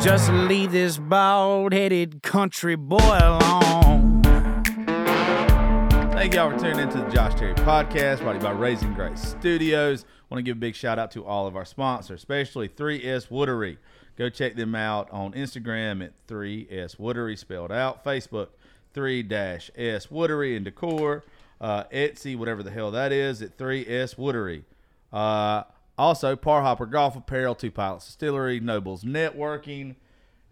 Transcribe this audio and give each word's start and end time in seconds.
Just 0.00 0.32
leave 0.32 0.72
this 0.72 0.98
bald 0.98 1.72
headed 1.72 2.22
country 2.22 2.74
boy 2.74 2.98
alone. 2.98 4.22
Thank 6.12 6.34
y'all 6.34 6.50
for 6.50 6.58
tuning 6.58 6.80
into 6.80 6.98
the 6.98 7.08
Josh 7.10 7.38
Terry 7.38 7.54
podcast 7.54 8.18
brought 8.18 8.32
to 8.32 8.38
you 8.38 8.44
by 8.44 8.50
Raising 8.50 8.92
Grace 8.92 9.20
Studios. 9.20 10.04
want 10.28 10.38
to 10.38 10.42
give 10.42 10.56
a 10.56 10.60
big 10.60 10.74
shout 10.74 10.98
out 10.98 11.10
to 11.12 11.24
all 11.24 11.46
of 11.46 11.54
our 11.54 11.64
sponsors, 11.64 12.20
especially 12.20 12.68
3S 12.68 13.28
Woodery. 13.28 13.76
Go 14.20 14.28
check 14.28 14.54
them 14.54 14.74
out 14.74 15.10
on 15.12 15.32
Instagram 15.32 16.04
at 16.04 16.12
3S 16.26 16.96
Woodery, 17.00 17.38
spelled 17.38 17.72
out. 17.72 18.04
Facebook, 18.04 18.48
3-S 18.94 20.08
Woodery 20.08 20.56
and 20.56 20.64
Decor. 20.66 21.24
Uh, 21.58 21.84
Etsy, 21.84 22.36
whatever 22.36 22.62
the 22.62 22.70
hell 22.70 22.90
that 22.90 23.12
is, 23.12 23.40
at 23.40 23.56
3S 23.56 24.16
Woodery. 24.16 24.64
Uh, 25.10 25.62
also, 25.96 26.36
Par 26.36 26.60
Hopper 26.60 26.84
Golf 26.84 27.16
Apparel, 27.16 27.54
Two 27.54 27.70
Pilots 27.70 28.04
Distillery, 28.04 28.60
Nobles 28.60 29.04
Networking, 29.04 29.94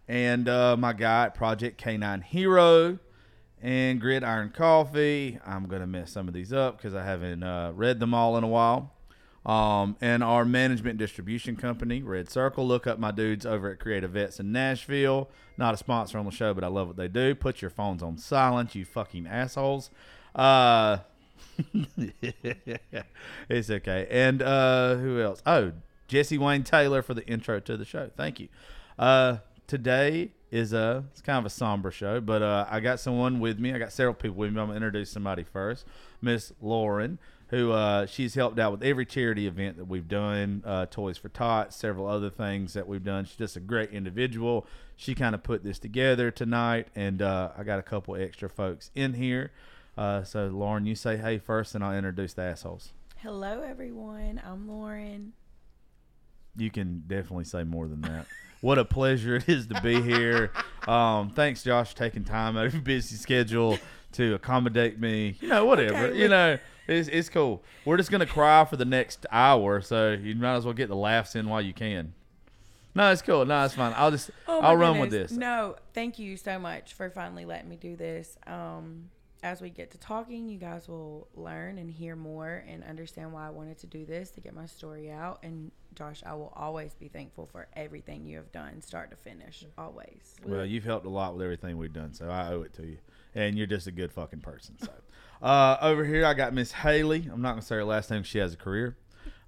and 0.08 0.48
uh, 0.48 0.74
my 0.78 0.94
guy 0.94 1.28
Project 1.28 1.78
K9 1.78 2.22
Hero 2.22 2.98
and 3.60 4.00
Gridiron 4.00 4.48
Coffee. 4.48 5.38
I'm 5.44 5.66
going 5.66 5.82
to 5.82 5.86
mess 5.86 6.10
some 6.10 6.26
of 6.26 6.32
these 6.32 6.54
up 6.54 6.78
because 6.78 6.94
I 6.94 7.04
haven't 7.04 7.42
uh, 7.42 7.72
read 7.74 8.00
them 8.00 8.14
all 8.14 8.38
in 8.38 8.44
a 8.44 8.48
while. 8.48 8.94
Um, 9.48 9.96
and 10.02 10.22
our 10.22 10.44
management 10.44 10.98
distribution 10.98 11.56
company, 11.56 12.02
Red 12.02 12.28
Circle. 12.28 12.68
Look 12.68 12.86
up 12.86 12.98
my 12.98 13.10
dudes 13.10 13.46
over 13.46 13.70
at 13.70 13.80
Creative 13.80 14.10
Vets 14.10 14.38
in 14.38 14.52
Nashville. 14.52 15.30
Not 15.56 15.72
a 15.72 15.78
sponsor 15.78 16.18
on 16.18 16.26
the 16.26 16.30
show, 16.30 16.52
but 16.52 16.62
I 16.62 16.66
love 16.66 16.88
what 16.88 16.98
they 16.98 17.08
do. 17.08 17.34
Put 17.34 17.62
your 17.62 17.70
phones 17.70 18.02
on 18.02 18.18
silent, 18.18 18.74
you 18.74 18.84
fucking 18.84 19.26
assholes. 19.26 19.88
Uh, 20.34 20.98
it's 23.48 23.70
okay. 23.70 24.06
And 24.10 24.42
uh, 24.42 24.96
who 24.96 25.22
else? 25.22 25.42
Oh, 25.46 25.72
Jesse 26.08 26.36
Wayne 26.36 26.62
Taylor 26.62 27.00
for 27.00 27.14
the 27.14 27.26
intro 27.26 27.58
to 27.58 27.78
the 27.78 27.86
show. 27.86 28.10
Thank 28.14 28.40
you. 28.40 28.48
Uh, 28.98 29.38
today 29.66 30.32
is 30.50 30.74
a 30.74 31.04
it's 31.12 31.22
kind 31.22 31.38
of 31.38 31.46
a 31.46 31.50
somber 31.50 31.90
show, 31.90 32.20
but 32.20 32.42
uh, 32.42 32.66
I 32.68 32.80
got 32.80 33.00
someone 33.00 33.40
with 33.40 33.58
me. 33.58 33.72
I 33.72 33.78
got 33.78 33.92
several 33.92 34.14
people 34.14 34.36
with 34.36 34.52
me. 34.52 34.60
I'm 34.60 34.66
gonna 34.66 34.76
introduce 34.76 35.10
somebody 35.10 35.42
first. 35.42 35.86
Miss 36.20 36.52
Lauren, 36.60 37.18
who 37.48 37.72
uh, 37.72 38.06
she's 38.06 38.34
helped 38.34 38.58
out 38.58 38.72
with 38.72 38.82
every 38.82 39.06
charity 39.06 39.46
event 39.46 39.76
that 39.78 39.86
we've 39.86 40.08
done, 40.08 40.62
uh, 40.66 40.86
Toys 40.86 41.16
for 41.16 41.28
Tots, 41.28 41.74
several 41.76 42.06
other 42.06 42.30
things 42.30 42.74
that 42.74 42.86
we've 42.86 43.04
done. 43.04 43.24
She's 43.24 43.36
just 43.36 43.56
a 43.56 43.60
great 43.60 43.90
individual. 43.90 44.66
She 44.96 45.14
kind 45.14 45.34
of 45.34 45.42
put 45.42 45.64
this 45.64 45.78
together 45.78 46.30
tonight, 46.30 46.88
and 46.94 47.22
uh, 47.22 47.50
I 47.56 47.62
got 47.62 47.78
a 47.78 47.82
couple 47.82 48.16
extra 48.16 48.50
folks 48.50 48.90
in 48.94 49.14
here. 49.14 49.52
Uh, 49.96 50.22
so 50.24 50.46
Lauren, 50.48 50.86
you 50.86 50.94
say 50.94 51.16
hey 51.16 51.38
first, 51.38 51.74
and 51.74 51.82
I'll 51.82 51.96
introduce 51.96 52.34
the 52.34 52.42
assholes. 52.42 52.92
Hello, 53.16 53.62
everyone. 53.62 54.40
I'm 54.44 54.68
Lauren. 54.68 55.32
You 56.56 56.70
can 56.70 57.04
definitely 57.06 57.44
say 57.44 57.64
more 57.64 57.88
than 57.88 58.02
that. 58.02 58.26
what 58.60 58.78
a 58.78 58.84
pleasure 58.84 59.36
it 59.36 59.48
is 59.48 59.66
to 59.68 59.80
be 59.80 60.00
here. 60.02 60.52
Um, 60.86 61.28
thanks, 61.28 61.62
Josh, 61.62 61.90
for 61.90 61.98
taking 61.98 62.24
time 62.24 62.56
out 62.56 62.64
of 62.64 62.72
your 62.72 62.80
busy 62.80 63.16
schedule 63.16 63.76
to 64.12 64.32
accommodate 64.32 64.98
me. 64.98 65.36
You 65.38 65.48
know, 65.48 65.66
whatever. 65.66 66.06
Okay, 66.06 66.18
you 66.18 66.28
know, 66.28 66.56
it's, 66.88 67.08
it's 67.08 67.28
cool. 67.28 67.62
We're 67.84 67.96
just 67.96 68.10
gonna 68.10 68.26
cry 68.26 68.64
for 68.64 68.76
the 68.76 68.84
next 68.84 69.26
hour, 69.30 69.80
so 69.80 70.12
you 70.12 70.34
might 70.34 70.56
as 70.56 70.64
well 70.64 70.74
get 70.74 70.88
the 70.88 70.96
laughs 70.96 71.36
in 71.36 71.48
while 71.48 71.62
you 71.62 71.72
can. 71.72 72.14
No, 72.94 73.12
it's 73.12 73.22
cool. 73.22 73.44
No, 73.44 73.64
it's 73.64 73.74
fine. 73.74 73.92
I'll 73.96 74.10
just 74.10 74.30
Oh 74.48 74.60
I'll 74.60 74.76
run 74.76 74.98
with 74.98 75.10
this. 75.10 75.30
No, 75.30 75.76
thank 75.94 76.18
you 76.18 76.36
so 76.36 76.58
much 76.58 76.94
for 76.94 77.10
finally 77.10 77.44
letting 77.44 77.68
me 77.68 77.76
do 77.76 77.94
this. 77.94 78.36
Um, 78.46 79.10
as 79.42 79.60
we 79.60 79.70
get 79.70 79.92
to 79.92 79.98
talking, 79.98 80.48
you 80.48 80.58
guys 80.58 80.88
will 80.88 81.28
learn 81.34 81.78
and 81.78 81.90
hear 81.90 82.16
more 82.16 82.64
and 82.66 82.82
understand 82.82 83.32
why 83.32 83.46
I 83.46 83.50
wanted 83.50 83.78
to 83.78 83.86
do 83.86 84.04
this 84.04 84.30
to 84.32 84.40
get 84.40 84.54
my 84.54 84.66
story 84.66 85.10
out. 85.10 85.38
And 85.44 85.70
Josh, 85.94 86.22
I 86.26 86.34
will 86.34 86.52
always 86.56 86.94
be 86.94 87.08
thankful 87.08 87.46
for 87.46 87.68
everything 87.74 88.24
you 88.24 88.36
have 88.38 88.50
done, 88.50 88.82
start 88.82 89.10
to 89.10 89.16
finish. 89.16 89.64
Always. 89.76 90.34
Well, 90.44 90.66
you've 90.66 90.84
helped 90.84 91.06
a 91.06 91.10
lot 91.10 91.34
with 91.34 91.44
everything 91.44 91.78
we've 91.78 91.92
done, 91.92 92.14
so 92.14 92.28
I 92.28 92.48
owe 92.48 92.62
it 92.62 92.74
to 92.74 92.86
you. 92.86 92.98
And 93.34 93.56
you're 93.56 93.66
just 93.66 93.86
a 93.86 93.92
good 93.92 94.12
fucking 94.12 94.40
person. 94.40 94.76
So, 94.78 94.90
uh, 95.42 95.76
over 95.80 96.04
here 96.04 96.24
I 96.24 96.34
got 96.34 96.52
Miss 96.52 96.72
Haley. 96.72 97.28
I'm 97.32 97.42
not 97.42 97.50
gonna 97.50 97.62
say 97.62 97.76
her 97.76 97.84
last 97.84 98.10
name. 98.10 98.22
She 98.22 98.38
has 98.38 98.52
a 98.54 98.56
career, 98.56 98.96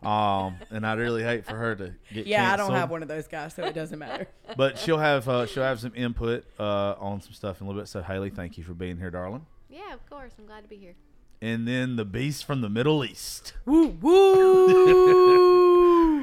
um, 0.03 0.57
and 0.71 0.87
I'd 0.87 0.99
really 0.99 1.23
hate 1.23 1.45
for 1.45 1.57
her 1.57 1.75
to 1.77 1.95
get. 2.13 2.27
Yeah, 2.27 2.53
I 2.53 2.57
don't 2.57 2.73
have 2.75 2.91
one 2.91 3.03
of 3.03 3.09
those 3.09 3.27
guys, 3.29 3.55
so 3.55 3.65
it 3.65 3.75
doesn't 3.75 3.99
matter. 3.99 4.29
but 4.57 4.79
she'll 4.79 4.99
have 4.99 5.29
uh, 5.29 5.47
she'll 5.47 5.63
have 5.63 5.81
some 5.81 5.93
input 5.95 6.45
uh, 6.59 6.95
on 6.99 7.21
some 7.21 7.33
stuff 7.33 7.61
in 7.61 7.67
a 7.67 7.71
little 7.71 7.83
bit. 7.83 7.89
So 7.89 8.03
Haley, 8.03 8.31
thank 8.31 8.59
you 8.59 8.65
for 8.65 8.75
being 8.75 8.99
here, 8.99 9.11
darling. 9.11 9.47
Yeah, 9.69 9.95
of 9.95 10.09
course. 10.09 10.33
I'm 10.39 10.47
glad 10.47 10.63
to 10.63 10.69
be 10.69 10.77
here. 10.77 10.95
And 11.43 11.67
then 11.67 11.97
the 11.97 12.05
beast 12.05 12.45
from 12.45 12.61
the 12.61 12.69
Middle 12.69 13.05
East. 13.05 13.55
woo 13.65 13.89
woo. 13.89 15.17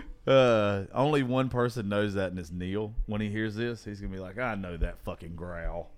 Uh, 0.27 0.83
only 0.93 1.23
one 1.23 1.47
person 1.47 1.87
knows 1.87 2.15
that, 2.15 2.31
and 2.31 2.37
it's 2.37 2.51
Neil. 2.51 2.93
When 3.05 3.21
he 3.21 3.29
hears 3.29 3.55
this, 3.55 3.85
he's 3.85 4.01
gonna 4.01 4.11
be 4.11 4.19
like, 4.19 4.37
"I 4.37 4.55
know 4.55 4.75
that 4.75 4.99
fucking 4.99 5.37
growl." 5.37 5.89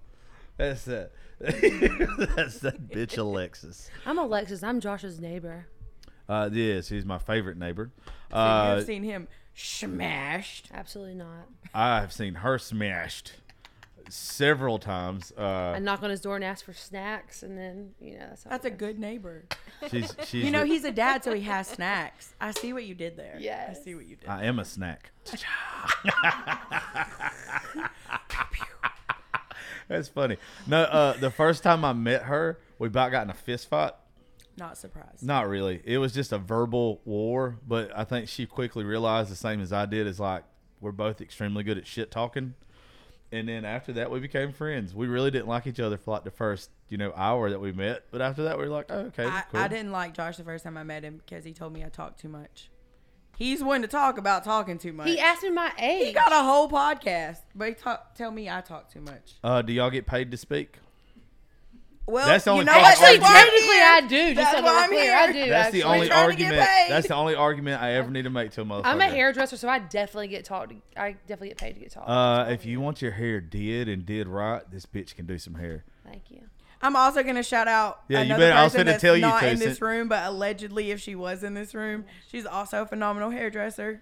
That's 0.59 0.83
that. 0.85 1.11
That's 1.39 2.59
that 2.59 2.89
bitch 2.89 3.17
Alexis. 3.17 3.89
I'm 4.05 4.17
Alexis. 4.17 4.61
I'm 4.61 4.81
Josh's 4.81 5.19
neighbor. 5.21 5.67
Uh, 6.27 6.49
yes, 6.51 6.89
he's 6.89 7.05
my 7.05 7.17
favorite 7.17 7.57
neighbor. 7.57 7.91
So 8.29 8.35
Uh, 8.37 8.75
you've 8.75 8.85
seen 8.85 9.03
him 9.03 9.29
smashed. 9.55 10.67
Absolutely 10.73 11.15
not. 11.15 11.47
I 11.73 12.01
have 12.01 12.11
seen 12.11 12.35
her 12.35 12.57
smashed 12.59 13.35
several 14.09 14.79
times. 14.79 15.31
I 15.37 15.75
Uh, 15.75 15.79
knock 15.79 16.03
on 16.03 16.09
his 16.09 16.19
door 16.19 16.35
and 16.35 16.43
ask 16.43 16.65
for 16.65 16.73
snacks, 16.73 17.41
and 17.41 17.57
then 17.57 17.91
you 18.01 18.15
know 18.19 18.25
that's 18.27 18.43
how 18.43 18.49
That's 18.49 18.65
a 18.65 18.69
good 18.69 18.99
neighbor. 18.99 19.45
she's 19.89 20.13
she's. 20.25 20.43
You 20.43 20.51
know, 20.51 20.61
the- 20.61 20.65
he's 20.67 20.83
a 20.83 20.91
dad, 20.91 21.23
so 21.23 21.33
he 21.33 21.43
has 21.43 21.67
snacks. 21.67 22.33
I 22.41 22.51
see 22.51 22.73
what 22.73 22.83
you 22.83 22.95
did 22.95 23.15
there. 23.15 23.37
Yes. 23.39 23.77
I 23.79 23.83
see 23.85 23.95
what 23.95 24.05
you 24.07 24.17
did. 24.17 24.27
I 24.27 24.43
am 24.43 24.59
a 24.59 24.65
snack. 24.65 25.11
That's 29.89 30.07
funny. 30.07 30.37
No, 30.67 30.83
uh, 30.83 31.13
the 31.17 31.31
first 31.31 31.63
time 31.63 31.83
I 31.83 31.93
met 31.93 32.23
her, 32.23 32.59
we 32.77 32.87
about 32.87 33.11
got 33.11 33.23
in 33.23 33.29
a 33.29 33.33
fist 33.33 33.67
fight. 33.67 33.93
Not 34.55 34.77
surprised. 34.77 35.23
Not 35.23 35.49
really. 35.49 35.81
It 35.83 35.97
was 35.97 36.13
just 36.13 36.31
a 36.31 36.37
verbal 36.37 37.01
war, 37.05 37.57
but 37.67 37.91
I 37.97 38.03
think 38.03 38.29
she 38.29 38.45
quickly 38.45 38.83
realized 38.83 39.31
the 39.31 39.35
same 39.35 39.61
as 39.61 39.73
I 39.73 39.85
did 39.85 40.05
is 40.05 40.19
like 40.19 40.43
we're 40.79 40.91
both 40.91 41.21
extremely 41.21 41.63
good 41.63 41.77
at 41.77 41.87
shit 41.87 42.11
talking. 42.11 42.53
And 43.31 43.47
then 43.47 43.63
after 43.63 43.93
that, 43.93 44.09
we 44.11 44.19
became 44.19 44.53
friends. 44.53 44.93
We 44.93 45.07
really 45.07 45.31
didn't 45.31 45.47
like 45.47 45.67
each 45.67 45.79
other 45.79 45.97
for 45.97 46.11
like 46.11 46.23
the 46.23 46.31
first, 46.31 46.71
you 46.87 46.97
know, 46.97 47.13
hour 47.15 47.49
that 47.49 47.59
we 47.59 47.71
met. 47.71 48.05
But 48.11 48.21
after 48.21 48.43
that, 48.43 48.57
we 48.57 48.65
were 48.65 48.71
like, 48.71 48.87
oh, 48.89 48.99
okay, 49.07 49.25
I, 49.25 49.43
cool. 49.51 49.59
I 49.59 49.67
didn't 49.67 49.91
like 49.91 50.13
Josh 50.13 50.37
the 50.37 50.43
first 50.43 50.63
time 50.63 50.77
I 50.77 50.83
met 50.83 51.03
him 51.03 51.21
because 51.25 51.45
he 51.45 51.53
told 51.53 51.73
me 51.73 51.83
I 51.83 51.89
talked 51.89 52.19
too 52.19 52.29
much. 52.29 52.69
He's 53.39 53.63
one 53.63 53.81
to 53.83 53.87
talk 53.87 54.17
about 54.17 54.43
talking 54.43 54.77
too 54.77 54.91
much. 54.91 55.07
He 55.07 55.17
asked 55.17 55.43
me 55.43 55.49
my 55.49 55.71
age. 55.79 56.07
He 56.07 56.13
got 56.13 56.29
a 56.33 56.43
whole 56.43 56.69
podcast, 56.69 57.37
but 57.55 57.69
he 57.69 57.73
talk, 57.73 58.13
tell 58.13 58.31
me 58.31 58.49
I 58.49 58.59
talk 58.59 58.91
too 58.91 58.99
much. 58.99 59.35
Uh, 59.41 59.61
do 59.61 59.71
y'all 59.71 59.89
get 59.89 60.05
paid 60.05 60.29
to 60.31 60.37
speak? 60.37 60.77
Well, 62.05 62.27
That's 62.27 62.43
the 62.43 62.51
only 62.51 62.61
you 62.61 62.65
know 62.65 62.73
fucking 62.73 62.83
what? 62.83 63.01
Actually, 63.01 63.19
That's 63.19 63.33
technically. 63.33 63.77
I 63.77 64.01
do. 64.01 64.35
Just 64.35 64.35
That's 64.35 64.57
so 64.57 64.63
why 64.63 64.73
that 64.73 64.83
I'm 64.83 64.89
we're 64.89 64.95
clear, 64.97 65.03
here. 65.03 65.15
I 65.15 65.31
do. 65.45 65.49
That's 65.49 65.71
the 65.71 65.83
only 65.83 66.07
trying 66.07 66.29
to 66.31 66.35
get 66.35 66.45
argument. 66.47 66.89
That's 66.89 67.07
the 67.07 67.15
only 67.15 67.35
argument 67.35 67.81
I 67.81 67.93
ever 67.93 68.11
need 68.11 68.23
to 68.23 68.29
make 68.29 68.51
to 68.51 68.61
a 68.61 68.65
motherfucker. 68.65 68.81
I'm 68.85 68.99
a 68.99 69.07
hairdresser, 69.07 69.55
so 69.55 69.69
I 69.69 69.79
definitely 69.79 70.27
get 70.27 70.43
taught. 70.43 70.73
I 70.97 71.11
definitely 71.27 71.49
get 71.49 71.57
paid 71.59 71.73
to 71.73 71.79
get 71.79 71.91
taught. 71.91 72.09
Uh, 72.09 72.49
if 72.49 72.65
you 72.65 72.81
want 72.81 73.01
your 73.01 73.11
hair 73.11 73.39
did 73.39 73.87
and 73.87 74.05
did 74.05 74.27
right, 74.27 74.69
this 74.69 74.85
bitch 74.85 75.15
can 75.15 75.27
do 75.27 75.37
some 75.37 75.53
hair. 75.53 75.85
Thank 76.03 76.23
you. 76.29 76.41
I'm 76.81 76.95
also 76.95 77.23
gonna 77.23 77.43
shout 77.43 77.67
out 77.67 78.01
Yeah, 78.07 78.19
you 78.19 78.25
another 78.25 78.39
better- 78.43 78.55
I 78.55 78.63
was 78.63 78.71
person 78.73 78.87
finna 78.87 78.91
that's 78.91 79.01
tell 79.01 79.15
you 79.15 79.21
not 79.21 79.41
to, 79.41 79.49
in 79.51 79.59
this 79.59 79.81
room, 79.81 80.07
but 80.07 80.25
allegedly, 80.25 80.91
if 80.91 81.01
she 81.01 81.13
was 81.15 81.43
in 81.43 81.53
this 81.53 81.75
room, 81.75 82.05
she's 82.31 82.45
also 82.45 82.83
a 82.83 82.85
phenomenal 82.85 83.29
hairdresser. 83.31 84.01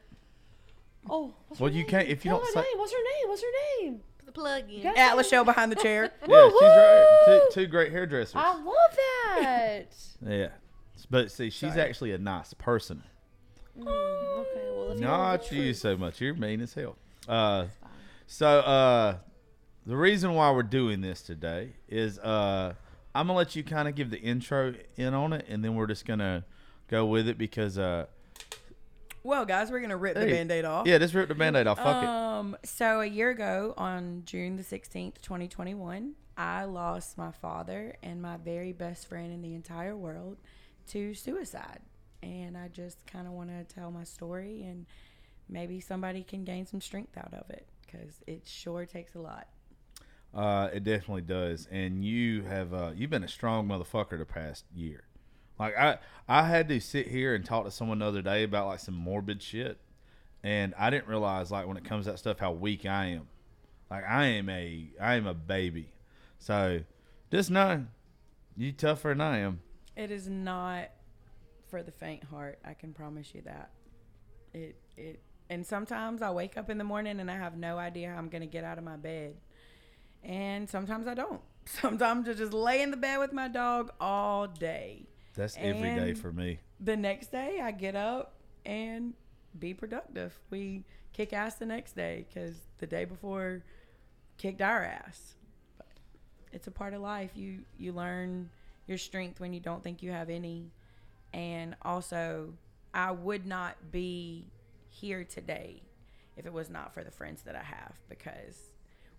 Oh, 1.09 1.33
what's 1.47 1.59
Well, 1.59 1.69
her 1.71 1.75
you 1.75 1.83
name? 1.83 1.89
can't- 1.89 2.07
if 2.07 2.23
you 2.25 2.29
Tell 2.31 2.39
don't 2.39 2.47
her 2.47 2.53
say- 2.61 2.61
name. 2.69 2.77
What's 2.77 2.91
her 2.91 2.97
name? 2.97 3.29
What's 3.29 3.41
her 3.41 3.81
name? 3.81 4.01
Put 4.17 4.25
the 4.27 4.31
plug 4.31 4.69
in. 4.69 4.87
Okay. 4.87 4.99
Atlas 4.99 5.27
Show 5.29 5.43
behind 5.43 5.71
the 5.71 5.75
chair. 5.77 6.11
Yeah, 6.27 6.49
she's 6.49 6.61
right. 6.61 7.17
Two, 7.25 7.41
two 7.61 7.67
great 7.67 7.91
hairdressers. 7.91 8.35
I 8.35 8.53
love 8.55 8.75
that. 9.37 9.85
Yeah, 10.25 10.47
but 11.09 11.31
see, 11.31 11.49
she's 11.49 11.69
Sorry. 11.73 11.81
actually 11.81 12.11
a 12.11 12.17
nice 12.17 12.53
person. 12.55 13.03
Mm, 13.79 13.87
okay, 13.87 14.67
well, 14.71 14.91
if 14.91 14.99
Not 14.99 15.19
want 15.39 15.51
you 15.51 15.61
truth- 15.65 15.77
so 15.77 15.95
much. 15.97 16.19
You're 16.21 16.33
mean 16.33 16.59
as 16.61 16.73
hell. 16.73 16.95
Uh, 17.27 17.65
so 18.25 18.47
uh, 18.59 19.17
the 19.87 19.95
reason 19.97 20.33
why 20.33 20.51
we're 20.51 20.63
doing 20.63 20.99
this 21.01 21.21
today 21.21 21.71
is 21.87 22.19
uh, 22.19 22.73
I'm 23.15 23.27
gonna 23.27 23.37
let 23.37 23.55
you 23.55 23.63
kind 23.63 23.87
of 23.87 23.95
give 23.95 24.11
the 24.11 24.19
intro 24.19 24.73
in 24.97 25.13
on 25.13 25.31
it, 25.33 25.45
and 25.47 25.63
then 25.63 25.75
we're 25.75 25.87
just 25.87 26.05
gonna 26.05 26.43
go 26.89 27.05
with 27.05 27.27
it 27.29 27.37
because 27.37 27.77
uh, 27.79 28.05
Well, 29.23 29.45
guys, 29.45 29.71
we're 29.71 29.79
gonna 29.79 29.97
rip 29.97 30.15
the 30.15 30.21
Hey, 30.21 30.31
band-aid 30.33 30.65
off. 30.65 30.85
yeah, 30.87 30.97
just 30.97 31.13
rip 31.13 31.29
the 31.29 31.35
band-aid 31.35 31.67
off. 31.67 31.77
Fuck 31.77 32.03
it. 32.03 32.09
Um, 32.09 32.57
so 32.63 32.99
a 33.01 33.05
year 33.05 33.29
ago, 33.29 33.73
on 33.77 34.23
June 34.25 34.57
the 34.57 34.63
sixteenth, 34.63 35.21
twenty 35.21 35.47
twenty 35.47 35.73
one, 35.73 36.15
I 36.37 36.65
lost 36.65 37.17
my 37.17 37.31
father 37.31 37.95
and 38.03 38.21
my 38.21 38.37
very 38.37 38.73
best 38.73 39.07
friend 39.07 39.31
in 39.31 39.41
the 39.41 39.53
entire 39.55 39.95
world 39.95 40.37
to 40.89 41.13
suicide, 41.13 41.79
and 42.21 42.57
I 42.57 42.67
just 42.67 43.07
kind 43.07 43.25
of 43.25 43.33
want 43.33 43.49
to 43.49 43.63
tell 43.73 43.89
my 43.89 44.03
story, 44.03 44.63
and 44.63 44.85
maybe 45.49 45.79
somebody 45.79 46.23
can 46.23 46.43
gain 46.43 46.65
some 46.65 46.81
strength 46.81 47.17
out 47.17 47.33
of 47.33 47.49
it 47.49 47.67
because 47.85 48.21
it 48.27 48.45
sure 48.45 48.85
takes 48.85 49.15
a 49.15 49.19
lot. 49.19 49.47
Uh, 50.33 50.69
it 50.73 50.83
definitely 50.83 51.21
does, 51.21 51.67
and 51.71 52.05
you 52.05 52.43
have 52.43 52.73
uh, 52.73 52.91
you've 52.95 53.09
been 53.09 53.23
a 53.23 53.27
strong 53.27 53.67
motherfucker 53.67 54.17
the 54.17 54.25
past 54.25 54.65
year. 54.75 55.03
Like 55.59 55.75
I, 55.77 55.97
I 56.27 56.43
had 56.47 56.67
to 56.69 56.79
sit 56.79 57.07
here 57.07 57.33
and 57.33 57.43
talk 57.43 57.65
to 57.65 57.71
someone 57.71 57.99
the 57.99 58.05
other 58.05 58.21
day 58.21 58.43
about 58.43 58.67
like 58.67 58.79
some 58.79 58.93
morbid 58.93 59.41
shit, 59.41 59.79
and 60.43 60.73
I 60.77 60.89
didn't 60.89 61.07
realize 61.07 61.49
like 61.49 61.67
when 61.67 61.77
it 61.77 61.83
comes 61.85 62.05
to 62.05 62.11
that 62.11 62.19
stuff 62.19 62.39
how 62.39 62.51
weak 62.51 62.85
I 62.85 63.05
am. 63.07 63.27
Like 63.89 64.03
I 64.07 64.25
am 64.25 64.49
a, 64.49 64.89
I 65.01 65.15
am 65.15 65.25
a 65.25 65.33
baby. 65.33 65.89
So, 66.39 66.81
just 67.31 67.49
know, 67.49 67.85
you 68.55 68.71
tougher 68.71 69.09
than 69.09 69.21
I 69.21 69.39
am. 69.39 69.61
It 69.95 70.11
is 70.11 70.27
not 70.27 70.89
for 71.69 71.81
the 71.81 71.91
faint 71.91 72.23
heart. 72.25 72.59
I 72.63 72.73
can 72.73 72.93
promise 72.93 73.33
you 73.33 73.41
that. 73.45 73.71
It 74.53 74.75
it 74.95 75.21
and 75.49 75.65
sometimes 75.65 76.21
I 76.21 76.31
wake 76.31 76.57
up 76.57 76.69
in 76.69 76.77
the 76.77 76.83
morning 76.83 77.19
and 77.19 77.31
I 77.31 77.37
have 77.37 77.57
no 77.57 77.77
idea 77.77 78.11
how 78.11 78.17
I'm 78.17 78.29
gonna 78.29 78.45
get 78.45 78.63
out 78.63 78.77
of 78.77 78.83
my 78.83 78.97
bed, 78.97 79.35
and 80.27 80.69
sometimes 80.69 81.07
I 81.07 81.13
don't. 81.15 81.41
Sometimes 81.65 82.29
I 82.29 82.33
just 82.33 82.53
lay 82.53 82.81
in 82.81 82.91
the 82.91 82.97
bed 82.97 83.17
with 83.19 83.33
my 83.33 83.47
dog 83.47 83.91
all 83.99 84.47
day. 84.47 85.07
That's 85.35 85.57
every 85.57 85.95
day 85.95 86.13
for 86.13 86.31
me. 86.31 86.59
The 86.79 86.95
next 86.95 87.31
day 87.31 87.59
I 87.61 87.71
get 87.71 87.95
up 87.95 88.33
and 88.65 89.13
be 89.57 89.73
productive. 89.73 90.37
We 90.49 90.83
kick 91.13 91.33
ass 91.33 91.55
the 91.55 91.65
next 91.65 91.95
day 91.95 92.25
because 92.27 92.55
the 92.77 92.87
day 92.87 93.05
before 93.05 93.63
kicked 94.37 94.61
our 94.61 94.83
ass. 94.83 95.35
But 95.77 95.87
it's 96.53 96.67
a 96.67 96.71
part 96.71 96.93
of 96.93 97.01
life. 97.01 97.31
You 97.35 97.59
you 97.77 97.91
learn 97.91 98.49
your 98.85 98.97
strength 98.97 99.39
when 99.39 99.53
you 99.53 99.59
don't 99.59 99.83
think 99.83 100.01
you 100.01 100.11
have 100.11 100.29
any, 100.29 100.71
and 101.33 101.75
also 101.81 102.53
I 102.93 103.11
would 103.11 103.45
not 103.45 103.91
be 103.91 104.47
here 104.89 105.23
today 105.23 105.83
if 106.37 106.45
it 106.45 106.53
was 106.53 106.69
not 106.69 106.93
for 106.93 107.03
the 107.03 107.11
friends 107.11 107.41
that 107.43 107.55
I 107.55 107.63
have 107.63 107.93
because 108.09 108.55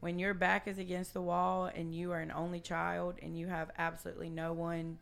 when 0.00 0.18
your 0.18 0.34
back 0.34 0.68
is 0.68 0.78
against 0.78 1.12
the 1.12 1.20
wall 1.20 1.66
and 1.66 1.94
you 1.94 2.12
are 2.12 2.20
an 2.20 2.32
only 2.32 2.60
child 2.60 3.16
and 3.22 3.36
you 3.38 3.48
have 3.48 3.70
absolutely 3.78 4.30
no 4.30 4.52
one 4.52 4.98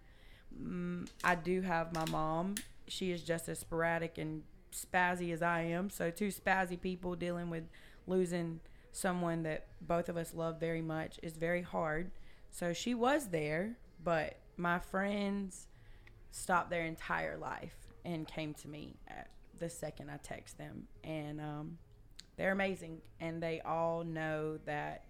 mm, 0.61 1.09
I 1.23 1.35
do 1.35 1.61
have 1.63 1.95
my 1.95 2.05
mom. 2.11 2.55
She 2.89 3.11
is 3.11 3.23
just 3.23 3.49
as 3.49 3.59
sporadic 3.59 4.19
and 4.19 4.43
spazzy 4.73 5.33
as 5.33 5.43
I 5.43 5.63
am. 5.63 5.91
So 5.91 6.11
two 6.11 6.29
spazzy 6.29 6.81
people 6.81 7.15
dealing 7.15 7.51
with 7.51 7.65
losing 8.07 8.61
someone 8.93 9.43
that 9.43 9.67
both 9.81 10.09
of 10.09 10.17
us 10.17 10.33
love 10.33 10.59
very 10.61 10.83
much 10.83 11.19
is 11.23 11.37
very 11.37 11.63
hard. 11.63 12.11
So 12.51 12.73
she 12.73 12.95
was 12.95 13.29
there 13.29 13.77
but 14.03 14.39
my 14.57 14.79
friends 14.79 15.67
stopped 16.31 16.71
their 16.71 16.85
entire 16.85 17.37
life 17.37 17.75
and 18.05 18.27
came 18.27 18.55
to 18.55 18.69
me 18.69 18.97
at 19.09 19.31
the 19.59 19.69
second 19.69 20.11
I 20.11 20.19
text 20.19 20.59
them. 20.59 20.87
And 21.03 21.41
um, 21.41 21.79
they're 22.37 22.53
amazing. 22.53 23.01
And 23.21 23.43
they 23.43 23.61
all 23.61 24.05
know 24.05 24.59
that 24.67 25.05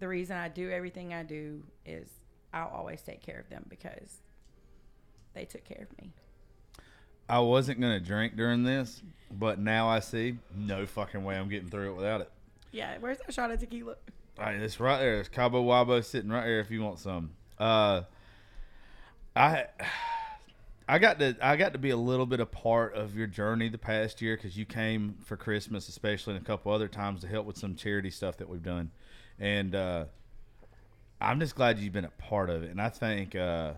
the 0.00 0.08
reason 0.08 0.36
I 0.36 0.48
do 0.48 0.70
everything 0.70 1.14
I 1.14 1.22
do 1.22 1.62
is 1.84 2.08
I'll 2.52 2.68
always 2.68 3.02
take 3.02 3.22
care 3.22 3.38
of 3.38 3.48
them 3.48 3.66
because 3.68 4.18
they 5.34 5.44
took 5.44 5.64
care 5.64 5.86
of 5.90 5.98
me. 5.98 6.12
I 7.28 7.40
wasn't 7.40 7.80
gonna 7.80 8.00
drink 8.00 8.36
during 8.36 8.62
this, 8.62 9.02
but 9.30 9.58
now 9.58 9.88
I 9.88 10.00
see 10.00 10.38
no 10.56 10.86
fucking 10.86 11.22
way 11.24 11.36
I'm 11.36 11.48
getting 11.48 11.68
through 11.68 11.92
it 11.92 11.96
without 11.96 12.22
it. 12.22 12.30
Yeah, 12.72 12.96
where's 13.00 13.18
that 13.18 13.32
shot 13.34 13.50
of 13.50 13.60
tequila? 13.60 13.96
All 14.38 14.44
right, 14.44 14.56
it's 14.56 14.80
right 14.80 14.98
there. 14.98 15.20
It's 15.20 15.28
Cabo 15.28 15.62
Wabo 15.64 16.02
sitting 16.02 16.30
right 16.30 16.44
there 16.44 16.60
if 16.60 16.70
you 16.70 16.82
want 16.82 17.00
some. 17.00 17.30
Uh, 17.58 18.02
I 19.36 19.66
I 20.90 20.98
got 20.98 21.18
to 21.18 21.36
I 21.42 21.56
got 21.56 21.74
to 21.74 21.78
be 21.78 21.90
a 21.90 21.96
little 21.96 22.24
bit 22.24 22.40
a 22.40 22.46
part 22.46 22.94
of 22.94 23.14
your 23.14 23.26
journey 23.26 23.68
the 23.68 23.76
past 23.76 24.22
year 24.22 24.36
because 24.36 24.56
you 24.56 24.64
came 24.64 25.16
for 25.22 25.36
Christmas, 25.36 25.86
especially 25.88 26.34
and 26.34 26.42
a 26.42 26.46
couple 26.46 26.72
other 26.72 26.88
times 26.88 27.20
to 27.20 27.28
help 27.28 27.46
with 27.46 27.58
some 27.58 27.74
charity 27.74 28.10
stuff 28.10 28.38
that 28.38 28.48
we've 28.48 28.62
done, 28.62 28.90
and 29.38 29.74
uh, 29.74 30.06
I'm 31.20 31.40
just 31.40 31.54
glad 31.54 31.78
you've 31.78 31.92
been 31.92 32.06
a 32.06 32.10
part 32.10 32.48
of 32.48 32.62
it. 32.62 32.70
And 32.70 32.80
I 32.80 32.88
think 32.88 33.36
uh, 33.36 33.74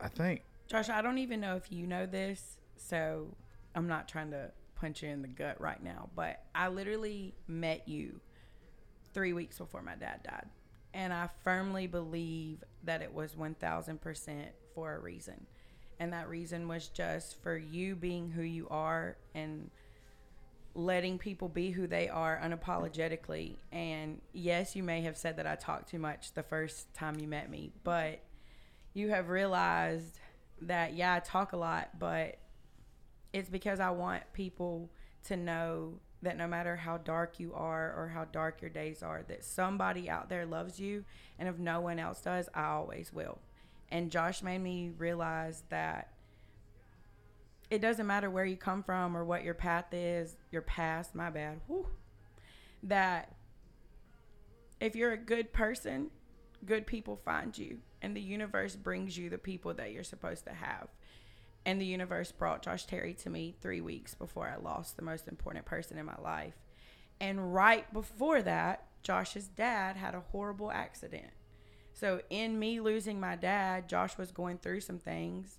I 0.00 0.08
think 0.08 0.42
Josh, 0.66 0.88
I 0.88 1.00
don't 1.00 1.18
even 1.18 1.40
know 1.40 1.54
if 1.54 1.70
you 1.70 1.86
know 1.86 2.06
this, 2.06 2.58
so 2.76 3.28
I'm 3.76 3.86
not 3.86 4.08
trying 4.08 4.32
to 4.32 4.50
punch 4.74 5.04
you 5.04 5.10
in 5.10 5.22
the 5.22 5.28
gut 5.28 5.60
right 5.60 5.82
now, 5.82 6.08
but 6.16 6.42
I 6.56 6.68
literally 6.68 7.34
met 7.46 7.86
you 7.86 8.20
three 9.14 9.32
weeks 9.32 9.58
before 9.58 9.82
my 9.82 9.94
dad 9.94 10.24
died. 10.24 10.46
And 10.92 11.12
I 11.12 11.28
firmly 11.44 11.86
believe 11.86 12.64
that 12.82 13.00
it 13.00 13.14
was 13.14 13.34
1000% 13.34 14.44
for 14.74 14.94
a 14.94 14.98
reason. 14.98 15.46
And 16.02 16.12
that 16.12 16.28
reason 16.28 16.66
was 16.66 16.88
just 16.88 17.40
for 17.44 17.56
you 17.56 17.94
being 17.94 18.28
who 18.28 18.42
you 18.42 18.66
are 18.70 19.16
and 19.36 19.70
letting 20.74 21.16
people 21.16 21.48
be 21.48 21.70
who 21.70 21.86
they 21.86 22.08
are 22.08 22.40
unapologetically. 22.44 23.54
And 23.70 24.20
yes, 24.32 24.74
you 24.74 24.82
may 24.82 25.02
have 25.02 25.16
said 25.16 25.36
that 25.36 25.46
I 25.46 25.54
talked 25.54 25.90
too 25.90 26.00
much 26.00 26.32
the 26.32 26.42
first 26.42 26.92
time 26.92 27.20
you 27.20 27.28
met 27.28 27.48
me, 27.48 27.70
but 27.84 28.18
you 28.94 29.10
have 29.10 29.28
realized 29.28 30.18
that 30.62 30.94
yeah, 30.94 31.14
I 31.14 31.20
talk 31.20 31.52
a 31.52 31.56
lot, 31.56 31.90
but 32.00 32.36
it's 33.32 33.48
because 33.48 33.78
I 33.78 33.90
want 33.90 34.24
people 34.32 34.90
to 35.26 35.36
know 35.36 36.00
that 36.22 36.36
no 36.36 36.48
matter 36.48 36.74
how 36.74 36.96
dark 36.98 37.38
you 37.38 37.54
are 37.54 37.94
or 37.96 38.08
how 38.08 38.24
dark 38.24 38.60
your 38.60 38.70
days 38.70 39.04
are, 39.04 39.22
that 39.28 39.44
somebody 39.44 40.10
out 40.10 40.28
there 40.28 40.46
loves 40.46 40.80
you, 40.80 41.04
and 41.38 41.48
if 41.48 41.60
no 41.60 41.80
one 41.80 42.00
else 42.00 42.20
does, 42.20 42.48
I 42.56 42.64
always 42.70 43.12
will. 43.12 43.38
And 43.92 44.10
Josh 44.10 44.42
made 44.42 44.60
me 44.60 44.90
realize 44.96 45.64
that 45.68 46.08
it 47.70 47.82
doesn't 47.82 48.06
matter 48.06 48.30
where 48.30 48.46
you 48.46 48.56
come 48.56 48.82
from 48.82 49.14
or 49.14 49.22
what 49.22 49.44
your 49.44 49.52
path 49.52 49.92
is, 49.92 50.38
your 50.50 50.62
past, 50.62 51.14
my 51.14 51.28
bad, 51.28 51.60
whew, 51.66 51.86
that 52.84 53.34
if 54.80 54.96
you're 54.96 55.12
a 55.12 55.18
good 55.18 55.52
person, 55.52 56.10
good 56.64 56.86
people 56.86 57.20
find 57.22 57.56
you, 57.56 57.80
and 58.00 58.16
the 58.16 58.20
universe 58.22 58.76
brings 58.76 59.16
you 59.18 59.28
the 59.28 59.36
people 59.36 59.74
that 59.74 59.92
you're 59.92 60.04
supposed 60.04 60.46
to 60.46 60.54
have. 60.54 60.88
And 61.66 61.78
the 61.78 61.86
universe 61.86 62.32
brought 62.32 62.62
Josh 62.62 62.86
Terry 62.86 63.12
to 63.14 63.30
me 63.30 63.54
three 63.60 63.82
weeks 63.82 64.14
before 64.14 64.48
I 64.48 64.56
lost 64.56 64.96
the 64.96 65.02
most 65.02 65.28
important 65.28 65.66
person 65.66 65.98
in 65.98 66.06
my 66.06 66.18
life. 66.22 66.54
And 67.20 67.52
right 67.54 67.92
before 67.92 68.40
that, 68.40 68.86
Josh's 69.02 69.48
dad 69.48 69.96
had 69.96 70.14
a 70.14 70.24
horrible 70.32 70.72
accident. 70.72 71.30
So, 71.92 72.20
in 72.30 72.58
me 72.58 72.80
losing 72.80 73.20
my 73.20 73.36
dad, 73.36 73.88
Josh 73.88 74.16
was 74.16 74.32
going 74.32 74.58
through 74.58 74.80
some 74.80 74.98
things, 74.98 75.58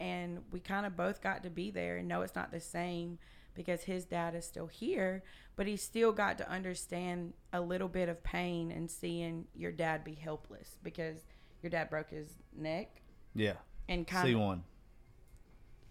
and 0.00 0.40
we 0.50 0.60
kind 0.60 0.86
of 0.86 0.96
both 0.96 1.20
got 1.20 1.42
to 1.42 1.50
be 1.50 1.70
there. 1.70 1.98
And 1.98 2.08
no, 2.08 2.22
it's 2.22 2.34
not 2.34 2.50
the 2.50 2.60
same 2.60 3.18
because 3.54 3.82
his 3.84 4.04
dad 4.04 4.34
is 4.34 4.44
still 4.44 4.66
here, 4.66 5.22
but 5.56 5.66
he 5.66 5.76
still 5.76 6.12
got 6.12 6.38
to 6.38 6.50
understand 6.50 7.32
a 7.52 7.60
little 7.60 7.88
bit 7.88 8.08
of 8.08 8.22
pain 8.24 8.70
and 8.72 8.90
seeing 8.90 9.46
your 9.54 9.72
dad 9.72 10.04
be 10.04 10.14
helpless 10.14 10.78
because 10.82 11.18
your 11.62 11.70
dad 11.70 11.88
broke 11.88 12.10
his 12.10 12.26
neck 12.56 13.00
yeah, 13.34 13.54
and 13.88 14.06
kind 14.06 14.26
C 14.26 14.32
of 14.32 14.40
one 14.40 14.64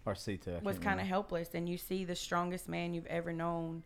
or 0.06 0.14
C 0.14 0.36
two 0.36 0.58
was 0.62 0.78
kind 0.78 1.00
of 1.00 1.06
helpless 1.06 1.54
and 1.54 1.68
you 1.68 1.78
see 1.78 2.04
the 2.04 2.14
strongest 2.14 2.68
man 2.68 2.92
you've 2.94 3.06
ever 3.06 3.32
known 3.32 3.82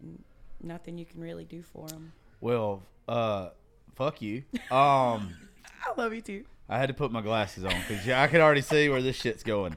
and 0.00 0.22
nothing 0.60 0.98
you 0.98 1.04
can 1.04 1.20
really 1.20 1.44
do 1.44 1.62
for 1.62 1.86
him 1.88 2.12
well. 2.40 2.82
Uh, 3.08 3.50
fuck 3.94 4.22
you. 4.22 4.44
Um. 4.70 5.34
i 5.86 6.00
love 6.00 6.14
you 6.14 6.20
too 6.20 6.44
I 6.70 6.78
had 6.78 6.86
to 6.86 6.94
put 6.94 7.10
my 7.10 7.20
glasses 7.20 7.64
on 7.64 7.74
because 7.86 8.06
yeah, 8.06 8.22
I 8.22 8.28
could 8.28 8.40
already 8.40 8.60
see 8.60 8.88
where 8.88 9.02
this 9.02 9.16
shit's 9.16 9.42
going. 9.42 9.76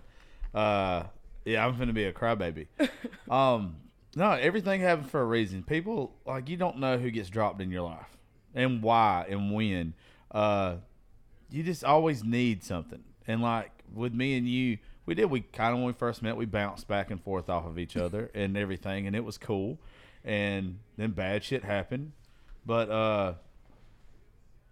Uh, 0.53 1.05
yeah, 1.43 1.65
I'm 1.65 1.75
gonna 1.77 1.91
be 1.91 2.05
a 2.05 2.13
crybaby. 2.13 2.67
Um, 3.29 3.77
no, 4.15 4.31
everything 4.31 4.81
happens 4.81 5.09
for 5.09 5.21
a 5.21 5.25
reason. 5.25 5.63
People 5.63 6.13
like 6.25 6.49
you 6.49 6.57
don't 6.57 6.77
know 6.77 6.97
who 6.99 7.09
gets 7.09 7.29
dropped 7.29 7.61
in 7.61 7.71
your 7.71 7.81
life 7.81 8.17
and 8.53 8.83
why 8.83 9.25
and 9.27 9.51
when. 9.51 9.95
Uh, 10.29 10.75
you 11.49 11.63
just 11.63 11.83
always 11.83 12.23
need 12.23 12.63
something. 12.63 13.03
And 13.25 13.41
like 13.41 13.71
with 13.91 14.13
me 14.13 14.37
and 14.37 14.47
you, 14.47 14.77
we 15.07 15.15
did. 15.15 15.31
We 15.31 15.41
kind 15.41 15.73
of 15.73 15.79
when 15.79 15.87
we 15.87 15.93
first 15.93 16.21
met, 16.21 16.35
we 16.37 16.45
bounced 16.45 16.87
back 16.87 17.09
and 17.09 17.23
forth 17.23 17.49
off 17.49 17.65
of 17.65 17.79
each 17.79 17.97
other 17.97 18.29
and 18.35 18.55
everything, 18.55 19.07
and 19.07 19.15
it 19.15 19.23
was 19.23 19.39
cool. 19.39 19.79
And 20.23 20.77
then 20.97 21.11
bad 21.11 21.43
shit 21.43 21.63
happened, 21.63 22.11
but 22.65 22.89
uh. 22.91 23.33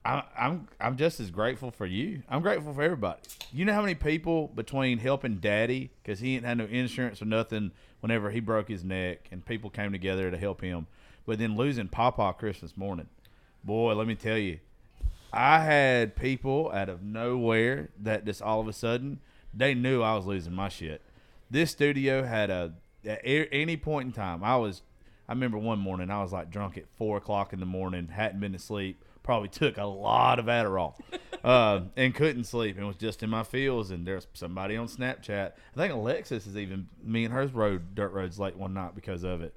I, 0.03 0.23
I'm 0.37 0.67
I'm 0.79 0.97
just 0.97 1.19
as 1.19 1.29
grateful 1.29 1.69
for 1.69 1.85
you. 1.85 2.23
I'm 2.27 2.41
grateful 2.41 2.73
for 2.73 2.81
everybody. 2.81 3.19
You 3.53 3.65
know 3.65 3.73
how 3.73 3.81
many 3.81 3.95
people 3.95 4.47
between 4.47 4.97
helping 4.97 5.37
Daddy 5.37 5.91
because 6.01 6.19
he 6.19 6.35
ain't 6.35 6.45
had 6.45 6.57
no 6.57 6.65
insurance 6.65 7.21
or 7.21 7.25
nothing 7.25 7.71
whenever 7.99 8.31
he 8.31 8.39
broke 8.39 8.67
his 8.67 8.83
neck, 8.83 9.27
and 9.31 9.45
people 9.45 9.69
came 9.69 9.91
together 9.91 10.31
to 10.31 10.37
help 10.37 10.61
him, 10.61 10.87
but 11.25 11.37
then 11.37 11.55
losing 11.55 11.87
Papa 11.87 12.33
Christmas 12.37 12.75
morning, 12.75 13.07
boy, 13.63 13.93
let 13.93 14.07
me 14.07 14.15
tell 14.15 14.39
you, 14.39 14.59
I 15.31 15.59
had 15.59 16.15
people 16.15 16.71
out 16.73 16.89
of 16.89 17.03
nowhere 17.03 17.89
that 17.99 18.25
just 18.25 18.41
all 18.41 18.59
of 18.59 18.67
a 18.67 18.73
sudden 18.73 19.19
they 19.53 19.75
knew 19.75 20.01
I 20.01 20.15
was 20.15 20.25
losing 20.25 20.53
my 20.53 20.69
shit. 20.69 21.01
This 21.49 21.71
studio 21.71 22.23
had 22.23 22.49
a 22.49 22.73
at 23.05 23.21
any 23.23 23.77
point 23.77 24.07
in 24.07 24.13
time. 24.13 24.43
I 24.43 24.57
was, 24.57 24.81
I 25.27 25.33
remember 25.33 25.57
one 25.57 25.79
morning 25.79 26.09
I 26.09 26.21
was 26.21 26.31
like 26.31 26.49
drunk 26.49 26.77
at 26.77 26.89
four 26.97 27.17
o'clock 27.17 27.53
in 27.53 27.59
the 27.59 27.65
morning, 27.65 28.07
hadn't 28.07 28.39
been 28.39 28.53
to 28.53 28.59
sleep, 28.59 29.03
probably 29.23 29.49
took 29.49 29.77
a 29.77 29.85
lot 29.85 30.39
of 30.39 30.45
Adderall, 30.45 30.95
uh, 31.43 31.81
and 31.95 32.13
couldn't 32.15 32.45
sleep, 32.45 32.77
and 32.77 32.87
was 32.87 32.95
just 32.97 33.21
in 33.23 33.29
my 33.29 33.43
feels. 33.43 33.91
And 33.91 34.05
there's 34.05 34.27
somebody 34.33 34.75
on 34.77 34.87
Snapchat. 34.87 35.51
I 35.51 35.75
think 35.77 35.93
Alexis 35.93 36.47
is 36.47 36.57
even 36.57 36.87
me 37.03 37.25
and 37.25 37.33
hers 37.33 37.51
rode 37.53 37.95
dirt 37.95 38.11
roads 38.13 38.39
late 38.39 38.55
one 38.57 38.73
night 38.73 38.95
because 38.95 39.23
of 39.23 39.41
it, 39.41 39.55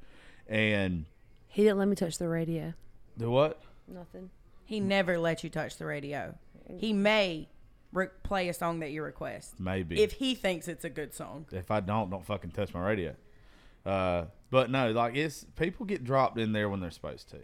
and 0.49 1.07
He 1.49 1.63
didn't 1.63 1.79
let 1.79 1.89
me 1.89 1.97
touch 1.97 2.19
the 2.19 2.29
radio. 2.29 2.75
the 3.17 3.31
what? 3.31 3.61
Nothing. 3.89 4.31
He 4.65 4.81
never 4.81 5.19
let 5.19 5.45
you 5.45 5.51
touch 5.51 5.77
the 5.77 5.85
radio. 5.87 6.35
He 6.79 6.93
may 6.95 7.49
re- 7.93 8.07
play 8.23 8.49
a 8.49 8.55
song 8.55 8.81
that 8.81 8.91
you 8.91 9.03
request 9.03 9.61
Maybe 9.61 10.03
if 10.03 10.13
he 10.13 10.35
thinks 10.35 10.69
it's 10.69 10.85
a 10.85 10.91
good 10.91 11.13
song. 11.15 11.45
if 11.53 11.71
I 11.71 11.81
don't, 11.81 12.09
don't 12.11 12.25
fucking 12.25 12.53
touch 12.53 12.73
my 12.73 12.81
radio. 12.81 13.15
Uh, 13.85 14.25
but 14.51 14.71
no, 14.71 14.91
like 14.93 15.15
it's 15.15 15.45
people 15.57 15.85
get 15.85 16.03
dropped 16.05 16.39
in 16.39 16.53
there 16.53 16.71
when 16.71 16.81
they're 16.81 16.91
supposed 16.91 17.29
to. 17.31 17.37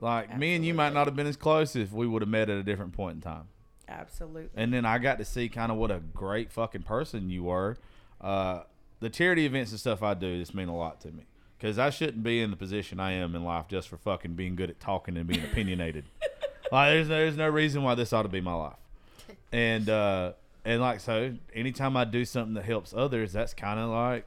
Like 0.00 0.36
me 0.36 0.54
and 0.54 0.64
you 0.64 0.74
might 0.74 0.92
not 0.92 1.06
have 1.06 1.16
been 1.16 1.26
as 1.26 1.36
close 1.36 1.74
if 1.74 1.92
we 1.92 2.06
would 2.06 2.22
have 2.22 2.28
met 2.28 2.48
at 2.48 2.58
a 2.58 2.62
different 2.62 2.92
point 2.92 3.16
in 3.16 3.20
time. 3.20 3.44
Absolutely. 3.88 4.50
And 4.54 4.72
then 4.72 4.84
I 4.84 4.98
got 4.98 5.18
to 5.18 5.24
see 5.24 5.48
kind 5.48 5.72
of 5.72 5.78
what 5.78 5.90
a 5.90 5.98
great 5.98 6.52
fucking 6.52 6.82
person 6.82 7.30
you 7.30 7.44
were. 7.44 7.76
Uh, 8.20 8.62
the 9.00 9.10
charity 9.10 9.46
events 9.46 9.70
and 9.70 9.80
stuff 9.80 10.02
I 10.02 10.14
do 10.14 10.38
just 10.38 10.54
mean 10.54 10.68
a 10.68 10.76
lot 10.76 11.00
to 11.02 11.08
me 11.08 11.24
because 11.58 11.78
I 11.78 11.90
shouldn't 11.90 12.22
be 12.22 12.40
in 12.40 12.50
the 12.50 12.56
position 12.56 13.00
I 13.00 13.12
am 13.12 13.34
in 13.34 13.44
life 13.44 13.66
just 13.68 13.88
for 13.88 13.96
fucking 13.96 14.34
being 14.34 14.56
good 14.56 14.70
at 14.70 14.78
talking 14.78 15.16
and 15.16 15.26
being 15.26 15.44
opinionated. 15.44 16.04
like 16.72 16.90
there's 16.90 17.08
there's 17.08 17.36
no 17.36 17.48
reason 17.48 17.82
why 17.82 17.94
this 17.94 18.12
ought 18.12 18.22
to 18.22 18.28
be 18.28 18.40
my 18.40 18.54
life. 18.54 18.76
And 19.50 19.88
uh, 19.88 20.32
and 20.62 20.82
like 20.82 21.00
so, 21.00 21.34
anytime 21.54 21.96
I 21.96 22.04
do 22.04 22.26
something 22.26 22.52
that 22.52 22.66
helps 22.66 22.92
others, 22.92 23.32
that's 23.32 23.54
kind 23.54 23.80
of 23.80 23.88
like 23.88 24.26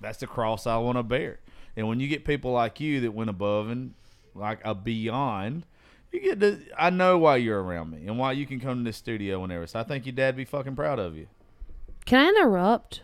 that's 0.00 0.18
the 0.18 0.26
cross 0.26 0.66
I 0.66 0.76
want 0.78 0.98
to 0.98 1.04
bear. 1.04 1.38
And 1.76 1.86
when 1.86 2.00
you 2.00 2.08
get 2.08 2.24
people 2.24 2.50
like 2.50 2.80
you 2.80 3.00
that 3.02 3.12
went 3.12 3.30
above 3.30 3.70
and 3.70 3.94
like 4.34 4.60
a 4.64 4.74
beyond, 4.74 5.66
you 6.12 6.20
get 6.20 6.40
to. 6.40 6.60
I 6.78 6.90
know 6.90 7.18
why 7.18 7.36
you're 7.36 7.62
around 7.62 7.90
me 7.90 8.06
and 8.06 8.18
why 8.18 8.32
you 8.32 8.46
can 8.46 8.60
come 8.60 8.78
to 8.78 8.84
this 8.84 8.96
studio 8.96 9.40
whenever. 9.40 9.66
So 9.66 9.80
I 9.80 9.84
think 9.84 10.06
your 10.06 10.14
dad 10.14 10.36
be 10.36 10.44
fucking 10.44 10.76
proud 10.76 10.98
of 10.98 11.16
you. 11.16 11.28
Can 12.04 12.24
I 12.24 12.28
interrupt? 12.28 13.02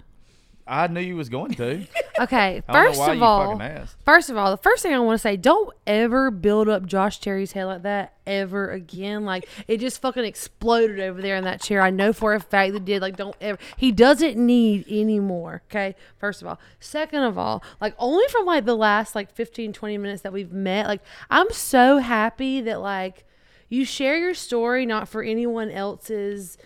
I 0.67 0.87
knew 0.89 1.01
you 1.01 1.17
was 1.17 1.29
going 1.29 1.55
to. 1.55 1.87
Okay, 2.19 2.63
first 2.73 2.99
of 2.99 3.23
all, 3.23 3.61
first 4.07 4.31
of 4.31 4.39
all, 4.39 4.51
the 4.51 4.57
first 4.57 4.83
thing 4.83 4.95
I 4.95 4.99
want 5.01 5.17
to 5.17 5.23
say, 5.23 5.37
don't 5.37 5.77
ever 5.87 6.31
build 6.31 6.67
up 6.67 6.87
Josh 6.87 7.21
Terry's 7.21 7.53
head 7.53 7.67
like 7.67 7.83
that 7.83 8.15
ever 8.27 8.71
again. 8.71 9.27
Like 9.27 9.47
it 9.69 9.81
just 9.81 10.01
fucking 10.01 10.25
exploded 10.25 10.99
over 10.99 11.21
there 11.21 11.37
in 11.37 11.45
that 11.45 11.61
chair. 11.61 11.83
I 11.83 11.91
know 11.91 12.15
for 12.15 12.33
a 12.33 12.41
fact 12.41 12.73
that 12.73 12.87
did. 12.87 13.03
Like 13.03 13.17
don't 13.17 13.37
ever. 13.39 13.59
He 13.77 13.93
doesn't 13.93 14.35
need 14.39 14.87
any 14.89 15.21
more. 15.21 15.63
Okay. 15.71 15.95
First 16.17 16.41
of 16.41 16.49
all, 16.49 16.59
second 16.81 17.23
of 17.23 17.37
all, 17.37 17.63
like 17.83 17.95
only 17.99 18.27
from 18.29 18.47
like 18.47 18.65
the 18.65 18.77
last 18.77 19.15
like 19.15 19.31
15, 19.31 19.75
20 19.75 19.99
minutes 19.99 20.23
that 20.23 20.33
we've 20.33 20.53
met, 20.53 20.87
like 20.87 21.03
I'm 21.29 21.51
so 21.51 21.99
happy 21.99 22.63
that 22.63 22.81
like 22.81 23.25
you 23.69 23.85
share 23.85 24.17
your 24.17 24.33
story 24.33 24.87
not 24.87 25.07
for 25.07 25.23
anyone 25.23 25.71
else's 25.71 26.57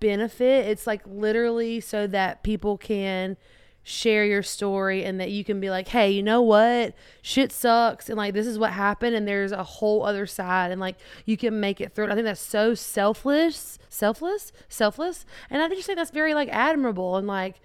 benefit. 0.00 0.66
It's 0.66 0.86
like 0.86 1.02
literally 1.06 1.80
so 1.80 2.06
that 2.06 2.42
people 2.42 2.78
can 2.78 3.36
share 3.82 4.24
your 4.24 4.42
story 4.42 5.02
and 5.04 5.18
that 5.18 5.30
you 5.30 5.42
can 5.42 5.60
be 5.60 5.70
like, 5.70 5.88
hey, 5.88 6.10
you 6.10 6.22
know 6.22 6.42
what? 6.42 6.94
Shit 7.22 7.50
sucks. 7.50 8.08
And 8.08 8.18
like, 8.18 8.34
this 8.34 8.46
is 8.46 8.58
what 8.58 8.72
happened. 8.72 9.16
And 9.16 9.26
there's 9.26 9.52
a 9.52 9.62
whole 9.62 10.04
other 10.04 10.26
side. 10.26 10.70
And 10.70 10.80
like, 10.80 10.96
you 11.24 11.36
can 11.36 11.58
make 11.58 11.80
it 11.80 11.94
through 11.94 12.04
it. 12.04 12.10
I 12.10 12.14
think 12.14 12.26
that's 12.26 12.40
so 12.40 12.74
selfless, 12.74 13.78
selfless, 13.88 14.52
selfless. 14.68 15.24
And 15.48 15.62
I 15.62 15.68
just 15.70 15.86
think 15.86 15.96
that's 15.96 16.10
very 16.10 16.34
like 16.34 16.50
admirable. 16.50 17.16
And 17.16 17.26
like, 17.26 17.60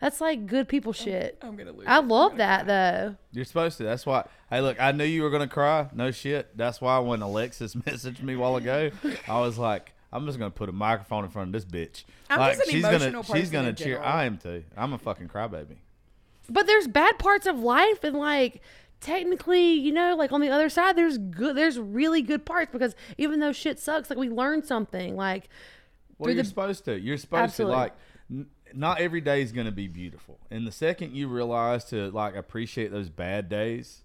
that's 0.00 0.20
like 0.20 0.46
good 0.46 0.68
people 0.68 0.92
shit. 0.92 1.38
I'm 1.42 1.56
gonna 1.56 1.72
lose. 1.72 1.86
I 1.88 1.98
love 1.98 2.36
that 2.36 2.64
cry. 2.64 2.66
though. 2.66 3.16
You're 3.32 3.44
supposed 3.44 3.78
to. 3.78 3.84
That's 3.84 4.06
why. 4.06 4.26
Hey, 4.50 4.60
look, 4.60 4.80
I 4.80 4.92
knew 4.92 5.04
you 5.04 5.22
were 5.22 5.30
gonna 5.30 5.48
cry. 5.48 5.88
No 5.92 6.10
shit. 6.10 6.56
That's 6.56 6.80
why 6.80 6.98
when 7.00 7.20
Alexis 7.20 7.74
messaged 7.86 8.22
me 8.22 8.34
a 8.34 8.38
while 8.38 8.56
ago, 8.56 8.90
I 9.26 9.40
was 9.40 9.58
like, 9.58 9.92
I'm 10.12 10.24
just 10.26 10.38
gonna 10.38 10.50
put 10.50 10.68
a 10.68 10.72
microphone 10.72 11.24
in 11.24 11.30
front 11.30 11.48
of 11.48 11.52
this 11.52 11.64
bitch. 11.64 12.04
I'm 12.30 12.38
like, 12.38 12.56
just 12.56 12.68
an 12.68 12.74
she's 12.74 12.84
emotional 12.84 13.22
gonna, 13.22 13.40
she's 13.40 13.50
gonna 13.50 13.68
in 13.70 13.74
cheer. 13.76 13.86
general. 13.96 14.04
I 14.08 14.24
am 14.24 14.38
too. 14.38 14.64
I'm 14.76 14.92
a 14.92 14.98
fucking 14.98 15.28
crybaby. 15.28 15.76
But 16.48 16.66
there's 16.66 16.86
bad 16.88 17.18
parts 17.18 17.46
of 17.46 17.58
life 17.58 18.02
and 18.04 18.16
like 18.16 18.62
technically, 19.00 19.72
you 19.72 19.92
know, 19.92 20.16
like 20.16 20.32
on 20.32 20.40
the 20.40 20.48
other 20.48 20.68
side 20.68 20.96
there's 20.96 21.18
good 21.18 21.56
there's 21.56 21.78
really 21.78 22.22
good 22.22 22.44
parts 22.46 22.70
because 22.72 22.94
even 23.18 23.40
though 23.40 23.52
shit 23.52 23.78
sucks, 23.78 24.08
like 24.10 24.18
we 24.18 24.28
learn 24.30 24.62
something. 24.62 25.14
Like 25.16 25.48
Well, 26.18 26.26
through 26.28 26.34
you're 26.34 26.42
the- 26.42 26.48
supposed 26.48 26.84
to. 26.86 26.98
You're 26.98 27.18
supposed 27.18 27.42
Absolutely. 27.44 27.74
to 27.74 27.78
like. 27.80 27.92
N- 28.30 28.46
not 28.74 29.00
every 29.00 29.22
day 29.22 29.40
is 29.40 29.52
going 29.52 29.64
to 29.64 29.72
be 29.72 29.88
beautiful, 29.88 30.38
and 30.50 30.66
the 30.66 30.72
second 30.72 31.14
you 31.16 31.26
realize 31.28 31.84
to 31.86 32.10
like 32.10 32.34
appreciate 32.36 32.90
those 32.90 33.08
bad 33.08 33.48
days 33.48 34.02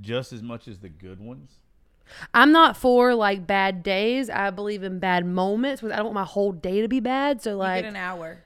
just 0.00 0.32
as 0.32 0.42
much 0.42 0.66
as 0.66 0.80
the 0.80 0.88
good 0.88 1.20
ones, 1.20 1.52
I'm 2.34 2.52
not 2.52 2.76
for 2.76 3.14
like 3.14 3.46
bad 3.46 3.82
days. 3.82 4.30
I 4.30 4.50
believe 4.50 4.82
in 4.82 4.98
bad 4.98 5.24
moments 5.26 5.80
because 5.80 5.92
I 5.92 5.96
don't 5.96 6.06
want 6.06 6.14
my 6.14 6.24
whole 6.24 6.52
day 6.52 6.80
to 6.82 6.88
be 6.88 7.00
bad. 7.00 7.42
So 7.42 7.50
You 7.50 7.56
like 7.56 7.82
get 7.84 7.88
an 7.90 7.96
hour, 7.96 8.44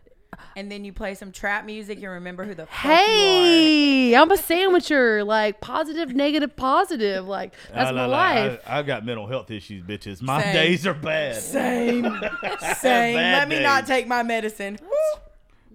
and 0.57 0.71
then 0.71 0.85
you 0.85 0.93
play 0.93 1.15
some 1.15 1.33
trap 1.33 1.65
music 1.65 1.99
and 1.99 2.07
remember 2.09 2.45
who 2.45 2.55
the 2.55 2.67
fuck 2.67 2.85
you 2.85 2.91
are. 2.91 2.97
Hey, 2.97 4.15
I'm 4.17 4.31
a 4.31 4.37
sandwicher. 4.37 5.25
Like 5.25 5.61
positive, 5.61 6.15
negative, 6.15 6.55
positive. 6.57 7.27
Like 7.27 7.55
that's 7.73 7.91
I- 7.91 7.93
my 7.93 8.05
I- 8.05 8.07
life. 8.07 8.61
I, 8.67 8.77
have 8.77 8.87
got 8.87 9.05
mental 9.05 9.27
health 9.27 9.51
issues, 9.51 9.83
bitches. 9.83 10.21
My 10.23 10.43
Same. 10.43 10.53
days 10.55 10.87
are 10.87 10.95
bad. 10.95 11.37
Same, 11.37 12.03
same. 12.79 13.17
Bad 13.17 13.39
Let 13.39 13.49
me 13.49 13.61
not 13.63 13.87
take 13.87 14.07
my 14.07 14.23
medicine. 14.23 14.79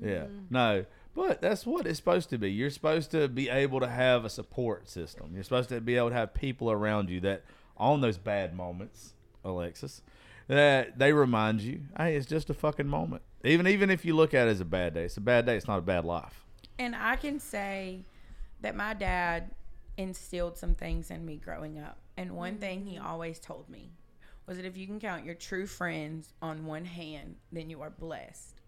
Yeah. 0.01 0.25
No. 0.49 0.85
But 1.15 1.41
that's 1.41 1.65
what 1.65 1.85
it's 1.85 1.97
supposed 1.97 2.29
to 2.29 2.37
be. 2.37 2.49
You're 2.51 2.69
supposed 2.69 3.11
to 3.11 3.27
be 3.27 3.49
able 3.49 3.81
to 3.81 3.87
have 3.87 4.23
a 4.23 4.29
support 4.29 4.87
system. 4.87 5.31
You're 5.33 5.43
supposed 5.43 5.67
to 5.69 5.81
be 5.81 5.97
able 5.97 6.09
to 6.09 6.15
have 6.15 6.33
people 6.33 6.71
around 6.71 7.09
you 7.09 7.19
that 7.21 7.43
on 7.79 8.01
those 8.01 8.17
bad 8.17 8.55
moments, 8.55 9.13
Alexis, 9.43 10.01
that 10.47 10.97
they 10.97 11.13
remind 11.13 11.61
you, 11.61 11.81
hey, 11.97 12.15
it's 12.15 12.25
just 12.25 12.49
a 12.49 12.53
fucking 12.53 12.87
moment. 12.87 13.21
Even 13.43 13.67
even 13.67 13.89
if 13.89 14.03
you 14.03 14.15
look 14.15 14.33
at 14.33 14.47
it 14.47 14.51
as 14.51 14.59
a 14.59 14.65
bad 14.65 14.93
day, 14.93 15.05
it's 15.05 15.17
a 15.17 15.21
bad 15.21 15.45
day. 15.45 15.55
It's 15.55 15.67
not 15.67 15.79
a 15.79 15.83
bad 15.83 16.05
life. 16.05 16.45
And 16.77 16.95
I 16.95 17.15
can 17.15 17.39
say 17.39 18.05
that 18.61 18.75
my 18.75 18.93
dad 18.93 19.51
instilled 19.97 20.57
some 20.57 20.75
things 20.75 21.11
in 21.11 21.25
me 21.25 21.37
growing 21.37 21.79
up. 21.79 21.97
And 22.17 22.31
one 22.33 22.57
thing 22.57 22.85
he 22.85 22.97
always 22.97 23.39
told 23.39 23.69
me 23.69 23.91
was 24.45 24.57
that 24.57 24.65
if 24.65 24.75
you 24.75 24.87
can 24.87 24.99
count 24.99 25.25
your 25.25 25.35
true 25.35 25.67
friends 25.67 26.33
on 26.41 26.65
one 26.65 26.85
hand, 26.85 27.35
then 27.51 27.69
you 27.69 27.81
are 27.81 27.89
blessed. 27.89 28.61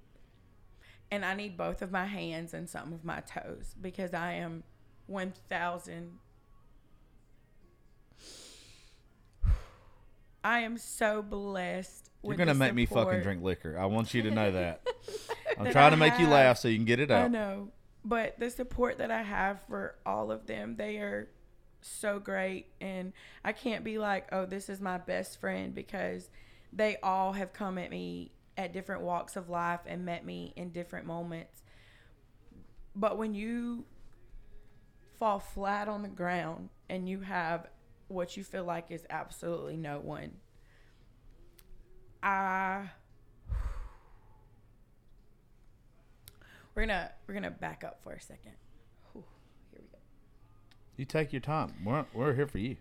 And 1.09 1.25
I 1.25 1.33
need 1.33 1.57
both 1.57 1.81
of 1.81 1.91
my 1.91 2.05
hands 2.05 2.53
and 2.53 2.69
some 2.69 2.93
of 2.93 3.03
my 3.03 3.21
toes 3.21 3.75
because 3.81 4.13
I 4.13 4.33
am 4.33 4.63
1,000. 5.07 6.11
I 10.43 10.59
am 10.59 10.77
so 10.77 11.21
blessed. 11.21 12.09
You're 12.23 12.35
gonna 12.35 12.53
make 12.53 12.73
me 12.73 12.85
fucking 12.85 13.21
drink 13.21 13.43
liquor. 13.43 13.77
I 13.79 13.85
want 13.85 14.13
you 14.13 14.21
to 14.23 14.31
know 14.31 14.51
that. 14.51 14.85
I'm 15.57 15.65
That 15.65 15.73
trying 15.73 15.87
I 15.87 15.89
to 15.91 15.97
make 15.97 16.19
you 16.19 16.27
laugh 16.27 16.57
so 16.57 16.67
you 16.67 16.77
can 16.77 16.85
get 16.85 16.99
it 16.99 17.11
out. 17.11 17.25
I 17.25 17.27
know, 17.27 17.69
but 18.05 18.39
the 18.39 18.49
support 18.49 18.97
that 18.99 19.11
I 19.11 19.21
have 19.21 19.61
for 19.67 19.95
all 20.05 20.31
of 20.31 20.47
them, 20.47 20.75
they 20.77 20.97
are 20.97 21.29
so 21.81 22.19
great, 22.19 22.67
and 22.79 23.13
I 23.43 23.51
can't 23.53 23.83
be 23.83 23.97
like, 23.97 24.27
oh, 24.31 24.45
this 24.45 24.69
is 24.69 24.79
my 24.79 24.97
best 24.97 25.39
friend 25.39 25.73
because 25.73 26.29
they 26.71 26.97
all 27.03 27.33
have 27.33 27.53
come 27.53 27.77
at 27.77 27.89
me 27.89 28.31
at 28.57 28.73
different 28.73 29.01
walks 29.01 29.35
of 29.35 29.49
life 29.49 29.81
and 29.85 30.05
met 30.05 30.25
me 30.25 30.53
in 30.55 30.69
different 30.69 31.05
moments. 31.05 31.63
But 32.95 33.17
when 33.17 33.33
you 33.33 33.85
fall 35.19 35.39
flat 35.39 35.87
on 35.87 36.01
the 36.01 36.09
ground 36.09 36.69
and 36.89 37.07
you 37.07 37.21
have 37.21 37.67
what 38.11 38.37
you 38.37 38.43
feel 38.43 38.63
like 38.63 38.85
is 38.89 39.05
absolutely 39.09 39.77
no 39.77 39.99
one, 39.99 40.31
I 42.21 42.89
we're 46.75 46.83
gonna 46.83 47.11
we're 47.27 47.33
gonna 47.33 47.51
back 47.51 47.83
up 47.83 48.01
for 48.03 48.13
a 48.13 48.21
second. 48.21 48.53
Whew, 49.11 49.23
here 49.71 49.81
we 49.81 49.87
go. 49.89 49.97
You 50.97 51.05
take 51.05 51.33
your 51.33 51.41
time. 51.41 51.73
We're 51.83 52.05
we're 52.13 52.33
here 52.33 52.47
for 52.47 52.59
you. 52.59 52.77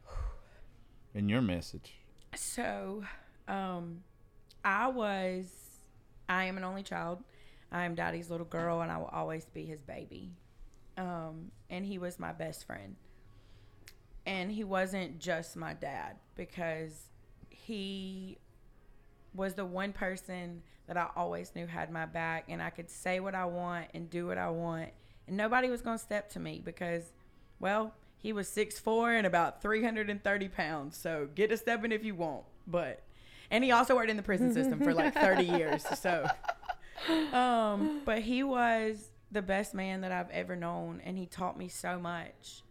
And 1.14 1.28
your 1.28 1.42
message. 1.42 1.94
So, 2.36 3.02
um, 3.48 4.04
I 4.64 4.86
was, 4.86 5.46
I 6.28 6.44
am 6.44 6.56
an 6.56 6.62
only 6.62 6.84
child. 6.84 7.24
I 7.72 7.84
am 7.84 7.96
Daddy's 7.96 8.30
little 8.30 8.46
girl, 8.46 8.80
and 8.80 8.92
I 8.92 8.98
will 8.98 9.10
always 9.12 9.44
be 9.46 9.64
his 9.64 9.82
baby. 9.82 10.30
Um, 10.96 11.50
and 11.68 11.84
he 11.84 11.98
was 11.98 12.18
my 12.18 12.32
best 12.32 12.64
friend. 12.64 12.94
And 14.26 14.50
he 14.52 14.64
wasn't 14.64 15.18
just 15.18 15.56
my 15.56 15.74
dad 15.74 16.16
because 16.36 17.06
he 17.48 18.38
was 19.34 19.54
the 19.54 19.64
one 19.64 19.92
person 19.92 20.62
that 20.86 20.96
I 20.96 21.08
always 21.16 21.54
knew 21.54 21.66
had 21.66 21.90
my 21.90 22.04
back, 22.04 22.44
and 22.48 22.60
I 22.60 22.70
could 22.70 22.90
say 22.90 23.20
what 23.20 23.34
I 23.34 23.44
want 23.44 23.86
and 23.94 24.10
do 24.10 24.26
what 24.26 24.38
I 24.38 24.50
want, 24.50 24.90
and 25.28 25.36
nobody 25.36 25.68
was 25.70 25.82
going 25.82 25.96
to 25.98 26.02
step 26.02 26.28
to 26.30 26.40
me 26.40 26.60
because, 26.64 27.12
well, 27.60 27.94
He 28.18 28.32
was 28.34 28.48
6'4 28.48 29.16
and 29.16 29.26
about 29.26 29.62
330 29.62 30.48
pounds. 30.48 30.96
So 30.96 31.28
get 31.34 31.50
a 31.52 31.56
stepping 31.56 31.90
if 31.92 32.04
you 32.04 32.14
want. 32.14 32.44
But, 32.66 33.02
and 33.50 33.64
he 33.64 33.70
also 33.72 33.94
worked 33.96 34.10
in 34.10 34.16
the 34.18 34.22
prison 34.22 34.52
system 34.52 34.78
for 34.80 34.92
like 34.92 35.14
30 35.14 35.44
years. 35.58 35.84
So, 35.98 36.26
um, 37.32 38.02
but 38.04 38.20
he 38.20 38.42
was 38.42 39.10
the 39.32 39.40
best 39.42 39.72
man 39.74 40.02
that 40.02 40.12
I've 40.12 40.30
ever 40.30 40.54
known. 40.54 41.00
And 41.02 41.16
he 41.16 41.24
taught 41.26 41.56
me 41.56 41.68
so 41.68 41.98
much. 41.98 42.62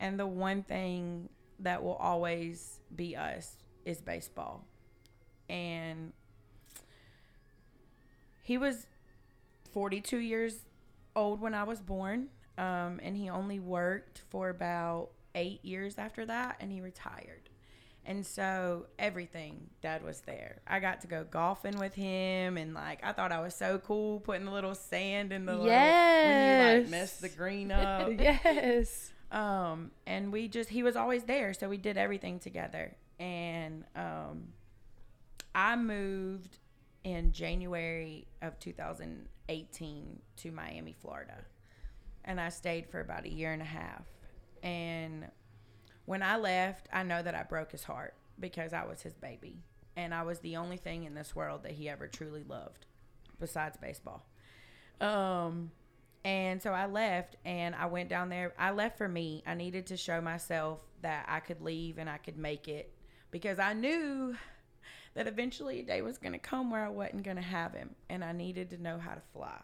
And 0.00 0.18
the 0.18 0.26
one 0.26 0.62
thing 0.62 1.28
that 1.60 1.82
will 1.82 1.94
always 1.94 2.80
be 2.94 3.16
us 3.16 3.56
is 3.84 4.00
baseball. 4.00 4.64
And 5.48 6.12
he 8.42 8.58
was 8.58 8.86
42 9.72 10.18
years 10.18 10.58
old 11.14 11.40
when 11.40 11.54
I 11.54 11.64
was 11.64 11.80
born. 11.80 12.28
Um, 12.58 13.00
and 13.02 13.16
he 13.16 13.28
only 13.28 13.60
worked 13.60 14.22
for 14.30 14.48
about 14.48 15.10
eight 15.34 15.62
years 15.64 15.98
after 15.98 16.24
that 16.26 16.56
and 16.60 16.72
he 16.72 16.80
retired. 16.80 17.50
And 18.08 18.24
so 18.24 18.86
everything, 18.98 19.66
dad 19.82 20.02
was 20.04 20.20
there. 20.20 20.60
I 20.66 20.78
got 20.80 21.00
to 21.02 21.06
go 21.08 21.24
golfing 21.28 21.76
with 21.78 21.92
him 21.94 22.56
and 22.56 22.72
like 22.72 23.00
I 23.04 23.12
thought 23.12 23.32
I 23.32 23.40
was 23.40 23.54
so 23.54 23.78
cool 23.78 24.20
putting 24.20 24.44
the 24.46 24.52
little 24.52 24.74
sand 24.76 25.32
in 25.32 25.44
the 25.44 25.52
little 25.52 25.66
when 25.66 25.72
you 25.72 25.78
like 25.80 26.82
Yes. 26.84 26.88
mess 26.90 27.16
the 27.18 27.28
green 27.28 27.72
up. 27.72 28.08
yes. 28.18 29.12
Um, 29.30 29.90
and 30.06 30.32
we 30.32 30.48
just 30.48 30.70
he 30.70 30.82
was 30.82 30.96
always 30.96 31.24
there, 31.24 31.52
so 31.52 31.68
we 31.68 31.76
did 31.76 31.96
everything 31.96 32.38
together. 32.38 32.94
And 33.18 33.84
um, 33.94 34.48
I 35.54 35.76
moved 35.76 36.58
in 37.04 37.32
January 37.32 38.26
of 38.42 38.58
2018 38.58 40.20
to 40.36 40.50
Miami, 40.52 40.94
Florida, 41.00 41.38
and 42.24 42.40
I 42.40 42.50
stayed 42.50 42.88
for 42.88 43.00
about 43.00 43.24
a 43.24 43.32
year 43.32 43.52
and 43.52 43.62
a 43.62 43.66
half. 43.66 44.04
And 44.62 45.28
when 46.04 46.22
I 46.22 46.36
left, 46.36 46.88
I 46.92 47.02
know 47.02 47.22
that 47.22 47.34
I 47.34 47.42
broke 47.42 47.72
his 47.72 47.84
heart 47.84 48.14
because 48.38 48.72
I 48.72 48.84
was 48.84 49.02
his 49.02 49.14
baby, 49.14 49.56
and 49.96 50.14
I 50.14 50.22
was 50.22 50.38
the 50.40 50.56
only 50.56 50.76
thing 50.76 51.04
in 51.04 51.14
this 51.14 51.34
world 51.34 51.62
that 51.64 51.72
he 51.72 51.88
ever 51.88 52.06
truly 52.06 52.44
loved, 52.46 52.86
besides 53.40 53.76
baseball. 53.76 54.24
Um, 55.00 55.70
and 56.26 56.60
so 56.60 56.72
I 56.72 56.86
left 56.86 57.36
and 57.44 57.72
I 57.76 57.86
went 57.86 58.08
down 58.08 58.30
there. 58.30 58.52
I 58.58 58.72
left 58.72 58.98
for 58.98 59.08
me. 59.08 59.44
I 59.46 59.54
needed 59.54 59.86
to 59.86 59.96
show 59.96 60.20
myself 60.20 60.80
that 61.02 61.24
I 61.28 61.38
could 61.38 61.60
leave 61.60 61.98
and 61.98 62.10
I 62.10 62.16
could 62.16 62.36
make 62.36 62.66
it 62.66 62.92
because 63.30 63.60
I 63.60 63.74
knew 63.74 64.34
that 65.14 65.28
eventually 65.28 65.78
a 65.78 65.82
day 65.84 66.02
was 66.02 66.18
going 66.18 66.32
to 66.32 66.40
come 66.40 66.68
where 66.68 66.84
I 66.84 66.88
wasn't 66.88 67.22
going 67.22 67.36
to 67.36 67.42
have 67.44 67.74
him 67.74 67.94
and 68.10 68.24
I 68.24 68.32
needed 68.32 68.70
to 68.70 68.82
know 68.82 68.98
how 68.98 69.14
to 69.14 69.20
fly. 69.32 69.60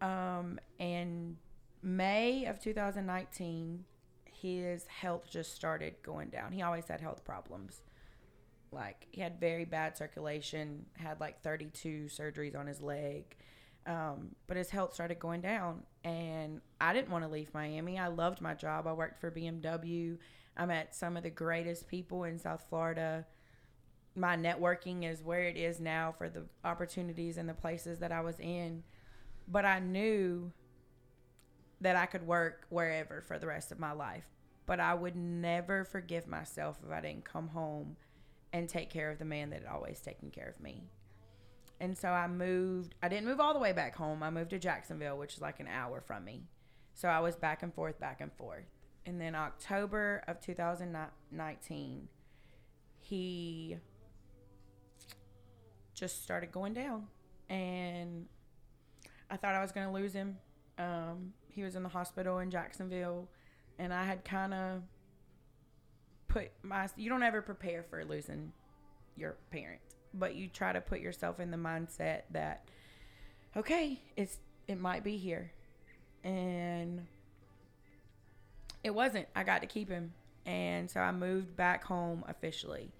Um, 0.00 0.58
and 0.80 1.36
May 1.84 2.46
of 2.46 2.58
2019, 2.58 3.84
his 4.24 4.86
health 4.88 5.30
just 5.30 5.54
started 5.54 5.94
going 6.02 6.30
down. 6.30 6.50
He 6.50 6.62
always 6.62 6.88
had 6.88 7.00
health 7.00 7.24
problems. 7.24 7.82
Like, 8.72 9.06
he 9.12 9.20
had 9.20 9.38
very 9.38 9.64
bad 9.64 9.96
circulation, 9.96 10.86
had 10.94 11.20
like 11.20 11.42
32 11.42 12.08
surgeries 12.08 12.58
on 12.58 12.66
his 12.66 12.82
leg. 12.82 13.36
Um, 13.88 14.36
but 14.46 14.58
his 14.58 14.68
health 14.68 14.92
started 14.92 15.18
going 15.18 15.40
down, 15.40 15.82
and 16.04 16.60
I 16.78 16.92
didn't 16.92 17.10
want 17.10 17.24
to 17.24 17.30
leave 17.30 17.52
Miami. 17.54 17.98
I 17.98 18.08
loved 18.08 18.42
my 18.42 18.52
job. 18.52 18.86
I 18.86 18.92
worked 18.92 19.18
for 19.18 19.30
BMW. 19.30 20.18
I 20.58 20.66
met 20.66 20.94
some 20.94 21.16
of 21.16 21.22
the 21.22 21.30
greatest 21.30 21.88
people 21.88 22.24
in 22.24 22.38
South 22.38 22.66
Florida. 22.68 23.24
My 24.14 24.36
networking 24.36 25.10
is 25.10 25.22
where 25.22 25.44
it 25.44 25.56
is 25.56 25.80
now 25.80 26.14
for 26.18 26.28
the 26.28 26.42
opportunities 26.64 27.38
and 27.38 27.48
the 27.48 27.54
places 27.54 27.98
that 28.00 28.12
I 28.12 28.20
was 28.20 28.38
in. 28.40 28.82
But 29.46 29.64
I 29.64 29.78
knew 29.78 30.52
that 31.80 31.96
I 31.96 32.04
could 32.04 32.26
work 32.26 32.66
wherever 32.68 33.22
for 33.22 33.38
the 33.38 33.46
rest 33.46 33.72
of 33.72 33.78
my 33.78 33.92
life. 33.92 34.26
But 34.66 34.80
I 34.80 34.92
would 34.92 35.16
never 35.16 35.84
forgive 35.86 36.26
myself 36.26 36.78
if 36.84 36.92
I 36.92 37.00
didn't 37.00 37.24
come 37.24 37.48
home 37.48 37.96
and 38.52 38.68
take 38.68 38.90
care 38.90 39.10
of 39.10 39.18
the 39.18 39.24
man 39.24 39.48
that 39.50 39.62
had 39.62 39.72
always 39.72 40.00
taken 40.00 40.30
care 40.30 40.52
of 40.54 40.62
me. 40.62 40.90
And 41.80 41.96
so 41.96 42.08
I 42.08 42.26
moved. 42.26 42.94
I 43.02 43.08
didn't 43.08 43.26
move 43.26 43.40
all 43.40 43.54
the 43.54 43.60
way 43.60 43.72
back 43.72 43.94
home. 43.94 44.22
I 44.22 44.30
moved 44.30 44.50
to 44.50 44.58
Jacksonville, 44.58 45.16
which 45.16 45.34
is 45.34 45.40
like 45.40 45.60
an 45.60 45.68
hour 45.68 46.00
from 46.00 46.24
me. 46.24 46.42
So 46.94 47.08
I 47.08 47.20
was 47.20 47.36
back 47.36 47.62
and 47.62 47.72
forth, 47.72 48.00
back 48.00 48.20
and 48.20 48.32
forth. 48.32 48.66
And 49.06 49.20
then 49.20 49.34
October 49.34 50.22
of 50.26 50.40
2019, 50.40 52.08
he 53.00 53.76
just 55.94 56.22
started 56.22 56.50
going 56.50 56.74
down. 56.74 57.06
And 57.48 58.26
I 59.30 59.36
thought 59.36 59.54
I 59.54 59.62
was 59.62 59.72
going 59.72 59.86
to 59.86 59.92
lose 59.92 60.12
him. 60.12 60.38
Um, 60.78 61.32
he 61.48 61.62
was 61.62 61.76
in 61.76 61.84
the 61.84 61.88
hospital 61.88 62.40
in 62.40 62.50
Jacksonville. 62.50 63.28
And 63.78 63.94
I 63.94 64.04
had 64.04 64.24
kind 64.24 64.52
of 64.52 64.82
put 66.26 66.50
my. 66.62 66.88
You 66.96 67.08
don't 67.08 67.22
ever 67.22 67.40
prepare 67.40 67.84
for 67.84 68.04
losing 68.04 68.52
your 69.16 69.36
parent 69.50 69.80
but 70.14 70.34
you 70.34 70.48
try 70.48 70.72
to 70.72 70.80
put 70.80 71.00
yourself 71.00 71.40
in 71.40 71.50
the 71.50 71.56
mindset 71.56 72.22
that 72.30 72.64
okay 73.56 74.00
it's 74.16 74.38
it 74.68 74.78
might 74.78 75.02
be 75.02 75.16
here. 75.16 75.50
And 76.22 77.06
it 78.84 78.94
wasn't. 78.94 79.26
I 79.34 79.42
got 79.42 79.62
to 79.62 79.66
keep 79.66 79.88
him. 79.88 80.12
And 80.46 80.90
so 80.90 81.00
i 81.00 81.12
moved 81.12 81.56
back 81.56 81.84
home 81.84 82.24
officially 82.26 82.90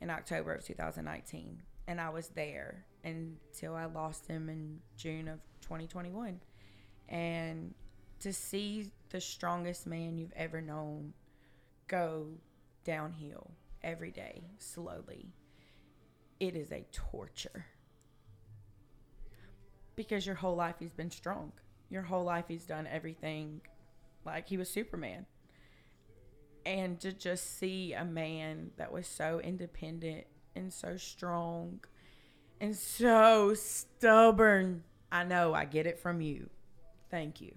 in 0.00 0.10
october 0.10 0.52
of 0.52 0.64
2019 0.64 1.62
and 1.86 2.00
i 2.00 2.08
was 2.08 2.28
there 2.30 2.84
until 3.04 3.76
i 3.76 3.84
lost 3.84 4.26
him 4.26 4.48
in 4.48 4.80
june 4.96 5.28
of 5.28 5.38
2021 5.60 6.40
and 7.08 7.72
to 8.18 8.32
see 8.32 8.90
the 9.10 9.20
strongest 9.20 9.86
man 9.86 10.18
you've 10.18 10.32
ever 10.34 10.60
known 10.60 11.12
go 11.86 12.26
downhill 12.82 13.52
every 13.84 14.10
day 14.10 14.42
slowly 14.58 15.28
it 16.40 16.54
is 16.54 16.72
a 16.72 16.84
torture. 16.92 17.66
Because 19.94 20.26
your 20.26 20.34
whole 20.36 20.56
life 20.56 20.76
he's 20.78 20.92
been 20.92 21.10
strong. 21.10 21.52
Your 21.88 22.02
whole 22.02 22.24
life 22.24 22.46
he's 22.48 22.66
done 22.66 22.86
everything 22.86 23.60
like 24.24 24.48
he 24.48 24.56
was 24.56 24.68
superman. 24.68 25.26
And 26.64 26.98
to 27.00 27.12
just 27.12 27.58
see 27.58 27.92
a 27.92 28.04
man 28.04 28.72
that 28.76 28.92
was 28.92 29.06
so 29.06 29.40
independent 29.40 30.26
and 30.56 30.72
so 30.72 30.96
strong 30.96 31.80
and 32.60 32.74
so 32.74 33.52
stubborn 33.52 34.82
i 35.12 35.22
know 35.22 35.52
i 35.54 35.64
get 35.64 35.86
it 35.86 35.98
from 35.98 36.20
you. 36.20 36.48
Thank 37.10 37.40
you. 37.40 37.54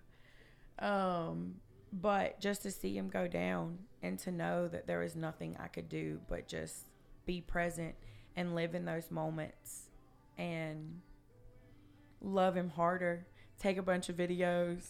Um 0.78 1.56
but 1.92 2.40
just 2.40 2.62
to 2.62 2.72
see 2.72 2.96
him 2.96 3.10
go 3.10 3.28
down 3.28 3.80
and 4.04 4.20
to 4.20 4.32
know 4.32 4.68
that 4.68 4.86
there 4.86 5.00
was 5.00 5.16
nothing 5.16 5.58
i 5.60 5.68
could 5.68 5.90
do 5.90 6.20
but 6.28 6.48
just 6.48 6.86
be 7.26 7.42
present 7.42 7.96
and 8.36 8.56
live 8.56 8.76
in 8.76 8.86
those 8.86 9.12
moments 9.12 9.84
and 10.38 11.02
love 12.22 12.56
him 12.56 12.70
harder. 12.70 13.26
Take 13.60 13.78
a 13.78 13.84
bunch 13.84 14.10
of 14.10 14.16
videos, 14.16 14.84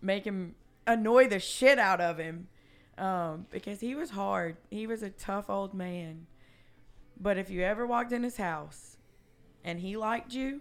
make 0.00 0.24
him 0.24 0.54
annoy 0.86 1.28
the 1.28 1.40
shit 1.40 1.78
out 1.78 2.00
of 2.00 2.18
him 2.18 2.48
um, 2.98 3.46
because 3.50 3.80
he 3.80 3.94
was 3.94 4.10
hard. 4.10 4.56
He 4.70 4.86
was 4.86 5.02
a 5.02 5.10
tough 5.10 5.50
old 5.50 5.74
man. 5.74 6.26
But 7.20 7.38
if 7.38 7.50
you 7.50 7.62
ever 7.62 7.86
walked 7.86 8.12
in 8.12 8.22
his 8.22 8.36
house 8.36 8.96
and 9.64 9.80
he 9.80 9.96
liked 9.96 10.32
you, 10.32 10.60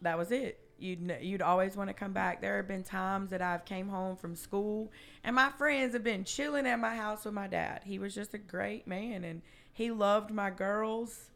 that 0.00 0.18
was 0.18 0.30
it. 0.30 0.58
You'd 0.78 1.16
you'd 1.20 1.42
always 1.42 1.76
want 1.76 1.90
to 1.90 1.94
come 1.94 2.12
back. 2.12 2.40
There 2.40 2.56
have 2.56 2.66
been 2.66 2.82
times 2.82 3.30
that 3.30 3.40
I've 3.40 3.64
came 3.64 3.88
home 3.88 4.16
from 4.16 4.34
school 4.34 4.90
and 5.22 5.36
my 5.36 5.50
friends 5.50 5.92
have 5.92 6.02
been 6.02 6.24
chilling 6.24 6.66
at 6.66 6.80
my 6.80 6.96
house 6.96 7.24
with 7.24 7.34
my 7.34 7.46
dad. 7.46 7.82
He 7.84 8.00
was 8.00 8.14
just 8.14 8.34
a 8.34 8.38
great 8.38 8.86
man 8.88 9.22
and 9.22 9.42
he 9.72 9.90
loved 9.90 10.30
my 10.30 10.50
girls. 10.50 11.30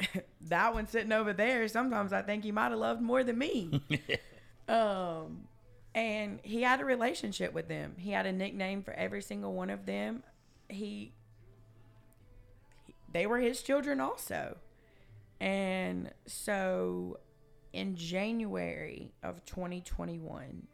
that 0.40 0.74
one 0.74 0.86
sitting 0.86 1.12
over 1.12 1.32
there, 1.32 1.66
sometimes 1.68 2.12
I 2.12 2.22
think 2.22 2.44
he 2.44 2.52
might 2.52 2.70
have 2.70 2.78
loved 2.78 3.02
more 3.02 3.24
than 3.24 3.38
me. 3.38 3.82
um, 4.68 5.48
and 5.94 6.40
he 6.42 6.62
had 6.62 6.80
a 6.80 6.84
relationship 6.84 7.52
with 7.52 7.68
them. 7.68 7.94
He 7.98 8.10
had 8.10 8.26
a 8.26 8.32
nickname 8.32 8.82
for 8.82 8.94
every 8.94 9.22
single 9.22 9.52
one 9.52 9.70
of 9.70 9.86
them. 9.86 10.22
He, 10.68 11.12
he 12.86 12.94
they 13.12 13.26
were 13.26 13.38
his 13.38 13.62
children 13.62 14.00
also. 14.00 14.56
And 15.40 16.12
so 16.26 17.18
in 17.72 17.96
January 17.96 19.12
of 19.22 19.44
2021, 19.44 20.66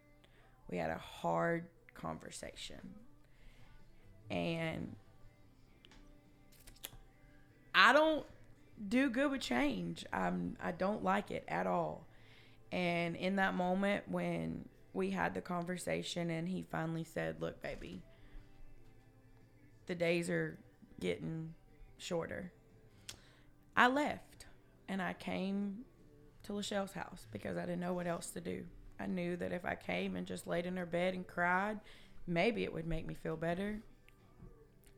we 0.69 0.77
had 0.77 0.89
a 0.89 0.97
hard 0.97 1.65
conversation. 1.93 2.95
And 4.29 4.95
I 7.75 7.93
don't 7.93 8.25
do 8.87 9.09
good 9.09 9.31
with 9.31 9.41
change. 9.41 10.05
I'm 10.11 10.57
I 10.61 10.71
don't 10.71 11.03
like 11.03 11.31
it 11.31 11.43
at 11.47 11.67
all. 11.67 12.07
And 12.71 13.15
in 13.15 13.35
that 13.37 13.53
moment 13.55 14.05
when 14.07 14.67
we 14.93 15.11
had 15.11 15.33
the 15.33 15.41
conversation 15.41 16.29
and 16.29 16.47
he 16.47 16.63
finally 16.71 17.03
said, 17.03 17.41
"Look, 17.41 17.61
baby, 17.61 18.03
the 19.87 19.95
days 19.95 20.29
are 20.29 20.57
getting 20.99 21.53
shorter." 21.97 22.51
I 23.75 23.87
left 23.87 24.45
and 24.87 25.01
I 25.01 25.13
came 25.13 25.85
to 26.43 26.53
Lachelle's 26.53 26.93
house 26.93 27.25
because 27.31 27.57
I 27.57 27.61
didn't 27.61 27.79
know 27.79 27.93
what 27.93 28.07
else 28.07 28.29
to 28.31 28.41
do. 28.41 28.65
I 28.99 29.07
knew 29.07 29.35
that 29.37 29.51
if 29.51 29.65
I 29.65 29.75
came 29.75 30.15
and 30.15 30.27
just 30.27 30.45
laid 30.45 30.65
in 30.65 30.77
her 30.77 30.85
bed 30.85 31.13
and 31.13 31.25
cried, 31.25 31.79
maybe 32.27 32.63
it 32.63 32.73
would 32.73 32.85
make 32.85 33.07
me 33.07 33.13
feel 33.15 33.35
better. 33.35 33.79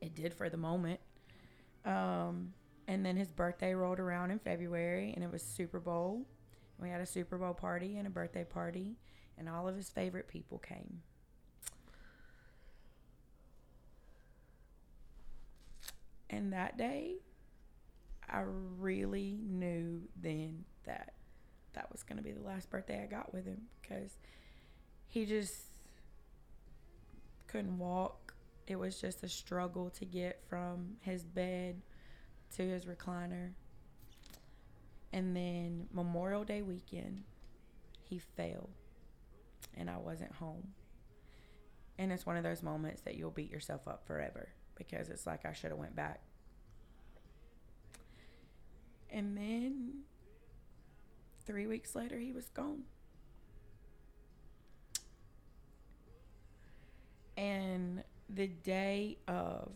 It 0.00 0.14
did 0.14 0.34
for 0.34 0.50
the 0.50 0.56
moment. 0.56 1.00
Um, 1.84 2.52
and 2.88 3.04
then 3.04 3.16
his 3.16 3.32
birthday 3.32 3.74
rolled 3.74 3.98
around 3.98 4.30
in 4.30 4.38
February, 4.38 5.12
and 5.14 5.24
it 5.24 5.30
was 5.30 5.42
Super 5.42 5.80
Bowl. 5.80 6.26
We 6.78 6.88
had 6.88 7.00
a 7.00 7.06
Super 7.06 7.38
Bowl 7.38 7.54
party 7.54 7.96
and 7.96 8.06
a 8.06 8.10
birthday 8.10 8.44
party, 8.44 8.96
and 9.38 9.48
all 9.48 9.66
of 9.66 9.76
his 9.76 9.88
favorite 9.88 10.28
people 10.28 10.58
came. 10.58 11.02
And 16.28 16.52
that 16.52 16.76
day, 16.76 17.16
I 18.28 18.42
really 18.78 19.38
knew 19.42 20.02
then 20.20 20.64
that 20.84 21.14
that 21.74 21.90
was 21.92 22.02
going 22.02 22.16
to 22.16 22.22
be 22.22 22.32
the 22.32 22.42
last 22.42 22.70
birthday 22.70 23.02
I 23.02 23.06
got 23.06 23.32
with 23.32 23.44
him 23.44 23.62
because 23.80 24.16
he 25.06 25.26
just 25.26 25.54
couldn't 27.46 27.78
walk. 27.78 28.34
It 28.66 28.76
was 28.76 29.00
just 29.00 29.22
a 29.22 29.28
struggle 29.28 29.90
to 29.90 30.04
get 30.04 30.42
from 30.48 30.96
his 31.00 31.22
bed 31.22 31.80
to 32.56 32.62
his 32.68 32.84
recliner. 32.84 33.52
And 35.12 35.36
then 35.36 35.88
Memorial 35.92 36.44
Day 36.44 36.62
weekend, 36.62 37.24
he 38.02 38.18
fell 38.18 38.70
and 39.74 39.88
I 39.88 39.98
wasn't 39.98 40.32
home. 40.32 40.74
And 41.98 42.12
it's 42.12 42.26
one 42.26 42.36
of 42.36 42.42
those 42.42 42.62
moments 42.62 43.02
that 43.02 43.16
you'll 43.16 43.30
beat 43.30 43.50
yourself 43.50 43.88
up 43.88 44.06
forever 44.06 44.48
because 44.74 45.08
it's 45.08 45.26
like 45.26 45.46
I 45.46 45.52
should 45.52 45.70
have 45.70 45.78
went 45.78 45.96
back. 45.96 46.20
And 49.10 49.36
then 49.36 50.00
3 51.46 51.66
weeks 51.66 51.94
later 51.94 52.18
he 52.18 52.32
was 52.32 52.48
gone. 52.48 52.82
And 57.36 58.02
the 58.28 58.48
day 58.48 59.18
of 59.28 59.72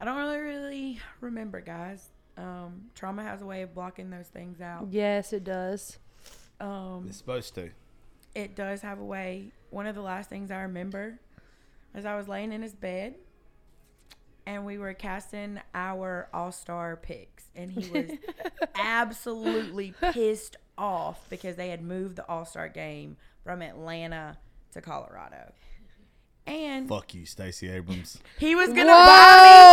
I 0.00 0.04
don't 0.04 0.16
really 0.16 0.38
really 0.38 1.00
remember, 1.20 1.60
guys. 1.60 2.08
Um, 2.36 2.86
trauma 2.94 3.22
has 3.22 3.42
a 3.42 3.46
way 3.46 3.62
of 3.62 3.74
blocking 3.74 4.08
those 4.10 4.28
things 4.28 4.60
out. 4.60 4.88
Yes, 4.90 5.32
it 5.32 5.44
does. 5.44 5.98
Um, 6.58 7.04
It's 7.08 7.18
supposed 7.18 7.54
to. 7.56 7.70
it 8.34 8.54
does 8.56 8.80
have 8.82 8.98
a 8.98 9.04
way. 9.04 9.52
One 9.70 9.86
of 9.86 9.94
the 9.94 10.00
last 10.02 10.30
things 10.30 10.50
I 10.50 10.62
remember 10.62 11.18
is 11.94 12.04
I 12.06 12.16
was 12.16 12.28
laying 12.28 12.52
in 12.52 12.62
his 12.62 12.74
bed 12.74 13.16
and 14.46 14.64
we 14.64 14.78
were 14.78 14.94
casting 14.94 15.60
our 15.74 16.28
all 16.32 16.50
star 16.52 16.96
picks. 16.96 17.44
And 17.54 17.70
he 17.70 17.90
was 17.90 18.10
absolutely 18.74 19.94
pissed 20.12 20.56
off 20.78 21.28
because 21.28 21.56
they 21.56 21.68
had 21.68 21.82
moved 21.82 22.16
the 22.16 22.26
all 22.28 22.44
star 22.44 22.68
game 22.68 23.16
from 23.44 23.60
Atlanta 23.62 24.38
to 24.72 24.80
Colorado. 24.80 25.52
And 26.46 26.88
Fuck 26.88 27.14
you, 27.14 27.26
Stacey 27.26 27.70
Abrams. 27.70 28.18
he 28.38 28.54
was 28.54 28.68
gonna 28.68 28.86
buy 28.86 28.92
me. 28.92 29.69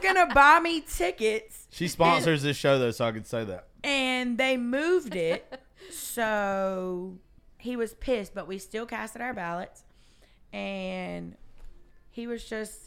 He 0.00 0.06
Whoa. 0.08 0.12
was 0.14 0.22
gonna 0.24 0.34
buy 0.34 0.60
me 0.60 0.80
tickets, 0.80 1.66
She 1.70 1.88
sponsors 1.88 2.42
this 2.42 2.56
show 2.56 2.78
though, 2.78 2.90
so 2.90 3.04
I 3.06 3.12
can 3.12 3.24
say 3.24 3.44
that. 3.44 3.68
and 3.84 4.38
they 4.38 4.56
moved 4.56 5.14
it. 5.14 5.60
so 5.90 7.18
he 7.58 7.76
was 7.76 7.94
pissed, 7.94 8.34
but 8.34 8.46
we 8.48 8.58
still 8.58 8.86
casted 8.86 9.20
our 9.22 9.34
ballots, 9.34 9.84
and 10.52 11.36
he 12.10 12.26
was 12.26 12.44
just. 12.44 12.86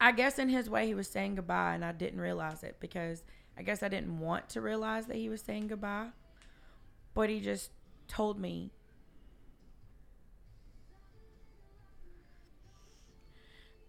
I 0.00 0.10
guess 0.10 0.38
in 0.40 0.48
his 0.48 0.68
way 0.68 0.86
he 0.88 0.94
was 0.94 1.06
saying 1.06 1.36
goodbye, 1.36 1.74
and 1.74 1.84
I 1.84 1.92
didn't 1.92 2.20
realize 2.20 2.64
it 2.64 2.76
because 2.80 3.22
I 3.56 3.62
guess 3.62 3.84
I 3.84 3.88
didn't 3.88 4.18
want 4.18 4.48
to 4.50 4.60
realize 4.60 5.06
that 5.06 5.16
he 5.16 5.28
was 5.28 5.40
saying 5.40 5.68
goodbye. 5.68 6.08
But 7.14 7.30
he 7.30 7.38
just 7.40 7.70
told 8.08 8.40
me 8.40 8.72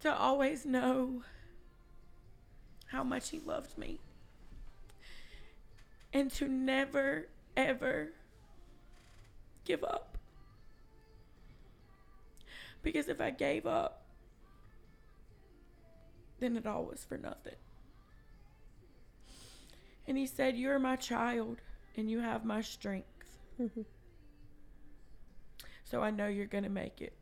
to 0.04 0.14
always 0.14 0.66
know 0.66 1.22
how 2.88 3.02
much 3.02 3.30
he 3.30 3.40
loved 3.40 3.78
me. 3.78 4.00
And 6.12 6.30
to 6.32 6.46
never 6.46 7.28
ever 7.56 8.12
give 9.64 9.82
up. 9.82 10.18
Because 12.82 13.08
if 13.08 13.20
i 13.20 13.30
gave 13.30 13.66
up 13.66 14.02
then 16.40 16.56
it 16.56 16.66
all 16.66 16.84
was 16.84 17.04
for 17.04 17.16
nothing. 17.16 17.54
And 20.06 20.18
he 20.18 20.26
said 20.26 20.56
you're 20.56 20.78
my 20.78 20.96
child 20.96 21.62
and 21.96 22.10
you 22.10 22.20
have 22.20 22.44
my 22.44 22.60
strength. 22.60 23.38
Mm-hmm. 23.58 23.82
So 25.84 26.02
i 26.02 26.10
know 26.10 26.26
you're 26.26 26.46
gonna 26.46 26.68
make 26.68 27.00
it 27.00 27.14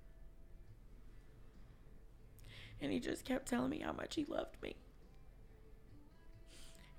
and 2.82 2.92
he 2.92 2.98
just 3.00 3.24
kept 3.24 3.46
telling 3.48 3.70
me 3.70 3.78
how 3.78 3.92
much 3.92 4.16
he 4.16 4.24
loved 4.24 4.56
me. 4.62 4.74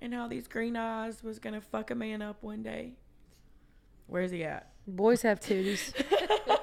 And 0.00 0.12
how 0.12 0.26
these 0.26 0.48
green 0.48 0.76
eyes 0.76 1.22
was 1.22 1.38
gonna 1.38 1.60
fuck 1.60 1.90
a 1.90 1.94
man 1.94 2.22
up 2.22 2.42
one 2.42 2.62
day. 2.62 2.94
Where's 4.06 4.30
he 4.30 4.44
at? 4.44 4.70
Boys 4.86 5.22
have 5.22 5.40
titties. 5.40 5.92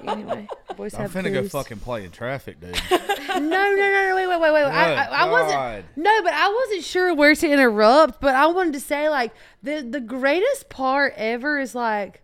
anyway, 0.06 0.46
boys 0.76 0.94
I'm 0.94 1.02
have 1.02 1.12
finna 1.12 1.32
go 1.32 1.42
titties. 1.42 1.50
fucking 1.50 1.78
play 1.80 2.04
in 2.04 2.10
traffic, 2.10 2.60
dude. 2.60 2.80
No, 3.32 3.38
no, 3.38 3.74
no, 3.74 4.08
no, 4.10 4.14
wait, 4.14 4.26
wait, 4.26 4.40
wait, 4.40 4.52
wait. 4.52 4.62
I, 4.64 4.92
I, 4.94 5.22
I 5.22 5.24
Good 5.24 5.30
wasn't. 5.32 5.86
No, 5.96 6.22
but 6.22 6.34
I 6.34 6.48
wasn't 6.52 6.84
sure 6.84 7.14
where 7.14 7.34
to 7.34 7.50
interrupt. 7.50 8.20
But 8.20 8.34
I 8.34 8.46
wanted 8.48 8.74
to 8.74 8.80
say, 8.80 9.08
like, 9.08 9.32
the 9.62 9.80
the 9.80 10.00
greatest 10.00 10.68
part 10.68 11.14
ever 11.16 11.58
is 11.58 11.74
like 11.74 12.22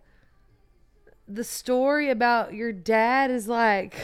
the 1.27 1.43
story 1.43 2.11
about 2.11 2.53
your 2.53 2.71
dad 2.71 3.31
is 3.31 3.47
like 3.47 3.95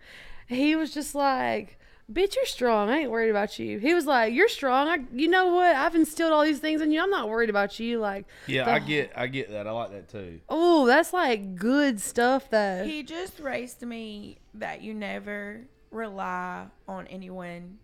he 0.46 0.74
was 0.74 0.94
just 0.94 1.14
like. 1.14 1.78
Bitch, 2.12 2.36
you're 2.36 2.44
strong. 2.44 2.90
I 2.90 2.98
ain't 2.98 3.10
worried 3.10 3.30
about 3.30 3.58
you. 3.58 3.78
He 3.78 3.94
was 3.94 4.04
like, 4.04 4.34
"You're 4.34 4.48
strong. 4.48 4.88
I, 4.88 4.98
you 5.12 5.26
know 5.26 5.54
what? 5.54 5.74
I've 5.74 5.94
instilled 5.94 6.32
all 6.32 6.44
these 6.44 6.58
things 6.58 6.82
in 6.82 6.90
you. 6.90 7.02
I'm 7.02 7.08
not 7.10 7.28
worried 7.30 7.48
about 7.48 7.80
you." 7.80 7.98
Like, 7.98 8.26
Yeah, 8.46 8.64
the- 8.66 8.72
I 8.72 8.78
get, 8.80 9.12
I 9.16 9.26
get 9.26 9.50
that. 9.50 9.66
I 9.66 9.70
like 9.70 9.90
that 9.92 10.08
too. 10.10 10.40
Oh, 10.50 10.86
that's 10.86 11.14
like 11.14 11.54
good 11.56 11.98
stuff. 12.00 12.50
Though. 12.50 12.84
He 12.84 13.02
just 13.04 13.40
raised 13.40 13.80
me 13.82 14.38
that 14.52 14.82
you 14.82 14.92
never 14.92 15.66
rely 15.90 16.66
on 16.86 17.06
anyone 17.06 17.78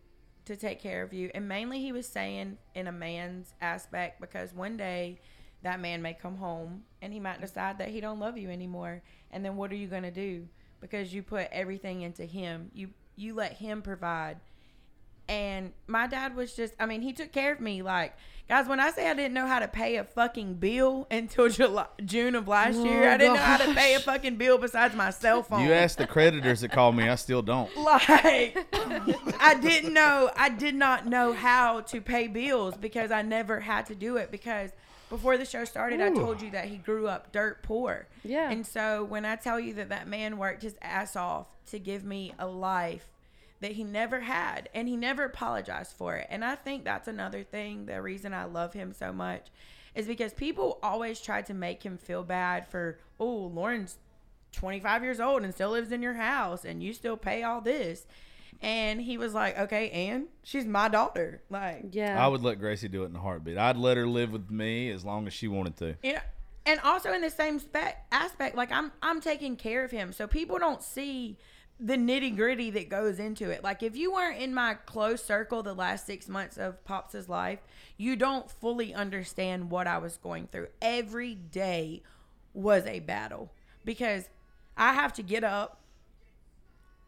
to 0.45 0.57
take 0.57 0.81
care 0.81 1.03
of 1.03 1.13
you. 1.15 1.31
And 1.35 1.49
mainly 1.49 1.81
he 1.81 1.93
was 1.93 2.07
saying 2.07 2.59
in 2.75 2.87
a 2.89 2.93
man's 2.93 3.55
aspect 3.61 4.21
because 4.21 4.53
one 4.53 4.77
day 4.77 5.21
that 5.63 5.81
man 5.81 6.03
may 6.03 6.13
come 6.15 6.37
home 6.37 6.83
and 7.01 7.13
he 7.13 7.21
might 7.21 7.41
decide 7.41 7.79
that 7.79 7.89
he 7.89 8.01
don't 8.01 8.19
love 8.19 8.37
you 8.37 8.51
anymore. 8.51 9.03
And 9.31 9.45
then 9.45 9.57
what 9.57 9.71
are 9.71 9.77
you 9.77 9.87
going 9.87 10.03
to 10.03 10.11
do? 10.11 10.49
Because 10.81 11.15
you 11.15 11.23
put 11.23 11.49
everything 11.53 12.03
into 12.03 12.25
him. 12.25 12.71
You 12.75 12.89
you 13.21 13.35
let 13.35 13.55
him 13.55 13.83
provide. 13.83 14.39
And 15.29 15.73
my 15.87 16.09
dad 16.09 16.35
was 16.35 16.55
just, 16.57 16.75
I 16.81 16.87
mean, 16.87 17.03
he 17.03 17.13
took 17.13 17.31
care 17.31 17.53
of 17.53 17.61
me. 17.61 17.83
Like, 17.83 18.15
guys, 18.49 18.67
when 18.67 18.81
I 18.81 18.91
say 18.91 19.09
I 19.09 19.15
didn't 19.15 19.33
know 19.33 19.47
how 19.47 19.61
to 19.61 19.69
pay 19.69 19.97
a 19.97 20.03
fucking 20.03 20.55
bill 20.55 21.07
until 21.09 21.49
July, 21.51 21.87
June 22.05 22.35
of 22.35 22.49
last 22.49 22.79
oh 22.79 22.85
year, 22.85 23.09
Oh, 23.09 23.13
I 23.13 23.17
didn't 23.17 23.35
know 23.35 23.41
how 23.41 23.59
to 23.59 23.73
pay 23.73 23.95
a 23.95 24.01
fucking 24.01 24.37
bill 24.37 24.59
besides 24.59 24.97
my 24.97 25.11
cell 25.11 25.45
phone. 25.45 25.65
You 25.65 25.73
asked 25.73 25.99
the 25.99 26.07
creditors 26.07 26.63
that 26.63 26.73
called 26.73 26.97
me. 26.97 27.09
I 27.09 27.15
still 27.15 27.43
don't. 27.43 27.71
like, 27.77 28.57
I 29.39 29.57
didn't 29.63 29.95
know, 29.95 30.33
I 30.37 30.49
did 30.49 30.75
not 30.75 31.07
know 31.07 31.33
how 31.33 31.83
to 31.83 32.01
pay 32.01 32.27
bills 32.27 32.77
because 32.77 33.13
I 33.13 33.23
never 33.23 33.61
had 33.61 33.87
to 33.87 33.95
do 33.95 34.17
it 34.17 34.33
because 34.33 34.71
before 35.11 35.37
the 35.37 35.45
show 35.45 35.65
started, 35.65 36.01
I 36.01 36.11
told 36.11 36.41
you 36.41 36.51
that 36.53 36.67
he 36.67 36.77
grew 36.77 37.07
up 37.07 37.31
dirt 37.33 37.63
poor. 37.63 38.09
Yeah. 38.25 38.51
And 38.51 38.67
so 38.67 39.05
when 39.05 39.25
I 39.25 39.37
tell 39.37 39.61
you 39.61 39.75
that 39.75 39.91
that 39.91 40.09
man 40.09 40.39
worked 40.39 40.63
his 40.63 40.77
ass 40.83 41.15
off 41.17 41.47
to 41.71 41.79
give 41.79 42.05
me 42.05 42.35
a 42.39 42.47
life 42.47 43.09
that 43.61 43.73
he 43.73 43.85
never 43.85 44.21
had 44.21 44.69
and 44.75 44.89
he 44.89 44.97
never 44.97 45.25
apologized 45.25 45.93
for 45.97 46.17
it. 46.17 46.27
And 46.31 46.45
I 46.45 46.55
think 46.55 46.85
that's 46.85 47.09
another 47.09 47.43
thing 47.43 47.87
the 47.87 48.01
reason 48.01 48.33
I 48.33 48.45
love 48.45 48.73
him 48.73 48.93
so 48.93 49.13
much 49.13 49.49
is 49.95 50.07
because 50.07 50.33
people 50.33 50.79
always 50.83 51.21
try 51.21 51.43
to 51.43 51.53
make 51.55 51.83
him 51.83 51.99
feel 51.99 52.23
bad 52.23 52.67
for, 52.69 52.99
"Oh, 53.19 53.51
Lauren's 53.53 53.99
25 54.53 55.03
years 55.03 55.21
old 55.21 55.43
and 55.43 55.53
still 55.53 55.71
lives 55.71 55.93
in 55.93 56.01
your 56.03 56.15
house 56.15 56.65
and 56.65 56.83
you 56.83 56.93
still 56.93 57.17
pay 57.17 57.43
all 57.43 57.61
this." 57.61 58.07
And 58.63 59.01
he 59.01 59.17
was 59.19 59.35
like, 59.35 59.59
"Okay, 59.59 59.91
and 59.91 60.27
she's 60.43 60.67
my 60.67 60.89
daughter." 60.89 61.43
Like, 61.51 61.87
yeah. 61.93 62.23
I 62.25 62.29
would 62.29 62.43
let 62.43 62.59
Gracie 62.61 62.89
do 62.89 63.03
it 63.03 63.07
in 63.07 63.17
a 63.17 63.21
heartbeat. 63.21 63.59
I'd 63.59 63.77
let 63.77 63.97
her 63.97 64.07
live 64.07 64.33
with 64.33 64.51
me 64.51 64.91
as 64.91 65.05
long 65.05 65.27
as 65.27 65.33
she 65.33 65.49
wanted 65.49 65.77
to. 65.79 65.97
you 66.03 66.15
know 66.15 66.21
and 66.67 66.79
also 66.81 67.11
in 67.13 67.23
the 67.23 67.31
same 67.31 67.59
spec 67.59 68.05
aspect 68.13 68.55
like 68.55 68.71
i'm 68.71 68.93
i'm 69.03 69.19
taking 69.21 69.57
care 69.57 69.83
of 69.83 69.91
him 69.91 70.13
so 70.13 70.27
people 70.27 70.59
don't 70.59 70.83
see 70.83 71.39
the 71.83 71.97
nitty 71.97 72.37
gritty 72.37 72.71
that 72.71 72.91
goes 72.91 73.19
into 73.19 73.49
it. 73.49 73.65
Like 73.65 73.83
if 73.83 73.97
you 73.97 74.13
weren't 74.13 74.39
in 74.39 74.53
my 74.53 74.75
close 74.75 75.25
circle 75.25 75.63
the 75.63 75.75
last 75.75 76.07
six 76.07 76.29
months 76.29 76.59
of 76.59 76.85
pops's 76.85 77.29
life 77.29 77.61
you 77.97 78.17
don't 78.17 78.51
fully 78.51 78.95
understand 78.95 79.71
what 79.71 79.87
i 79.87 79.99
was 79.99 80.19
going 80.19 80.47
through. 80.47 80.69
Every 80.83 81.35
day 81.35 82.03
was 82.53 82.85
a 82.87 83.01
battle 83.01 83.53
because 83.85 84.29
i 84.77 84.93
have 84.93 85.13
to 85.15 85.23
get 85.23 85.45
up 85.45 85.81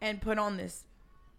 and 0.01 0.21
put 0.21 0.39
on 0.39 0.57
this 0.57 0.85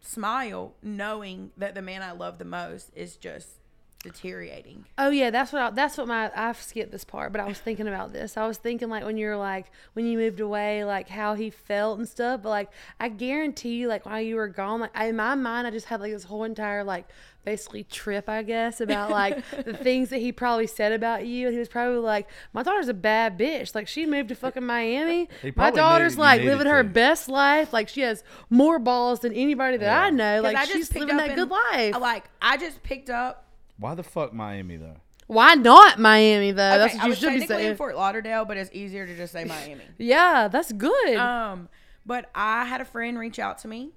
smile 0.01 0.73
knowing 0.81 1.51
that 1.55 1.73
the 1.73 1.81
man 1.81 2.01
i 2.01 2.11
love 2.11 2.37
the 2.37 2.45
most 2.45 2.91
is 2.95 3.15
just 3.15 3.59
deteriorating. 4.03 4.85
Oh 4.97 5.09
yeah, 5.09 5.31
that's 5.31 5.51
what 5.51 5.61
I, 5.61 5.69
that's 5.71 5.97
what 5.97 6.07
my 6.07 6.31
I 6.35 6.51
skipped 6.53 6.91
this 6.91 7.03
part, 7.03 7.31
but 7.31 7.41
I 7.41 7.45
was 7.47 7.57
thinking 7.57 7.87
about 7.87 8.13
this. 8.13 8.37
I 8.37 8.45
was 8.45 8.57
thinking 8.57 8.89
like 8.89 9.03
when 9.03 9.17
you're 9.17 9.37
like 9.37 9.71
when 9.93 10.05
you 10.05 10.17
moved 10.17 10.39
away, 10.39 10.83
like 10.83 11.09
how 11.09 11.33
he 11.33 11.49
felt 11.49 11.97
and 11.97 12.07
stuff. 12.07 12.43
But 12.43 12.49
like 12.49 12.69
I 12.99 13.09
guarantee 13.09 13.75
you, 13.75 13.87
like 13.87 14.05
while 14.05 14.21
you 14.21 14.35
were 14.35 14.47
gone, 14.47 14.81
like 14.81 14.91
in 14.99 15.15
my 15.15 15.35
mind, 15.35 15.65
I 15.65 15.71
just 15.71 15.87
had 15.87 16.01
like 16.01 16.11
this 16.11 16.25
whole 16.25 16.43
entire 16.43 16.83
like 16.83 17.07
basically 17.45 17.83
trip, 17.83 18.29
I 18.29 18.41
guess, 18.43 18.79
about 18.79 19.09
like 19.09 19.43
the 19.65 19.73
things 19.73 20.09
that 20.09 20.19
he 20.19 20.31
probably 20.31 20.67
said 20.67 20.91
about 20.91 21.25
you. 21.25 21.47
And 21.47 21.53
he 21.53 21.59
was 21.59 21.69
probably 21.69 21.97
like, 21.97 22.27
"My 22.53 22.63
daughter's 22.63 22.87
a 22.87 22.93
bad 22.93 23.37
bitch. 23.37 23.73
Like 23.73 23.87
she 23.87 24.05
moved 24.05 24.29
to 24.29 24.35
fucking 24.35 24.65
Miami. 24.65 25.29
My 25.55 25.71
daughter's 25.71 26.17
like 26.17 26.41
needed 26.41 26.57
living 26.57 26.71
her 26.71 26.83
to." 26.83 26.89
best 26.89 27.29
life. 27.29 27.73
Like 27.73 27.89
she 27.89 28.01
has 28.01 28.23
more 28.49 28.79
balls 28.79 29.21
than 29.21 29.33
anybody 29.33 29.77
that 29.77 30.03
I 30.03 30.09
know. 30.09 30.41
Like 30.41 30.57
I 30.57 30.65
just 30.65 30.73
she's 30.73 30.95
living 30.95 31.17
that 31.17 31.31
in- 31.31 31.35
good 31.35 31.49
life. 31.49 31.99
Like 31.99 32.25
I 32.41 32.57
just 32.57 32.83
picked 32.83 33.09
up. 33.09 33.42
Why 33.77 33.95
the 33.95 34.03
fuck 34.03 34.33
Miami 34.33 34.77
though? 34.77 34.97
Why 35.27 35.55
not 35.55 35.99
Miami 35.99 36.51
though? 36.51 36.69
Okay, 36.69 36.77
that's 36.77 36.93
what 36.95 37.01
I 37.01 37.05
you 37.05 37.09
was 37.09 37.17
should 37.19 37.27
be 37.27 37.39
technically 37.39 37.55
saying. 37.57 37.71
in 37.71 37.77
Fort 37.77 37.95
Lauderdale, 37.95 38.45
but 38.45 38.57
it's 38.57 38.69
easier 38.73 39.05
to 39.07 39.15
just 39.15 39.33
say 39.33 39.43
Miami. 39.45 39.83
yeah, 39.97 40.47
that's 40.47 40.71
good. 40.71 41.15
Um, 41.15 41.69
but 42.05 42.29
I 42.35 42.65
had 42.65 42.81
a 42.81 42.85
friend 42.85 43.17
reach 43.17 43.39
out 43.39 43.57
to 43.59 43.67
me 43.67 43.91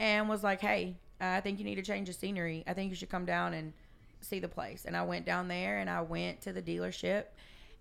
and 0.00 0.28
was 0.28 0.42
like, 0.42 0.60
"Hey, 0.60 0.96
I 1.20 1.40
think 1.40 1.58
you 1.58 1.64
need 1.64 1.76
to 1.76 1.82
change 1.82 2.08
the 2.08 2.14
scenery. 2.14 2.64
I 2.66 2.72
think 2.72 2.90
you 2.90 2.96
should 2.96 3.10
come 3.10 3.26
down 3.26 3.54
and 3.54 3.72
see 4.22 4.38
the 4.40 4.48
place." 4.48 4.84
And 4.86 4.96
I 4.96 5.02
went 5.04 5.26
down 5.26 5.48
there 5.48 5.78
and 5.78 5.88
I 5.90 6.00
went 6.00 6.40
to 6.42 6.52
the 6.52 6.62
dealership 6.62 7.24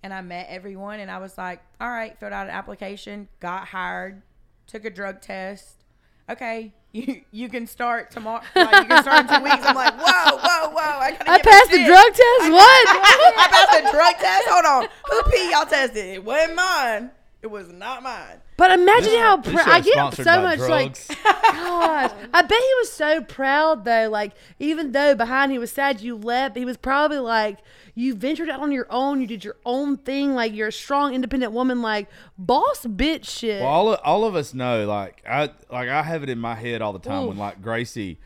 and 0.03 0.13
I 0.13 0.21
met 0.21 0.47
everyone 0.49 0.99
and 0.99 1.09
I 1.09 1.17
was 1.19 1.37
like, 1.37 1.61
"All 1.79 1.89
right," 1.89 2.19
filled 2.19 2.33
out 2.33 2.47
an 2.47 2.53
application, 2.53 3.29
got 3.39 3.69
hired, 3.69 4.21
took 4.67 4.83
a 4.85 4.89
drug 4.89 5.21
test. 5.21 5.85
Okay, 6.29 6.73
you 6.91 7.21
you 7.31 7.49
can 7.49 7.67
start 7.67 8.11
tomorrow. 8.11 8.41
Like, 8.55 8.83
you 8.83 8.87
can 8.89 9.01
start 9.03 9.21
in 9.21 9.27
two 9.37 9.43
weeks. 9.43 9.65
I'm 9.65 9.75
like, 9.75 9.93
whoa, 9.97 10.37
whoa, 10.37 10.69
whoa! 10.71 10.79
I, 10.79 11.17
I 11.27 11.41
passed 11.41 11.71
the 11.71 11.77
shit. 11.77 11.87
drug 11.87 12.07
test. 12.07 12.51
What? 12.51 12.87
I 12.89 13.47
passed 13.49 13.83
the 13.83 13.91
drug 13.91 14.15
test. 14.15 14.47
Hold 14.49 14.65
on, 14.65 14.89
who 15.09 15.31
pee 15.31 15.51
y'all 15.51 15.65
tested? 15.65 16.05
It 16.05 16.23
wasn't 16.23 16.55
mine. 16.55 17.11
It 17.41 17.49
was 17.49 17.71
not 17.71 18.03
mine. 18.03 18.39
But 18.55 18.71
imagine 18.79 19.15
how 19.15 19.37
This 19.37 19.53
pr- 19.53 19.59
show 19.59 19.71
I 19.71 19.79
is 19.79 19.85
get 19.85 19.93
sponsored 19.93 20.25
so 20.25 20.35
by 20.35 20.41
much 20.43 20.59
drugs. 20.59 21.09
like 21.25 21.25
gosh. 21.25 22.11
I 22.33 22.41
bet 22.43 22.59
he 22.59 22.73
was 22.79 22.91
so 22.91 23.23
proud 23.23 23.83
though. 23.83 24.09
Like 24.09 24.33
even 24.59 24.91
though 24.91 25.15
behind 25.15 25.51
he 25.51 25.57
was 25.57 25.71
sad 25.71 26.01
you 26.01 26.15
left, 26.15 26.55
he 26.55 26.65
was 26.65 26.77
probably 26.77 27.17
like 27.17 27.57
you 27.95 28.13
ventured 28.13 28.49
out 28.49 28.59
on 28.59 28.71
your 28.71 28.85
own. 28.91 29.21
You 29.21 29.27
did 29.27 29.43
your 29.43 29.55
own 29.65 29.97
thing. 29.97 30.35
Like 30.35 30.53
you're 30.53 30.67
a 30.67 30.71
strong, 30.71 31.15
independent 31.15 31.51
woman. 31.51 31.81
Like 31.81 32.09
boss 32.37 32.85
bitch 32.85 33.27
shit. 33.27 33.61
Well, 33.61 33.69
all 33.69 33.93
of, 33.93 33.99
all 34.03 34.25
of 34.25 34.35
us 34.35 34.53
know, 34.53 34.85
like 34.85 35.23
I 35.27 35.49
like 35.71 35.89
I 35.89 36.03
have 36.03 36.21
it 36.21 36.29
in 36.29 36.37
my 36.37 36.53
head 36.53 36.83
all 36.83 36.93
the 36.93 36.99
time 36.99 37.25
when 37.25 37.37
like 37.37 37.63
Gracie, 37.63 38.19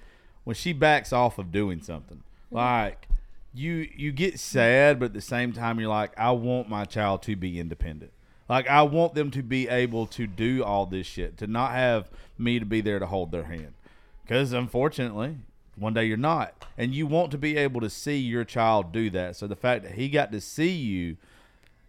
when 0.44 0.56
she 0.58 0.74
backs 0.74 1.14
off 1.14 1.38
of 1.40 1.54
doing 1.54 1.82
something, 1.82 2.18
mm-hmm. 2.18 2.56
like 2.58 3.08
you 3.54 3.88
you 3.96 4.12
get 4.12 4.40
sad, 4.40 5.00
but 5.00 5.06
at 5.06 5.14
the 5.14 5.22
same 5.22 5.54
time 5.54 5.80
you're 5.80 5.88
like, 5.88 6.12
I 6.18 6.32
want 6.32 6.68
my 6.68 6.84
child 6.84 7.24
to 7.24 7.38
be 7.38 7.62
independent. 7.62 8.12
Like 8.48 8.68
I 8.68 8.84
want 8.84 9.16
them 9.16 9.32
to 9.32 9.44
be 9.44 9.68
able 9.68 10.06
to 10.08 10.28
do 10.28 10.64
all 10.64 10.86
this 10.86 11.08
shit, 11.08 11.38
to 11.38 11.48
not 11.48 11.72
have 11.72 12.10
me 12.38 12.60
to 12.60 12.66
be 12.66 12.82
there 12.82 13.00
to 13.00 13.08
hold 13.08 13.32
their 13.32 13.46
hand, 13.46 13.74
because 14.24 14.54
unfortunately. 14.54 15.38
One 15.78 15.94
day 15.94 16.06
you're 16.06 16.16
not, 16.16 16.54
and 16.78 16.96
you 16.96 17.06
want 17.06 17.32
to 17.32 17.38
be 17.38 17.58
able 17.58 17.82
to 17.82 17.90
see 17.90 18.18
your 18.18 18.46
child 18.46 18.94
do 18.94 19.10
that. 19.10 19.36
So 19.36 19.46
the 19.46 19.58
fact 19.58 19.84
that 19.84 19.96
he 19.96 20.08
got 20.08 20.32
to 20.32 20.40
see 20.40 20.72
you 20.72 21.18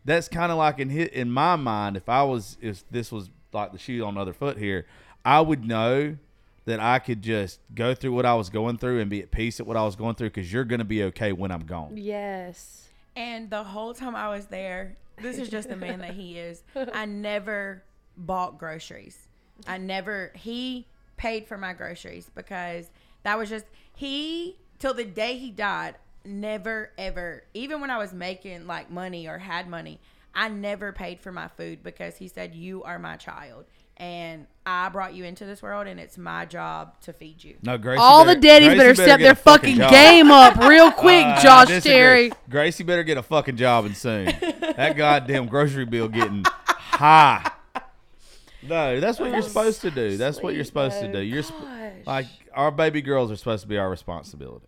that's 0.06 0.28
kind 0.28 0.52
of 0.52 0.56
like 0.56 0.78
in 0.78 0.88
hit 0.88 1.12
in 1.12 1.30
my 1.30 1.56
mind. 1.56 1.96
If 1.96 2.08
I 2.08 2.22
was, 2.22 2.56
if 2.62 2.88
this 2.90 3.12
was 3.12 3.28
like 3.52 3.72
the 3.72 3.78
shoe 3.78 4.04
on 4.04 4.14
the 4.14 4.20
other 4.20 4.32
foot 4.32 4.56
here, 4.56 4.86
I 5.24 5.40
would 5.40 5.66
know 5.66 6.16
that 6.64 6.80
I 6.80 7.00
could 7.00 7.22
just 7.22 7.60
go 7.74 7.94
through 7.94 8.12
what 8.12 8.24
I 8.24 8.34
was 8.34 8.48
going 8.48 8.78
through 8.78 9.00
and 9.00 9.10
be 9.10 9.20
at 9.20 9.30
peace 9.30 9.60
at 9.60 9.66
what 9.66 9.76
I 9.76 9.84
was 9.84 9.96
going 9.96 10.14
through 10.14 10.30
because 10.30 10.52
you're 10.52 10.64
going 10.64 10.78
to 10.78 10.84
be 10.84 11.02
okay 11.04 11.32
when 11.32 11.50
I'm 11.50 11.66
gone. 11.66 11.96
yes. 11.96 12.88
And 13.14 13.48
the 13.48 13.64
whole 13.64 13.94
time 13.94 14.14
I 14.14 14.28
was 14.28 14.46
there, 14.46 14.94
this 15.20 15.38
is 15.38 15.48
just 15.48 15.68
the 15.68 15.76
man 15.76 16.00
that 16.00 16.14
he 16.14 16.38
is. 16.38 16.62
I 16.92 17.04
never 17.06 17.82
bought 18.16 18.58
groceries. 18.58 19.28
I 19.66 19.78
never 19.78 20.32
he 20.34 20.86
paid 21.16 21.46
for 21.46 21.56
my 21.56 21.72
groceries 21.72 22.30
because 22.34 22.90
that 23.22 23.38
was 23.38 23.48
just 23.48 23.66
he 23.94 24.56
till 24.78 24.94
the 24.94 25.04
day 25.04 25.38
he 25.38 25.50
died, 25.50 25.96
never 26.24 26.90
ever 26.98 27.44
even 27.54 27.80
when 27.80 27.90
I 27.90 27.98
was 27.98 28.12
making 28.12 28.66
like 28.66 28.90
money 28.90 29.26
or 29.26 29.38
had 29.38 29.68
money, 29.68 30.00
I 30.34 30.48
never 30.48 30.92
paid 30.92 31.20
for 31.20 31.32
my 31.32 31.48
food 31.48 31.82
because 31.82 32.16
he 32.16 32.28
said 32.28 32.54
you 32.54 32.82
are 32.82 32.98
my 32.98 33.16
child 33.16 33.64
and 33.98 34.46
I 34.66 34.88
brought 34.88 35.14
you 35.14 35.24
into 35.24 35.44
this 35.44 35.62
world 35.62 35.86
and 35.86 35.98
it's 36.00 36.18
my 36.18 36.44
job 36.44 37.00
to 37.02 37.12
feed 37.12 37.42
you. 37.44 37.56
No, 37.62 37.78
Gracie. 37.78 38.00
All 38.00 38.24
better- 38.24 38.34
the 38.40 38.46
daddies 38.46 38.66
Gracie 38.68 38.78
better 38.78 38.94
step 38.94 39.06
get 39.18 39.22
their 39.22 39.32
a 39.32 39.36
fucking 39.36 39.76
game 39.78 40.30
up 40.30 40.56
real 40.56 40.90
quick, 40.90 41.24
Uh, 41.24 41.40
Josh 41.40 41.68
disagree. 41.68 41.92
Terry. 41.92 42.32
Gracie 42.50 42.82
better 42.84 43.02
get 43.04 43.16
a 43.16 43.22
fucking 43.22 43.56
job 43.56 43.84
and 43.84 43.96
soon. 43.96 44.26
that 44.76 44.94
goddamn 44.96 45.46
grocery 45.46 45.84
bill 45.84 46.08
getting 46.08 46.44
high. 46.66 47.50
No, 48.62 48.98
that's 48.98 49.20
what 49.20 49.30
you're 49.30 49.42
supposed 49.42 49.80
to 49.82 49.90
do. 49.92 50.16
That's 50.16 50.42
what 50.42 50.54
you're 50.54 50.64
supposed 50.64 50.98
to 51.00 51.12
do. 51.12 51.20
You're 51.20 51.44
sp- 51.46 51.54
like 52.04 52.26
our 52.52 52.70
baby 52.72 53.00
girls 53.02 53.30
are 53.30 53.36
supposed 53.36 53.62
to 53.62 53.68
be 53.68 53.78
our 53.78 53.88
responsibility. 53.88 54.66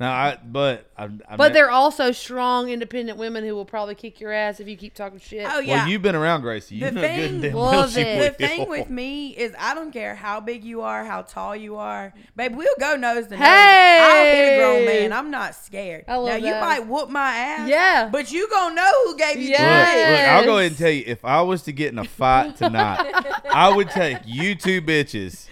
Now, 0.00 0.10
I 0.12 0.38
but 0.44 0.90
I, 0.98 1.04
I 1.04 1.08
But 1.08 1.38
met- 1.38 1.52
they're 1.52 1.70
also 1.70 2.10
strong, 2.10 2.68
independent 2.70 3.18
women 3.18 3.44
who 3.44 3.54
will 3.54 3.64
probably 3.66 3.94
kick 3.94 4.18
your 4.20 4.32
ass 4.32 4.58
if 4.58 4.66
you 4.66 4.76
keep 4.76 4.94
talking 4.94 5.20
shit. 5.20 5.46
Oh 5.48 5.60
yeah. 5.60 5.82
Well, 5.84 5.88
you've 5.88 6.02
been 6.02 6.16
around 6.16 6.40
Gracie. 6.40 6.74
You 6.74 6.86
The 6.86 6.90
know 6.92 7.00
good 7.02 7.10
thing- 7.10 7.28
and 7.34 7.42
damn 7.42 7.52
well 7.52 7.86
she 7.86 8.00
it. 8.00 8.18
will. 8.18 8.24
The 8.30 8.48
thing 8.48 8.68
with 8.68 8.90
me 8.90 9.28
is 9.28 9.54
I 9.56 9.74
don't 9.74 9.92
care 9.92 10.16
how 10.16 10.40
big 10.40 10.64
you 10.64 10.80
are, 10.80 11.04
how 11.04 11.22
tall 11.22 11.54
you 11.54 11.76
are, 11.76 12.12
babe. 12.34 12.56
We'll 12.56 12.74
go 12.80 12.96
nose 12.96 13.26
to 13.28 13.36
nose. 13.36 13.40
I'll 13.46 14.24
hit 14.24 14.54
a 14.54 14.58
grown 14.58 14.86
man. 14.86 15.12
I'm 15.12 15.30
not 15.30 15.54
scared. 15.54 16.04
I 16.08 16.16
love 16.16 16.26
now 16.26 16.34
you 16.36 16.52
that. 16.52 16.60
might 16.60 16.86
whoop 16.88 17.08
my 17.08 17.36
ass. 17.36 17.68
Yeah. 17.68 18.08
but 18.10 18.32
you 18.32 18.48
gonna 18.50 18.74
know 18.74 18.92
who 19.04 19.16
gave 19.16 19.36
you 19.36 19.50
Look, 19.50 19.58
Yeah. 19.60 20.08
look, 20.10 20.20
I'll 20.40 20.44
go 20.46 20.58
ahead 20.58 20.72
and 20.72 20.78
tell 20.78 20.90
you, 20.90 21.04
if 21.06 21.24
I 21.24 21.42
was 21.42 21.62
to 21.64 21.72
get 21.72 21.92
in 21.92 21.98
a 22.00 22.04
fight 22.04 22.56
tonight, 22.56 23.08
I 23.52 23.68
would 23.68 23.90
take 23.90 24.18
you 24.24 24.56
two 24.56 24.82
bitches 24.82 25.46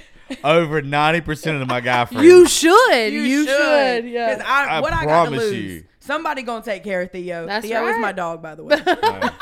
over 0.44 0.82
90% 0.82 1.62
of 1.62 1.68
my 1.68 1.80
guy 1.80 2.04
friends. 2.04 2.24
You 2.24 2.46
should. 2.48 3.12
You, 3.12 3.44
should. 3.44 4.04
Yeah. 4.06 4.34
Because 4.34 4.44
I, 4.46 4.64
I 4.66 4.80
what 4.80 4.92
I 4.92 5.04
got 5.04 5.24
to 5.24 5.30
promise 5.30 5.40
lose. 5.40 5.54
you. 5.54 5.84
Somebody 6.00 6.42
gonna 6.42 6.64
take 6.64 6.82
care 6.82 7.02
of 7.02 7.10
Theo. 7.10 7.46
That's 7.46 7.66
Theo 7.66 7.86
is 7.86 7.98
my 7.98 8.12
dog, 8.12 8.42
by 8.42 8.54
the 8.54 8.64
way. 8.64 8.76
Right. 8.86 9.32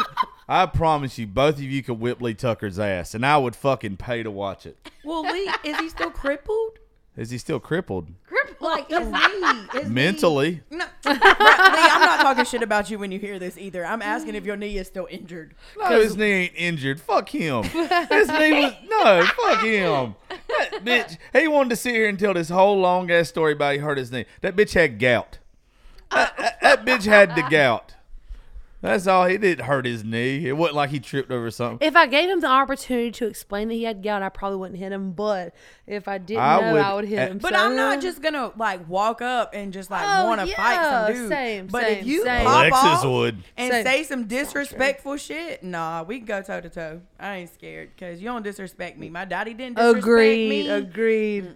I 0.51 0.64
promise 0.66 1.18
you, 1.18 1.27
both 1.27 1.57
of 1.57 1.62
you 1.62 1.83
could 1.83 2.01
whip 2.01 2.22
Lee 2.22 2.33
Tucker's 2.33 2.79
ass, 2.79 3.14
and 3.14 3.24
I 3.24 3.37
would 3.37 3.55
fucking 3.55 3.98
pay 3.98 4.22
to 4.22 4.31
watch 4.31 4.64
it. 4.64 4.79
well, 5.05 5.22
Lee, 5.22 5.51
is 5.62 5.79
he 5.79 5.90
still 5.90 6.11
crippled? 6.11 6.79
Is 7.18 7.31
he 7.31 7.37
still 7.38 7.61
crippled? 7.61 8.09
Like 8.60 8.88
his 8.88 9.06
knee, 9.08 9.68
his 9.72 9.84
knee- 9.88 9.94
Mentally? 9.94 10.60
No, 10.70 10.84
Bruh, 11.04 11.12
Lee, 11.14 11.20
I'm 11.22 12.00
not 12.00 12.20
talking 12.20 12.44
shit 12.44 12.62
about 12.62 12.90
you 12.90 12.98
when 12.98 13.12
you 13.12 13.18
hear 13.20 13.38
this 13.38 13.56
either. 13.56 13.86
I'm 13.86 14.02
asking 14.02 14.34
if 14.34 14.44
your 14.44 14.56
knee 14.56 14.76
is 14.78 14.88
still 14.88 15.06
injured. 15.10 15.54
No, 15.78 16.00
his 16.00 16.16
knee 16.16 16.24
ain't 16.32 16.52
injured. 16.56 17.00
Fuck 17.00 17.28
him. 17.28 17.62
His 17.62 18.28
knee 18.28 18.52
was 18.64 18.72
no. 18.88 19.22
Fuck 19.24 19.62
him. 19.62 20.16
That 20.48 20.84
bitch. 20.84 21.18
He 21.32 21.46
wanted 21.46 21.70
to 21.70 21.76
sit 21.76 21.94
here 21.94 22.08
and 22.08 22.18
tell 22.18 22.34
this 22.34 22.48
whole 22.48 22.78
long 22.80 23.10
ass 23.12 23.28
story 23.28 23.52
about 23.52 23.74
he 23.74 23.78
hurt 23.78 23.96
his 23.98 24.10
knee. 24.10 24.24
That 24.40 24.56
bitch 24.56 24.74
had 24.74 24.98
gout. 24.98 25.38
Uh, 26.10 26.16
that, 26.16 26.36
that- 26.36 26.60
that 26.60 26.84
bitch 26.84 27.04
had 27.04 27.36
the 27.36 27.42
gout. 27.48 27.94
That's 28.80 29.08
all. 29.08 29.26
He 29.26 29.36
didn't 29.38 29.64
hurt 29.66 29.86
his 29.86 30.04
knee. 30.04 30.46
It 30.46 30.56
wasn't 30.56 30.76
like 30.76 30.90
he 30.90 31.00
tripped 31.00 31.32
over 31.32 31.50
something. 31.50 31.84
If 31.84 31.96
I 31.96 32.06
gave 32.06 32.30
him 32.30 32.38
the 32.40 32.46
opportunity 32.46 33.10
to 33.10 33.26
explain 33.26 33.66
that 33.68 33.74
he 33.74 33.82
had 33.82 34.04
gout, 34.04 34.22
I 34.22 34.28
probably 34.28 34.58
wouldn't 34.58 34.78
hit 34.78 34.92
him. 34.92 35.10
But 35.12 35.52
if 35.84 36.06
I 36.06 36.18
didn't 36.18 36.44
I 36.44 36.60
know, 36.60 36.72
would- 36.74 36.82
I 36.82 36.94
would 36.94 37.04
hit 37.06 37.28
him. 37.28 37.38
But 37.38 37.54
So- 37.54 37.58
I'm 37.60 37.74
not 37.74 38.00
just 38.00 38.22
gonna 38.22 38.52
like 38.56 38.88
walk 38.88 39.20
up 39.20 39.50
and 39.52 39.72
just 39.72 39.90
like 39.90 40.04
Oh, 40.06 40.26
want 40.26 40.40
to 40.48 40.54
fight 40.54 40.84
some 40.84 41.12
dude. 41.12 41.28
same, 41.28 41.66
but 41.66 41.82
same, 41.82 41.98
if 41.98 42.06
you 42.06 42.22
same. 42.24 42.44
pop 42.46 42.54
Alexis 42.66 42.84
off 42.84 43.04
would. 43.06 43.38
and 43.56 43.72
Same. 43.72 43.84
say 43.84 44.02
some 44.04 44.24
disrespectful 44.28 45.16
shit, 45.16 45.64
nah, 45.64 46.04
we 46.04 46.18
can 46.18 46.26
go 46.26 46.40
toe 46.42 46.60
to 46.60 46.68
toe. 46.70 47.00
I 47.18 47.34
ain't 47.38 47.52
scared 47.52 47.90
because 47.96 48.20
you 48.20 48.26
don't 48.26 48.42
disrespect 48.44 48.96
me. 48.96 49.08
My 49.10 49.24
daddy 49.24 49.54
didn't 49.54 49.76
disrespect 49.76 50.04
Agreed. 50.04 50.48
me. 50.48 50.68
Agreed. 50.68 51.52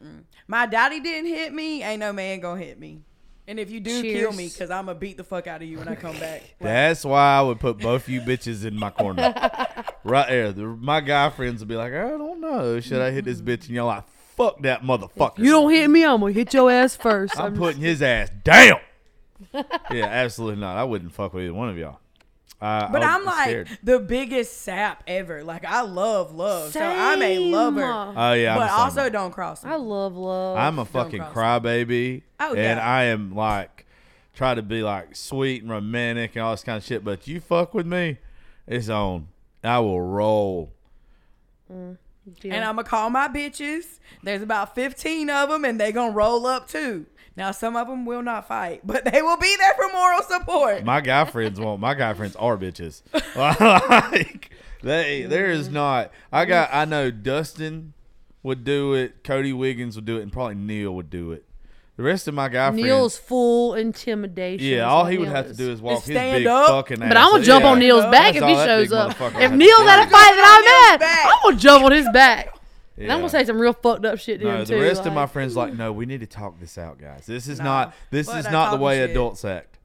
My 0.49 0.67
daddy 0.67 0.99
didn't 0.99 1.31
hit 1.31 1.53
me. 1.55 1.85
Ain't 1.85 2.01
no 2.01 2.13
man 2.13 2.41
gonna 2.41 2.61
hit 2.61 2.81
me. 2.81 3.03
And 3.49 3.59
if 3.59 3.71
you 3.71 3.81
do 3.81 4.03
kill 4.03 4.33
me, 4.33 4.49
because 4.49 4.71
I'm 4.71 4.87
gonna 4.87 4.99
beat 4.99 5.17
the 5.17 5.25
fuck 5.25 5.49
out 5.49 5.63
of 5.63 5.69
you 5.69 5.79
when 5.79 5.89
I 5.89 5.97
come 5.97 6.13
back. 6.19 6.43
Like, 6.43 6.57
That's 6.61 7.05
why 7.05 7.39
I 7.39 7.43
would 7.43 7.59
put 7.59 7.79
both 7.79 8.09
you 8.09 8.21
bitches 8.21 8.65
in 8.65 8.79
my 8.79 8.91
corner. 8.91 9.35
right 10.05 10.29
there. 10.29 10.53
The, 10.53 10.63
my 10.63 11.01
guy 11.01 11.29
friends 11.31 11.61
would 11.61 11.69
be 11.69 11.75
like, 11.75 11.93
I 11.93 12.11
don't 12.11 12.41
know. 12.41 12.79
Should 12.79 13.01
I 13.01 13.11
hit 13.11 13.25
this 13.25 13.41
mm-hmm. 13.41 13.49
bitch? 13.49 13.67
And 13.67 13.71
y'all 13.71 13.87
like, 13.87 14.05
fuck 14.37 14.63
that 14.63 14.83
motherfucker. 14.83 15.39
You 15.39 15.51
don't 15.51 15.71
hit 15.71 15.89
me, 15.89 16.05
I'm 16.05 16.21
gonna 16.21 16.33
hit 16.33 16.55
your 16.55 16.71
ass 16.71 16.95
first. 16.95 17.39
I'm 17.39 17.47
I'm 17.47 17.57
putting 17.57 17.81
his 17.81 18.01
ass 18.01 18.31
down. 18.45 18.79
yeah, 19.53 20.07
absolutely 20.07 20.61
not. 20.61 20.77
I 20.77 20.85
wouldn't 20.85 21.13
fuck 21.13 21.35
with 21.35 21.45
either 21.45 21.55
one 21.55 21.69
of 21.69 21.77
y'all. 21.77 21.99
Uh, 22.63 22.89
But 22.93 23.03
I 23.03 23.15
I'm 23.17 23.25
like 23.25 23.49
scared. 23.49 23.79
the 23.83 23.99
biggest 23.99 24.63
sap 24.63 25.03
ever. 25.09 25.43
Like 25.43 25.65
I 25.65 25.81
love 25.83 26.33
love, 26.33 26.73
so 26.73 26.81
I'm 26.81 27.21
a 27.21 27.39
lover. 27.41 27.83
Oh 27.85 28.33
yeah, 28.35 28.57
but 28.57 28.71
also 28.71 29.03
way. 29.03 29.11
don't 29.11 29.33
cross 29.33 29.65
me. 29.65 29.71
I 29.73 29.75
love 29.75 30.17
love. 30.17 30.57
I'm 30.57 30.79
a 30.79 30.85
fucking 30.85 31.23
crybaby. 31.23 32.23
Oh, 32.39 32.55
yeah, 32.55 32.71
and. 32.73 32.81
I 32.81 33.03
am 33.05 33.35
like 33.35 33.85
try 34.35 34.55
to 34.55 34.63
be 34.63 34.83
like 34.83 35.17
sweet 35.17 35.63
and 35.63 35.71
romantic 35.73 36.37
and 36.37 36.45
all 36.45 36.53
this 36.53 36.63
kind 36.63 36.79
of 36.79 36.85
shit. 36.85 37.05
But 37.05 37.27
you 37.27 37.41
fuck 37.41 37.75
with 37.75 37.87
me, 37.87 38.19
it's 38.69 38.89
on. 38.89 39.27
I 39.65 39.81
will 39.81 40.01
roll. 40.01 40.71
Yeah. 41.69 41.95
And 42.45 42.65
I'm 42.65 42.77
gonna 42.77 42.85
call 42.85 43.11
my 43.11 43.27
bitches. 43.27 43.99
There's 44.23 44.43
about 44.43 44.77
15 44.77 45.29
of 45.29 45.49
them, 45.49 45.65
and 45.65 45.81
they 45.81 45.91
gonna 45.91 46.13
roll 46.13 46.47
up 46.47 46.69
too. 46.69 47.07
Now, 47.37 47.51
some 47.51 47.77
of 47.77 47.89
them 47.89 48.05
will 48.05 48.23
not 48.23 48.47
fight, 48.47 48.81
but 48.85 49.05
they 49.05 49.23
will 49.23 49.37
be 49.39 49.55
there 49.59 49.73
for 49.75 49.91
moral 49.93 50.23
support. 50.23 50.85
My 50.85 51.01
guy 51.01 51.25
friends 51.25 51.59
won't. 51.59 51.81
My 51.81 51.95
guy 51.95 52.13
friends 52.15 52.37
are 52.37 52.57
bitches. 52.59 53.03
like 53.37 54.51
they, 54.83 55.23
there 55.23 55.51
is 55.51 55.69
not. 55.69 56.11
I 56.33 56.45
got. 56.45 56.71
I 56.73 56.85
know 56.85 57.11
Dustin 57.11 57.95
would 58.43 58.65
do 58.65 58.95
it. 58.95 59.25
Cody 59.25 59.53
Wiggins 59.53 59.97
would 59.97 60.05
do 60.05 60.19
it, 60.19 60.23
and 60.23 60.33
probably 60.33 60.57
Neil 60.57 60.95
would 60.95 61.11
do 61.11 61.33
it. 61.33 61.45
The 61.97 62.03
rest 62.03 62.27
of 62.27 62.33
my 62.35 62.49
guy 62.49 62.71
friends, 62.71 62.83
Neil's 62.83 63.19
full 63.19 63.75
intimidation. 63.75 64.67
Yeah, 64.67 64.89
all 64.89 65.05
he 65.05 65.19
would 65.19 65.27
Neil 65.29 65.35
have 65.37 65.49
to 65.49 65.55
do 65.55 65.71
is 65.71 65.81
walk 65.81 66.03
his 66.03 66.15
stand 66.15 66.39
big 66.41 66.47
up. 66.47 66.69
fucking 66.69 67.03
ass. 67.03 67.09
But 67.09 67.17
I'm 67.19 67.31
gonna 67.33 67.45
jump 67.45 67.65
Yeah. 67.65 67.71
on 67.71 67.79
Neil's 67.79 68.05
back 68.05 68.35
That's 68.35 68.37
if 68.39 68.43
all 68.43 68.49
he 68.49 68.55
that 68.57 68.67
shows 68.67 68.89
big 68.89 68.93
up. 68.95 69.11
motherfucker 69.13 69.35
If 69.43 69.51
has 69.51 69.53
Neil's 69.53 69.79
to 69.85 69.91
at 69.91 69.99
a 69.99 70.11
fight 70.11 70.11
that 70.11 70.97
I'm 70.99 70.99
Neil's 70.99 71.03
at. 71.13 71.27
I'm 71.33 71.39
gonna 71.51 71.57
jump 71.61 71.85
on 71.85 71.93
his 71.93 72.09
back. 72.13 72.55
And 72.99 73.11
I'm 73.11 73.19
gonna 73.21 73.31
say 73.31 73.45
some 73.45 73.59
real 73.59 73.73
fucked 73.73 74.05
up 74.05 74.19
shit 74.19 74.41
to 74.41 74.47
No, 74.47 74.53
him 74.57 74.65
the 74.65 74.75
too. 74.75 74.81
rest 74.81 75.07
of 75.07 75.13
my 75.13 75.27
friends 75.27 75.57
like, 75.57 75.75
no, 75.75 75.93
we 75.93 76.05
need 76.07 76.21
to 76.21 76.27
talk 76.27 76.61
this 76.61 76.77
out, 76.79 76.99
guys. 77.01 77.25
This 77.27 77.49
is 77.49 77.59
Nah, 77.59 77.65
not. 77.65 77.95
This 78.11 78.29
is 78.29 78.51
not 78.51 78.73
the 78.73 78.77
way 78.85 78.99
shit. 78.99 79.11
adults 79.11 79.45
act. 79.45 79.79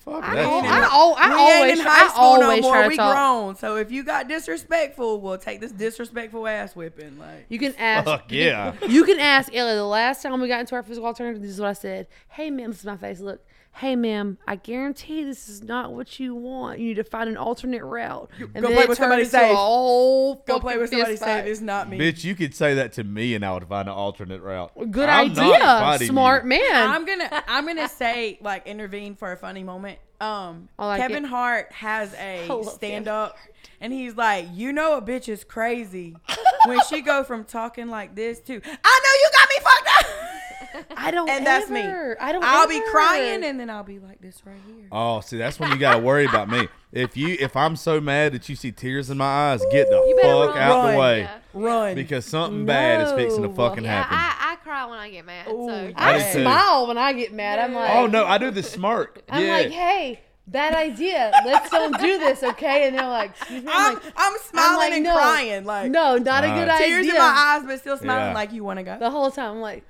Fuck 0.00 0.24
I 0.24 0.34
that 0.34 0.42
don't- 0.42 0.64
shit. 0.64 0.72
I 0.72 0.78
al- 0.82 1.14
I 1.16 1.28
we 1.28 1.34
always 1.34 1.70
ain't 1.70 1.80
in 1.80 1.86
high 1.86 2.08
school 2.08 2.38
no 2.40 2.60
more. 2.60 2.88
we 2.88 2.96
talk. 2.96 3.14
grown. 3.14 3.54
So 3.56 3.76
if 3.76 3.92
you 3.92 4.02
got 4.02 4.26
disrespectful, 4.28 5.20
we'll 5.20 5.38
take 5.38 5.60
this 5.60 5.70
disrespectful 5.70 6.46
ass 6.48 6.74
whipping. 6.74 7.18
Like 7.20 7.46
You 7.48 7.58
can 7.60 7.72
ask. 7.78 8.04
Fuck 8.06 8.30
you 8.32 8.42
yeah. 8.42 8.72
can- 8.72 8.90
You 8.90 9.04
can 9.04 9.20
ask 9.20 9.54
Ellie. 9.54 9.74
The 9.74 9.84
last 9.84 10.22
time 10.22 10.40
we 10.40 10.48
got 10.48 10.58
into 10.60 10.74
our 10.74 10.82
physical 10.82 11.06
alternative, 11.06 11.40
this 11.40 11.52
is 11.52 11.60
what 11.60 11.68
I 11.68 11.72
said. 11.74 12.08
Hey, 12.30 12.50
man, 12.50 12.70
this 12.70 12.80
is 12.80 12.84
my 12.84 12.96
face. 12.96 13.20
Look, 13.20 13.46
hey, 13.74 13.96
ma'am, 13.96 14.38
I 14.46 14.56
guarantee 14.56 15.24
this 15.24 15.48
is 15.48 15.62
not 15.62 15.92
what 15.92 16.20
you 16.20 16.34
want. 16.34 16.78
You 16.78 16.88
need 16.88 16.96
to 16.96 17.04
find 17.04 17.28
an 17.28 17.36
alternate 17.36 17.82
route. 17.82 18.30
And 18.38 18.62
go 18.62 18.68
play 18.68 18.82
it 18.82 18.88
with 18.88 18.98
somebody 18.98 19.24
safe. 19.24 19.50
Go 19.52 20.36
play 20.60 20.76
with 20.76 20.90
somebody 20.90 21.12
fist 21.12 21.24
safe. 21.24 21.46
It's 21.46 21.60
not 21.60 21.88
me. 21.88 21.98
Bitch, 21.98 22.22
you 22.22 22.34
could 22.34 22.54
say 22.54 22.74
that 22.74 22.92
to 22.94 23.04
me, 23.04 23.34
and 23.34 23.44
I 23.44 23.52
would 23.54 23.66
find 23.66 23.88
an 23.88 23.94
alternate 23.94 24.42
route. 24.42 24.72
Good 24.90 25.08
I'm 25.08 25.30
idea, 25.30 26.06
smart 26.06 26.44
you. 26.44 26.50
man. 26.50 26.60
I'm 26.72 27.04
gonna 27.04 27.42
I'm 27.48 27.66
gonna 27.66 27.88
say 27.88 28.38
like 28.40 28.66
intervene 28.66 29.14
for 29.14 29.32
a 29.32 29.36
funny 29.36 29.64
moment. 29.64 29.98
Um, 30.20 30.68
like 30.78 31.00
Kevin 31.00 31.24
it. 31.24 31.28
Hart 31.28 31.72
has 31.72 32.14
a 32.14 32.46
stand 32.62 33.06
Kevin 33.06 33.08
up, 33.08 33.36
and 33.82 33.92
he's 33.92 34.16
like, 34.16 34.46
you 34.52 34.72
know, 34.72 34.96
a 34.96 35.02
bitch 35.02 35.28
is 35.28 35.44
crazy 35.44 36.16
when 36.66 36.78
she 36.88 37.02
go 37.02 37.22
from 37.24 37.44
talking 37.44 37.88
like 37.88 38.14
this 38.14 38.40
to, 38.40 38.54
I 38.54 39.00
know 39.04 39.12
you 39.20 39.30
got 39.32 39.48
me 39.48 39.56
fucked 39.62 39.88
up, 39.98 40.98
I 40.98 41.10
don't. 41.10 41.28
and 41.28 41.44
that's 41.44 41.68
me. 41.68 41.82
I 41.82 42.32
don't. 42.32 42.42
I'll 42.44 42.66
be 42.68 42.80
crying, 42.90 43.44
and 43.44 43.60
then 43.60 43.68
I'll 43.68 43.82
be 43.84 43.98
like 43.98 44.20
this 44.22 44.40
right 44.46 44.56
here. 44.66 44.86
Oh, 44.90 45.20
see, 45.20 45.36
that's 45.36 45.60
when 45.60 45.70
you 45.70 45.76
gotta 45.76 45.98
worry 45.98 46.24
about 46.24 46.48
me. 46.48 46.68
If 46.92 47.16
you, 47.16 47.36
if 47.40 47.56
I'm 47.56 47.76
so 47.76 48.00
mad 48.00 48.32
that 48.32 48.48
you 48.48 48.56
see 48.56 48.70
tears 48.72 49.10
in 49.10 49.18
my 49.18 49.24
eyes, 49.52 49.62
get 49.70 49.88
the 49.90 49.96
You 49.96 50.18
fuck 50.22 50.54
run. 50.54 50.58
out 50.58 50.92
the 50.92 50.98
way 50.98 51.20
Yeah. 51.20 51.38
Run. 51.54 51.94
because 51.94 52.24
something 52.24 52.64
bad 52.66 53.02
is 53.06 53.12
fixing 53.12 53.42
to 53.42 53.48
No. 53.48 53.54
fucking 53.54 53.84
Yeah, 53.84 54.02
happen. 54.02 54.16
I, 54.18 54.52
I 54.52 54.56
cry 54.56 54.84
when 54.86 54.98
I 54.98 55.10
get 55.10 55.24
mad. 55.26 55.48
Ooh, 55.48 55.66
so 55.68 55.92
I 55.96 56.14
I 56.14 56.18
smile 56.32 56.86
when 56.86 56.96
I 56.98 57.12
get 57.14 57.32
mad. 57.32 57.58
I'm 57.58 57.74
like, 57.74 57.90
oh 57.94 58.06
no, 58.06 58.24
I 58.26 58.38
do 58.38 58.50
the 58.50 58.62
smirk. 58.62 59.22
I'm 59.28 59.44
yeah. 59.44 59.52
like, 59.52 59.70
hey, 59.70 60.20
bad 60.46 60.74
idea. 60.74 61.32
Let's 61.44 61.70
don't 61.70 61.98
do 62.00 62.18
this, 62.18 62.42
okay? 62.42 62.86
And 62.88 62.98
they're 62.98 63.06
like, 63.08 63.30
excuse 63.30 63.62
me. 63.64 63.70
I'm 63.72 63.96
I'm, 63.98 64.02
like, 64.02 64.12
I'm 64.16 64.36
smiling 64.42 64.76
like, 64.78 64.92
and 64.94 65.04
no. 65.04 65.14
crying, 65.14 65.64
like 65.64 65.90
no, 65.90 66.16
not 66.18 66.44
a 66.44 66.48
good 66.48 66.66
tears 66.66 66.70
idea. 66.80 66.86
Tears 66.88 67.06
in 67.08 67.14
my 67.14 67.34
eyes, 67.58 67.62
but 67.66 67.80
still 67.80 67.96
smiling 67.96 68.28
Yeah. 68.30 68.34
like 68.34 68.52
you 68.52 68.64
want 68.64 68.78
to 68.78 68.82
go. 68.82 68.98
The 68.98 69.10
whole 69.10 69.30
time, 69.30 69.52
I'm 69.52 69.60
like, 69.60 69.84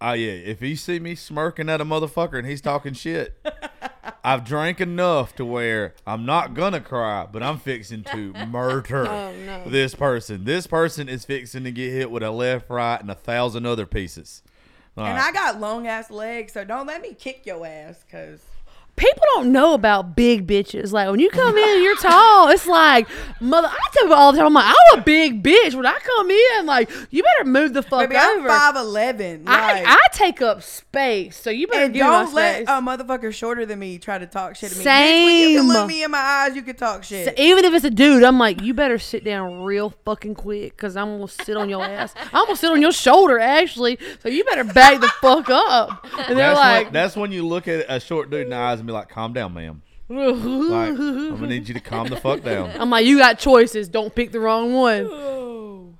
Oh 0.00 0.14
yeah, 0.14 0.32
if 0.32 0.60
you 0.62 0.74
see 0.74 0.98
me 0.98 1.14
smirking 1.14 1.68
at 1.68 1.80
a 1.80 1.84
motherfucker 1.84 2.36
and 2.36 2.44
he's 2.46 2.60
talking 2.60 2.92
shit, 2.92 3.38
I've 4.24 4.44
drank 4.44 4.80
enough 4.80 5.36
to 5.36 5.44
where 5.44 5.94
I'm 6.04 6.26
not 6.26 6.54
gonna 6.54 6.80
cry, 6.80 7.26
but 7.30 7.40
I'm 7.42 7.58
fixing 7.58 8.02
to 8.04 8.32
murder 8.48 9.06
Oh, 9.08 9.32
no. 9.46 9.62
this 9.66 9.94
person. 9.94 10.44
This 10.44 10.66
person 10.66 11.08
is 11.08 11.24
fixing 11.24 11.62
to 11.64 11.70
get 11.70 11.92
hit 11.92 12.10
with 12.10 12.24
a 12.24 12.32
left, 12.32 12.68
right, 12.68 13.00
and 13.00 13.10
a 13.12 13.14
thousand 13.14 13.64
other 13.64 13.86
pieces. 13.86 14.42
All 14.96 15.04
And 15.04 15.16
right. 15.16 15.28
I 15.28 15.32
got 15.32 15.60
long 15.60 15.86
ass 15.86 16.10
legs, 16.10 16.52
so 16.52 16.64
don't 16.64 16.86
let 16.86 17.00
me 17.00 17.14
kick 17.14 17.46
your 17.46 17.64
ass, 17.64 18.04
cause 18.10 18.40
people 18.96 19.22
don't 19.34 19.52
know 19.52 19.74
about 19.74 20.14
big 20.14 20.46
bitches. 20.46 20.92
Like 20.92 21.10
when 21.10 21.20
you 21.20 21.30
come 21.30 21.56
in, 21.56 21.82
you're 21.82 21.96
tall. 21.96 22.48
It's 22.48 22.66
like 22.66 23.08
mother. 23.40 23.68
I 23.68 23.78
tell 23.92 24.04
people 24.04 24.14
all 24.14 24.32
the 24.32 24.38
time. 24.38 24.46
I'm 24.48 24.54
like, 24.54 24.66
I'm 24.92 24.98
a 24.98 25.02
big 25.02 25.42
bitch. 25.42 25.74
When 25.74 25.86
I 25.86 25.98
come 25.98 26.30
in, 26.30 26.66
like 26.66 26.90
you 27.10 27.22
better 27.22 27.48
move 27.48 27.72
the 27.74 27.82
fuck 27.82 28.08
baby, 28.08 28.16
I'm 28.16 28.46
five 28.46 28.76
eleven. 28.76 29.44
I, 29.46 29.72
Like, 29.72 29.84
I 29.86 29.98
take 30.12 30.42
up 30.42 30.62
space, 30.62 31.36
so 31.36 31.50
you 31.50 31.66
better 31.66 31.86
and 31.86 31.94
give 31.94 32.04
me 32.04 32.08
my 32.10 32.24
don't 32.24 32.34
let 32.34 32.54
space. 32.56 32.68
a 32.68 32.72
motherfucker 32.80 33.32
shorter 33.32 33.66
than 33.66 33.78
me 33.78 33.98
try 33.98 34.18
to 34.18 34.26
talk 34.26 34.56
shit 34.56 34.70
to 34.72 34.78
me. 34.78 34.84
Bitch, 34.84 35.24
when 35.24 35.36
you 35.36 35.56
can 35.58 35.68
Same. 35.68 35.68
look 35.68 35.88
me 35.88 36.04
in 36.04 36.10
my 36.10 36.18
eyes, 36.18 36.54
you 36.54 36.62
can 36.62 36.76
talk 36.76 37.02
shit. 37.04 37.26
So 37.26 37.32
even 37.36 37.64
if 37.64 37.72
it's 37.74 37.84
a 37.84 37.90
dude, 37.90 38.22
I'm 38.22 38.38
like, 38.38 38.60
you 38.62 38.74
better 38.74 38.98
sit 38.98 39.24
down 39.24 39.62
real 39.62 39.90
fucking 40.04 40.34
quick, 40.34 40.76
cause 40.76 40.96
I'm 40.96 41.16
gonna 41.18 41.28
sit 41.28 41.56
on 41.56 41.68
your 41.68 41.82
ass. 41.84 42.14
I'm 42.32 42.44
gonna 42.46 42.56
sit 42.56 42.70
on 42.70 42.80
your 42.80 42.92
shoulder 42.92 43.38
actually. 43.38 43.98
So 44.22 44.28
you 44.28 44.44
better 44.44 44.64
back 44.64 45.00
the 45.00 45.08
fuck 45.20 45.48
up. 45.50 46.06
And 46.28 46.38
they're 46.38 46.48
that's, 46.48 46.58
like, 46.58 46.84
when, 46.86 46.92
that's 46.92 47.16
when 47.16 47.32
you 47.32 47.46
look 47.46 47.66
at 47.68 47.86
a 47.88 47.98
short 47.98 48.30
dude 48.30 48.42
in 48.42 48.50
the 48.50 48.56
eyes 48.56 48.81
and 48.82 48.86
be 48.86 48.92
like, 48.92 49.08
"Calm 49.08 49.32
down, 49.32 49.54
ma'am. 49.54 49.82
Like, 50.08 50.18
I'm 50.28 51.30
gonna 51.36 51.46
need 51.46 51.68
you 51.68 51.74
to 51.74 51.80
calm 51.80 52.08
the 52.08 52.16
fuck 52.16 52.42
down." 52.42 52.70
I'm 52.78 52.90
like, 52.90 53.06
you 53.06 53.18
got 53.18 53.38
choices. 53.38 53.88
Don't 53.88 54.14
pick 54.14 54.32
the 54.32 54.40
wrong 54.40 54.72
one. 54.74 55.08
oh. 55.10 55.94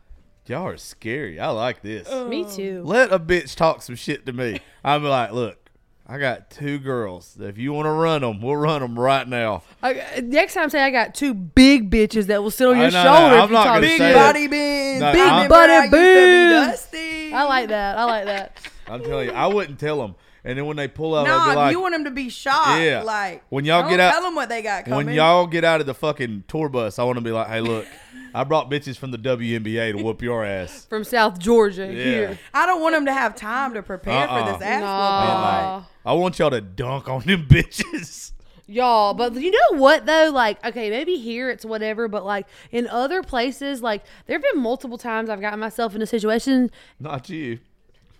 Y'all 0.46 0.66
are 0.66 0.76
scary. 0.76 1.38
I 1.40 1.48
like 1.50 1.82
this. 1.82 2.06
Oh. 2.10 2.28
Me 2.28 2.44
too. 2.44 2.82
Let 2.84 3.12
a 3.12 3.18
bitch 3.18 3.54
talk 3.54 3.80
some 3.80 3.94
shit 3.94 4.26
to 4.26 4.32
me. 4.32 4.60
I'm 4.84 5.04
like, 5.04 5.30
look, 5.32 5.70
I 6.06 6.18
got 6.18 6.50
two 6.50 6.78
girls. 6.80 7.38
If 7.40 7.56
you 7.58 7.72
want 7.72 7.86
to 7.86 7.90
run 7.92 8.20
them, 8.22 8.40
we'll 8.42 8.56
run 8.56 8.82
them 8.82 8.98
right 8.98 9.26
now. 9.26 9.62
I, 9.82 10.20
next 10.22 10.54
time, 10.54 10.68
say 10.68 10.80
I 10.82 10.90
got 10.90 11.14
two 11.14 11.32
big 11.32 11.90
bitches 11.90 12.26
that 12.26 12.42
will 12.42 12.50
sit 12.50 12.66
on 12.66 12.74
I 12.74 12.82
your 12.82 12.90
know, 12.90 13.02
shoulder. 13.04 13.36
I'm 13.36 13.44
if 13.44 13.50
you 13.50 13.54
not 13.54 13.64
talk 13.64 13.74
gonna 13.76 13.80
Big 13.82 13.90
say 13.98 14.08
shit. 14.08 14.14
that. 14.14 14.26
body 14.32 14.48
bends. 14.48 15.00
No, 15.00 15.12
Big 15.12 15.22
I'm- 15.22 15.48
body 15.48 15.72
I 15.72 15.76
used 15.78 15.92
to 15.92 15.96
be 15.96 16.02
bends. 16.02 16.70
dusty. 16.70 17.32
I 17.34 17.44
like 17.44 17.68
that. 17.68 17.98
I 17.98 18.04
like 18.04 18.24
that. 18.26 18.58
I'm 18.88 19.02
telling 19.04 19.28
you, 19.28 19.34
I 19.34 19.46
wouldn't 19.46 19.78
tell 19.78 19.98
them. 20.02 20.16
And 20.44 20.58
then 20.58 20.66
when 20.66 20.76
they 20.76 20.88
pull 20.88 21.14
up, 21.14 21.26
No, 21.26 21.38
I'd 21.38 21.50
be 21.50 21.56
like, 21.56 21.72
you 21.72 21.80
want 21.80 21.94
them 21.94 22.04
to 22.04 22.10
be 22.10 22.28
shocked. 22.28 22.80
Yeah. 22.80 23.02
Like 23.04 23.44
When 23.48 23.64
y'all 23.64 23.82
don't 23.82 23.90
get 23.90 24.00
out- 24.00 24.12
tell 24.12 24.22
them 24.22 24.34
what 24.34 24.48
they 24.48 24.60
got 24.62 24.84
coming. 24.86 25.06
when 25.06 25.14
y'all 25.14 25.46
get 25.46 25.62
out 25.64 25.80
of 25.80 25.86
the 25.86 25.94
fucking 25.94 26.44
tour 26.48 26.68
bus, 26.68 26.98
I 26.98 27.04
want 27.04 27.16
to 27.18 27.20
be 27.24 27.30
like, 27.30 27.46
hey, 27.46 27.60
look, 27.60 27.86
I 28.34 28.42
brought 28.44 28.70
bitches 28.70 28.96
from 28.96 29.12
the 29.12 29.18
WNBA 29.18 29.96
to 29.96 30.02
whoop 30.02 30.20
your 30.22 30.44
ass. 30.44 30.86
From 30.88 31.04
South 31.04 31.38
Georgia 31.38 31.86
Yeah. 31.86 31.92
here. 32.02 32.38
I 32.54 32.66
don't 32.66 32.80
want 32.80 32.94
them 32.94 33.04
to 33.06 33.12
have 33.12 33.36
time 33.36 33.74
to 33.74 33.82
prepare 33.82 34.26
Uh-uh. 34.26 34.46
for 34.46 34.52
this 34.58 34.62
ass 34.66 34.80
Nah. 34.80 35.74
Like, 35.76 35.84
I 36.04 36.12
want 36.14 36.38
y'all 36.38 36.50
to 36.50 36.60
dunk 36.62 37.08
on 37.08 37.20
them 37.20 37.46
bitches. 37.48 38.32
Y'all, 38.66 39.12
but 39.12 39.34
you 39.34 39.50
know 39.50 39.78
what 39.78 40.06
though? 40.06 40.30
Like, 40.32 40.64
okay, 40.64 40.88
maybe 40.88 41.16
here 41.18 41.50
it's 41.50 41.64
whatever, 41.64 42.08
but 42.08 42.24
like 42.24 42.46
in 42.70 42.86
other 42.86 43.22
places, 43.22 43.82
like 43.82 44.02
there 44.26 44.36
have 44.38 44.42
been 44.52 44.62
multiple 44.62 44.96
times 44.96 45.28
I've 45.28 45.40
gotten 45.42 45.60
myself 45.60 45.94
in 45.94 46.00
a 46.00 46.06
situation 46.06 46.70
Not 46.98 47.28
you. 47.28 47.58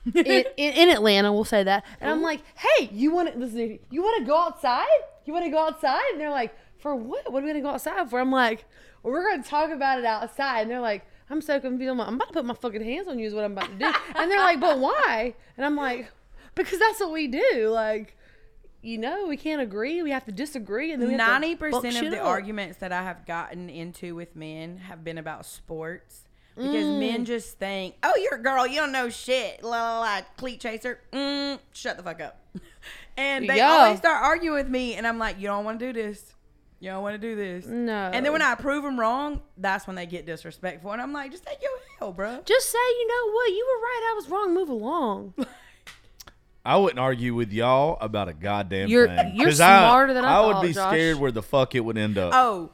In, 0.07 0.17
in, 0.25 0.45
in 0.57 0.89
Atlanta, 0.91 1.33
we'll 1.33 1.45
say 1.45 1.63
that, 1.63 1.85
and 2.01 2.11
I'm 2.11 2.21
oh. 2.21 2.23
like, 2.23 2.43
hey, 2.57 2.89
you 2.93 3.13
want 3.13 3.33
to 3.33 3.39
listen? 3.39 3.79
You 3.91 4.03
want 4.03 4.19
to 4.21 4.25
go 4.25 4.37
outside? 4.37 4.87
You 5.25 5.33
want 5.33 5.45
to 5.45 5.51
go 5.51 5.67
outside? 5.67 6.03
And 6.13 6.21
they're 6.21 6.31
like, 6.31 6.55
for 6.79 6.95
what? 6.95 7.33
What 7.33 7.43
are 7.43 7.47
we 7.47 7.53
gonna 7.53 7.63
go 7.63 7.71
outside 7.71 8.11
for? 8.11 8.19
I'm 8.19 8.33
like, 8.33 8.65
well, 9.03 9.13
we're 9.13 9.31
gonna 9.31 9.43
talk 9.43 9.71
about 9.71 9.99
it 9.99 10.05
outside, 10.05 10.63
and 10.63 10.71
they're 10.71 10.81
like. 10.81 11.07
I'm 11.31 11.41
so 11.41 11.59
confused. 11.59 11.91
I'm, 11.91 11.97
like, 11.97 12.09
I'm 12.09 12.15
about 12.17 12.29
to 12.29 12.35
put 12.35 12.45
my 12.45 12.53
fucking 12.53 12.85
hands 12.85 13.09
on 13.09 13.19
you. 13.19 13.27
Is 13.27 13.33
what 13.33 13.45
I'm 13.45 13.53
about 13.53 13.71
to 13.71 13.79
do. 13.79 13.87
And 14.17 14.31
they're 14.31 14.39
like, 14.39 14.61
"But 14.61 14.79
why?" 14.79 15.35
And 15.57 15.65
I'm 15.65 15.77
like, 15.77 16.11
"Because 16.55 16.79
that's 16.79 17.01
what 17.01 17.11
we 17.11 17.27
do. 17.27 17.71
Like, 17.71 18.19
you 18.83 18.99
know, 18.99 19.27
we 19.27 19.37
can't 19.37 19.63
agree. 19.63 20.03
We 20.03 20.11
have 20.11 20.27
to 20.27 20.33
disagree, 20.33 20.93
and 20.93 21.01
then 21.01 21.09
we 21.09 21.15
have 21.15 21.27
to 21.27 21.33
Ninety 21.33 21.57
percent 21.57 22.05
of 22.05 22.11
the 22.11 22.21
up. 22.21 22.27
arguments 22.27 22.79
that 22.79 22.93
I 22.93 23.03
have 23.03 23.25
gotten 23.27 23.71
into 23.71 24.15
with 24.15 24.37
men 24.37 24.77
have 24.77 25.03
been 25.05 25.17
about 25.17 25.47
sports 25.47 26.25
because 26.57 26.87
Mm. 26.87 26.99
men 27.01 27.25
just 27.25 27.59
think, 27.59 27.95
"Oh, 28.03 28.13
you're 28.17 28.35
a 28.35 28.43
girl, 28.43 28.67
you 28.67 28.77
don't 28.81 28.93
know 28.93 29.09
shit." 29.09 29.63
La 29.63 29.71
la 29.71 30.01
la, 30.01 30.21
cleat 30.37 30.61
chaser. 30.61 31.01
Mm, 31.13 31.59
shut 31.73 31.97
the 31.97 32.03
fuck 32.03 32.21
up. 32.21 32.39
And 33.17 33.49
they 33.49 33.57
Yeah. 33.59 33.71
always 33.71 33.99
start 33.99 34.23
arguing 34.25 34.57
with 34.57 34.69
me, 34.69 34.95
and 34.95 35.07
I'm 35.07 35.19
like, 35.19 35.39
"You 35.39 35.47
don't 35.49 35.65
want 35.67 35.79
to 35.79 35.87
do 35.87 35.93
this. 35.93 36.33
You 36.81 36.91
don't 36.91 37.03
want 37.03 37.15
to 37.15 37.19
do 37.19 37.37
this." 37.37 37.67
No. 37.67 38.11
And 38.13 38.25
then 38.25 38.33
when 38.33 38.41
I 38.43 38.55
prove 38.55 38.83
them 38.83 38.99
wrong, 38.99 39.43
that's 39.59 39.87
when 39.87 39.97
they 39.97 40.07
get 40.07 40.25
disrespectful, 40.25 40.93
and 40.93 41.01
I'm 41.03 41.13
like, 41.13 41.31
"Just 41.31 41.45
take 41.45 41.61
your 41.63 41.71
hell, 41.99 42.13
bro." 42.13 42.41
Just 42.47 42.71
say, 42.71 42.79
you 42.79 43.07
know 43.09 43.33
what? 43.35 43.51
You 43.51 43.67
were 43.69 43.83
right. 43.83 44.11
I 44.11 44.15
was 44.17 44.29
wrong. 44.31 44.55
Move 44.55 44.69
along. 44.71 45.35
I 46.65 46.77
wouldn't 46.77 47.01
argue 47.01 47.35
with 47.35 47.53
y'all 47.53 47.99
about 48.01 48.29
a 48.29 48.33
goddamn 48.33 48.89
You're- 48.89 49.09
thing. 49.09 49.33
you're 49.35 49.47
'Cause 49.49 49.61
I- 49.61 49.79
smarter 49.81 50.15
than 50.15 50.25
I 50.25 50.41
would 50.47 50.53
thought, 50.55 50.63
be 50.63 50.73
Josh. 50.73 50.91
scared 50.93 51.19
where 51.19 51.33
the 51.33 51.43
fuck 51.43 51.75
it 51.75 51.81
would 51.81 51.99
end 51.99 52.17
up. 52.19 52.33
Oh, 52.35 52.71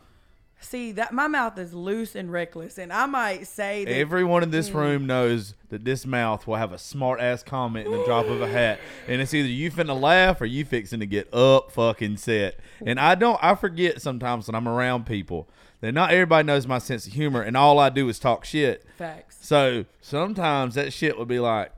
see 0.60 0.92
that 0.92 1.12
my 1.12 1.28
mouth 1.28 1.58
is 1.58 1.72
loose 1.72 2.14
and 2.14 2.30
reckless, 2.30 2.78
and 2.78 2.92
I 2.92 3.06
might 3.06 3.46
say 3.46 3.84
that 3.84 3.92
Everyone 3.92 4.42
in 4.42 4.50
this 4.50 4.68
hmm. 4.68 4.78
room 4.78 5.06
knows 5.06 5.54
that 5.70 5.84
this 5.84 6.06
mouth 6.06 6.46
will 6.46 6.56
have 6.56 6.72
a 6.72 6.78
smart 6.78 7.20
ass 7.20 7.42
comment 7.42 7.86
in 7.86 7.92
the 7.92 8.04
drop 8.04 8.26
of 8.26 8.40
a 8.40 8.48
hat, 8.48 8.80
and 9.08 9.20
it's 9.20 9.34
either 9.34 9.48
you 9.48 9.70
finna 9.70 9.98
laugh 9.98 10.40
or 10.40 10.46
you 10.46 10.64
fixing 10.64 11.00
to 11.00 11.06
get 11.06 11.32
up 11.32 11.72
fucking 11.72 12.16
set. 12.16 12.58
And 12.84 12.98
I 12.98 13.14
don't, 13.14 13.38
I 13.42 13.54
forget 13.54 14.02
sometimes 14.02 14.48
when 14.48 14.54
I'm 14.54 14.68
around 14.68 15.06
people 15.06 15.48
that 15.80 15.92
not 15.92 16.10
everybody 16.10 16.46
knows 16.46 16.66
my 16.66 16.78
sense 16.78 17.06
of 17.06 17.12
humor, 17.12 17.42
and 17.42 17.56
all 17.56 17.78
I 17.78 17.88
do 17.88 18.08
is 18.08 18.18
talk 18.18 18.44
shit. 18.44 18.84
facts. 18.96 19.38
So 19.40 19.84
sometimes 20.00 20.74
that 20.74 20.92
shit 20.92 21.18
would 21.18 21.28
be 21.28 21.38
like, 21.38 21.72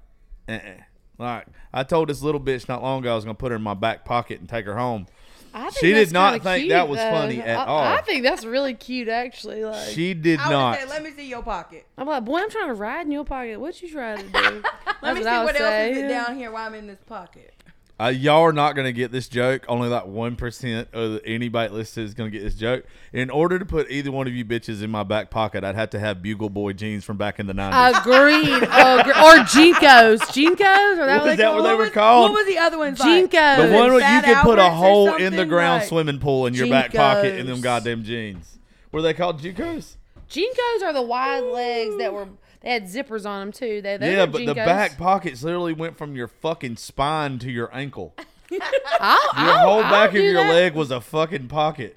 uh-uh. 0.49 0.83
like 1.19 1.47
I 1.73 1.83
told 1.83 2.09
this 2.09 2.23
little 2.23 2.41
bitch 2.41 2.69
not 2.69 2.83
long 2.83 3.01
ago 3.01 3.13
I 3.13 3.15
was 3.15 3.25
gonna 3.25 3.35
put 3.35 3.51
her 3.51 3.57
in 3.57 3.63
my 3.63 3.75
back 3.75 4.05
pocket 4.05 4.41
and 4.41 4.49
take 4.49 4.67
her 4.67 4.77
home. 4.77 5.07
I 5.53 5.71
think 5.71 5.75
She 5.79 5.93
did 5.93 6.13
not 6.13 6.43
think 6.43 6.63
cute, 6.63 6.69
that 6.71 6.89
was 6.89 6.99
though. 6.99 7.11
funny 7.11 7.41
at 7.41 7.59
I, 7.59 7.65
all. 7.65 7.81
I 7.83 8.01
think 8.03 8.23
that's 8.23 8.45
really 8.45 8.75
cute, 8.75 9.09
actually. 9.09 9.65
Like, 9.65 9.89
She 9.89 10.15
did 10.15 10.39
I 10.41 10.51
not. 10.51 10.79
say, 10.79 10.87
"Let 10.87 11.03
me 11.03 11.11
see 11.11 11.29
your 11.29 11.43
pocket. 11.43 11.87
I'm 11.99 12.07
like, 12.07 12.25
boy, 12.25 12.39
I'm 12.39 12.51
trying 12.51 12.69
to 12.69 12.75
ride 12.75 13.07
in 13.07 13.13
your 13.13 13.25
pocket. 13.25 13.59
What 13.61 13.81
you 13.83 13.91
trying 13.91 14.19
to 14.19 14.25
do? 14.25 14.33
Let 14.33 14.63
That's 15.03 15.19
me 15.19 15.23
see 15.25 15.29
I 15.29 15.39
would 15.45 15.55
what 15.55 15.61
else 15.61 15.97
is 15.97 16.11
down 16.11 16.37
here 16.37 16.51
while 16.51 16.67
I'm 16.67 16.75
in 16.75 16.87
this 16.87 17.01
pocket." 17.07 17.55
Uh, 18.01 18.09
y'all 18.09 18.41
are 18.41 18.53
not 18.53 18.75
gonna 18.75 18.93
get 18.93 19.13
this 19.13 19.29
joke. 19.29 19.67
Only 19.69 19.89
like 19.91 20.07
one 20.07 20.35
percent 20.35 20.89
of 20.95 21.21
anybody 21.23 21.71
listed 21.71 22.05
is 22.05 22.15
gonna 22.15 22.31
get 22.31 22.43
this 22.43 22.55
joke. 22.55 22.85
In 23.13 23.29
order 23.29 23.59
to 23.59 23.67
put 23.67 23.91
either 23.91 24.11
one 24.11 24.27
of 24.27 24.33
you 24.33 24.43
bitches 24.43 24.83
in 24.83 24.91
my 24.91 25.03
back 25.03 25.29
pocket, 25.29 25.65
I'd 25.65 25.75
have 25.75 25.91
to 25.91 25.99
have 25.99 26.23
Bugle 26.23 26.49
Boy 26.49 26.73
jeans 26.73 27.05
from 27.05 27.19
back 27.19 27.39
in 27.39 27.47
the 27.47 27.53
nineties. 27.53 28.01
Agreed. 28.01 28.63
Agre- 28.71 29.23
or 29.23 29.45
JNCOs. 29.45 30.21
JNCOs? 30.21 30.93
Or 30.99 31.07
that 31.07 31.23
Was 31.23 31.27
what 31.27 31.37
that 31.37 31.55
what 31.55 31.63
they 31.63 31.75
were 31.75 31.91
called? 31.91 32.31
What 32.31 32.39
was 32.39 32.47
the 32.47 32.59
other 32.59 32.79
ones? 32.79 32.99
JNCOs. 32.99 33.59
Like? 33.59 33.69
the 33.69 33.75
one 33.77 33.93
where 33.93 34.17
you 34.17 34.23
could 34.23 34.43
put 34.45 34.59
a 34.59 34.71
hole 34.71 35.17
in 35.17 35.37
the 35.37 35.45
ground 35.45 35.81
Like- 35.81 35.89
swimming 35.89 36.21
pool 36.21 36.47
in 36.47 36.55
your 36.55 36.71
back 36.71 36.95
pocket 36.95 37.39
in 37.39 37.47
them 37.47 37.61
goddamn 37.61 38.03
jeans. 38.05 38.59
Were 38.93 39.03
they 39.03 39.13
called 39.13 39.43
Jukos? 39.43 39.97
JNCOs 40.31 40.83
are 40.85 40.95
the 40.95 41.03
wide 41.03 41.45
legs 41.45 41.99
that 41.99 42.15
were 42.15 42.29
they 42.61 42.71
had 42.71 42.85
zippers 42.85 43.27
on 43.27 43.41
them 43.41 43.53
too. 43.53 43.81
They, 43.83 43.97
they 43.97 44.17
Yeah, 44.17 44.27
but 44.27 44.45
the 44.45 44.55
back 44.55 44.99
pockets 44.99 45.43
literally 45.43 45.73
went 45.73 45.97
from 45.97 46.15
your 46.15 46.29
fucking 46.29 46.77
spine 46.77 47.39
to 47.41 47.51
your 47.51 47.75
ankle. 47.75 48.15
I'll, 49.01 49.45
Your 49.45 49.55
I'll- 49.55 49.69
whole 49.69 49.85
I'll 49.85 49.91
back 49.91 50.11
of 50.11 50.17
your 50.17 50.35
that. 50.35 50.53
leg 50.53 50.75
was 50.75 50.91
a 50.91 51.01
fucking 51.01 51.49
pocket. 51.49 51.97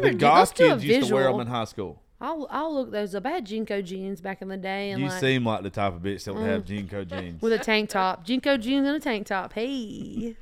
The 0.00 0.14
goth 0.14 0.54
kids 0.54 0.84
used 0.84 1.08
to 1.08 1.14
wear 1.14 1.30
them 1.30 1.40
in 1.40 1.46
high 1.46 1.64
school. 1.64 2.00
I'll 2.20 2.46
I'll 2.50 2.74
look 2.74 2.92
those 2.92 3.14
up. 3.14 3.26
I 3.26 3.30
had 3.30 3.46
JNCO 3.46 3.84
jeans 3.84 4.20
back 4.22 4.40
in 4.40 4.48
the 4.48 4.56
day, 4.56 4.90
and 4.90 5.02
You 5.02 5.08
like 5.08 5.20
seem 5.20 5.44
like 5.44 5.62
the 5.62 5.70
type 5.70 5.94
of 5.94 6.00
bitch 6.00 6.24
that 6.24 6.34
would 6.34 6.46
have 6.46 6.64
mm. 6.64 6.88
JNCO 6.88 7.08
jeans. 7.08 7.42
with 7.42 7.52
a 7.52 7.58
tank 7.58 7.90
top, 7.90 8.26
JNCO 8.26 8.58
jeans 8.60 8.86
and 8.86 8.96
a 8.96 9.00
tank 9.00 9.26
top. 9.26 9.52
Hey, 9.52 10.34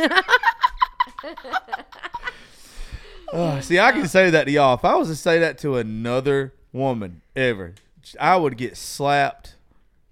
Ugh, 0.00 0.10
ah, 3.32 3.60
see, 3.60 3.78
I 3.78 3.92
can 3.92 4.08
say 4.08 4.30
that 4.30 4.44
to 4.44 4.50
y'all. 4.50 4.74
If 4.74 4.84
I 4.84 4.94
was 4.96 5.08
to 5.08 5.16
say 5.16 5.38
that 5.38 5.58
to 5.58 5.76
another 5.76 6.52
woman 6.72 7.22
ever, 7.36 7.74
I 8.18 8.36
would 8.36 8.56
get 8.56 8.76
slapped. 8.76 9.56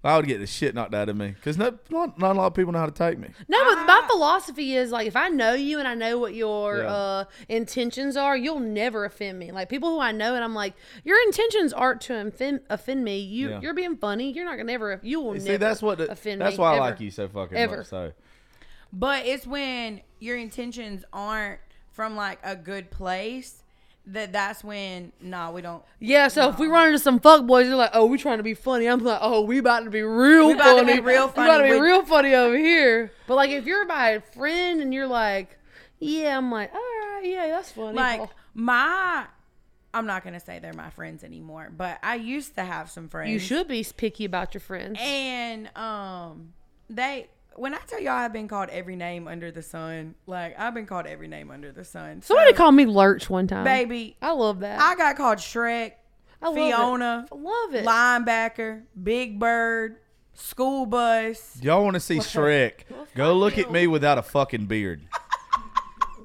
I 0.01 0.15
would 0.15 0.27
get 0.27 0.39
the 0.39 0.47
shit 0.47 0.73
knocked 0.75 0.93
out 0.95 1.09
of 1.09 1.17
me 1.17 1.31
because 1.31 1.57
not, 1.57 1.91
not 1.91 2.17
not 2.17 2.33
a 2.37 2.39
lot 2.39 2.47
of 2.47 2.53
people 2.53 2.71
know 2.71 2.79
how 2.79 2.85
to 2.85 2.91
take 2.91 3.19
me. 3.19 3.27
no, 3.49 3.57
but 3.75 3.85
my 3.85 4.07
philosophy 4.09 4.73
is 4.75 4.91
like 4.91 5.07
if 5.07 5.15
I 5.17 5.27
know 5.27 5.53
you 5.53 5.77
and 5.77 5.85
I 5.89 5.93
know 5.93 6.17
what 6.17 6.33
your 6.33 6.77
Yeah. 6.83 6.87
uh, 6.93 7.23
intentions 7.49 8.15
are, 8.15 8.37
you'll 8.37 8.61
never 8.61 9.03
offend 9.03 9.37
me. 9.37 9.51
Like 9.51 9.67
people 9.67 9.89
who 9.89 9.99
I 9.99 10.13
know, 10.13 10.35
and 10.35 10.43
I'm 10.43 10.55
like, 10.55 10.73
your 11.03 11.21
intentions 11.27 11.73
aren't 11.73 11.99
to 12.01 12.25
offend, 12.27 12.61
offend 12.69 13.03
me. 13.03 13.19
You 13.19 13.49
Yeah. 13.49 13.59
you're 13.59 13.73
being 13.73 13.97
funny. 13.97 14.31
You're 14.31 14.45
not 14.45 14.51
gonna 14.51 14.63
never. 14.71 15.01
You 15.03 15.19
will 15.19 15.33
You 15.33 15.39
never. 15.41 15.45
See, 15.51 15.57
that's 15.57 15.81
what. 15.81 15.97
The, 15.97 16.09
offend 16.09 16.39
that's 16.39 16.57
me, 16.57 16.61
why 16.61 16.69
I 16.71 16.75
ever. 16.77 16.81
like 16.91 17.01
you 17.01 17.11
so 17.11 17.27
fucking 17.27 17.57
Ever. 17.57 17.77
much. 17.79 17.87
So 17.87 18.13
But 18.93 19.25
it's 19.25 19.45
when 19.45 19.99
your 20.19 20.37
intentions 20.37 21.03
aren't 21.11 21.59
from 21.91 22.15
like 22.15 22.39
a 22.41 22.55
good 22.55 22.89
place 22.89 23.63
that 24.13 24.31
that's 24.31 24.63
when 24.63 25.11
nah 25.21 25.51
we 25.51 25.61
don't 25.61 25.83
Yeah, 25.99 26.27
so 26.27 26.49
if 26.49 26.59
we 26.59 26.67
run 26.67 26.87
into 26.87 26.99
some 26.99 27.19
fuck 27.19 27.45
boys, 27.45 27.67
they're 27.67 27.75
like, 27.75 27.91
"Oh, 27.93 28.05
we 28.05 28.17
trying 28.17 28.37
to 28.37 28.43
be 28.43 28.53
funny." 28.53 28.85
I'm 28.87 29.03
like, 29.03 29.19
"Oh, 29.21 29.41
we 29.41 29.57
about 29.59 29.83
to 29.85 29.89
be 29.89 30.01
real 30.01 30.47
We 30.47 30.53
about 30.53 30.75
to 30.77 30.81
funny. 30.81 30.93
be 30.95 30.99
real 30.99 31.27
We 31.27 31.43
about 31.43 31.57
to 31.57 31.63
be 31.63 31.79
real 31.79 32.03
funny 32.05 32.33
over 32.33 32.57
here." 32.57 33.11
But 33.27 33.35
like, 33.35 33.51
if 33.51 33.65
you're 33.65 33.85
my 33.85 34.19
friend 34.33 34.81
and 34.81 34.93
you're 34.93 35.07
like, 35.07 35.57
"Yeah," 35.99 36.37
I'm 36.37 36.51
like, 36.51 36.73
"All 36.73 36.79
right, 36.79 37.21
yeah, 37.23 37.47
that's 37.47 37.71
funny." 37.71 37.95
like 37.95 38.21
Oh, 38.21 38.29
my 38.53 39.25
I'm 39.93 40.05
not 40.05 40.23
gonna 40.23 40.39
say 40.39 40.59
they're 40.59 40.73
my 40.73 40.89
friends 40.91 41.23
anymore, 41.23 41.71
but 41.75 41.97
I 42.03 42.15
used 42.15 42.55
to 42.55 42.63
have 42.63 42.91
some 42.91 43.09
friends. 43.09 43.31
you 43.31 43.39
should 43.39 43.67
be 43.67 43.85
picky 43.97 44.25
about 44.25 44.53
your 44.53 44.61
friends. 44.61 44.97
And 45.01 45.75
um, 45.75 46.53
they 46.89 47.27
when 47.59 47.73
I 47.73 47.79
tell 47.87 47.99
y'all 47.99 48.13
I've 48.13 48.33
been 48.33 48.47
called 48.47 48.69
every 48.69 48.95
name 48.95 49.27
under 49.27 49.51
the 49.51 49.61
sun, 49.61 50.15
like 50.25 50.57
I've 50.59 50.73
been 50.73 50.85
called 50.85 51.05
every 51.05 51.27
name 51.27 51.51
under 51.51 51.71
the 51.71 51.83
sun. 51.83 52.21
Somebody 52.21 52.51
So, 52.51 52.57
called 52.57 52.75
me 52.75 52.85
Lurch 52.85 53.29
one 53.29 53.47
time. 53.47 53.63
baby. 53.63 54.15
I 54.21 54.31
love 54.31 54.61
that. 54.61 54.79
I 54.79 54.95
got 54.95 55.15
called 55.17 55.39
Shrek, 55.39 55.93
I 56.41 56.45
love 56.47 56.55
Fiona, 56.55 57.27
It. 57.31 57.35
Love 57.35 57.75
it. 57.75 57.85
linebacker, 57.85 58.83
Big 59.01 59.37
Bird, 59.39 59.97
school 60.33 60.85
bus. 60.85 61.57
y'all 61.61 61.83
want 61.83 61.95
to 61.95 61.99
see 61.99 62.17
Shrek? 62.19 62.81
Go 63.15 63.33
look 63.35 63.57
at 63.57 63.71
me 63.71 63.87
without 63.87 64.17
a 64.17 64.21
fucking 64.23 64.65
beard. 64.67 65.01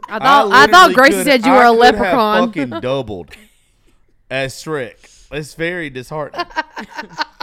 I 0.09 0.19
thought 0.19 0.53
I, 0.53 0.67
thought 0.67 0.89
literally 0.91 0.95
Gracie 0.95 1.17
could- 1.17 1.25
said 1.25 1.47
you 1.47 1.53
were 1.53 1.65
a 1.65 1.71
could 1.71 1.79
leprechaun. 1.79 2.37
Have 2.37 2.49
fucking 2.55 2.81
doubled 2.81 3.31
as 4.31 4.55
Shrek. 4.55 5.11
It's 5.33 5.55
very 5.55 5.91
disheartening. 5.91 6.47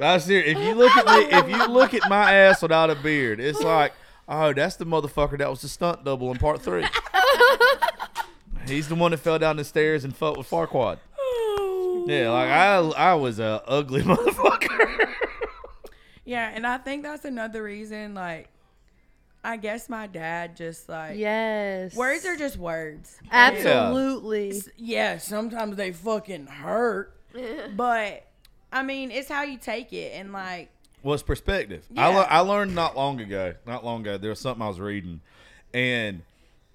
I 0.00 0.18
see. 0.18 0.36
If 0.36 0.58
you 0.58 0.74
look 0.74 0.96
at 0.96 1.06
me, 1.06 1.36
if 1.36 1.48
you 1.48 1.66
look 1.68 1.94
at 1.94 2.08
my 2.08 2.32
ass 2.32 2.62
without 2.62 2.90
a 2.90 2.94
beard, 2.94 3.40
it's 3.40 3.60
like, 3.60 3.92
oh, 4.28 4.52
that's 4.52 4.76
the 4.76 4.84
motherfucker 4.84 5.38
that 5.38 5.48
was 5.48 5.62
the 5.62 5.68
stunt 5.68 6.04
double 6.04 6.30
in 6.30 6.38
part 6.38 6.60
three. 6.60 6.84
He's 8.66 8.88
the 8.88 8.94
one 8.96 9.12
that 9.12 9.18
fell 9.18 9.38
down 9.38 9.56
the 9.56 9.64
stairs 9.64 10.04
and 10.04 10.14
fought 10.14 10.36
with 10.36 10.50
Farquaad. 10.50 10.98
Oh, 11.18 12.04
yeah, 12.08 12.30
like 12.30 12.50
I, 12.50 13.10
I 13.10 13.14
was 13.14 13.38
a 13.38 13.62
ugly 13.66 14.02
motherfucker. 14.02 15.12
Yeah, 16.24 16.50
and 16.52 16.66
I 16.66 16.78
think 16.78 17.04
that's 17.04 17.24
another 17.24 17.62
reason. 17.62 18.14
Like, 18.14 18.48
I 19.44 19.56
guess 19.56 19.88
my 19.88 20.08
dad 20.08 20.56
just 20.56 20.88
like 20.88 21.16
yes. 21.16 21.94
words 21.94 22.26
are 22.26 22.36
just 22.36 22.56
words. 22.56 23.16
absolutely. 23.30 24.60
yeah, 24.76 25.18
sometimes 25.18 25.76
they 25.76 25.92
fucking 25.92 26.48
hurt. 26.48 27.12
but 27.76 28.26
I 28.76 28.82
mean, 28.82 29.10
it's 29.10 29.28
how 29.28 29.42
you 29.42 29.58
take 29.58 29.92
it 29.92 30.12
and 30.14 30.32
like 30.32 30.70
was 31.02 31.22
perspective. 31.22 31.84
I, 31.96 32.10
Yeah. 32.10 32.16
le- 32.18 32.22
I 32.24 32.38
learned 32.40 32.74
not 32.74 32.96
long 32.96 33.20
ago, 33.20 33.54
not 33.66 33.84
long 33.84 34.00
ago, 34.02 34.18
there 34.18 34.30
was 34.30 34.40
something 34.40 34.62
I 34.62 34.68
was 34.68 34.80
reading. 34.80 35.20
And 35.72 36.22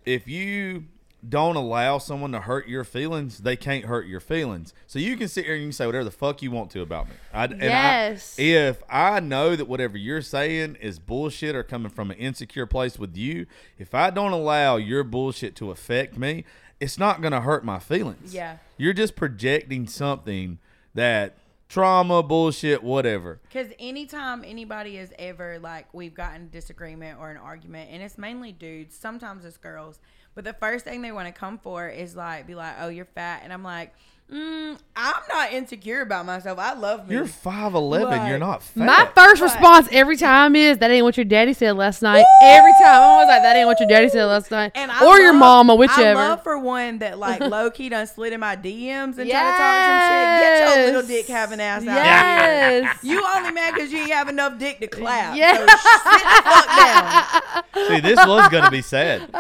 if 0.06 0.28
you 0.28 0.86
don't 1.28 1.56
allow 1.56 1.98
someone 2.00 2.32
to 2.32 2.40
hurt 2.40 2.68
your 2.68 2.84
feelings, 2.84 3.40
they 3.40 3.56
can't 3.56 3.86
hurt 3.86 4.08
your 4.08 4.20
feelings. 4.20 4.74
So 4.88 4.98
you 5.00 5.16
can 5.18 5.28
sit 5.28 5.46
here 5.46 5.54
and 5.54 5.62
you 5.62 5.68
can 5.68 5.74
say 5.74 5.86
whatever 5.86 6.04
the 6.06 6.10
fuck 6.12 6.42
you 6.42 6.50
want 6.50 6.72
to 6.72 6.82
about 6.82 7.08
me. 7.10 7.14
I, 7.34 7.44
and 7.46 7.62
I- 7.64 7.66
Yes. 7.68 8.36
if 8.40 8.82
I 8.90 9.20
know 9.20 9.56
that 9.56 9.66
whatever 9.68 9.98
you're 9.98 10.22
saying 10.24 10.78
is 10.82 10.98
bullshit 10.98 11.56
or 11.56 11.62
coming 11.64 11.92
from 11.92 12.10
an 12.10 12.18
insecure 12.18 12.66
place 12.66 12.98
with 12.98 13.16
you, 13.16 13.46
if 13.78 13.94
I 13.94 14.10
don't 14.10 14.32
allow 14.32 14.78
your 14.78 15.04
bullshit 15.04 15.56
to 15.58 15.70
affect 15.72 16.18
me, 16.18 16.44
it's 16.80 16.98
not 16.98 17.22
going 17.22 17.34
to 17.34 17.42
hurt 17.42 17.64
my 17.64 17.78
feelings. 17.80 18.34
Yeah. 18.34 18.58
You're 18.78 18.94
just 18.94 19.16
projecting 19.16 19.86
something 19.88 20.58
that 20.96 21.36
trauma, 21.72 22.22
bullshit, 22.22 22.84
whatever. 22.84 23.40
Because 23.44 23.72
anytime 23.80 24.44
anybody 24.46 24.98
has 24.98 25.14
ever 25.18 25.58
like 25.60 25.94
we've 25.94 26.14
gotten 26.14 26.50
disagreement 26.50 27.18
or 27.18 27.32
an 27.32 27.38
argument, 27.38 27.90
and 27.92 28.04
it's 28.04 28.18
mainly 28.18 28.52
dudes, 28.52 28.94
sometimes 28.96 29.46
it's 29.46 29.56
girls, 29.56 30.00
but 30.36 30.44
the 30.44 30.54
first 30.54 30.84
thing 30.84 31.02
they 31.02 31.14
want 31.14 31.28
to 31.28 31.34
come 31.34 31.58
for 31.58 31.88
is 31.88 32.16
like 32.16 32.46
be 32.46 32.56
like, 32.56 32.76
"Oh, 32.80 32.90
you're 32.90 33.06
fat," 33.06 33.42
and 33.44 33.54
I'm 33.54 33.64
like, 33.64 33.94
mm, 34.32 34.78
"I'm 34.96 35.14
not 35.30 35.52
insecure 35.54 36.02
about 36.02 36.26
myself. 36.26 36.58
I 36.60 36.74
love 36.74 37.08
me." 37.08 37.16
You're 37.16 37.26
5'11. 37.26 38.28
You're 38.30 38.40
not 38.40 38.64
fat. 38.64 38.86
My 38.86 39.10
first 39.16 39.42
response 39.42 39.88
every 39.92 40.18
time 40.18 40.56
is 40.56 40.78
that 40.80 40.90
ain't 40.92 41.04
what 41.04 41.18
your 41.18 41.26
daddy 41.26 41.54
said 41.54 41.76
last 41.78 42.02
night. 42.02 42.26
Every 42.44 42.72
time 42.74 42.88
I'm 42.88 43.02
always 43.02 43.28
like, 43.28 43.42
that 43.44 43.56
ain't 43.56 43.68
what 43.68 43.80
your 43.80 43.90
daddy 43.90 44.10
said 44.10 44.26
last 44.26 44.50
night, 44.52 44.72
and 44.76 44.92
I 44.92 45.06
or 45.06 45.20
your 45.20 45.32
love- 45.34 45.40
mama, 45.40 45.76
whichever. 45.76 46.02
I 46.02 46.04
whichever. 46.12 46.20
love 46.30 46.44
for 46.44 46.58
one 46.60 47.00
that 47.00 47.20
like 47.20 47.40
low 47.42 47.70
key 47.72 47.90
done 47.90 48.08
slid 48.08 48.34
in 48.34 48.40
my 48.40 48.56
DMs 48.56 49.18
and 49.18 49.30
try 49.30 49.42
to 49.42 49.58
talk 49.58 49.86
some 49.86 50.02
shit. 50.08 50.42
Get 50.42 50.76
your 50.76 50.86
little 50.86 51.02
Yes. 51.02 51.08
dick 51.08 51.28
having 51.28 51.60
ass 51.60 51.82
out. 51.82 51.86
yes. 51.96 52.98
You 53.04 53.24
only 53.36 53.52
mad 53.52 53.74
because 53.74 53.92
you 53.92 54.00
ain't 54.00 54.12
have 54.12 54.30
enough 54.30 54.58
dick 54.58 54.80
to 54.80 54.88
clap. 54.88 55.36
Yeah. 55.36 55.58
So 55.58 55.66
sit 55.66 56.24
the 56.24 56.42
fuck 56.44 56.68
down. 56.78 57.88
See, 57.88 58.00
this 58.00 58.18
was 58.26 58.50
going 58.50 58.64
to 58.64 58.72
be 58.72 58.82
sad. 58.82 59.32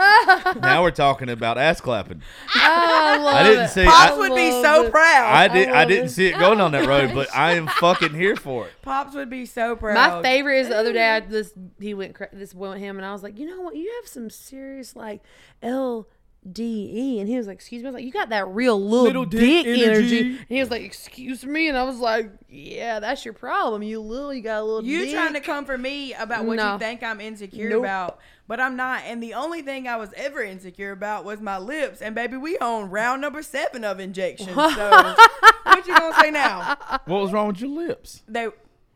now 0.61 0.81
we're 0.83 0.91
talking 0.91 1.29
about 1.29 1.57
ass 1.57 1.79
clapping. 1.81 2.21
I, 2.55 3.17
love 3.17 3.33
I 3.35 3.43
didn't 3.43 3.63
it. 3.65 3.69
see- 3.69 3.85
Pops 3.85 4.11
I- 4.13 4.17
would 4.17 4.35
be 4.35 4.51
love 4.51 4.63
so 4.85 4.91
proud. 4.91 5.33
I 5.33 5.47
did. 5.47 5.69
I, 5.69 5.79
love 5.79 5.89
didn't 5.89 6.09
see 6.09 6.27
it 6.27 6.37
going 6.37 6.61
on 6.61 6.71
that 6.71 6.87
road, 6.87 7.13
but 7.13 7.29
I 7.35 7.53
am 7.53 7.67
fucking 7.67 8.13
here 8.13 8.35
for 8.35 8.67
it. 8.67 8.73
Pops 8.81 9.15
would 9.15 9.29
be 9.29 9.45
so 9.45 9.75
proud. 9.75 9.95
My 9.95 10.21
favorite 10.21 10.59
is 10.59 10.69
the 10.69 10.77
other 10.77 10.93
day. 10.93 11.09
I, 11.09 11.19
this 11.19 11.53
he 11.79 11.93
went 11.93 12.15
cra- 12.15 12.29
this 12.33 12.53
went 12.53 12.73
with 12.73 12.81
him, 12.81 12.97
and 12.97 13.05
I 13.05 13.11
was 13.11 13.23
like, 13.23 13.39
you 13.39 13.45
know 13.45 13.61
what? 13.61 13.75
You 13.75 13.91
have 14.01 14.09
some 14.09 14.29
serious 14.29 14.95
like 14.95 15.21
L 15.61 16.07
D 16.49 16.91
E, 16.91 17.19
and 17.19 17.29
he 17.29 17.37
was 17.37 17.45
like, 17.45 17.55
excuse 17.55 17.83
me. 17.83 17.87
I 17.87 17.91
was 17.91 17.95
like, 17.95 18.03
you 18.05 18.11
got 18.11 18.29
that 18.29 18.47
real 18.47 18.79
little, 18.81 19.03
Little 19.03 19.25
dick, 19.25 19.63
dick 19.65 19.67
energy. 19.67 19.85
energy. 19.85 20.19
And 20.39 20.47
he 20.49 20.59
was 20.59 20.71
like, 20.71 20.81
excuse 20.81 21.45
me, 21.45 21.69
and 21.69 21.77
I 21.77 21.83
was 21.83 21.97
like, 21.99 22.31
yeah, 22.49 22.99
that's 22.99 23.23
your 23.23 23.35
problem. 23.35 23.83
You 23.83 23.99
little, 24.01 24.33
you 24.33 24.41
got 24.41 24.61
a 24.61 24.63
little. 24.63 24.83
You 24.83 25.05
dick. 25.05 25.13
trying 25.13 25.33
to 25.33 25.39
come 25.39 25.65
for 25.65 25.77
me 25.77 26.13
about 26.15 26.45
what 26.45 26.55
No. 26.57 26.73
you 26.73 26.79
think 26.79 27.03
I'm 27.03 27.21
insecure 27.21 27.69
Nope. 27.69 27.81
about, 27.83 28.19
but 28.47 28.59
I'm 28.59 28.75
not. 28.75 29.03
And 29.05 29.21
the 29.21 29.35
only 29.35 29.61
thing 29.61 29.87
I 29.87 29.97
was 29.97 30.09
ever 30.15 30.41
insecure 30.41 30.91
about 30.91 31.25
was 31.25 31.39
my 31.41 31.59
lips. 31.59 32.01
And 32.01 32.15
baby, 32.15 32.37
we 32.37 32.57
on 32.57 32.89
round 32.89 33.21
number 33.21 33.43
seven 33.43 33.83
of 33.83 33.99
injections. 33.99 34.55
So 34.55 35.15
what 35.63 35.87
you 35.87 35.95
gonna 35.95 36.15
say 36.19 36.31
now? 36.31 36.75
What 37.05 37.21
was 37.21 37.31
wrong 37.31 37.49
with 37.49 37.61
your 37.61 37.69
lips? 37.69 38.23
They. 38.27 38.47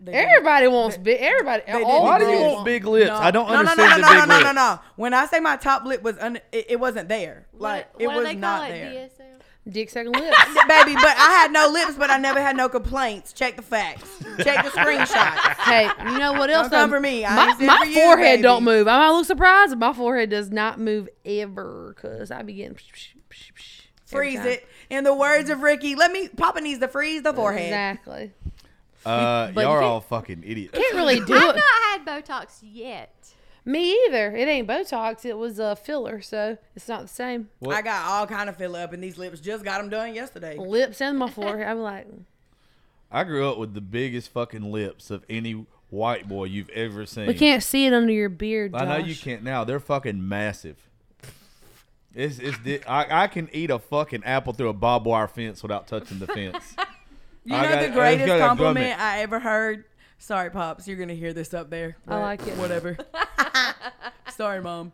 They 0.06 0.14
Everybody 0.14 0.68
wants 0.68 0.98
big. 0.98 1.20
Everybody. 1.22 1.64
they 1.66 1.84
all 1.84 2.04
Why 2.04 2.20
do 2.20 2.26
you 2.26 2.40
want 2.40 2.66
big 2.66 2.86
lips? 2.86 3.08
No. 3.08 3.16
I 3.16 3.32
don't 3.32 3.48
no, 3.48 3.56
understand 3.56 3.78
no, 3.78 3.86
no, 3.88 3.96
the 3.96 4.02
no, 4.02 4.10
big 4.10 4.18
no, 4.18 4.26
no, 4.26 4.36
lips. 4.36 4.46
no, 4.46 4.52
no. 4.54 4.80
When 4.96 5.14
I 5.14 5.26
say 5.26 5.40
my 5.40 5.58
top 5.58 5.86
lip 5.86 6.04
was 6.04 6.18
un, 6.20 6.38
it, 6.52 6.66
it 6.70 6.80
wasn't 6.80 7.10
there. 7.10 7.48
Like 7.54 7.94
what, 7.94 8.02
it 8.02 8.08
what 8.08 8.16
was 8.18 8.26
they 8.26 8.36
not 8.36 8.70
it? 8.70 8.74
there. 8.74 9.10
DSL? 9.10 9.36
Dick 9.68 9.90
sucking 9.90 10.12
lips. 10.12 10.38
Baby, 10.68 10.94
but 10.94 11.18
I 11.18 11.40
had 11.42 11.52
no 11.52 11.70
lips, 11.70 11.96
but 11.98 12.12
I 12.12 12.18
never 12.18 12.40
had 12.40 12.56
no 12.56 12.70
complaints. 12.70 13.34
Check 13.34 13.56
the 13.56 13.64
facts. 13.64 14.24
Check 14.44 14.64
the 14.64 14.70
screenshots. 14.70 15.56
hey, 15.64 15.90
you 16.12 16.20
know 16.20 16.34
what 16.34 16.52
else? 16.52 16.70
Don't 16.70 16.82
come 16.82 16.90
for 16.92 17.00
me. 17.00 17.26
I 17.26 17.36
My, 17.36 17.66
my 17.66 17.78
for 17.80 17.86
you, 17.86 17.94
forehead 17.96 18.44
don't 18.44 18.64
move. 18.64 18.88
I 18.88 19.00
might 19.00 19.10
look 19.10 19.26
surprised, 19.26 19.72
but 19.72 19.80
my 19.80 19.94
forehead 19.94 20.30
does 20.30 20.52
not 20.52 20.80
move 20.80 21.10
ever 21.26 21.96
because 21.96 22.30
I 22.30 22.44
be 22.44 22.54
getting. 22.54 22.78
every 22.78 22.84
Freeze 24.06 24.46
it. 24.46 24.68
In 24.92 25.04
the 25.04 25.16
words 25.16 25.50
of 25.50 25.62
Ricky, 25.62 25.96
let 25.96 26.12
me. 26.12 26.28
Papa 26.30 26.62
needs 26.62 26.80
to 26.80 26.88
freeze 26.88 27.24
the 27.24 27.34
forehead. 27.34 27.66
Exactly. 27.66 28.34
Uh, 29.06 29.52
y'all 29.56 29.66
are 29.68 29.82
all 29.82 30.02
fucking 30.02 30.44
idiots. 30.46 30.78
Can't 30.78 30.96
really 30.96 31.20
do 31.20 31.34
it. 31.34 31.42
I've 31.42 31.56
it. 31.56 31.60
not 31.60 31.82
had 31.84 32.06
Botox 32.06 32.60
yet. 32.62 33.12
Me 33.68 33.94
either. 34.06 34.36
It 34.36 34.48
ain't 34.48 34.68
Botox. 34.68 35.26
It 35.26 35.38
was 35.38 35.58
a 35.60 35.76
filler, 35.76 36.22
so 36.22 36.58
it's 36.76 36.88
not 36.88 37.02
the 37.04 37.08
same. 37.08 37.50
What- 37.60 37.76
I 37.76 37.82
got 37.82 38.06
all 38.06 38.28
kind 38.28 38.50
of 38.50 38.58
fill 38.58 38.76
up, 38.76 38.94
and 38.94 39.04
these 39.04 39.18
lips 39.18 39.40
just 39.40 39.64
got 39.64 39.80
them 39.80 39.90
done 39.90 40.14
yesterday. 40.14 40.58
Lips 40.58 41.02
and 41.02 41.18
my 41.18 41.30
forehead. 41.32 41.68
I'm 41.68 41.80
like, 41.80 42.08
I 43.12 43.24
grew 43.24 43.50
up 43.50 43.58
with 43.58 43.74
the 43.74 43.82
biggest 43.82 44.30
fucking 44.30 44.72
lips 44.72 45.10
of 45.10 45.24
any 45.30 45.66
white 45.90 46.28
boy 46.28 46.46
you've 46.46 46.70
ever 46.70 47.06
seen. 47.06 47.28
we 47.28 47.34
can't 47.34 47.64
see 47.64 47.86
it 47.86 47.94
under 47.94 48.12
your 48.12 48.30
beard. 48.30 48.74
Josh. 48.74 48.82
I 48.82 48.86
know 48.86 48.98
you 48.98 49.16
can't 49.16 49.44
now. 49.44 49.64
They're 49.64 49.80
fucking 49.80 50.28
massive. 50.28 50.78
It's 52.14 52.40
it's 52.40 52.58
I, 52.88 53.24
I 53.24 53.28
can 53.28 53.50
eat 53.52 53.70
a 53.70 53.78
fucking 53.80 54.24
apple 54.24 54.54
through 54.54 54.70
a 54.70 54.74
barbed 54.74 55.06
wire 55.06 55.28
fence 55.28 55.62
without 55.62 55.86
touching 55.88 56.20
the 56.20 56.28
fence. 56.28 56.76
You 57.46 57.56
I 57.56 57.62
know 57.64 57.70
got- 57.76 57.82
the 57.84 57.90
greatest 57.90 58.28
got 58.28 58.40
compliment. 58.40 59.00
I 59.00 59.22
ever 59.22 59.40
heard. 59.40 59.86
Sorry, 60.18 60.50
pops, 60.50 60.88
you're 60.88 60.98
gonna 60.98 61.14
hear 61.14 61.32
this 61.34 61.54
up 61.54 61.70
there. 61.70 61.98
I 62.08 62.18
like 62.20 62.46
it. 62.48 62.58
Whatever. 62.58 62.98
Sorry, 64.36 64.62
mom. 64.62 64.92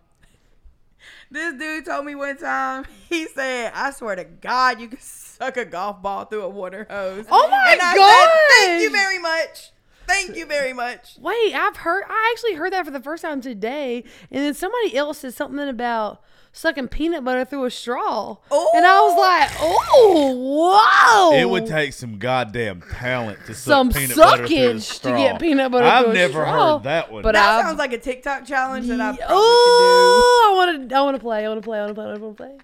This 1.29 1.53
dude 1.57 1.85
told 1.85 2.05
me 2.05 2.15
one 2.15 2.37
time. 2.37 2.85
He 3.09 3.25
said, 3.27 3.71
"I 3.73 3.91
swear 3.91 4.15
to 4.15 4.23
God, 4.23 4.79
you 4.79 4.87
can 4.89 4.99
suck 4.99 5.57
a 5.57 5.65
golf 5.65 6.01
ball 6.01 6.25
through 6.25 6.43
a 6.43 6.49
water 6.49 6.85
hose." 6.89 7.25
Oh 7.29 7.47
my 7.49 7.71
and 7.71 7.81
I 7.81 7.93
Said, 7.95 8.65
Thank 8.67 8.81
you 8.83 8.89
very 8.91 9.19
much. 9.19 9.71
Thank 10.07 10.35
you 10.35 10.45
very 10.45 10.73
much. 10.73 11.15
Wait, 11.19 11.53
I've 11.53 11.77
heard. 11.77 12.03
I 12.09 12.33
actually 12.33 12.55
heard 12.55 12.73
that 12.73 12.83
for 12.85 12.91
the 12.91 12.99
first 12.99 13.21
time 13.23 13.39
today, 13.41 14.03
and 14.29 14.43
then 14.43 14.53
somebody 14.53 14.95
else 14.95 15.19
said 15.19 15.33
something 15.33 15.67
about 15.69 16.21
sucking 16.53 16.87
peanut 16.89 17.23
butter 17.23 17.45
through 17.45 17.65
a 17.65 17.71
straw, 17.71 18.37
and 18.51 18.85
I 18.85 19.01
was 19.01 19.13
oh. 19.15 19.19
like, 19.19 19.51
"Oh, 19.59 21.31
whoa!" 21.31 21.37
It 21.37 21.49
would 21.49 21.65
take 21.67 21.93
some 21.93 22.17
goddamn 22.17 22.81
talent 22.81 23.39
to 23.45 23.53
suck 23.53 23.71
some 23.71 23.91
peanut 23.91 24.17
butter 24.17 24.47
through 24.47 24.55
a 24.55 24.59
suckage 24.75 25.01
to 25.01 25.09
get 25.09 25.39
peanut 25.39 25.71
butter. 25.71 25.83
Through 25.83 25.89
a 25.89 25.91
straw. 25.91 25.97
I've 25.97 26.03
through 26.03 26.11
a 26.11 26.15
never 26.15 26.33
straw. 26.33 26.73
heard 26.73 26.83
that 26.83 27.11
one. 27.11 27.23
but 27.23 27.33
That 27.33 27.59
I've, 27.59 27.65
sounds 27.65 27.77
like 27.79 27.93
a 27.93 27.97
TikTok 27.97 28.45
challenge 28.45 28.87
that 28.87 28.99
I 29.01 29.15
probably 29.15 29.25
Oh, 29.29 30.51
I 30.51 30.55
want 30.55 30.89
to. 30.89 30.95
I 30.95 31.01
want 31.01 31.15
to 31.15 31.21
play. 31.21 31.45
I 31.45 31.47
want 31.47 31.61
to 31.61 31.65
play. 31.65 31.79
I 31.79 31.81
want 31.85 31.91
to 31.91 31.95
play. 31.95 32.05
I 32.05 32.17
want 32.17 32.37
to 32.37 32.43
play. 32.43 32.57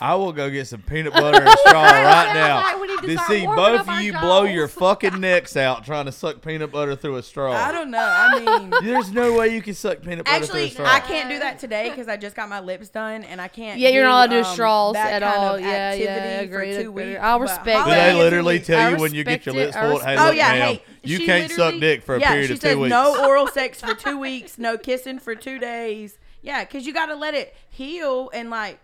I 0.00 0.14
will 0.14 0.32
go 0.32 0.48
get 0.50 0.66
some 0.66 0.82
peanut 0.82 1.12
butter 1.12 1.42
and 1.42 1.58
straw 1.58 1.82
right 1.82 2.32
now 2.32 2.62
like 2.62 2.80
we 2.80 2.86
need 2.88 3.00
to 3.00 3.06
to 3.16 3.18
see 3.24 3.44
both 3.46 3.88
of 3.88 4.00
you 4.00 4.12
blow 4.18 4.44
your 4.44 4.68
fucking 4.68 5.20
necks 5.20 5.56
out 5.56 5.84
trying 5.84 6.06
to 6.06 6.12
suck 6.12 6.40
peanut 6.40 6.72
butter 6.72 6.96
through 6.96 7.16
a 7.16 7.22
straw. 7.22 7.52
I 7.52 7.70
don't 7.72 7.90
know. 7.90 7.98
I 7.98 8.40
mean. 8.40 8.72
There's 8.82 9.12
no 9.12 9.36
way 9.36 9.54
you 9.54 9.62
can 9.62 9.74
suck 9.74 10.02
peanut 10.02 10.24
butter 10.24 10.46
through 10.46 10.60
a 10.60 10.62
Actually, 10.64 10.70
straw. 10.70 10.86
I 10.86 11.00
can't 11.00 11.28
do 11.28 11.38
that 11.38 11.58
today 11.58 11.90
because 11.90 12.08
I 12.08 12.16
just 12.16 12.34
got 12.34 12.48
my 12.48 12.60
lips 12.60 12.88
done 12.88 13.24
and 13.24 13.40
I 13.40 13.48
can't. 13.48 13.78
Yeah, 13.78 13.90
you're 13.90 14.04
do, 14.04 14.08
not 14.08 14.30
allowed 14.30 14.36
to 14.36 14.42
do 14.42 14.48
um, 14.48 14.54
straws 14.54 14.94
that 14.94 15.22
at 15.22 15.22
kind 15.22 15.44
all. 15.44 15.54
Of 15.56 15.60
Yeah, 15.60 15.92
yeah, 15.94 16.08
activity 16.08 16.44
agreed, 16.44 16.74
For 16.74 16.82
two 16.82 16.90
agreed. 16.90 17.08
weeks, 17.08 17.20
I'll 17.22 17.40
respect 17.40 17.64
Do 17.66 17.72
holla 17.72 17.94
that. 17.94 18.12
they 18.12 18.18
literally 18.18 18.58
two 18.58 18.64
tell 18.64 18.90
you 18.90 18.96
when 18.96 19.14
you 19.14 19.24
get 19.24 19.46
your 19.46 19.54
lips 19.54 19.76
I 19.76 19.80
pulled, 19.80 20.02
hey, 20.02 20.12
respect 20.12 20.20
look. 20.20 20.28
Oh, 20.28 20.32
yeah, 20.32 20.48
ma'am, 20.52 20.74
hey, 20.76 20.82
you 21.02 21.18
can't 21.26 21.52
suck 21.52 21.74
dick 21.78 22.02
for 22.02 22.16
a 22.16 22.20
yeah, 22.20 22.32
period 22.32 22.50
of 22.50 22.60
two 22.60 22.78
weeks. 22.80 22.90
no 22.90 23.26
oral 23.26 23.46
sex 23.48 23.80
for 23.80 23.94
two 23.94 24.18
weeks, 24.18 24.58
no 24.58 24.78
kissing 24.78 25.18
for 25.18 25.34
two 25.34 25.58
days. 25.58 26.18
Yeah, 26.42 26.64
because 26.64 26.86
you 26.86 26.94
got 26.94 27.06
to 27.06 27.14
let 27.16 27.34
it 27.34 27.54
heal 27.68 28.30
and 28.32 28.48
like 28.48 28.78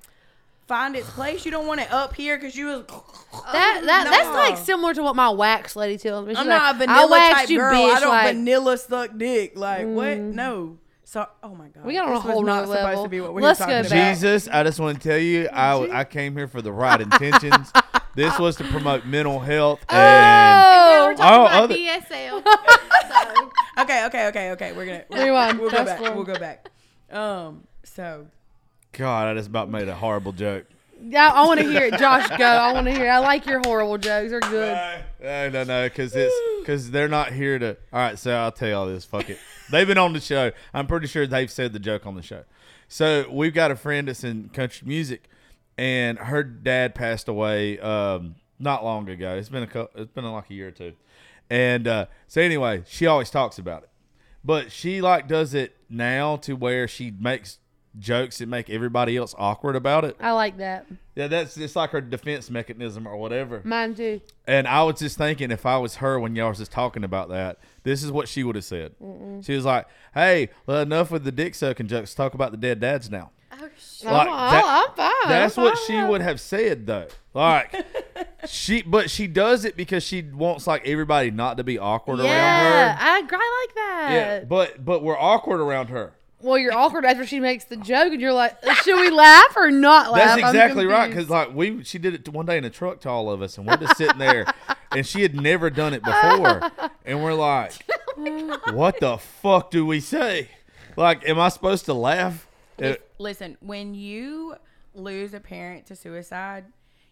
find 0.66 0.96
its 0.96 1.08
place. 1.10 1.44
You 1.44 1.50
don't 1.50 1.66
want 1.66 1.80
it 1.80 1.90
up 1.92 2.14
here 2.14 2.36
because 2.36 2.56
you 2.56 2.66
was. 2.66 2.84
That 3.52 3.82
that 3.84 4.04
that's 4.10 4.28
like 4.30 4.56
similar 4.56 4.94
to 4.94 5.02
what 5.02 5.14
my 5.14 5.28
wax 5.28 5.76
lady 5.76 5.98
tells 5.98 6.26
me. 6.26 6.32
She's 6.32 6.40
I'm 6.40 6.46
like, 6.48 6.58
not 6.58 6.74
a 6.74 6.76
I 6.76 6.78
vanilla 6.78 7.10
waxed 7.10 7.36
type 7.40 7.48
you, 7.50 7.58
girl. 7.58 7.74
bitch. 7.74 7.94
I 7.96 8.00
don't 8.00 8.08
like, 8.08 8.34
vanilla 8.34 8.78
suck 8.78 9.10
dick. 9.18 9.52
Like 9.58 9.86
what? 9.86 10.16
No. 10.18 10.78
So, 11.04 11.26
oh 11.42 11.54
my 11.54 11.68
god, 11.68 11.84
We 11.84 11.92
got 11.94 12.06
on 12.08 12.12
a 12.12 12.14
This 12.16 12.24
was 12.24 12.32
whole 12.32 12.42
not 12.42 12.54
nother 12.62 12.66
supposed 12.66 12.84
level. 12.86 13.02
to 13.04 13.08
be 13.10 13.20
what 13.20 13.34
we 13.34 13.42
Let's 13.42 13.60
were 13.60 13.66
go 13.66 13.72
talking 13.82 13.90
back. 13.90 13.98
about. 14.00 14.14
Jesus, 14.14 14.48
I 14.48 14.62
just 14.64 14.80
want 14.80 15.00
to 15.02 15.08
tell 15.08 15.18
you, 15.18 15.48
I, 15.52 16.00
I 16.00 16.04
came 16.04 16.34
here 16.36 16.48
for 16.48 16.60
the 16.62 16.72
right 16.72 17.00
intentions. 17.00 17.70
this 18.16 18.36
was 18.38 18.56
to 18.56 18.64
promote 18.64 19.04
mental 19.06 19.38
health 19.38 19.80
and 19.90 19.98
Now 19.98 21.06
we're 21.06 21.12
Oh, 21.12 21.16
talking 21.16 21.24
Oh, 21.38 21.46
about 21.46 21.62
other- 21.62 21.74
DSL. 21.74 22.42
so, 22.42 23.50
Okay, 23.82 24.06
okay, 24.06 24.26
okay, 24.28 24.50
okay. 24.52 24.72
We're 24.72 24.86
gonna 24.86 25.04
we'll, 25.10 25.24
Rewind. 25.26 25.58
We'll 25.60 25.70
go 25.70 25.84
back. 25.84 25.98
forward. 25.98 26.16
We'll 26.16 26.24
go 26.24 26.38
back. 26.38 26.70
Um. 27.12 27.64
So 27.84 28.26
God, 28.96 29.28
I 29.28 29.34
just 29.34 29.48
about 29.48 29.68
made 29.68 29.88
a 29.88 29.94
horrible 29.94 30.32
joke. 30.32 30.64
yeah, 31.02 31.30
I 31.30 31.46
want 31.46 31.60
to 31.60 31.70
hear 31.70 31.84
it. 31.84 31.98
Josh, 31.98 32.26
go. 32.38 32.44
I 32.46 32.72
want 32.72 32.86
to 32.86 32.92
hear. 32.92 33.04
It. 33.04 33.10
I 33.10 33.18
like 33.18 33.44
your 33.44 33.60
horrible 33.62 33.98
jokes. 33.98 34.30
They're 34.30 34.40
good. 34.40 35.02
No, 35.22 35.50
no, 35.50 35.64
no, 35.64 35.86
because 35.86 36.14
it's 36.16 36.34
because 36.60 36.90
they're 36.90 37.08
not 37.08 37.32
here 37.32 37.58
to. 37.58 37.76
All 37.92 38.00
right, 38.00 38.18
so 38.18 38.34
I'll 38.34 38.52
tell 38.52 38.68
you 38.68 38.74
all 38.74 38.86
this. 38.86 39.04
Fuck 39.04 39.28
it. 39.28 39.38
They've 39.70 39.86
been 39.86 39.98
on 39.98 40.14
the 40.14 40.20
show. 40.20 40.50
I'm 40.72 40.86
pretty 40.86 41.08
sure 41.08 41.26
they've 41.26 41.50
said 41.50 41.74
the 41.74 41.78
joke 41.78 42.06
on 42.06 42.14
the 42.14 42.22
show. 42.22 42.44
So 42.88 43.26
we've 43.30 43.52
got 43.52 43.70
a 43.70 43.76
friend 43.76 44.08
that's 44.08 44.24
in 44.24 44.48
country 44.48 44.88
music, 44.88 45.28
and 45.76 46.18
her 46.18 46.42
dad 46.42 46.94
passed 46.94 47.28
away 47.28 47.78
um, 47.80 48.36
not 48.58 48.82
long 48.82 49.10
ago. 49.10 49.36
It's 49.36 49.50
been 49.50 49.64
a 49.64 49.88
it's 49.94 50.12
been 50.12 50.24
like 50.24 50.48
a 50.48 50.54
year 50.54 50.68
or 50.68 50.70
two, 50.70 50.94
and 51.50 51.86
uh, 51.86 52.06
so 52.28 52.40
anyway, 52.40 52.84
she 52.86 53.06
always 53.06 53.28
talks 53.28 53.58
about 53.58 53.82
it, 53.82 53.90
but 54.42 54.72
she 54.72 55.02
like 55.02 55.28
does 55.28 55.52
it 55.52 55.76
now 55.90 56.36
to 56.36 56.54
where 56.54 56.88
she 56.88 57.10
makes 57.10 57.58
jokes 57.98 58.38
that 58.38 58.48
make 58.48 58.68
everybody 58.70 59.16
else 59.16 59.34
awkward 59.38 59.76
about 59.76 60.04
it. 60.04 60.16
I 60.20 60.32
like 60.32 60.58
that. 60.58 60.86
Yeah, 61.14 61.28
that's 61.28 61.54
just 61.54 61.76
like 61.76 61.90
her 61.90 62.00
defense 62.00 62.50
mechanism 62.50 63.06
or 63.06 63.16
whatever. 63.16 63.62
Mine 63.64 63.94
too. 63.94 64.20
And 64.46 64.68
I 64.68 64.82
was 64.82 64.98
just 64.98 65.16
thinking, 65.18 65.50
if 65.50 65.64
I 65.66 65.78
was 65.78 65.96
her 65.96 66.18
when 66.20 66.36
y'all 66.36 66.50
was 66.50 66.58
just 66.58 66.72
talking 66.72 67.04
about 67.04 67.28
that, 67.30 67.58
this 67.82 68.02
is 68.02 68.12
what 68.12 68.28
she 68.28 68.44
would 68.44 68.54
have 68.56 68.64
said. 68.64 68.94
She 69.42 69.54
was 69.54 69.64
like, 69.64 69.86
"Hey, 70.14 70.50
well, 70.66 70.80
enough 70.80 71.10
with 71.10 71.24
the 71.24 71.32
dick 71.32 71.54
sucking 71.54 71.86
jokes. 71.88 72.14
Talk 72.14 72.34
about 72.34 72.50
the 72.50 72.58
dead 72.58 72.80
dads 72.80 73.10
now." 73.10 73.30
oh, 73.52 73.68
shit. 73.78 74.10
Like, 74.10 74.28
I'm, 74.28 74.50
that- 74.52 74.64
oh, 74.64 74.84
I'm 74.90 74.96
fine. 74.96 75.28
That's 75.28 75.56
I'm 75.58 75.64
what 75.64 75.78
fine. 75.78 75.86
she 75.86 76.02
would 76.02 76.20
have 76.20 76.40
said, 76.40 76.86
though. 76.86 77.06
Like, 77.34 77.74
she, 78.46 78.82
but 78.82 79.10
she 79.10 79.26
does 79.26 79.64
it 79.64 79.76
because 79.76 80.02
she 80.02 80.22
wants 80.22 80.66
like 80.66 80.86
everybody 80.86 81.30
not 81.30 81.56
to 81.56 81.64
be 81.64 81.78
awkward 81.78 82.20
around 82.20 82.28
her. 82.28 82.34
Yeah, 82.34 82.96
her. 82.96 83.00
I, 83.00 83.16
I 83.18 83.20
like 83.66 83.74
that. 83.74 84.08
Yeah, 84.12 84.44
but 84.44 84.84
but 84.84 85.02
we're 85.02 85.18
awkward 85.18 85.60
around 85.60 85.88
her. 85.88 86.14
Well, 86.46 86.56
you're 86.56 86.72
awkward 86.72 87.04
after 87.04 87.26
she 87.26 87.40
makes 87.40 87.64
the 87.64 87.76
joke, 87.76 88.12
and 88.12 88.20
you're 88.20 88.32
like, 88.32 88.56
should 88.82 89.00
we 89.00 89.10
laugh 89.10 89.56
or 89.56 89.70
not 89.70 90.12
laugh? 90.12 90.38
That's 90.38 90.50
exactly 90.50 90.86
right. 90.86 91.08
Because 91.08 91.28
like 91.28 91.52
we, 91.52 91.82
she 91.82 91.98
did 91.98 92.14
it 92.14 92.28
one 92.28 92.46
day 92.46 92.56
in 92.56 92.64
a 92.64 92.70
truck 92.70 93.00
to 93.00 93.10
all 93.10 93.30
of 93.30 93.42
us, 93.42 93.58
and 93.58 93.66
we're 93.66 93.76
just 93.76 93.96
sitting 93.96 94.18
there, 94.18 94.46
and 94.92 95.04
she 95.04 95.22
had 95.22 95.34
never 95.34 95.70
done 95.70 95.92
it 95.92 96.04
before, 96.04 96.70
and 97.04 97.22
we're 97.22 97.34
like, 97.34 97.72
"What 98.72 99.00
the 99.00 99.18
fuck 99.18 99.70
do 99.72 99.84
we 99.84 99.98
say? 99.98 100.50
Like, 100.96 101.28
am 101.28 101.38
I 101.38 101.48
supposed 101.48 101.84
to 101.86 101.94
laugh?" 101.94 102.46
Uh, 102.80 102.94
listen, 103.18 103.56
when 103.60 103.94
you 103.94 104.54
lose 104.94 105.34
a 105.34 105.40
parent 105.40 105.86
to 105.86 105.96
suicide, 105.96 106.66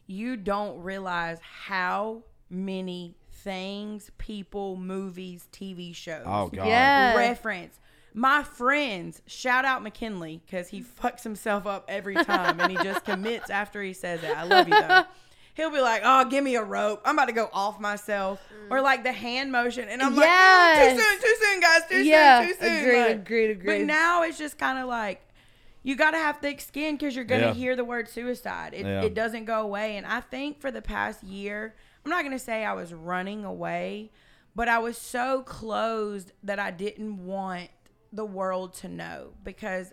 you 0.06 0.36
don't 0.36 0.80
realize 0.80 1.38
how 1.40 2.22
many 2.48 3.16
things, 3.32 4.10
people, 4.16 4.76
movies, 4.76 5.48
TV 5.52 5.94
shows, 5.94 6.22
oh 6.24 6.48
God. 6.48 6.66
Yeah. 6.68 7.16
reference. 7.16 7.78
My 8.16 8.44
friends, 8.44 9.20
shout 9.26 9.64
out 9.64 9.82
McKinley 9.82 10.40
because 10.46 10.68
he 10.68 10.82
fucks 10.82 11.24
himself 11.24 11.66
up 11.66 11.84
every 11.88 12.14
time 12.14 12.60
and 12.60 12.70
he 12.70 12.78
just 12.78 13.04
commits 13.04 13.50
after 13.50 13.82
he 13.82 13.92
says 13.92 14.22
it. 14.22 14.30
I 14.36 14.44
love 14.44 14.68
you 14.68 14.80
though. 14.80 15.02
He'll 15.54 15.70
be 15.70 15.80
like, 15.80 16.02
"Oh, 16.04 16.24
give 16.24 16.42
me 16.42 16.56
a 16.56 16.62
rope. 16.64 17.00
I'm 17.04 17.16
about 17.16 17.26
to 17.26 17.32
go 17.32 17.48
off 17.52 17.78
myself," 17.78 18.40
mm. 18.52 18.70
or 18.72 18.80
like 18.80 19.04
the 19.04 19.12
hand 19.12 19.52
motion, 19.52 19.88
and 19.88 20.02
I'm 20.02 20.14
like, 20.16 20.28
"Oh, 20.28 20.76
"Too 20.90 21.00
soon, 21.00 21.20
too 21.20 21.36
soon, 21.40 21.60
guys, 21.60 21.80
too 21.88 22.02
Yeah, 22.02 22.40
soon, 22.40 22.48
too 22.48 22.54
soon." 22.64 22.78
agreed, 22.80 23.00
Like, 23.02 23.10
agreed, 23.16 23.50
agreed. 23.50 23.66
But 23.66 23.86
now 23.86 24.22
it's 24.24 24.36
just 24.38 24.58
kind 24.58 24.78
of 24.80 24.86
like 24.86 25.20
you 25.84 25.94
got 25.96 26.10
to 26.12 26.18
have 26.18 26.38
thick 26.38 26.60
skin 26.60 26.96
because 26.96 27.14
you're 27.14 27.24
gonna 27.24 27.48
Yeah. 27.48 27.54
hear 27.54 27.76
the 27.76 27.84
word 27.84 28.08
suicide. 28.08 28.74
It, 28.74 28.84
Yeah. 28.84 29.02
it 29.02 29.14
doesn't 29.14 29.44
go 29.44 29.60
away, 29.60 29.96
and 29.96 30.04
I 30.06 30.20
think 30.20 30.60
for 30.60 30.72
the 30.72 30.82
past 30.82 31.22
year, 31.22 31.74
I'm 32.04 32.10
not 32.10 32.24
gonna 32.24 32.38
say 32.38 32.64
I 32.64 32.72
was 32.72 32.92
running 32.92 33.44
away, 33.44 34.10
but 34.56 34.68
I 34.68 34.78
was 34.78 34.98
so 34.98 35.42
closed 35.42 36.32
that 36.42 36.58
I 36.58 36.72
didn't 36.72 37.24
want 37.24 37.70
the 38.14 38.24
world 38.24 38.74
to 38.74 38.88
know 38.88 39.32
because 39.42 39.92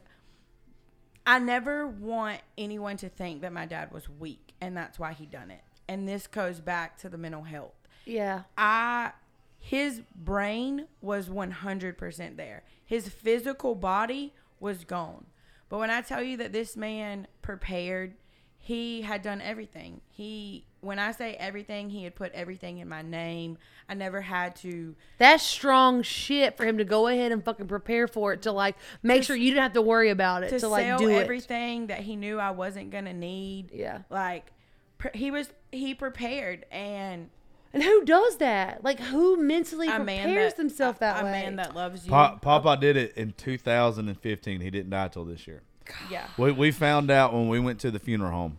I 1.26 1.40
never 1.40 1.88
want 1.88 2.42
anyone 2.58 2.98
to 2.98 3.10
think 3.10 3.42
that 3.42 3.54
my 3.54 3.66
dad 3.66 3.92
was 3.92 4.10
weak 4.10 4.54
and 4.62 4.76
that's 4.76 5.00
why 5.00 5.14
he 5.14 5.26
done 5.26 5.52
it. 5.52 5.62
And 5.88 6.08
this 6.08 6.28
goes 6.28 6.60
back 6.60 6.98
to 7.00 7.10
the 7.10 7.18
mental 7.18 7.44
health. 7.44 7.74
yeah, 8.06 8.44
I 8.58 9.12
his 9.60 10.02
brain 10.16 10.88
was 11.02 11.30
100% 11.30 12.36
there. 12.36 12.64
His 12.84 13.08
physical 13.08 13.76
body 13.76 14.34
was 14.60 14.84
gone. 14.84 15.28
But 15.70 15.78
when 15.78 15.92
I 15.92 16.02
tell 16.02 16.24
you 16.24 16.36
that 16.38 16.52
this 16.52 16.76
man 16.76 17.28
prepared, 17.44 18.16
he 18.64 19.02
had 19.02 19.24
done 19.24 19.42
everything. 19.42 20.02
He 20.10 20.66
when 20.82 21.00
I 21.00 21.12
say 21.12 21.34
everything, 21.36 21.90
he 21.90 22.04
had 22.04 22.16
put 22.16 22.32
everything 22.32 22.78
in 22.78 22.88
my 22.88 23.02
name. 23.02 23.58
I 23.90 23.96
never 23.96 24.22
had 24.22 24.56
to 24.58 24.96
that's 25.18 25.44
strong 25.44 26.04
shit 26.04 26.56
for 26.58 26.64
him 26.64 26.78
to 26.78 26.84
go 26.86 27.08
ahead 27.08 27.32
and 27.32 27.44
fucking 27.44 27.68
prepare 27.68 28.08
for 28.08 28.34
it 28.34 28.44
to 28.44 28.52
like 28.52 28.76
make 29.02 29.24
sure 29.24 29.36
you 29.36 29.50
didn't 29.50 29.64
have 29.64 29.74
to 29.74 29.82
worry 29.82 30.12
about 30.12 30.44
it 30.44 30.50
to 30.52 30.60
to, 30.60 30.68
like 30.68 30.86
sell 30.86 31.00
do 31.00 31.10
it. 31.10 31.16
everything 31.16 31.88
that 31.88 32.02
he 32.02 32.16
knew 32.16 32.38
I 32.38 32.52
wasn't 32.52 32.92
going 32.92 33.06
to 33.06 33.14
need. 33.14 33.72
Yeah. 33.74 34.00
Like 34.12 34.52
pre- 35.00 35.12
he 35.16 35.32
was 35.32 35.50
he 35.72 35.96
prepared 35.96 36.66
and 36.72 37.32
And 37.74 37.82
who 37.82 38.06
does 38.06 38.38
that? 38.38 38.84
Like 38.84 39.00
who 39.00 39.38
mentally 39.38 39.88
a 39.88 40.00
man 40.00 40.26
prepares 40.26 40.54
that 40.54 40.58
themselves 40.58 41.00
that 41.00 41.20
a 41.20 41.26
way? 41.26 41.32
man 41.32 41.56
that 41.56 41.76
loves 41.76 42.06
you. 42.06 42.12
Pa- 42.12 42.36
Papa 42.36 42.78
did 42.80 42.96
it 42.96 43.18
in 43.18 43.34
2015. 43.34 44.62
He 44.62 44.70
didn't 44.70 44.92
die 44.92 45.08
till 45.08 45.26
this 45.26 45.48
year. 45.48 45.64
Yeah. 46.10 46.28
We, 46.38 46.52
we 46.52 46.72
found 46.72 47.10
out 47.12 47.34
when 47.34 47.48
we 47.50 47.60
went 47.60 47.80
to 47.82 47.92
the 47.92 48.00
funeral 48.00 48.32
home. 48.32 48.58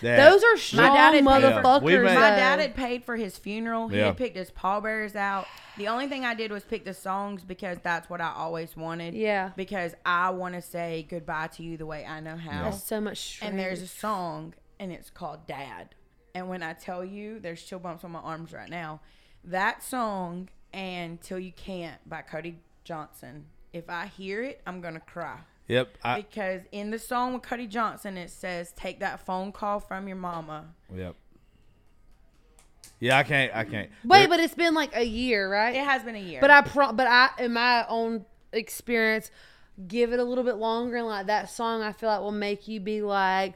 That- 0.00 0.28
Those 0.30 0.42
are 0.42 0.56
strong 0.56 0.94
dad 0.96 1.14
had 1.14 1.24
motherfuckers. 1.24 1.82
We 1.82 1.96
made- 1.96 2.14
My 2.14 2.30
dad 2.30 2.58
had 2.58 2.74
paid 2.74 3.04
for 3.04 3.16
his 3.16 3.38
funeral. 3.38 3.88
He 3.88 3.98
Yeah. 3.98 4.06
had 4.06 4.16
picked 4.16 4.36
his 4.36 4.50
pallbearers 4.50 5.14
out. 5.14 5.46
The 5.78 5.88
only 5.88 6.08
thing 6.08 6.24
I 6.24 6.34
did 6.34 6.50
was 6.50 6.64
pick 6.64 6.84
the 6.84 6.92
songs 6.94 7.44
because 7.44 7.78
that's 7.82 8.10
what 8.10 8.20
I 8.20 8.32
always 8.36 8.76
wanted. 8.76 9.14
Yeah. 9.14 9.50
Because 9.56 9.94
I 10.04 10.30
want 10.30 10.54
to 10.56 10.60
say 10.62 11.06
goodbye 11.08 11.48
to 11.54 11.62
you 11.62 11.76
the 11.76 11.86
way 11.86 12.04
I 12.04 12.18
know 12.20 12.36
how. 12.36 12.64
That's 12.64 12.82
so 12.82 13.00
much 13.00 13.18
strength. 13.18 13.50
And 13.50 13.58
there's 13.60 13.80
a 13.80 13.86
song, 13.86 14.54
and 14.80 14.90
it's 14.92 15.08
called 15.08 15.46
Dad. 15.46 15.94
And 16.34 16.48
when 16.48 16.62
I 16.64 16.72
tell 16.72 17.04
you, 17.04 17.38
there's 17.38 17.62
chill 17.62 17.78
bumps 17.78 18.02
on 18.04 18.10
my 18.10 18.18
arms 18.20 18.52
right 18.52 18.68
now. 18.68 19.00
That 19.44 19.82
song 19.84 20.48
and 20.72 21.20
Till 21.20 21.38
You 21.38 21.52
Can't 21.52 22.06
by 22.08 22.22
Cody 22.22 22.58
Johnson. 22.84 23.46
If 23.72 23.88
I 23.88 24.06
hear 24.06 24.42
it, 24.42 24.60
I'm 24.66 24.80
gonna 24.80 25.00
cry 25.00 25.38
Yep. 25.68 25.96
I, 26.02 26.16
because 26.20 26.62
in 26.72 26.90
the 26.90 26.98
song 26.98 27.34
with 27.34 27.42
Cody 27.42 27.66
Johnson, 27.66 28.16
it 28.18 28.30
says, 28.30 28.72
"Take 28.72 29.00
that 29.00 29.24
phone 29.24 29.52
call 29.52 29.80
from 29.80 30.06
your 30.08 30.16
mama." 30.16 30.74
yep. 30.94 31.14
Yeah, 33.00 33.18
I 33.18 33.22
can't. 33.24 33.54
I 33.54 33.64
can't. 33.64 33.90
Wait, 34.04 34.18
There- 34.20 34.28
but 34.28 34.40
it's 34.40 34.54
been 34.54 34.74
like 34.74 34.94
a 34.94 35.04
year, 35.04 35.50
right? 35.50 35.74
It 35.74 35.84
has 35.84 36.02
been 36.04 36.14
a 36.14 36.20
year. 36.20 36.40
But 36.40 36.50
I 36.50 36.62
pro- 36.62 36.92
but 36.92 37.06
I 37.06 37.30
in 37.38 37.52
my 37.52 37.84
own 37.88 38.24
experience 38.52 39.30
give 39.88 40.12
it 40.12 40.20
a 40.20 40.24
little 40.24 40.44
bit 40.44 40.56
longer 40.56 40.96
and 40.98 41.06
like 41.06 41.26
that 41.26 41.48
song 41.48 41.80
I 41.82 41.92
feel 41.92 42.10
like 42.10 42.20
will 42.20 42.30
make 42.30 42.68
you 42.68 42.78
be 42.78 43.00
like 43.00 43.54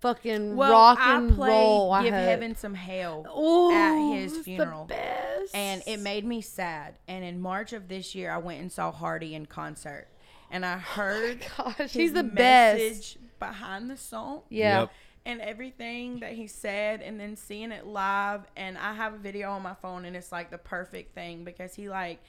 fucking 0.00 0.54
well, 0.54 0.70
rock 0.70 0.98
I 1.00 1.16
and 1.16 1.34
played 1.34 1.48
roll. 1.50 1.92
I 1.92 2.02
"Give 2.04 2.14
hope. 2.14 2.22
Heaven 2.24 2.54
Some 2.54 2.74
Hell" 2.74 3.26
Ooh, 3.36 3.72
at 3.72 4.14
his 4.18 4.32
it's 4.32 4.38
the 4.38 4.44
funeral. 4.44 4.84
best. 4.84 5.54
and 5.54 5.82
it 5.86 5.98
made 6.00 6.24
me 6.24 6.40
sad. 6.40 6.94
And 7.08 7.24
in 7.24 7.40
March 7.40 7.72
of 7.72 7.88
this 7.88 8.14
year, 8.14 8.30
I 8.30 8.36
went 8.38 8.60
and 8.60 8.70
saw 8.70 8.92
Hardy 8.92 9.34
in 9.34 9.46
concert, 9.46 10.06
and 10.50 10.64
I 10.66 10.78
heard 10.78 11.40
oh 11.58 11.64
gosh, 11.64 11.76
his 11.78 11.92
he's 11.92 12.12
the 12.12 12.22
best. 12.24 13.16
behind 13.38 13.90
the 13.90 13.96
song. 13.96 14.42
Yeah. 14.48 14.80
Yep. 14.80 14.92
and 15.26 15.40
everything 15.40 16.20
that 16.20 16.32
he 16.32 16.46
said 16.46 17.02
and 17.02 17.18
then 17.20 17.36
seeing 17.36 17.72
it 17.72 17.86
live 17.86 18.42
and 18.56 18.76
I 18.78 18.94
have 18.94 19.14
a 19.14 19.18
video 19.18 19.50
on 19.52 19.62
my 19.62 19.74
phone 19.74 20.04
and 20.04 20.16
it's 20.16 20.32
like 20.32 20.50
the 20.50 20.58
perfect 20.58 21.14
thing 21.14 21.44
because 21.44 21.74
he 21.74 21.88
like 21.88 22.20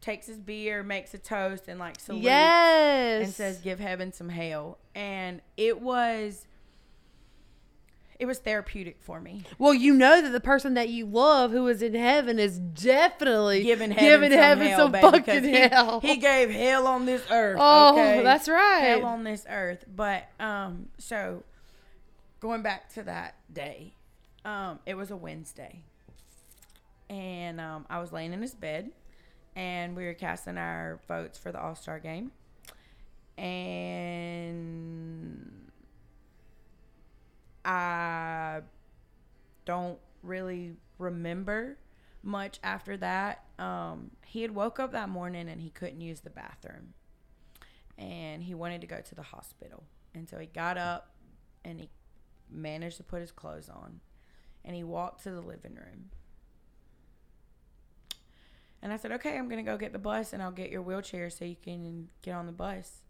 takes 0.00 0.26
his 0.26 0.38
beer, 0.38 0.82
makes 0.82 1.12
a 1.14 1.18
toast 1.18 1.68
and 1.68 1.78
like 1.78 2.00
salutes 2.00 2.24
Yes. 2.24 3.24
and 3.24 3.32
says 3.34 3.58
give 3.60 3.78
heaven 3.80 4.12
some 4.12 4.28
hell 4.30 4.78
and 4.94 5.40
it 5.56 5.80
was 5.80 6.46
it 8.20 8.26
was 8.26 8.38
therapeutic 8.38 8.98
for 9.00 9.18
me. 9.18 9.42
Well, 9.58 9.72
you 9.72 9.94
know 9.94 10.20
that 10.20 10.28
the 10.28 10.40
person 10.40 10.74
that 10.74 10.90
you 10.90 11.06
love 11.06 11.52
who 11.52 11.66
is 11.68 11.80
in 11.80 11.94
heaven 11.94 12.38
is 12.38 12.58
definitely 12.58 13.62
Giving 13.62 13.90
heaven 13.90 14.04
giving 14.04 14.30
some 14.32 14.38
heaven 14.38 14.66
hell, 14.66 14.78
some 14.78 14.92
baby, 14.92 15.06
fucking 15.10 15.44
he, 15.44 15.52
hell. 15.52 16.00
He 16.00 16.16
gave 16.18 16.50
hell 16.50 16.86
on 16.86 17.06
this 17.06 17.22
earth. 17.30 17.56
oh, 17.58 17.92
okay? 17.92 18.22
that's 18.22 18.46
right. 18.46 18.80
hell 18.80 19.06
on 19.06 19.24
this 19.24 19.46
earth. 19.48 19.86
But 19.96 20.28
um, 20.38 20.90
so 20.98 21.44
going 22.40 22.60
back 22.60 22.92
to 22.94 23.02
that 23.04 23.36
day, 23.50 23.94
um, 24.44 24.80
it 24.84 24.98
was 24.98 25.10
a 25.10 25.16
Wednesday, 25.16 25.82
and 27.08 27.58
um, 27.58 27.86
I 27.88 28.00
was 28.00 28.12
laying 28.12 28.34
in 28.34 28.42
his 28.42 28.54
bed, 28.54 28.90
and 29.56 29.96
we 29.96 30.04
were 30.04 30.12
casting 30.12 30.58
our 30.58 31.00
votes 31.08 31.38
for 31.38 31.52
the 31.52 31.60
All 31.60 31.74
Star 31.74 31.98
game, 31.98 32.32
and 33.38 34.60
I 37.64 38.62
don't 39.64 39.98
really 40.22 40.76
remember 40.98 41.78
much 42.22 42.58
after 42.62 42.96
that. 42.98 43.44
Um, 43.58 44.10
he 44.24 44.42
had 44.42 44.54
woke 44.54 44.78
up 44.80 44.92
that 44.92 45.08
morning 45.08 45.48
and 45.48 45.60
he 45.60 45.70
couldn't 45.70 46.00
use 46.00 46.20
the 46.20 46.30
bathroom, 46.30 46.94
and 47.98 48.42
he 48.42 48.54
wanted 48.54 48.80
to 48.80 48.86
go 48.86 49.00
to 49.00 49.14
the 49.14 49.22
hospital. 49.22 49.84
And 50.14 50.28
so 50.28 50.38
he 50.38 50.46
got 50.46 50.76
up 50.76 51.14
and 51.64 51.80
he 51.80 51.90
managed 52.50 52.96
to 52.96 53.02
put 53.02 53.20
his 53.20 53.32
clothes 53.32 53.68
on, 53.68 54.00
and 54.64 54.74
he 54.74 54.82
walked 54.82 55.22
to 55.24 55.30
the 55.30 55.40
living 55.40 55.74
room. 55.74 56.10
And 58.82 58.92
I 58.92 58.96
said, 58.96 59.12
"Okay, 59.12 59.36
I'm 59.36 59.48
gonna 59.48 59.62
go 59.62 59.76
get 59.76 59.92
the 59.92 59.98
bus, 59.98 60.32
and 60.32 60.42
I'll 60.42 60.50
get 60.50 60.70
your 60.70 60.82
wheelchair 60.82 61.28
so 61.28 61.44
you 61.44 61.56
can 61.56 62.08
get 62.22 62.34
on 62.34 62.46
the 62.46 62.52
bus." 62.52 63.02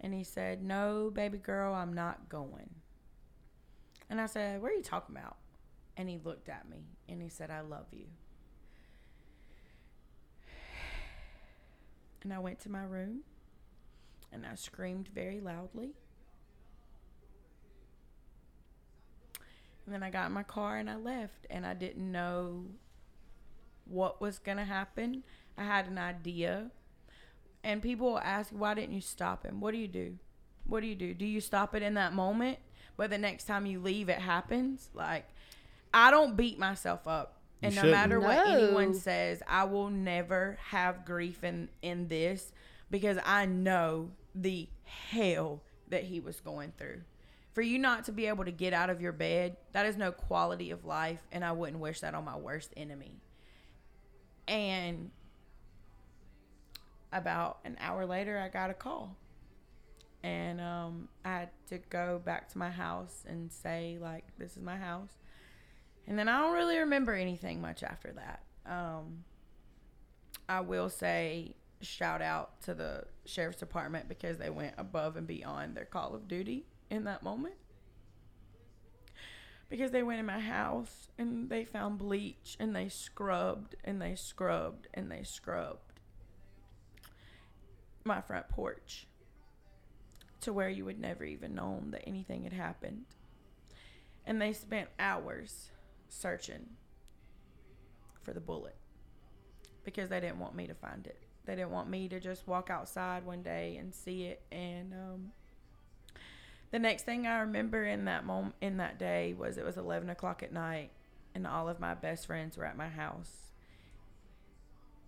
And 0.00 0.12
he 0.12 0.24
said, 0.24 0.62
"No, 0.62 1.10
baby 1.10 1.38
girl, 1.38 1.72
I'm 1.72 1.92
not 1.92 2.28
going." 2.28 2.79
And 4.10 4.20
I 4.20 4.26
said, 4.26 4.60
What 4.60 4.72
are 4.72 4.74
you 4.74 4.82
talking 4.82 5.16
about? 5.16 5.36
And 5.96 6.08
he 6.08 6.18
looked 6.22 6.48
at 6.48 6.68
me 6.68 6.84
and 7.08 7.22
he 7.22 7.28
said, 7.28 7.50
I 7.50 7.60
love 7.60 7.86
you. 7.92 8.06
And 12.22 12.34
I 12.34 12.38
went 12.38 12.60
to 12.60 12.68
my 12.70 12.82
room 12.82 13.20
and 14.32 14.44
I 14.44 14.54
screamed 14.56 15.08
very 15.14 15.40
loudly. 15.40 15.92
And 19.86 19.94
then 19.94 20.02
I 20.02 20.10
got 20.10 20.26
in 20.26 20.32
my 20.32 20.42
car 20.42 20.76
and 20.76 20.90
I 20.90 20.96
left 20.96 21.46
and 21.48 21.64
I 21.64 21.74
didn't 21.74 22.10
know 22.10 22.66
what 23.84 24.20
was 24.20 24.38
going 24.38 24.58
to 24.58 24.64
happen. 24.64 25.22
I 25.56 25.64
had 25.64 25.86
an 25.86 25.98
idea. 25.98 26.70
And 27.62 27.80
people 27.80 28.18
ask, 28.18 28.50
Why 28.50 28.74
didn't 28.74 28.94
you 28.94 29.00
stop 29.00 29.44
him? 29.44 29.60
What 29.60 29.72
do 29.72 29.78
you 29.78 29.88
do? 29.88 30.18
What 30.66 30.80
do 30.80 30.86
you 30.86 30.94
do? 30.94 31.14
Do 31.14 31.26
you 31.26 31.40
stop 31.40 31.74
it 31.74 31.82
in 31.82 31.94
that 31.94 32.12
moment? 32.12 32.58
But 33.00 33.08
the 33.08 33.16
next 33.16 33.44
time 33.44 33.64
you 33.64 33.80
leave, 33.80 34.10
it 34.10 34.18
happens. 34.18 34.90
Like, 34.92 35.24
I 35.94 36.10
don't 36.10 36.36
beat 36.36 36.58
myself 36.58 37.08
up. 37.08 37.38
And 37.62 37.74
no 37.74 37.80
shouldn't. 37.80 37.96
matter 37.96 38.20
what 38.20 38.46
anyone 38.46 38.92
says, 38.92 39.42
I 39.48 39.64
will 39.64 39.88
never 39.88 40.58
have 40.66 41.06
grief 41.06 41.42
in, 41.42 41.70
in 41.80 42.08
this 42.08 42.52
because 42.90 43.16
I 43.24 43.46
know 43.46 44.10
the 44.34 44.68
hell 44.84 45.62
that 45.88 46.04
he 46.04 46.20
was 46.20 46.40
going 46.40 46.74
through. 46.76 47.00
For 47.54 47.62
you 47.62 47.78
not 47.78 48.04
to 48.04 48.12
be 48.12 48.26
able 48.26 48.44
to 48.44 48.52
get 48.52 48.74
out 48.74 48.90
of 48.90 49.00
your 49.00 49.12
bed, 49.12 49.56
that 49.72 49.86
is 49.86 49.96
no 49.96 50.12
quality 50.12 50.70
of 50.70 50.84
life. 50.84 51.20
And 51.32 51.42
I 51.42 51.52
wouldn't 51.52 51.78
wish 51.78 52.00
that 52.00 52.14
on 52.14 52.26
my 52.26 52.36
worst 52.36 52.70
enemy. 52.76 53.22
And 54.46 55.10
about 57.14 57.60
an 57.64 57.78
hour 57.80 58.04
later, 58.04 58.38
I 58.38 58.50
got 58.50 58.68
a 58.68 58.74
call 58.74 59.16
and 60.22 60.60
um, 60.60 61.08
I 61.24 61.30
had 61.30 61.50
to 61.68 61.78
go 61.78 62.20
back 62.24 62.48
to 62.50 62.58
my 62.58 62.70
house 62.70 63.24
and 63.26 63.50
say 63.50 63.98
like, 64.00 64.24
"This 64.38 64.56
is 64.56 64.62
my 64.62 64.76
house." 64.76 65.18
And 66.06 66.18
then 66.18 66.28
I 66.28 66.40
don't 66.40 66.54
really 66.54 66.78
remember 66.78 67.14
anything 67.14 67.60
much 67.60 67.82
after 67.82 68.12
that. 68.12 68.42
Um, 68.66 69.24
I 70.48 70.60
will 70.60 70.88
say 70.88 71.54
shout 71.80 72.20
out 72.20 72.60
to 72.62 72.74
the 72.74 73.04
sheriff's 73.24 73.58
department 73.58 74.08
because 74.08 74.38
they 74.38 74.50
went 74.50 74.74
above 74.76 75.16
and 75.16 75.26
beyond 75.26 75.76
their 75.76 75.84
call 75.84 76.14
of 76.14 76.28
duty 76.28 76.66
in 76.90 77.04
that 77.04 77.22
moment. 77.22 77.54
Because 79.68 79.92
they 79.92 80.02
went 80.02 80.18
in 80.18 80.26
my 80.26 80.40
house 80.40 81.08
and 81.16 81.48
they 81.48 81.64
found 81.64 81.98
bleach 81.98 82.56
and 82.58 82.74
they 82.74 82.88
scrubbed 82.88 83.76
and 83.84 84.02
they 84.02 84.16
scrubbed 84.16 84.88
and 84.92 85.10
they 85.10 85.22
scrubbed 85.22 86.00
my 88.04 88.20
front 88.20 88.48
porch 88.48 89.06
to 90.40 90.52
where 90.52 90.68
you 90.68 90.84
would 90.84 90.98
never 90.98 91.24
even 91.24 91.54
known 91.54 91.90
that 91.90 92.06
anything 92.06 92.44
had 92.44 92.52
happened. 92.52 93.04
And 94.26 94.40
they 94.40 94.52
spent 94.52 94.88
hours 94.98 95.70
searching 96.08 96.66
for 98.22 98.32
the 98.32 98.40
bullet 98.40 98.76
because 99.84 100.10
they 100.10 100.20
didn't 100.20 100.38
want 100.38 100.54
me 100.54 100.66
to 100.66 100.74
find 100.74 101.06
it. 101.06 101.18
They 101.46 101.56
didn't 101.56 101.70
want 101.70 101.88
me 101.88 102.08
to 102.08 102.20
just 102.20 102.46
walk 102.46 102.70
outside 102.70 103.24
one 103.24 103.42
day 103.42 103.76
and 103.78 103.94
see 103.94 104.24
it. 104.24 104.42
And 104.52 104.92
um, 104.92 105.32
the 106.70 106.78
next 106.78 107.04
thing 107.04 107.26
I 107.26 107.40
remember 107.40 107.84
in 107.84 108.04
that 108.04 108.24
moment, 108.24 108.54
in 108.60 108.76
that 108.76 108.98
day, 108.98 109.34
was 109.36 109.56
it 109.56 109.64
was 109.64 109.78
eleven 109.78 110.10
o'clock 110.10 110.42
at 110.42 110.52
night, 110.52 110.90
and 111.34 111.46
all 111.46 111.68
of 111.68 111.80
my 111.80 111.94
best 111.94 112.26
friends 112.26 112.56
were 112.56 112.66
at 112.66 112.76
my 112.76 112.88
house, 112.88 113.32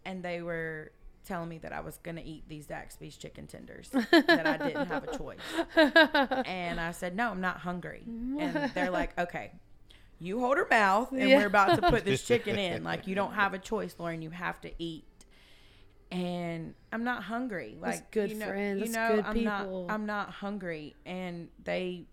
and 0.05 0.23
they 0.23 0.43
were 0.43 0.93
telling 1.23 1.49
me 1.49 1.59
that 1.59 1.73
I 1.73 1.81
was 1.81 1.99
gonna 1.99 2.23
eat 2.25 2.49
these 2.49 2.67
Zaxby's 2.67 3.17
chicken 3.17 3.47
tenders, 3.47 3.89
that 4.11 4.47
I 4.47 4.57
didn't 4.57 4.87
have 4.87 5.05
a 5.05 5.17
choice. 5.17 5.39
And 6.47 6.81
I 6.81 6.93
said, 6.93 7.15
No, 7.17 7.31
I'm 7.31 7.41
not 7.41 7.59
hungry. 7.59 8.03
And 8.07 8.71
they're 8.75 8.91
like, 9.01 9.19
Okay, 9.19 9.53
you 10.19 10.41
hold 10.41 10.57
her 10.59 10.67
mouth 10.71 11.11
and 11.13 11.21
Yeah. 11.29 11.37
we're 11.39 11.47
about 11.47 11.77
to 11.81 11.83
put 11.91 12.05
this 12.05 12.23
chicken 12.23 12.59
in. 12.59 12.85
Like 12.93 13.07
you 13.07 13.15
don't 13.15 13.33
have 13.35 13.55
a 13.55 13.59
choice, 13.59 13.95
Lauren, 13.99 14.23
you 14.23 14.31
have 14.31 14.61
to 14.63 14.71
eat. 14.79 15.05
And 16.11 16.75
I'm 16.93 17.05
not 17.05 17.23
hungry. 17.25 17.77
Like 17.81 17.95
That's 17.97 18.03
good 18.11 18.31
you 18.31 18.37
know, 18.37 18.47
friends. 18.47 18.81
You 18.87 18.93
know, 18.93 19.17
good 19.17 19.25
I'm 19.25 19.35
people. 19.35 19.87
not 19.87 19.95
I'm 19.95 20.07
not 20.07 20.31
hungry 20.31 20.95
and 21.07 21.49
they 21.65 22.07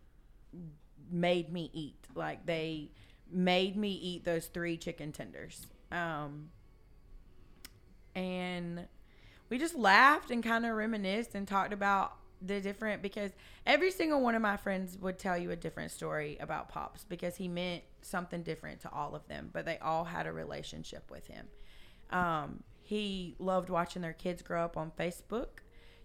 made 1.11 1.51
me 1.51 1.69
eat. 1.73 2.07
Like 2.15 2.45
they 2.45 2.91
made 3.31 3.75
me 3.75 3.91
eat 3.91 4.23
those 4.23 4.47
three 4.47 4.77
chicken 4.77 5.11
tenders. 5.11 5.67
Um 5.91 6.49
and 8.15 8.87
we 9.49 9.57
just 9.57 9.75
laughed 9.75 10.31
and 10.31 10.43
kind 10.43 10.65
of 10.65 10.75
reminisced 10.75 11.35
and 11.35 11.47
talked 11.47 11.73
about 11.73 12.13
the 12.41 12.61
different 12.61 13.01
because 13.01 13.31
every 13.65 13.91
single 13.91 14.21
one 14.21 14.33
of 14.33 14.41
my 14.41 14.55
friends 14.55 14.97
would 14.97 15.19
tell 15.19 15.37
you 15.37 15.51
a 15.51 15.55
different 15.55 15.91
story 15.91 16.37
about 16.39 16.69
pops 16.69 17.03
because 17.03 17.35
he 17.35 17.49
meant 17.49 17.83
something 18.01 18.43
different 18.43 18.79
to 18.79 18.89
all 18.91 19.13
of 19.13 19.27
them 19.27 19.49
but 19.51 19.65
they 19.65 19.77
all 19.79 20.05
had 20.05 20.25
a 20.25 20.31
relationship 20.31 21.11
with 21.11 21.27
him 21.27 21.47
um, 22.11 22.63
he 22.81 23.35
loved 23.39 23.69
watching 23.69 24.01
their 24.01 24.13
kids 24.13 24.41
grow 24.41 24.63
up 24.63 24.77
on 24.77 24.89
facebook 24.97 25.47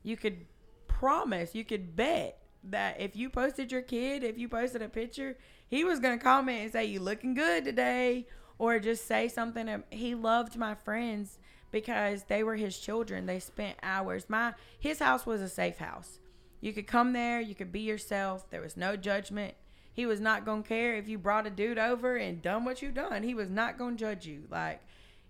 you 0.02 0.16
could 0.16 0.44
promise 0.88 1.54
you 1.54 1.64
could 1.64 1.94
bet 1.94 2.44
that 2.64 3.00
if 3.00 3.14
you 3.14 3.28
posted 3.28 3.70
your 3.70 3.82
kid, 3.82 4.24
if 4.24 4.38
you 4.38 4.48
posted 4.48 4.82
a 4.82 4.88
picture, 4.88 5.36
he 5.68 5.84
was 5.84 6.00
gonna 6.00 6.18
comment 6.18 6.62
and 6.62 6.72
say 6.72 6.84
you 6.84 7.00
looking 7.00 7.34
good 7.34 7.64
today, 7.64 8.26
or 8.58 8.78
just 8.78 9.06
say 9.06 9.28
something. 9.28 9.68
um, 9.68 9.84
He 9.90 10.14
loved 10.14 10.56
my 10.56 10.74
friends 10.74 11.38
because 11.74 12.22
they 12.28 12.44
were 12.44 12.54
his 12.54 12.78
children. 12.78 13.26
They 13.26 13.40
spent 13.40 13.76
hours. 13.82 14.26
My 14.28 14.54
his 14.78 15.00
house 15.00 15.26
was 15.26 15.42
a 15.42 15.48
safe 15.48 15.78
house. 15.78 16.20
You 16.60 16.72
could 16.72 16.86
come 16.86 17.12
there, 17.12 17.40
you 17.40 17.56
could 17.56 17.72
be 17.72 17.80
yourself. 17.80 18.48
There 18.48 18.60
was 18.60 18.76
no 18.76 18.96
judgment. 18.96 19.54
He 19.92 20.06
was 20.06 20.20
not 20.20 20.46
gonna 20.46 20.62
care 20.62 20.94
if 20.94 21.08
you 21.08 21.18
brought 21.18 21.48
a 21.48 21.50
dude 21.50 21.76
over 21.76 22.16
and 22.16 22.40
done 22.40 22.64
what 22.64 22.80
you 22.80 22.92
done. 22.92 23.24
He 23.24 23.34
was 23.34 23.50
not 23.50 23.76
gonna 23.76 23.96
judge 23.96 24.24
you. 24.24 24.44
Like 24.48 24.80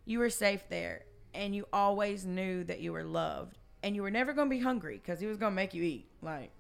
you 0.05 0.19
were 0.19 0.29
safe 0.29 0.69
there, 0.69 1.07
and 1.33 1.57
you 1.57 1.67
always 1.73 2.27
knew 2.27 2.63
that 2.65 2.81
you 2.81 2.93
were 2.93 3.05
loved, 3.05 3.57
and 3.83 3.97
you 3.97 4.03
were 4.03 4.11
never 4.11 4.35
gonna 4.35 4.51
be 4.51 4.61
hungry 4.61 5.01
because 5.03 5.21
he 5.21 5.27
was 5.27 5.39
gonna 5.39 5.57
make 5.57 5.73
you 5.73 5.83
eat. 5.83 6.07
Like 6.21 6.51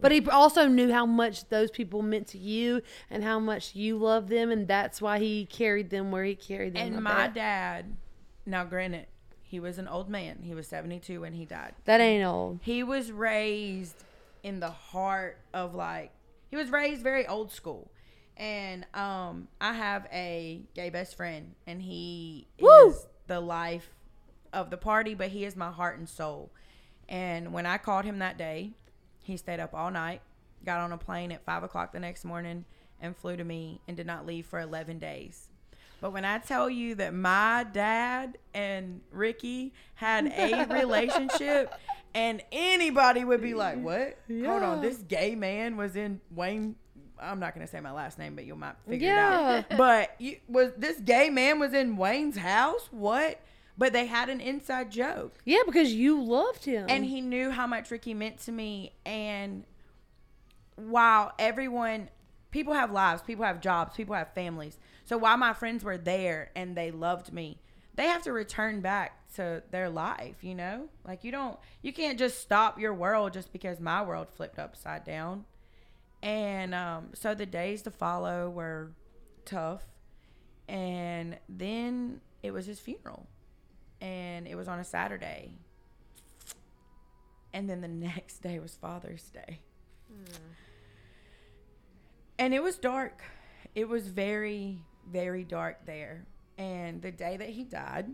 But 0.00 0.10
he 0.10 0.26
also 0.26 0.66
knew 0.68 0.90
how 0.90 1.04
much 1.04 1.50
those 1.50 1.70
people 1.70 2.00
meant 2.00 2.28
to 2.28 2.38
you 2.38 2.80
and 3.10 3.22
how 3.22 3.38
much 3.38 3.74
you 3.74 3.98
loved 3.98 4.30
them, 4.30 4.50
and 4.50 4.66
that's 4.66 5.02
why 5.02 5.18
he 5.18 5.44
carried 5.44 5.90
them 5.90 6.10
where 6.10 6.24
he 6.24 6.34
carried 6.34 6.74
them. 6.74 6.94
And 6.94 7.04
my 7.04 7.28
dad, 7.28 7.94
now 8.46 8.64
granted, 8.64 9.06
he 9.54 9.60
was 9.60 9.78
an 9.78 9.86
old 9.86 10.08
man. 10.08 10.40
He 10.42 10.52
was 10.52 10.66
72 10.66 11.20
when 11.20 11.32
he 11.34 11.44
died. 11.44 11.74
that 11.84 12.00
ain't 12.00 12.24
old. 12.24 12.58
He 12.62 12.82
was 12.82 13.12
raised 13.12 14.02
in 14.42 14.58
the 14.58 14.72
heart 14.72 15.38
of 15.52 15.76
like, 15.76 16.10
he 16.50 16.56
was 16.56 16.70
raised 16.70 17.02
very 17.02 17.24
old 17.24 17.52
school. 17.52 17.88
And 18.36 18.84
um, 18.94 19.46
I 19.60 19.74
have 19.74 20.08
a 20.12 20.62
gay 20.74 20.90
best 20.90 21.16
friend, 21.16 21.54
and 21.68 21.80
he 21.80 22.48
Woo! 22.58 22.88
is 22.88 23.06
the 23.28 23.38
life 23.38 23.90
of 24.52 24.70
the 24.70 24.76
party, 24.76 25.14
but 25.14 25.28
he 25.28 25.44
is 25.44 25.54
my 25.54 25.70
heart 25.70 25.98
and 25.98 26.08
soul. 26.08 26.50
And 27.08 27.52
when 27.52 27.64
I 27.64 27.78
called 27.78 28.04
him 28.04 28.18
that 28.18 28.36
day, 28.36 28.72
he 29.22 29.36
stayed 29.36 29.60
up 29.60 29.72
all 29.72 29.92
night, 29.92 30.20
got 30.64 30.80
on 30.80 30.90
a 30.90 30.98
plane 30.98 31.30
at 31.30 31.44
five 31.44 31.62
o'clock 31.62 31.92
the 31.92 32.00
next 32.00 32.24
morning, 32.24 32.64
and 33.00 33.16
flew 33.16 33.36
to 33.36 33.44
me 33.44 33.80
and 33.86 33.96
did 33.96 34.06
not 34.08 34.26
leave 34.26 34.46
for 34.46 34.58
11 34.58 34.98
days. 34.98 35.46
But 36.04 36.12
when 36.12 36.26
I 36.26 36.36
tell 36.36 36.68
you 36.68 36.96
that 36.96 37.14
my 37.14 37.64
dad 37.72 38.36
and 38.52 39.00
Ricky 39.10 39.72
had 39.94 40.26
a 40.26 40.66
relationship, 40.70 41.72
and 42.14 42.42
anybody 42.52 43.24
would 43.24 43.40
be 43.40 43.54
like, 43.54 43.80
"What? 43.82 44.18
Hold 44.30 44.62
on, 44.62 44.82
this 44.82 44.98
gay 44.98 45.34
man 45.34 45.78
was 45.78 45.96
in 45.96 46.20
Wayne." 46.30 46.76
I'm 47.18 47.40
not 47.40 47.54
gonna 47.54 47.66
say 47.66 47.80
my 47.80 47.90
last 47.92 48.18
name, 48.18 48.34
but 48.34 48.44
you 48.44 48.54
might 48.54 48.74
figure 48.86 49.08
Yeah. 49.08 49.60
it 49.60 49.72
out. 49.72 49.76
But 49.78 50.10
you, 50.18 50.36
was 50.46 50.72
this 50.76 51.00
gay 51.00 51.30
man 51.30 51.58
was 51.58 51.72
in 51.72 51.96
Wayne's 51.96 52.36
house? 52.36 52.86
What? 52.90 53.40
But 53.78 53.94
they 53.94 54.04
had 54.04 54.28
an 54.28 54.42
inside 54.42 54.90
joke 54.90 55.38
Yeah, 55.46 55.60
because 55.64 55.94
you 55.94 56.22
loved 56.22 56.66
him. 56.66 56.84
and 56.90 57.06
he 57.06 57.22
knew 57.22 57.50
how 57.50 57.66
much 57.66 57.90
Ricky 57.90 58.12
meant 58.12 58.40
to 58.40 58.52
me. 58.52 58.92
And 59.06 59.64
while 60.76 61.32
everyone, 61.38 62.10
people 62.50 62.74
have 62.74 62.90
lives, 62.92 63.22
people 63.22 63.46
have 63.46 63.62
jobs, 63.62 63.96
people 63.96 64.14
have 64.14 64.34
families. 64.34 64.76
So 65.04 65.18
while 65.18 65.36
my 65.36 65.52
friends 65.52 65.84
were 65.84 65.98
there 65.98 66.50
and 66.56 66.76
they 66.76 66.90
loved 66.90 67.32
me, 67.32 67.60
they 67.94 68.04
have 68.06 68.22
to 68.22 68.32
return 68.32 68.80
back 68.80 69.32
to 69.34 69.62
their 69.70 69.88
life. 69.88 70.42
You 70.42 70.54
know, 70.54 70.88
like 71.06 71.24
you 71.24 71.30
don't, 71.30 71.58
you 71.82 71.92
can't 71.92 72.18
just 72.18 72.40
stop 72.40 72.78
your 72.78 72.94
world 72.94 73.32
just 73.32 73.52
because 73.52 73.80
my 73.80 74.02
world 74.02 74.28
flipped 74.28 74.58
upside 74.58 75.04
down. 75.04 75.44
And 76.22 76.74
um, 76.74 77.08
so 77.12 77.34
the 77.34 77.46
days 77.46 77.82
to 77.82 77.90
follow 77.90 78.48
were 78.48 78.92
tough. 79.44 79.82
And 80.68 81.38
then 81.48 82.20
it 82.42 82.52
was 82.52 82.66
his 82.66 82.80
funeral. 82.80 83.26
And 84.00 84.46
it 84.46 84.54
was 84.54 84.66
on 84.66 84.78
a 84.78 84.84
Saturday. 84.84 85.58
And 87.52 87.68
then 87.68 87.80
the 87.82 87.88
next 87.88 88.38
day 88.38 88.58
was 88.58 88.74
Father's 88.74 89.24
Day. 89.24 89.60
And 92.38 92.54
it 92.54 92.62
was 92.62 92.76
dark. 92.76 93.22
It 93.74 93.88
was 93.88 94.08
very, 94.08 94.80
very 95.10 95.44
dark 95.44 95.84
there. 95.86 96.26
And 96.58 97.02
the 97.02 97.10
day 97.12 97.36
that 97.36 97.48
he 97.48 97.64
died, 97.64 98.06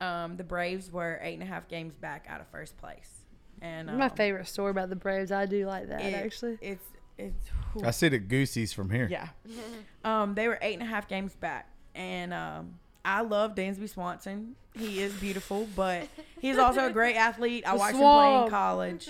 um, 0.00 0.36
the 0.36 0.44
Braves 0.44 0.92
were 0.92 1.18
eight 1.22 1.34
and 1.34 1.42
a 1.42 1.46
half 1.46 1.68
games 1.68 1.94
back 1.96 2.26
out 2.28 2.40
of 2.40 2.46
first 2.48 2.76
place. 2.78 3.22
And 3.60 3.90
um, 3.90 3.98
my 3.98 4.08
favorite 4.08 4.46
story 4.46 4.70
about 4.70 4.88
the 4.88 4.96
Braves. 4.96 5.32
I 5.32 5.46
do 5.46 5.66
like 5.66 5.88
that 5.88 6.00
it- 6.02 6.14
actually. 6.14 6.58
It's 6.60 6.84
it's 7.16 7.46
I 7.82 7.90
see 7.90 8.08
the 8.08 8.18
goosies 8.20 8.72
from 8.72 8.90
here. 8.90 9.08
yeah. 9.10 9.28
Um, 10.04 10.34
they 10.34 10.46
were 10.46 10.58
eight 10.62 10.74
and 10.74 10.82
a 10.82 10.86
half 10.86 11.08
games 11.08 11.34
back, 11.34 11.68
and 11.94 12.32
um, 12.32 12.78
I 13.04 13.20
love 13.22 13.56
Dansby 13.56 13.88
Swanson. 13.90 14.54
He 14.74 15.00
is 15.00 15.12
beautiful, 15.14 15.66
but 15.74 16.06
he's 16.40 16.56
also 16.56 16.86
a 16.86 16.90
great 16.92 17.16
athlete. 17.16 17.64
I 17.66 17.72
The 17.72 17.78
watched 17.78 17.94
him 17.96 18.00
play 18.00 18.44
in 18.44 18.48
college. 18.50 19.08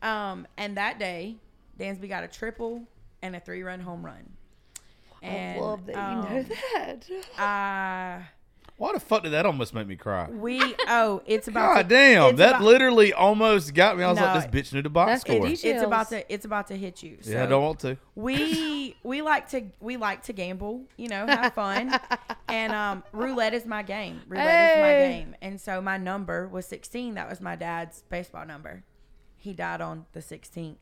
Um, 0.00 0.46
and 0.56 0.76
that 0.76 1.00
day, 1.00 1.36
Dansby 1.78 2.08
got 2.08 2.22
a 2.22 2.28
triple 2.28 2.84
and 3.20 3.34
a 3.34 3.40
three-run 3.40 3.80
home 3.80 4.06
run. 4.06 4.30
And, 5.22 5.58
I 5.58 5.60
love 5.60 5.86
that 5.86 5.92
you 5.92 6.34
know 6.34 6.40
um, 6.40 6.46
that. 6.74 7.06
I 7.38 8.22
Why 8.78 8.92
the 8.92 9.00
fuck 9.00 9.24
did 9.24 9.32
that 9.32 9.44
almost 9.44 9.74
make 9.74 9.88
me 9.88 9.96
cry? 9.96 10.30
we 10.30 10.62
oh, 10.86 11.20
it's 11.26 11.48
about 11.48 11.74
God 11.74 11.82
to, 11.82 11.88
damn, 11.88 12.36
that 12.36 12.50
about- 12.50 12.62
literally 12.62 13.12
almost 13.12 13.74
got 13.74 13.98
me. 13.98 14.04
I 14.04 14.10
was 14.10 14.20
No, 14.20 14.26
like, 14.26 14.52
this 14.52 14.68
bitch 14.68 14.72
knew 14.72 14.82
the 14.82 14.88
box 14.88 15.10
that's 15.10 15.20
score. 15.22 15.48
It's, 15.48 15.64
it's 15.64 15.82
about 15.82 16.08
to 16.10 16.32
it's 16.32 16.44
about 16.44 16.68
to 16.68 16.76
hit 16.76 17.02
you. 17.02 17.18
Yeah, 17.24 17.42
I 17.42 17.46
don't 17.46 17.62
want 17.62 17.80
to. 17.80 17.98
we 18.14 18.94
we 19.02 19.20
like 19.20 19.48
to 19.50 19.64
we 19.80 19.96
like 19.96 20.22
to 20.24 20.32
gamble, 20.32 20.84
you 20.96 21.08
know, 21.08 21.26
have 21.26 21.54
fun. 21.54 21.98
and 22.48 22.72
um 22.72 23.02
roulette 23.12 23.52
is 23.52 23.66
my 23.66 23.82
game. 23.82 24.20
Roulette 24.28 24.76
is 24.76 24.80
my 24.80 24.92
game. 24.92 25.34
And 25.42 25.60
so 25.60 25.80
my 25.80 25.96
number 25.96 26.46
was 26.46 26.64
16. 26.66 27.14
That 27.14 27.28
was 27.28 27.40
my 27.40 27.56
dad's 27.56 28.02
baseball 28.08 28.46
number. 28.46 28.84
He 29.36 29.54
died 29.54 29.80
on 29.80 30.06
the 30.12 30.20
16th. 30.20 30.76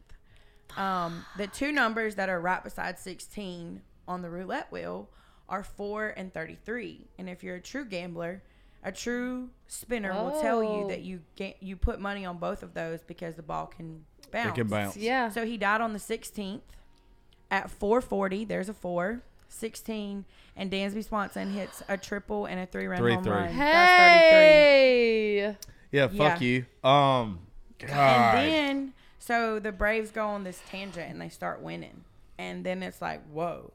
Um 0.76 1.24
the 1.38 1.46
two 1.46 1.72
numbers 1.72 2.16
that 2.16 2.28
are 2.28 2.42
right 2.42 2.62
beside 2.62 2.98
16 2.98 3.80
on 4.08 4.22
the 4.22 4.30
roulette 4.30 4.70
wheel 4.72 5.08
are 5.48 5.62
4 5.62 6.08
and 6.16 6.32
33. 6.32 7.06
And 7.18 7.28
if 7.28 7.42
you're 7.44 7.56
a 7.56 7.60
true 7.60 7.84
gambler, 7.84 8.42
a 8.82 8.92
true 8.92 9.50
spinner 9.66 10.12
will 10.12 10.40
tell 10.40 10.62
you 10.62 10.68
Oh. 10.84 10.88
that 10.88 11.02
you 11.02 11.20
ga- 11.36 11.56
you 11.60 11.76
put 11.76 12.00
money 12.00 12.24
on 12.24 12.38
both 12.38 12.62
of 12.62 12.74
those 12.74 13.02
because 13.02 13.34
the 13.34 13.42
ball 13.42 13.66
can 13.66 14.04
bounce. 14.30 14.48
It 14.50 14.54
can 14.54 14.68
bounce. 14.68 14.96
Yeah. 14.96 15.28
So 15.28 15.44
he 15.46 15.56
died 15.56 15.80
on 15.80 15.92
the 15.92 15.98
16th 15.98 16.62
at 17.50 17.70
440. 17.70 18.44
There's 18.44 18.68
a 18.68 18.74
four. 18.74 19.22
16 19.48 20.24
and 20.56 20.70
Dansby 20.72 21.04
Swanson 21.04 21.52
hits 21.52 21.80
a 21.88 21.96
triple 21.96 22.46
and 22.46 22.58
a 22.58 22.66
three 22.66 22.86
run 22.88 22.98
Three, 22.98 23.14
home 23.14 23.22
three. 23.24 23.32
run. 23.32 23.56
That's 23.56 23.92
33. 23.92 24.40
Hey. 24.40 25.56
Yeah, 25.92 26.08
fuck 26.08 26.40
Yeah. 26.40 26.46
you. 26.46 26.66
Um, 26.82 27.38
God. 27.78 28.36
And 28.38 28.48
then 28.52 28.92
so 29.20 29.58
the 29.60 29.70
Braves 29.72 30.10
go 30.10 30.26
on 30.26 30.42
this 30.44 30.60
tangent 30.68 31.08
and 31.10 31.20
they 31.20 31.28
start 31.28 31.60
winning. 31.62 32.04
And 32.38 32.66
then 32.66 32.82
it's 32.82 33.00
like, 33.00 33.22
whoa. 33.30 33.72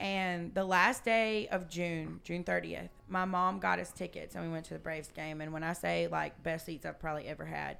And 0.00 0.54
the 0.54 0.64
last 0.64 1.04
day 1.04 1.48
of 1.48 1.68
June, 1.68 2.20
June 2.22 2.44
30th, 2.44 2.90
my 3.08 3.24
mom 3.24 3.58
got 3.58 3.78
us 3.78 3.90
tickets 3.90 4.34
and 4.34 4.44
we 4.44 4.50
went 4.50 4.64
to 4.66 4.74
the 4.74 4.80
Braves 4.80 5.08
game. 5.08 5.40
And 5.40 5.52
when 5.52 5.64
I 5.64 5.72
say 5.72 6.06
like 6.10 6.40
best 6.42 6.66
seats 6.66 6.86
I've 6.86 7.00
probably 7.00 7.26
ever 7.26 7.44
had, 7.44 7.78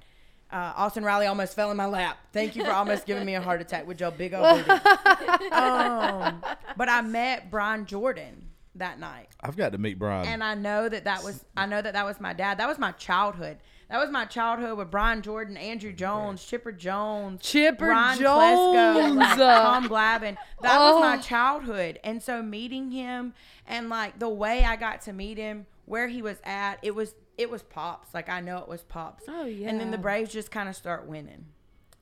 uh, 0.51 0.73
Austin 0.75 1.03
Riley 1.03 1.27
almost 1.27 1.55
fell 1.55 1.71
in 1.71 1.77
my 1.77 1.85
lap. 1.85 2.17
Thank 2.33 2.55
you 2.55 2.65
for 2.65 2.71
almost 2.71 3.05
giving 3.05 3.25
me 3.25 3.35
a 3.35 3.41
heart 3.41 3.61
attack 3.61 3.87
with 3.87 3.99
your 3.99 4.11
big 4.11 4.33
old 4.33 4.65
booty. 4.65 4.69
um, 5.51 6.43
but 6.75 6.89
I 6.89 7.01
met 7.01 7.51
Brian 7.51 7.85
Jordan 7.85 8.49
that 8.75 8.99
night 8.99 9.27
I've 9.41 9.57
got 9.57 9.71
to 9.73 9.77
meet 9.77 9.99
Brian. 9.99 10.27
and 10.27 10.43
I 10.43 10.53
know 10.53 10.87
that 10.87 11.03
that 11.03 11.23
was 11.23 11.43
I 11.57 11.65
know 11.65 11.81
that 11.81 11.93
that 11.93 12.05
was 12.05 12.19
my 12.19 12.33
dad. 12.33 12.59
That 12.59 12.67
was 12.67 12.77
my 12.79 12.91
childhood. 12.93 13.57
That 13.89 13.97
was 13.99 14.11
my 14.11 14.25
childhood 14.25 14.77
with 14.77 14.91
Brian 14.91 15.21
Jordan, 15.23 15.55
Andruw 15.55 15.95
Jones, 15.95 16.45
Chipper 16.45 16.71
Jones, 16.71 17.41
Chipper 17.41 17.87
Ryan 17.87 18.19
Jones. 18.19 18.39
Klesko, 18.39 19.15
like, 19.15 19.39
uh, 19.39 19.61
Tom 19.63 19.89
Glavine. 19.89 20.37
That 20.61 20.79
was 20.79 21.01
my 21.01 21.17
Oh. 21.17 21.21
childhood, 21.21 21.99
and 22.03 22.21
so 22.21 22.43
meeting 22.43 22.91
him 22.91 23.33
and 23.65 23.89
like 23.89 24.19
the 24.19 24.29
way 24.29 24.63
I 24.63 24.75
got 24.75 25.01
to 25.01 25.13
meet 25.13 25.37
him, 25.39 25.65
where 25.85 26.07
he 26.07 26.21
was 26.21 26.37
at, 26.43 26.77
it 26.83 26.93
was 26.93 27.15
it 27.37 27.49
was 27.49 27.63
pops. 27.63 28.13
Like 28.13 28.29
I 28.29 28.41
know 28.41 28.59
it 28.59 28.67
was 28.67 28.83
pops. 28.83 29.23
Oh, 29.27 29.45
yeah. 29.45 29.69
And 29.69 29.79
then 29.79 29.91
the. 29.91 29.97
Braves 29.97 30.31
just 30.31 30.51
kind 30.51 30.69
of 30.69 30.75
start 30.75 31.07
winning, 31.07 31.45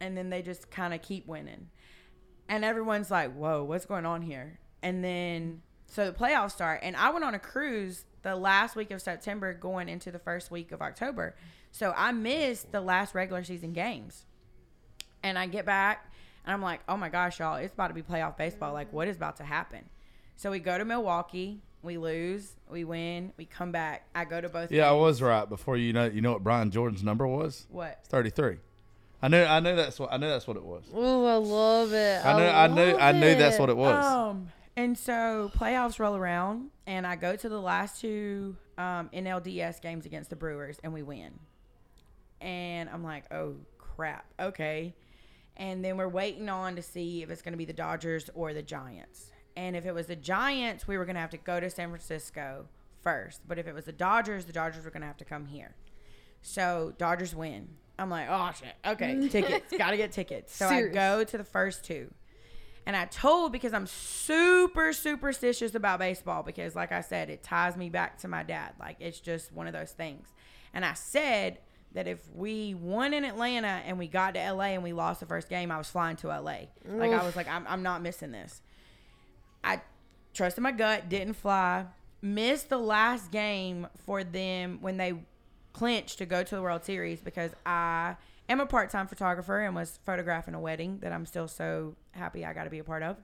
and 0.02 0.18
then 0.18 0.30
they 0.30 0.42
just 0.42 0.70
kind 0.70 0.94
of 0.94 1.02
keep 1.02 1.26
winning, 1.28 1.70
and 2.50 2.66
everyone's 2.66 3.10
like, 3.12 3.34
"Whoa, 3.34 3.64
what's 3.64 3.86
going 3.86 4.06
on 4.06 4.24
here?" 4.24 4.60
And 4.84 5.04
then 5.04 5.62
so 5.88 6.06
the 6.06 6.18
playoffs 6.18 6.52
start, 6.52 6.82
and 6.84 6.96
I 6.96 7.10
went 7.10 7.26
on 7.26 7.34
a 7.34 7.40
cruise 7.40 8.04
the 8.22 8.36
last 8.36 8.76
week 8.76 8.92
of 8.92 9.02
September, 9.02 9.54
going 9.54 9.90
into 9.90 10.12
the 10.12 10.20
first 10.20 10.52
week 10.52 10.72
of 10.72 10.82
October. 10.82 11.36
So 11.72 11.94
I 11.96 12.12
missed 12.12 12.72
the 12.72 12.82
last 12.82 13.16
regular 13.16 13.44
season 13.44 13.74
games, 13.74 14.26
and 15.24 15.40
I 15.40 15.48
get 15.48 15.66
back, 15.66 16.12
and 16.46 16.54
I'm 16.54 16.62
like, 16.62 16.82
"Oh 16.88 16.98
my 16.98 17.10
gosh, 17.10 17.40
y'all! 17.40 17.56
It's 17.56 17.74
about 17.74 17.88
to 17.88 17.94
be 17.94 18.02
playoff 18.02 18.38
baseball. 18.38 18.74
Like, 18.74 18.92
what 18.92 19.08
is 19.08 19.16
about 19.16 19.38
to 19.38 19.44
happen?" 19.44 19.90
So 20.36 20.52
we 20.52 20.60
go 20.60 20.78
to 20.78 20.86
Milwaukee. 20.86 21.62
We 21.84 21.98
lose, 21.98 22.54
we 22.70 22.84
win, 22.84 23.32
we 23.38 23.46
come 23.46 23.72
back. 23.72 24.08
I 24.14 24.26
go 24.26 24.42
to 24.42 24.50
both. 24.50 24.72
yeah, 24.72 24.90
I 24.90 24.94
was 24.94 25.22
right. 25.22 25.48
Before 25.48 25.78
you 25.78 25.94
know, 25.94 26.06
you 26.06 26.22
know 26.22 26.34
what 26.34 26.44
Brian 26.44 26.70
Jordan's 26.70 27.04
number 27.04 27.26
was? 27.26 27.66
What? 27.70 28.00
It's 28.02 28.10
thirty-three. 28.10 28.58
I 29.22 29.28
knew. 29.30 29.44
I 29.44 29.60
knew 29.60 29.76
that's 29.76 30.00
what. 30.00 30.12
I 30.12 30.18
knew 30.18 30.28
that's 30.28 30.48
what 30.48 30.58
it 30.58 30.64
was. 30.64 30.84
Oh, 30.94 31.26
I 31.26 31.36
love 31.36 31.94
it. 31.94 32.26
I 32.26 32.34
knew. 32.34 32.46
I, 32.46 32.68
knew. 32.68 32.92
love 32.94 33.02
I 33.02 33.12
knew 33.14 33.36
that's 33.36 33.58
what 33.58 33.70
it 33.70 33.78
was. 33.78 34.06
Um, 34.06 34.50
and 34.78 34.98
so 34.98 35.52
playoffs 35.58 36.00
roll 36.00 36.16
around, 36.16 36.70
and 36.86 37.06
I 37.06 37.16
go 37.16 37.36
to 37.36 37.50
the 37.50 37.60
last 37.60 38.00
two 38.00 38.56
um, 38.78 39.10
NLDS 39.12 39.82
games 39.82 40.06
against 40.06 40.30
the 40.30 40.36
Brewers, 40.36 40.78
and 40.84 40.94
we 40.94 41.02
win. 41.02 41.32
And 42.40 42.88
I'm 42.90 43.04
like, 43.04 43.26
oh 43.34 43.56
crap, 43.80 44.32
okay. 44.40 44.94
And 45.58 45.84
then 45.84 45.98
we're 45.98 46.08
waiting 46.08 46.48
on 46.48 46.76
to 46.76 46.84
see 46.84 47.24
if 47.24 47.32
it's 47.32 47.42
going 47.42 47.54
to 47.54 47.58
be 47.58 47.66
the 47.66 47.74
Dodgers 47.74 48.30
or 48.36 48.54
the 48.54 48.62
Giants. 48.62 49.32
And 49.56 49.76
if 49.76 49.88
it 49.88 49.94
was 49.96 50.06
the 50.06 50.16
Giants, 50.16 50.88
we 50.88 51.00
were 51.00 51.06
going 51.06 51.16
to 51.16 51.22
have 51.22 51.32
to 51.32 51.38
go 51.38 51.60
to 51.60 51.68
San 51.72 51.90
Francisco 51.90 52.68
first. 53.02 53.42
But 53.48 53.58
if 53.58 53.66
it 53.66 53.74
was 53.74 53.86
the 53.86 53.92
Dodgers, 53.92 54.46
the 54.46 54.54
Dodgers 54.54 54.86
were 54.86 54.92
going 54.92 55.02
to 55.02 55.08
have 55.08 55.18
to 55.18 55.26
come 55.26 55.48
here. 55.48 55.74
So 56.44 56.94
Dodgers 57.00 57.34
win. 57.34 57.70
I'm 57.98 58.12
like, 58.12 58.28
oh 58.30 58.52
shit. 58.56 58.76
Okay, 58.86 59.28
tickets. 59.32 59.74
Got 59.76 59.90
to 59.90 59.98
get 59.98 60.12
tickets. 60.12 60.56
So 60.56 60.70
Serious. 60.70 60.92
I 60.92 60.94
go 60.94 61.24
to 61.24 61.38
the 61.40 61.44
first 61.44 61.84
two. 61.84 62.14
And 62.88 62.96
I 62.96 63.04
told 63.04 63.52
because 63.52 63.74
I'm 63.74 63.86
super 63.86 64.94
superstitious 64.94 65.76
about 65.76 66.00
baseball 66.00 66.42
because 66.42 66.74
like 66.74 66.94
I 66.94 67.02
said, 67.02 67.30
it 67.30 67.44
ties 67.44 67.76
me 67.76 67.90
back 67.90 68.18
to 68.20 68.30
my 68.30 68.44
dad. 68.44 68.76
Like 68.80 68.96
it's 69.02 69.20
just 69.20 69.52
one 69.52 69.68
of 69.68 69.74
those 69.74 69.92
things. 69.92 70.30
And 70.74 70.86
I 70.86 70.94
said 70.94 71.58
that 71.92 72.08
if 72.08 72.20
we 72.34 72.76
won 72.76 73.14
in 73.14 73.26
Atlanta 73.26 73.82
and 73.86 74.00
we 74.00 74.08
got 74.08 74.36
to 74.36 74.52
LA 74.54 74.68
and 74.68 74.84
we 74.84 74.94
lost 74.94 75.20
the 75.20 75.26
first 75.26 75.50
game, 75.50 75.70
I 75.70 75.78
was 75.78 75.90
flying 75.90 76.16
to 76.18 76.28
LA. 76.28 76.40
Like 76.88 77.12
I 77.12 77.26
was 77.26 77.36
like, 77.36 77.50
I'm, 77.50 77.66
I'm 77.68 77.84
not 77.84 78.02
missing 78.02 78.32
this. 78.32 78.62
I 79.66 79.82
trusted 80.34 80.64
my 80.64 80.72
gut, 80.72 81.10
didn't 81.10 81.34
fly, 81.34 81.88
missed 82.22 82.70
the 82.70 82.78
last 82.78 83.32
game 83.32 83.88
for 84.06 84.24
them 84.24 84.78
when 84.80 84.96
they 84.96 85.14
clinched 85.74 86.20
to 86.20 86.26
go 86.26 86.42
to 86.42 86.56
the 86.56 86.62
World 86.62 86.86
Series 86.86 87.20
because 87.20 87.52
I 87.66 88.16
am 88.50 88.60
a 88.60 88.66
part 88.66 88.90
time 88.90 89.08
photographer 89.08 89.60
and 89.60 89.76
was 89.76 90.00
photographing 90.06 90.54
a 90.54 90.60
wedding 90.60 91.00
that 91.00 91.12
I'm 91.12 91.26
still 91.26 91.48
so 91.48 91.96
happy 92.12 92.46
I 92.46 92.54
got 92.54 92.64
to 92.66 92.70
be 92.70 92.80
a 92.80 92.84
part 92.84 93.04
of. 93.04 93.18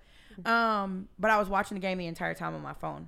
Um, 0.46 1.08
but 1.20 1.30
I 1.32 1.38
was 1.38 1.48
watching 1.50 1.76
the 1.76 1.82
game 1.82 1.98
the 1.98 2.08
entire 2.08 2.34
time 2.34 2.56
on 2.56 2.62
my 2.62 2.74
phone. 2.74 3.08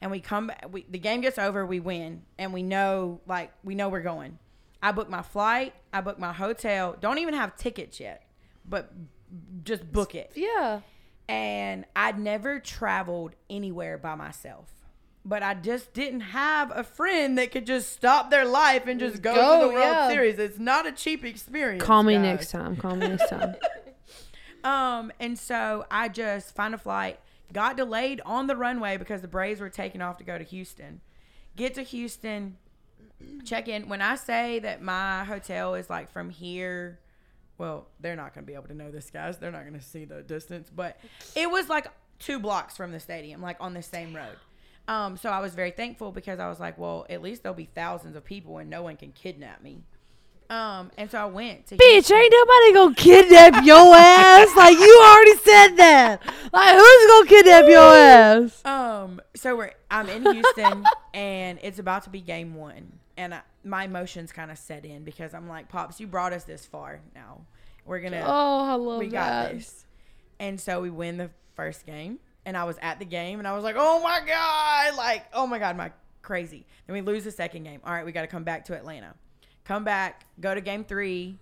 And 0.00 0.10
we 0.10 0.20
come 0.20 0.48
back, 0.48 0.66
we, 0.70 0.84
the 0.88 0.98
game 0.98 1.20
gets 1.20 1.38
over, 1.38 1.64
we 1.64 1.80
win, 1.80 2.22
and 2.38 2.52
we 2.52 2.62
know, 2.62 3.20
like, 3.26 3.52
we 3.62 3.74
know 3.74 3.88
we're 3.88 4.02
going. 4.02 4.38
I 4.82 4.92
booked 4.92 5.08
my 5.10 5.22
flight, 5.22 5.72
I 5.92 6.02
booked 6.02 6.18
my 6.20 6.32
hotel, 6.32 6.96
don't 7.00 7.18
even 7.18 7.32
have 7.32 7.56
tickets 7.56 8.00
yet, 8.00 8.26
but 8.68 8.92
just 9.62 9.90
book 9.90 10.14
it 10.14 10.32
Yeah. 10.34 10.80
and 11.28 11.86
I'd 11.96 12.18
never 12.18 12.60
traveled 12.60 13.32
anywhere 13.48 13.96
by 13.96 14.14
myself. 14.14 14.73
But 15.26 15.42
I 15.42 15.54
just 15.54 15.94
didn't 15.94 16.20
have 16.20 16.70
a 16.74 16.84
friend 16.84 17.38
that 17.38 17.50
could 17.50 17.66
just 17.66 17.92
stop 17.92 18.30
their 18.30 18.44
life 18.44 18.86
and 18.86 19.00
just 19.00 19.22
go, 19.22 19.34
Go, 19.34 19.60
to 19.60 19.66
the 19.66 19.72
World 19.72 19.86
yeah. 19.86 20.08
Series. 20.08 20.38
It's 20.38 20.58
not 20.58 20.86
a 20.86 20.92
cheap 20.92 21.24
experience. 21.24 21.82
Call 21.82 22.02
me 22.02 22.14
guys. 22.14 22.22
next 22.22 22.50
time. 22.50 22.76
Call 22.76 22.94
me 22.96 23.08
next 23.08 23.28
time. 23.30 23.56
Um, 24.64 25.12
and 25.20 25.38
so 25.38 25.84
I 25.90 26.08
just 26.08 26.54
find 26.54 26.74
a 26.74 26.78
flight, 26.78 27.20
got 27.52 27.76
delayed 27.76 28.22
on 28.24 28.46
the 28.46 28.56
runway 28.56 28.96
because 28.96 29.20
the 29.20 29.28
Braves 29.28 29.60
were 29.60 29.68
taking 29.68 30.00
off 30.00 30.16
to 30.18 30.24
go 30.24 30.38
to 30.38 30.44
Houston. 30.44 31.02
Get 31.54 31.74
to 31.74 31.82
Houston, 31.82 32.56
check 33.44 33.68
in. 33.68 33.88
When 33.88 34.00
I 34.00 34.16
say 34.16 34.58
that 34.60 34.82
my 34.82 35.24
hotel 35.24 35.74
is 35.74 35.90
like 35.90 36.10
from 36.10 36.30
here, 36.30 36.98
well, 37.58 37.88
they're 38.00 38.16
not 38.16 38.34
going 38.34 38.44
to 38.44 38.46
be 38.46 38.54
able 38.54 38.68
to 38.68 38.74
know 38.74 38.90
this, 38.90 39.10
guys. 39.10 39.36
They're 39.36 39.52
not 39.52 39.62
going 39.62 39.78
to 39.78 39.84
see 39.84 40.06
the 40.06 40.22
distance, 40.22 40.70
but 40.74 40.98
it 41.36 41.50
was 41.50 41.68
like 41.68 41.86
two 42.18 42.40
blocks 42.40 42.74
from 42.76 42.90
the 42.90 42.98
stadium, 42.98 43.42
like 43.42 43.58
on 43.60 43.74
the 43.74 43.82
same 43.82 44.16
road. 44.16 44.36
Um, 44.86 45.16
so 45.16 45.30
I 45.30 45.40
was 45.40 45.54
very 45.54 45.70
thankful 45.70 46.12
because 46.12 46.38
I 46.38 46.48
was 46.48 46.60
like, 46.60 46.76
well, 46.78 47.06
at 47.08 47.22
least 47.22 47.42
there'll 47.42 47.56
be 47.56 47.68
thousands 47.74 48.16
of 48.16 48.24
people 48.24 48.58
and 48.58 48.68
no 48.68 48.82
one 48.82 48.96
can 48.96 49.12
kidnap 49.12 49.62
me. 49.62 49.82
Um, 50.50 50.90
and 50.98 51.10
so 51.10 51.18
I 51.18 51.24
went 51.24 51.66
to 51.68 51.76
Bitch, 51.76 52.12
ain't 52.14 52.32
nobody 52.32 52.74
gonna 52.74 52.94
kidnap 52.94 53.64
your 53.64 53.94
ass. 53.96 54.54
Like 54.54 54.78
you 54.78 55.02
already 55.02 55.36
said 55.38 55.76
that. 55.76 56.20
Like 56.52 56.74
who's 56.76 57.06
gonna 57.08 57.26
kidnap 57.28 57.64
your 57.66 57.80
ass? 57.80 58.64
Um, 58.64 59.22
so 59.34 59.56
we're 59.56 59.72
I'm 59.90 60.08
in 60.10 60.22
Houston 60.22 60.84
and 61.14 61.58
it's 61.62 61.78
about 61.78 62.04
to 62.04 62.10
be 62.10 62.20
game 62.20 62.54
one, 62.54 62.98
and 63.16 63.34
I, 63.34 63.40
my 63.64 63.84
emotions 63.84 64.32
kind 64.32 64.50
of 64.50 64.58
set 64.58 64.84
in 64.84 65.02
because 65.02 65.32
I'm 65.32 65.48
like, 65.48 65.70
pops, 65.70 65.98
you 65.98 66.06
brought 66.06 66.34
us 66.34 66.44
this 66.44 66.66
far. 66.66 67.00
Now 67.14 67.46
we're 67.86 68.00
gonna 68.00 68.22
Oh, 68.24 68.64
I 68.70 68.74
love 68.74 68.98
we 68.98 69.08
got 69.08 69.52
this, 69.52 69.86
and 70.38 70.60
so 70.60 70.82
we 70.82 70.90
win 70.90 71.16
the 71.16 71.30
first 71.56 71.86
game, 71.86 72.18
and 72.46 72.56
I 72.56 72.64
was 72.64 72.76
at 72.82 72.98
the 72.98 73.04
game, 73.04 73.38
and 73.38 73.48
I 73.48 73.52
was 73.52 73.64
like, 73.64 73.76
oh 73.78 74.02
my 74.02 74.20
god, 74.26 74.96
like 74.96 75.26
oh 75.32 75.46
my 75.46 75.58
god, 75.58 75.76
my 75.76 75.92
crazy. 76.22 76.66
Then 76.86 76.94
we 76.94 77.00
lose 77.00 77.24
the 77.24 77.30
second 77.30 77.64
game. 77.64 77.80
All 77.84 77.92
right, 77.92 78.04
we 78.04 78.12
got 78.12 78.22
to 78.22 78.26
come 78.26 78.44
back 78.44 78.64
to 78.66 78.76
Atlanta, 78.76 79.14
come 79.64 79.84
back, 79.84 80.26
go 80.40 80.54
to 80.54 80.60
game 80.60 80.84
three, 80.84 81.38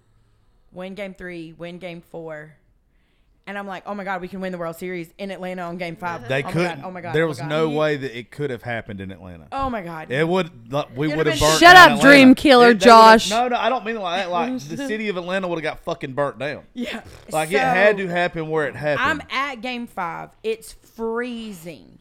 win 0.72 0.94
game 0.94 1.14
three, 1.14 1.52
win 1.52 1.78
game 1.78 2.00
four. 2.00 2.54
And 3.44 3.58
I'm 3.58 3.66
like, 3.66 3.82
oh 3.86 3.94
my 3.94 4.04
God, 4.04 4.20
we 4.20 4.28
can 4.28 4.40
win 4.40 4.52
the 4.52 4.58
World 4.58 4.76
Series 4.76 5.12
in 5.18 5.32
Atlanta 5.32 5.62
on 5.62 5.76
game 5.76 5.96
five. 5.96 6.28
They 6.28 6.44
oh 6.44 6.50
couldn't. 6.50 6.84
Oh 6.84 6.92
my 6.92 7.00
God. 7.00 7.12
There 7.12 7.24
oh 7.24 7.28
was 7.28 7.38
God. 7.38 7.48
no 7.48 7.70
way 7.70 7.96
that 7.96 8.16
it 8.16 8.30
could 8.30 8.50
have 8.50 8.62
happened 8.62 9.00
in 9.00 9.10
Atlanta. 9.10 9.48
Oh 9.50 9.68
my 9.68 9.82
God. 9.82 10.12
It 10.12 10.26
would. 10.26 10.72
like, 10.72 10.96
We 10.96 11.08
You'd 11.08 11.18
have 11.18 11.26
have 11.26 11.40
burnt. 11.40 11.52
Shut 11.58 11.74
down 11.74 11.76
up, 11.76 11.98
Atlanta. 11.98 12.02
dream 12.08 12.34
killer, 12.36 12.70
It- 12.70 12.78
Josh. 12.78 13.30
No, 13.30 13.48
no, 13.48 13.56
I 13.56 13.68
don't 13.68 13.84
mean 13.84 13.96
like 13.96 14.22
that. 14.22 14.30
Like 14.30 14.60
the 14.60 14.76
city 14.76 15.08
of 15.08 15.16
Atlanta 15.16 15.48
would 15.48 15.56
have 15.56 15.62
got 15.64 15.80
fucking 15.80 16.12
burnt 16.12 16.38
down. 16.38 16.62
Yeah. 16.74 17.02
Like 17.32 17.50
it 17.50 17.58
had 17.58 17.96
to 17.96 18.06
happen 18.06 18.48
where 18.48 18.68
it 18.68 18.76
happened. 18.76 19.22
I'm 19.22 19.22
at 19.36 19.60
game 19.60 19.88
five. 19.88 20.30
It's 20.44 20.72
freezing. 20.72 21.98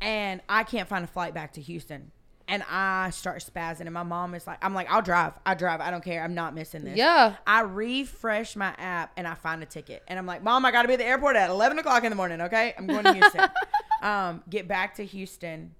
And 0.00 0.40
I 0.48 0.64
can't 0.64 0.88
find 0.88 1.04
a 1.04 1.08
flight 1.08 1.34
back 1.34 1.52
to 1.52 1.60
Houston. 1.60 2.10
And 2.50 2.64
I 2.68 3.10
start 3.10 3.44
spazzing. 3.44 3.82
And 3.82 3.94
my 3.94 4.02
mom 4.02 4.34
is 4.34 4.44
like, 4.44 4.58
I'm 4.60 4.74
like, 4.74 4.90
I'll 4.90 5.02
drive. 5.02 5.34
I 5.46 5.54
drive. 5.54 5.80
I 5.80 5.92
don't 5.92 6.02
care. 6.02 6.20
I'm 6.22 6.34
not 6.34 6.52
missing 6.52 6.82
this. 6.82 6.98
Yeah. 6.98 7.36
I 7.46 7.60
refresh 7.60 8.56
my 8.56 8.74
app 8.76 9.12
and 9.16 9.28
I 9.28 9.34
find 9.34 9.62
a 9.62 9.66
ticket. 9.66 10.02
And 10.08 10.18
I'm 10.18 10.26
like, 10.26 10.42
Mom, 10.42 10.64
I 10.66 10.72
got 10.72 10.82
to 10.82 10.88
be 10.88 10.94
at 10.94 10.98
the 10.98 11.06
airport 11.06 11.36
at 11.36 11.48
11 11.48 11.78
o'clock 11.78 12.02
in 12.02 12.10
the 12.10 12.16
morning. 12.16 12.40
Okay. 12.40 12.74
I'm 12.76 12.88
going 12.88 13.04
to 13.04 13.14
Houston. 13.14 13.48
um, 14.02 14.42
get 14.50 14.66
back 14.66 14.96
to 14.96 15.04
Houston. 15.04 15.76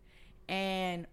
And 0.48 1.08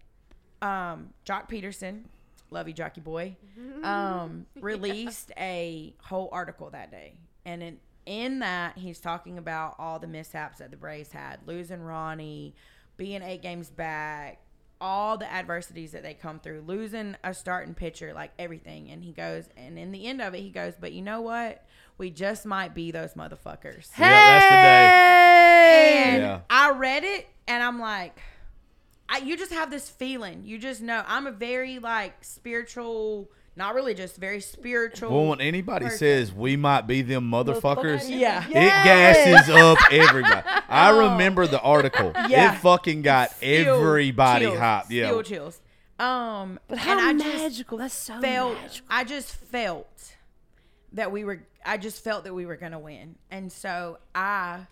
um, 0.62 1.10
Joc 1.26 1.48
Pederson, 1.50 2.04
love 2.50 2.68
you, 2.68 2.74
Jockey 2.74 3.00
boy, 3.00 3.36
um, 3.82 4.46
released 4.60 5.32
a 5.36 5.92
whole 6.02 6.28
article 6.30 6.70
that 6.70 6.92
day. 6.92 7.14
And 7.44 7.62
in, 7.64 7.78
in 8.06 8.38
that, 8.40 8.78
he's 8.78 9.00
talking 9.00 9.38
about 9.38 9.74
all 9.80 9.98
the 9.98 10.06
mishaps 10.06 10.58
that 10.58 10.70
the 10.70 10.76
Braves 10.76 11.10
had 11.10 11.40
losing 11.46 11.82
Ronnie, 11.82 12.54
being 12.96 13.22
eight 13.22 13.42
games 13.42 13.70
back, 13.70 14.40
all 14.80 15.18
the 15.18 15.30
adversities 15.30 15.92
that 15.92 16.02
they 16.02 16.14
come 16.14 16.38
through, 16.40 16.62
losing 16.66 17.16
a 17.24 17.34
starting 17.34 17.74
pitcher, 17.74 18.12
like 18.14 18.32
everything. 18.38 18.90
And 18.90 19.02
he 19.02 19.12
goes, 19.12 19.48
and 19.56 19.78
in 19.78 19.92
the 19.92 20.06
end 20.06 20.20
of 20.20 20.34
it, 20.34 20.40
he 20.40 20.50
goes, 20.50 20.74
But 20.78 20.92
you 20.92 21.02
know 21.02 21.20
what? 21.20 21.64
We 21.98 22.10
just 22.10 22.46
might 22.46 22.74
be 22.74 22.90
those 22.92 23.14
motherfuckers. 23.14 23.88
Yeah, 23.98 24.08
that's 24.10 24.44
the 24.44 24.56
day. 24.56 26.02
And 26.14 26.22
Yeah. 26.22 26.40
I 26.48 26.70
read 26.70 27.04
it 27.04 27.26
and 27.48 27.62
I'm 27.62 27.80
like, 27.80 28.20
I, 29.08 29.18
you 29.18 29.36
just 29.36 29.52
have 29.52 29.70
this 29.70 29.88
feeling. 29.88 30.42
You 30.44 30.58
just 30.58 30.80
know. 30.82 31.02
I'm 31.06 31.26
a 31.26 31.32
very 31.32 31.78
like 31.78 32.22
spiritual, 32.22 33.30
not 33.58 33.74
religious, 33.74 34.16
very 34.16 34.40
spiritual. 34.40 35.10
Well, 35.10 35.26
when 35.26 35.40
anybody 35.40 35.86
person. 35.86 35.98
says 35.98 36.32
we 36.32 36.56
might 36.56 36.86
be 36.86 37.02
them 37.02 37.30
motherfuckers, 37.30 38.08
yeah. 38.08 38.46
it 38.48 38.52
gasses 38.52 39.50
up 39.50 39.78
everybody. 39.90 40.48
I 40.68 40.90
remember 40.90 41.46
the 41.46 41.60
article. 41.60 42.12
Yeah. 42.28 42.54
It 42.54 42.58
fucking 42.58 43.02
got 43.02 43.30
Still 43.30 43.76
everybody 43.76 44.44
chills, 44.46 44.58
hyped. 44.58 44.90
Yeah. 44.90 45.06
Still 45.06 45.22
chills. 45.22 45.60
Um, 45.98 46.60
But 46.68 46.78
how 46.78 46.92
and 46.92 47.00
I 47.00 47.24
just 47.24 47.42
magical. 47.42 47.78
That's 47.78 47.94
so 47.94 48.20
felt. 48.20 48.54
magical. 48.54 48.86
I 48.90 49.04
just 49.04 49.34
felt 49.34 50.14
that 50.92 51.10
we 51.10 51.24
were. 51.24 51.42
I 51.64 51.78
just 51.78 52.04
felt 52.04 52.24
that 52.24 52.34
we 52.34 52.44
were 52.44 52.56
gonna 52.56 52.78
win, 52.78 53.16
and 53.30 53.50
so 53.50 53.98
I 54.14 54.66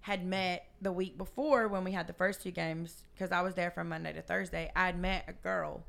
had 0.00 0.26
met 0.26 0.66
the 0.80 0.90
week 0.90 1.16
before 1.16 1.68
when 1.68 1.84
we 1.84 1.92
had 1.92 2.08
the 2.08 2.12
first 2.12 2.42
two 2.42 2.50
games 2.50 3.04
because 3.14 3.30
I 3.30 3.42
was 3.42 3.54
there 3.54 3.70
from 3.70 3.88
Monday 3.88 4.12
to 4.12 4.22
Thursday. 4.22 4.72
I 4.74 4.86
had 4.86 4.98
met 4.98 5.24
a 5.28 5.32
girl 5.32 5.84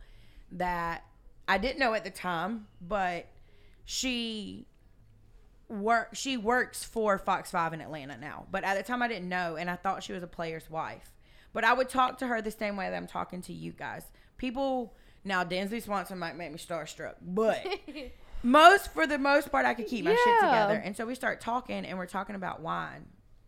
that 0.51 1.03
I 1.47 1.57
didn't 1.57 1.79
know 1.79 1.93
at 1.93 2.03
the 2.03 2.09
time, 2.09 2.67
but 2.81 3.27
she 3.85 4.65
work 5.69 6.09
she 6.13 6.37
works 6.37 6.83
for 6.83 7.17
Fox 7.17 7.51
5 7.51 7.73
in 7.73 7.81
Atlanta 7.81 8.17
now. 8.17 8.45
But 8.51 8.63
at 8.63 8.77
the 8.77 8.83
time 8.83 9.01
I 9.01 9.07
didn't 9.07 9.29
know 9.29 9.55
and 9.55 9.69
I 9.69 9.75
thought 9.75 10.03
she 10.03 10.13
was 10.13 10.23
a 10.23 10.27
player's 10.27 10.69
wife. 10.69 11.11
But 11.51 11.63
I 11.63 11.73
would 11.73 11.89
talk 11.89 12.17
to 12.19 12.27
her 12.27 12.41
the 12.41 12.51
same 12.51 12.75
way 12.75 12.89
that 12.89 12.95
I'm 12.95 13.07
talking 13.07 13.41
to 13.43 13.53
you 13.53 13.71
guys. 13.71 14.05
People 14.37 14.95
now 15.23 15.43
Dansby 15.43 15.83
Swanson 15.83 16.19
might 16.19 16.35
make 16.35 16.51
me 16.51 16.57
starstruck, 16.57 17.15
but 17.21 17.65
most 18.43 18.93
for 18.93 19.07
the 19.07 19.17
most 19.17 19.51
part 19.51 19.65
I 19.65 19.73
could 19.73 19.87
keep 19.87 20.05
my 20.05 20.11
shit 20.11 20.39
together. 20.41 20.75
And 20.75 20.95
so 20.95 21.05
we 21.05 21.15
start 21.15 21.41
talking 21.41 21.85
and 21.85 21.97
we're 21.97 22.05
talking 22.05 22.35
about 22.35 22.61
wine. 22.61 23.05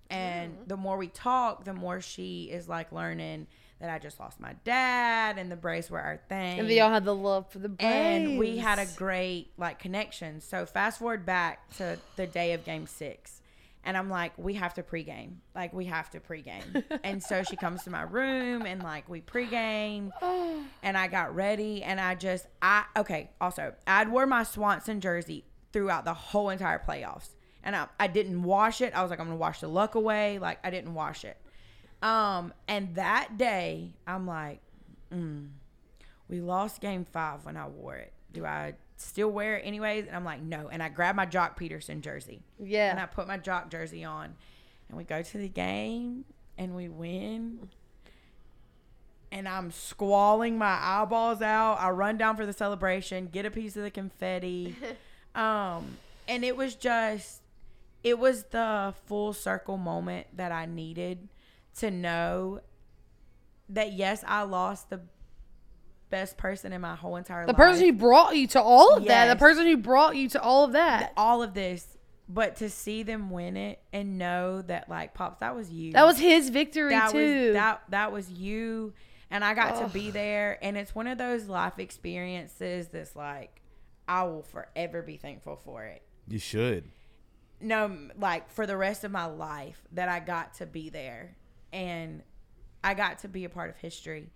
And 0.09 0.53
mm-hmm. 0.53 0.67
the 0.67 0.77
more 0.77 0.97
we 0.97 1.07
talk, 1.07 1.63
the 1.63 1.73
more 1.73 1.99
she 1.99 2.43
is 2.51 2.69
like 2.69 2.91
learning 2.91 3.47
that 3.79 3.89
I 3.89 3.99
just 3.99 4.19
lost 4.19 4.39
my 4.39 4.53
dad 4.63 5.37
and 5.37 5.51
the 5.51 5.55
Braves 5.55 5.89
were 5.89 5.99
our 5.99 6.19
thing 6.29 6.59
And 6.59 6.67
we 6.67 6.79
all 6.79 6.89
had 6.89 7.03
the 7.05 7.15
love 7.15 7.51
for 7.51 7.59
the 7.59 7.69
Braves. 7.69 7.83
and 7.83 8.39
we 8.39 8.57
had 8.57 8.79
a 8.79 8.85
great 8.95 9.51
like 9.57 9.79
connection. 9.79 10.39
So 10.41 10.65
fast 10.65 10.99
forward 10.99 11.25
back 11.25 11.69
to 11.77 11.97
the 12.15 12.25
day 12.25 12.53
of 12.53 12.63
game 12.63 12.87
six. 12.87 13.41
And 13.87 13.95
I'm 13.95 14.09
like, 14.09 14.33
we 14.37 14.55
have 14.55 14.73
to 14.75 14.83
pregame. 14.83 15.35
Like, 15.53 15.71
we 15.71 15.85
have 15.85 16.09
to 16.09 16.19
pregame. 16.19 16.83
and 17.03 17.21
so 17.21 17.43
she 17.43 17.55
comes 17.55 17.83
to 17.83 17.91
my 17.91 18.01
room 18.01 18.65
and 18.65 18.81
like 18.81 19.07
we 19.07 19.21
pregame. 19.21 20.09
and 20.81 20.97
I 20.97 21.07
got 21.07 21.35
ready 21.35 21.83
and 21.83 21.99
I 21.99 22.15
just 22.15 22.47
I 22.61 22.85
okay, 22.97 23.29
also 23.39 23.73
I'd 23.85 24.09
wore 24.09 24.25
my 24.25 24.43
Swanson 24.43 25.01
jersey 25.01 25.45
throughout 25.71 26.05
the 26.05 26.13
whole 26.15 26.49
entire 26.49 26.79
playoffs. 26.79 27.29
And 27.63 27.75
I, 27.75 27.87
I 27.99 28.07
didn't 28.07 28.41
wash 28.43 28.81
it. 28.81 28.93
I 28.95 29.01
was 29.01 29.11
like, 29.11 29.19
I'm 29.19 29.27
gonna 29.27 29.37
wash 29.37 29.59
the 29.59 29.67
luck 29.67 29.95
away. 29.95 30.39
Like 30.39 30.59
I 30.63 30.69
didn't 30.71 30.93
wash 30.93 31.23
it. 31.25 31.37
Um, 32.05 32.53
and 32.67 32.93
that 32.95 33.37
day 33.37 33.93
I'm 34.05 34.27
like, 34.27 34.59
mm, 35.13 35.47
we 36.29 36.39
lost 36.41 36.81
game 36.81 37.03
five 37.05 37.45
when 37.45 37.57
I 37.57 37.67
wore 37.67 37.95
it. 37.95 38.13
do 38.31 38.45
I 38.45 38.73
still 38.97 39.29
wear 39.29 39.57
it 39.57 39.61
anyways? 39.65 40.05
And 40.07 40.15
I'm 40.15 40.23
like, 40.25 40.41
no. 40.41 40.67
And 40.69 40.83
I 40.83 40.89
grab 40.89 41.15
my 41.15 41.25
Joc 41.25 41.57
Pederson 41.57 42.01
jersey 42.01 42.41
Yeah. 42.59 42.91
and 42.91 42.99
I 42.99 43.05
put 43.07 43.27
my 43.27 43.37
Joc 43.39 43.69
jersey 43.71 44.03
on, 44.03 44.35
and 44.87 44.97
we 44.97 45.03
go 45.03 45.21
to 45.21 45.37
the 45.37 45.49
game 45.49 46.25
and 46.57 46.75
we 46.75 46.89
win. 46.89 47.69
And 49.31 49.49
I'm 49.49 49.71
squalling 49.71 50.57
my 50.57 50.77
eyeballs 50.81 51.41
out. 51.41 51.77
I 51.79 51.89
run 51.89 52.17
down 52.17 52.37
for 52.37 52.45
the 52.45 52.53
celebration, 52.53 53.27
get 53.31 53.45
a 53.45 53.51
piece 53.51 53.75
of 53.75 53.83
the 53.83 53.91
confetti. 53.91 54.75
um, 55.35 55.97
and 56.27 56.45
it 56.45 56.55
was 56.55 56.75
just, 56.75 57.41
it 58.03 58.17
was 58.19 58.43
the 58.51 58.93
full 59.07 59.33
circle 59.33 59.77
moment 59.77 60.27
that 60.37 60.51
I 60.51 60.65
needed 60.67 61.27
to 61.79 61.91
know 61.91 62.61
that 63.69 63.93
yes, 63.93 64.23
I 64.27 64.43
lost 64.43 64.89
the 64.89 65.01
best 66.09 66.37
person 66.37 66.71
in 66.71 66.81
my 66.81 66.95
whole 66.95 67.15
entire 67.15 67.41
life 67.41 67.55
The 67.55 67.61
life 67.61 67.71
person 67.71 67.85
who 67.85 67.93
brought 67.93 68.35
you 68.35 68.47
to 68.47 68.61
all 68.61 68.95
of 68.95 69.05
that. 69.05 69.27
The 69.27 69.35
person 69.39 69.65
who 69.65 69.77
brought 69.77 70.15
you 70.15 70.29
to 70.29 70.41
all 70.41 70.63
of 70.63 70.73
that. 70.73 71.13
all 71.17 71.43
of 71.43 71.53
this, 71.53 71.97
but 72.29 72.57
to 72.57 72.69
see 72.69 73.03
them 73.03 73.29
win 73.29 73.57
it 73.57 73.79
and 73.91 74.17
know 74.17 74.61
that 74.63 74.89
like 74.89 75.13
pops, 75.13 75.39
that 75.39 75.55
was 75.55 75.69
you. 75.69 75.93
That 75.93 76.05
was 76.05 76.17
his 76.17 76.49
victory 76.49 76.91
that 76.91 77.11
too. 77.11 77.45
was 77.47 77.53
that 77.53 77.81
that 77.89 78.11
was 78.11 78.29
you, 78.29 78.93
and 79.29 79.43
I 79.43 79.53
got 79.53 79.79
to 79.81 79.93
be 79.93 80.11
there. 80.11 80.57
And 80.61 80.77
it's 80.77 80.95
one 80.95 81.07
of 81.07 81.17
those 81.17 81.47
life 81.47 81.79
experiences 81.79 82.87
that's 82.87 83.15
like 83.15 83.61
I 84.07 84.23
will 84.23 84.43
forever 84.43 85.01
be 85.01 85.17
thankful 85.17 85.55
for 85.55 85.83
it. 85.85 86.03
You 86.27 86.39
should. 86.39 86.85
No, 87.61 88.09
like 88.17 88.49
for 88.49 88.67
the 88.67 88.77
rest 88.77 89.03
of 89.03 89.11
my 89.11 89.25
life 89.25 89.81
that 89.93 90.09
I 90.09 90.19
got 90.19 90.55
to 90.55 90.65
be 90.65 90.89
there, 90.89 91.35
and 91.75 92.23
I 92.83 92.93
got 92.93 93.19
to 93.19 93.27
be 93.27 93.43
a 93.45 93.49
part 93.49 93.69
of 93.69 93.75
history, 93.77 94.29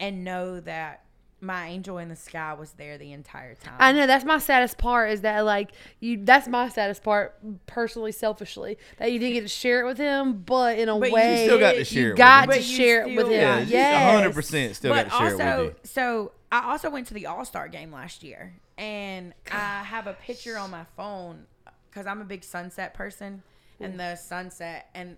and 0.00 0.24
know 0.24 0.60
that 0.60 1.00
my 1.40 1.66
angel 1.66 1.98
in 1.98 2.08
the 2.08 2.16
sky 2.16 2.54
was 2.54 2.72
there 2.72 2.96
the 2.96 3.12
entire 3.12 3.54
time. 3.54 3.74
I 3.78 3.92
know 3.92 4.06
that's 4.06 4.24
my 4.24 4.38
saddest 4.38 4.78
part 4.78 5.10
is 5.10 5.20
that 5.22 5.40
like 5.40 5.72
you 6.00 6.24
that's 6.24 6.48
my 6.48 6.68
saddest 6.70 7.02
part 7.02 7.36
personally 7.66 8.12
selfishly 8.12 8.78
that 8.96 9.12
you 9.12 9.18
didn't 9.18 9.34
get 9.34 9.40
to 9.42 9.48
share 9.48 9.82
it 9.82 9.84
with 9.86 9.98
him 9.98 10.38
but 10.46 10.78
in 10.78 10.88
a 10.88 10.98
But 10.98 11.08
you 11.08 11.14
way 11.14 11.44
still 11.44 11.58
got 11.58 11.72
to 11.72 11.84
share 11.84 12.00
it 12.00 12.04
you 12.04 12.10
with 12.12 12.16
got 12.18 12.48
him. 12.48 12.54
to 12.54 12.62
share 12.62 13.02
it 13.06 13.14
with 13.16 13.26
him 13.26 13.32
Yeah, 13.32 13.58
to. 13.60 13.64
yes. 13.66 14.12
hundred 14.14 14.32
percent 14.32 14.74
still 14.76 14.94
got 14.94 15.04
to 15.04 15.10
share 15.10 15.32
it 15.34 15.36
with 15.64 15.66
you. 15.66 15.74
so 15.82 16.32
I 16.50 16.70
also 16.70 16.88
went 16.88 17.08
to 17.08 17.14
the 17.14 17.26
All 17.26 17.44
Star 17.44 17.68
game 17.68 17.92
last 17.92 18.22
year, 18.22 18.54
and 18.78 19.34
I 19.50 19.82
have 19.82 20.06
a 20.06 20.14
picture 20.14 20.56
on 20.56 20.70
my 20.70 20.84
phone 20.96 21.44
because 21.90 22.06
I'm 22.06 22.20
a 22.22 22.24
big 22.24 22.42
sunset 22.44 22.94
person, 22.94 23.42
and 23.80 23.98
the 24.00 24.14
sunset, 24.16 24.88
and 24.94 25.16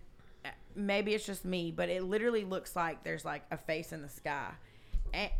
maybe 0.76 1.14
it's 1.14 1.26
just 1.26 1.44
me, 1.44 1.70
but 1.70 1.88
it 1.88 2.02
literally 2.02 2.44
looks 2.44 2.76
like 2.76 3.02
there's 3.02 3.24
like 3.24 3.42
a 3.50 3.56
face 3.56 3.92
in 3.92 4.02
the 4.02 4.08
sky, 4.08 4.50
and, 5.12 5.30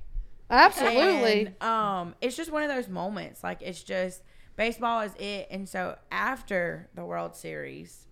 absolutely 0.51 1.47
and, 1.47 1.63
um, 1.63 2.15
it's 2.21 2.37
just 2.37 2.51
one 2.51 2.63
of 2.63 2.69
those 2.69 2.89
moments. 2.89 3.45
Like 3.45 3.63
it's 3.63 3.83
just 3.83 4.23
baseball 4.57 5.01
is 5.03 5.13
it, 5.19 5.49
and 5.51 5.69
so 5.69 5.97
after 6.11 6.89
the 6.95 7.05
World 7.05 7.37
Series, 7.37 8.07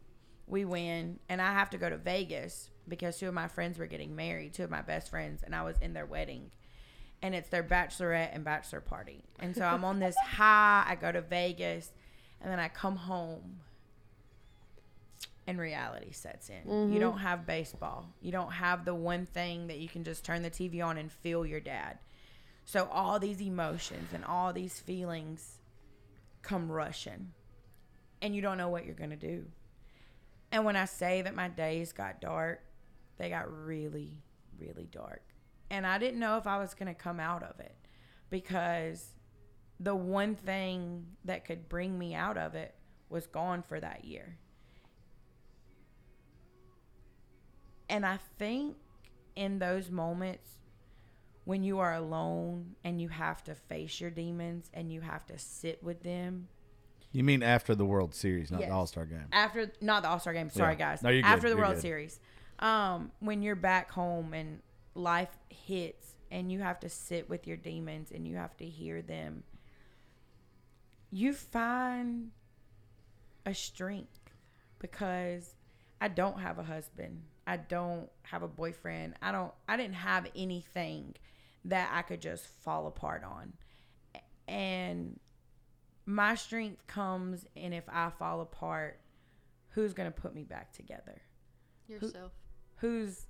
we 0.46 0.64
win, 0.64 1.18
and 1.28 1.40
I 1.40 1.52
have 1.52 1.70
to 1.70 1.78
go 1.78 1.88
to 1.88 1.96
Vegas 1.96 2.70
because 2.86 3.18
two 3.18 3.28
of 3.28 3.34
my 3.34 3.48
friends 3.48 3.78
were 3.78 3.86
getting 3.86 4.14
married, 4.14 4.54
two 4.54 4.64
of 4.64 4.70
my 4.70 4.82
best 4.82 5.10
friends, 5.10 5.42
and 5.42 5.54
I 5.54 5.62
was 5.62 5.76
in 5.78 5.94
their 5.94 6.06
wedding. 6.06 6.50
And 7.22 7.34
it's 7.34 7.48
their 7.48 7.62
bachelorette 7.62 8.34
and 8.34 8.44
bachelor 8.44 8.82
party. 8.82 9.24
And 9.38 9.56
so 9.56 9.64
I'm 9.64 9.82
on 9.82 9.98
this 9.98 10.14
high. 10.26 10.84
I 10.86 10.94
go 10.94 11.10
to 11.10 11.22
Vegas 11.22 11.90
and 12.44 12.52
then 12.52 12.60
I 12.60 12.68
come 12.68 12.96
home 12.96 13.60
and 15.46 15.58
reality 15.58 16.12
sets 16.12 16.48
in. 16.48 16.62
You 16.64 16.72
mm-hmm. 16.72 17.00
don't 17.00 17.18
have 17.18 17.46
baseball. 17.46 18.06
You 18.20 18.32
don't 18.32 18.52
have 18.52 18.84
the 18.84 18.94
one 18.94 19.26
thing 19.26 19.66
that 19.66 19.78
you 19.78 19.88
can 19.88 20.04
just 20.04 20.24
turn 20.24 20.42
the 20.42 20.50
TV 20.50 20.84
on 20.84 20.96
and 20.96 21.10
feel 21.10 21.44
your 21.44 21.60
dad. 21.60 21.98
So 22.64 22.88
all 22.90 23.18
these 23.18 23.42
emotions 23.42 24.08
and 24.14 24.24
all 24.24 24.52
these 24.52 24.80
feelings 24.80 25.58
come 26.42 26.70
rushing. 26.72 27.32
And 28.22 28.34
you 28.34 28.40
don't 28.40 28.56
know 28.56 28.68
what 28.68 28.86
you're 28.86 28.94
going 28.94 29.10
to 29.10 29.16
do. 29.16 29.44
And 30.50 30.64
when 30.64 30.76
I 30.76 30.86
say 30.86 31.20
that 31.22 31.34
my 31.34 31.48
days 31.48 31.92
got 31.92 32.20
dark, 32.20 32.62
they 33.18 33.28
got 33.28 33.52
really, 33.52 34.16
really 34.58 34.88
dark. 34.90 35.22
And 35.70 35.86
I 35.86 35.98
didn't 35.98 36.20
know 36.20 36.38
if 36.38 36.46
I 36.46 36.58
was 36.58 36.74
going 36.74 36.86
to 36.86 36.94
come 36.94 37.20
out 37.20 37.42
of 37.42 37.60
it 37.60 37.74
because 38.30 39.14
the 39.80 39.94
one 39.94 40.36
thing 40.36 41.06
that 41.24 41.44
could 41.44 41.68
bring 41.68 41.98
me 41.98 42.14
out 42.14 42.38
of 42.38 42.54
it 42.54 42.74
was 43.08 43.26
gone 43.26 43.62
for 43.62 43.80
that 43.80 44.04
year. 44.04 44.38
And 47.88 48.04
I 48.06 48.18
think 48.38 48.76
in 49.36 49.58
those 49.58 49.90
moments 49.90 50.48
when 51.44 51.62
you 51.62 51.78
are 51.78 51.92
alone 51.94 52.74
and 52.84 53.00
you 53.00 53.08
have 53.08 53.44
to 53.44 53.54
face 53.54 54.00
your 54.00 54.10
demons 54.10 54.70
and 54.72 54.90
you 54.92 55.00
have 55.02 55.26
to 55.26 55.36
sit 55.38 55.82
with 55.82 56.02
them 56.02 56.48
You 57.12 57.22
mean 57.22 57.42
after 57.42 57.74
the 57.74 57.84
World 57.84 58.14
Series, 58.14 58.50
not 58.50 58.60
Yes. 58.60 58.70
the 58.70 58.74
All 58.74 58.86
Star 58.86 59.04
game? 59.06 59.26
after 59.32 59.70
not 59.80 60.02
the 60.02 60.08
All 60.08 60.18
Star 60.18 60.32
game. 60.32 60.48
Sorry, 60.50 60.72
Yeah. 60.74 60.78
guys. 60.78 61.02
No, 61.02 61.10
you're 61.10 61.22
good. 61.22 61.28
After 61.28 61.48
the 61.48 61.56
You're 61.56 61.58
World 61.64 61.74
good. 61.74 61.82
Series, 61.82 62.18
um, 62.58 63.12
when 63.20 63.42
you're 63.42 63.54
back 63.56 63.90
home 63.90 64.32
and 64.34 64.60
life 64.94 65.36
hits, 65.48 66.14
and 66.30 66.50
you 66.50 66.58
have 66.60 66.80
to 66.80 66.88
sit 66.88 67.28
with 67.28 67.46
your 67.46 67.56
demons 67.56 68.10
and 68.10 68.26
you 68.26 68.34
have 68.36 68.56
to 68.56 68.64
hear 68.64 69.00
them, 69.02 69.44
you 71.12 71.32
find 71.32 72.30
a 73.46 73.54
strength 73.54 74.18
because 74.80 75.54
I 76.00 76.08
don't 76.08 76.40
have 76.40 76.58
a 76.58 76.64
husband. 76.64 77.22
I 77.46 77.58
don't 77.58 78.08
have 78.22 78.42
a 78.42 78.48
boyfriend. 78.48 79.14
I 79.20 79.32
don't. 79.32 79.52
I 79.68 79.76
didn't 79.76 79.94
have 79.94 80.26
anything 80.34 81.14
that 81.66 81.90
I 81.92 82.02
could 82.02 82.20
just 82.20 82.46
fall 82.46 82.86
apart 82.86 83.22
on, 83.24 83.52
and 84.48 85.18
my 86.06 86.34
strength 86.34 86.86
comes 86.86 87.46
in 87.54 87.72
if 87.72 87.84
I 87.88 88.10
fall 88.18 88.40
apart, 88.40 89.00
who's 89.70 89.94
gonna 89.94 90.10
put 90.10 90.34
me 90.34 90.44
back 90.44 90.72
together? 90.72 91.22
Yourself. 91.88 92.32
Who's 92.76 93.26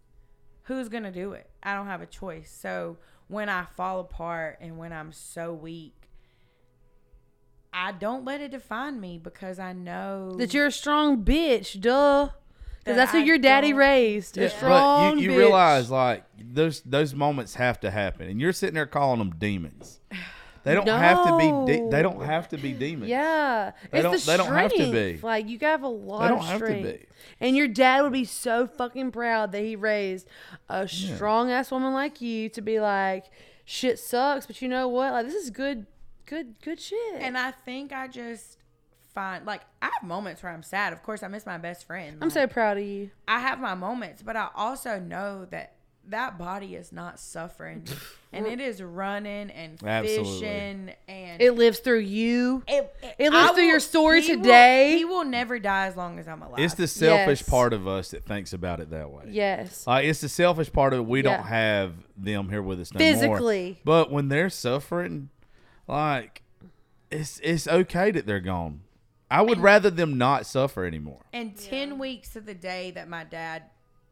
who's 0.62 0.88
gonna 0.88 1.12
do 1.12 1.32
it? 1.32 1.50
I 1.62 1.74
don't 1.74 1.86
have 1.86 2.02
a 2.02 2.06
choice. 2.06 2.50
So 2.56 2.98
when 3.28 3.48
I 3.48 3.64
fall 3.76 4.00
apart 4.00 4.58
and 4.60 4.78
when 4.78 4.92
I'm 4.92 5.12
so 5.12 5.52
weak, 5.52 6.08
I 7.72 7.92
don't 7.92 8.24
let 8.24 8.40
it 8.40 8.50
define 8.50 9.00
me 9.00 9.18
because 9.18 9.58
I 9.58 9.72
know 9.72 10.34
that 10.38 10.54
you're 10.54 10.66
a 10.66 10.72
strong 10.72 11.24
bitch 11.24 11.80
duh 11.80 12.30
That 12.85 12.93
because 12.93 12.97
that's 12.97 13.12
who 13.12 13.18
I 13.18 13.22
your 13.24 13.39
daddy 13.39 13.70
don't- 13.70 13.78
raised 13.78 14.37
a 14.39 14.43
Yeah, 14.43 14.49
strong 14.49 15.14
but 15.14 15.22
you, 15.22 15.30
you 15.30 15.37
bitch. 15.37 15.39
realize 15.39 15.91
like 15.91 16.24
those 16.39 16.80
those 16.82 17.14
moments 17.14 17.55
have 17.55 17.80
to 17.80 17.91
happen, 17.91 18.28
and 18.28 18.41
you're 18.41 18.53
sitting 18.53 18.74
there 18.74 18.87
calling 18.87 19.18
them 19.18 19.35
demons. 19.39 20.01
They 20.64 20.74
don't 20.74 20.87
have 20.89 21.26
to 21.26 21.37
be. 21.37 21.72
De- 21.72 21.89
they 21.91 22.01
don't 22.03 22.22
have 22.24 22.49
to 22.51 22.57
be 22.57 22.72
demons. 22.72 23.11
Yeah, 23.11 23.72
They 23.91 23.99
it's 23.99 24.03
don't- 24.03 24.18
the 24.18 24.26
they 24.26 24.37
don't 24.39 24.55
have 24.55 24.70
to 24.72 24.76
strength. 24.87 25.20
be. 25.20 25.26
Like 25.26 25.49
you 25.49 25.59
have 25.61 25.82
a 25.82 25.89
lot 25.89 26.22
They 26.22 26.28
don't 26.28 26.39
of 26.39 26.45
have 26.47 26.61
to 26.61 26.66
strength, 26.66 27.01
be. 27.01 27.07
and 27.41 27.55
your 27.57 27.68
dad 27.68 28.01
would 28.03 28.12
be 28.12 28.24
so 28.24 28.66
fucking 28.66 29.11
proud 29.12 29.53
that 29.53 29.61
he 29.62 29.76
raised 29.76 30.26
a 30.70 30.89
strong 30.89 31.51
ass 31.51 31.70
woman 31.70 31.93
like 31.93 32.20
you 32.22 32.49
to 32.49 32.62
be 32.62 32.80
like, 32.80 33.24
shit 33.66 33.99
sucks, 33.99 34.47
but 34.47 34.62
you 34.62 34.68
know 34.68 34.89
what? 34.89 35.12
Like 35.12 35.26
this 35.26 35.35
is 35.35 35.51
good, 35.51 35.87
good, 36.24 36.55
good 36.62 36.80
shit. 36.80 37.14
And 37.16 37.37
I 37.37 37.51
think 37.51 37.93
I 37.93 38.09
just 38.09 38.57
find 39.14 39.46
like 39.46 39.62
I 39.80 39.86
have 39.86 40.02
moments 40.08 40.42
where 40.42 40.52
I'm 40.52 40.62
sad. 40.62 40.92
Of 40.92 41.02
course, 41.02 41.22
I 41.22 41.28
miss 41.28 41.46
my 41.46 41.58
best 41.58 41.86
friend. 41.86 42.18
I'm 42.20 42.28
Like, 42.28 42.32
so 42.34 42.46
proud 42.46 42.78
of 42.78 42.84
you. 42.84 43.10
I 43.28 43.38
have 43.40 43.60
my 43.60 43.74
moments, 43.74 44.22
but 44.22 44.36
I 44.36 44.48
also 44.54 44.98
know 44.98 45.46
that 45.50 45.72
that 46.08 46.36
body 46.36 46.74
is 46.74 46.92
not 46.92 47.18
suffering, 47.18 47.84
and 48.32 48.46
it 48.46 48.60
is 48.60 48.82
running 48.82 49.50
and 49.50 49.82
Absolutely. 49.82 50.32
fishing 50.40 50.92
and 51.08 51.40
It 51.40 51.52
lives 51.52 51.78
through 51.78 52.00
you. 52.00 52.62
It, 52.68 52.94
It 53.18 53.32
lives 53.32 53.50
I 53.52 53.54
through 53.54 53.62
your 53.64 53.80
story 53.80 54.20
he 54.20 54.36
will- 54.36 54.42
today. 54.42 54.98
he 54.98 55.06
will 55.06 55.24
never 55.24 55.58
die 55.58 55.86
as 55.86 55.96
long 55.96 56.18
as 56.18 56.28
I'm 56.28 56.42
alive. 56.42 56.58
It's 56.60 56.74
the 56.74 56.86
selfish 56.88 57.40
Yes. 57.40 57.48
part 57.48 57.72
of 57.72 57.88
us 57.88 58.10
that 58.10 58.26
thinks 58.26 58.52
about 58.52 58.80
it 58.80 58.90
that 58.90 59.08
way. 59.10 59.24
Yes. 59.30 59.86
Like 59.86 60.04
it's 60.04 60.20
the 60.20 60.28
selfish 60.28 60.70
part 60.70 60.92
of 60.92 60.98
it. 60.98 61.06
We 61.06 61.22
Yeah. 61.24 61.36
don't 61.38 61.46
have 61.46 61.94
them 62.18 62.50
here 62.50 62.60
with 62.60 62.80
us 62.80 62.92
no 62.92 62.98
more. 62.98 63.12
Physically. 63.14 63.80
But 63.84 64.12
when 64.12 64.28
they're 64.28 64.50
suffering, 64.50 65.30
like 65.88 66.42
it's 67.10 67.40
it's 67.42 67.66
okay 67.66 68.10
that 68.10 68.26
they're 68.26 68.40
gone. 68.40 68.82
I 69.35 69.43
would 69.43 69.59
rather 69.59 69.91
them 69.91 70.16
not 70.16 70.47
suffer 70.47 70.85
anymore. 70.85 71.22
And 71.32 71.57
10 71.57 71.99
weeks 71.99 72.30
to 72.30 72.41
the 72.41 72.55
day 72.55 72.93
that 72.93 73.09
my 73.09 73.24
dad 73.24 73.64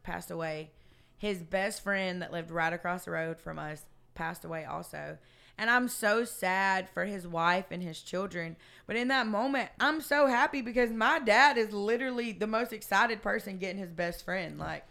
passed 0.03 0.29
away, 0.29 0.71
his 1.17 1.41
best 1.41 1.81
friend 1.81 2.21
that 2.21 2.33
lived 2.33 2.51
right 2.51 2.73
across 2.73 3.05
the 3.05 3.11
road 3.11 3.39
from 3.39 3.57
us 3.57 3.83
passed 4.15 4.43
away 4.43 4.65
also. 4.65 5.17
And 5.57 5.69
I'm 5.69 5.87
so 5.87 6.25
sad 6.25 6.89
for 6.89 7.05
his 7.05 7.25
wife 7.25 7.67
and 7.71 7.81
his 7.81 8.01
children. 8.01 8.57
But 8.85 8.97
in 8.97 9.07
that 9.07 9.25
moment, 9.25 9.69
I'm 9.79 10.01
so 10.01 10.27
happy 10.27 10.61
because 10.61 10.91
my 10.91 11.19
dad 11.19 11.57
is 11.57 11.71
literally 11.71 12.33
the 12.33 12.47
most 12.47 12.73
excited 12.73 13.21
person 13.21 13.59
getting 13.59 13.77
his 13.77 13.91
best 13.91 14.25
friend. 14.25 14.59
Like, 14.59 14.83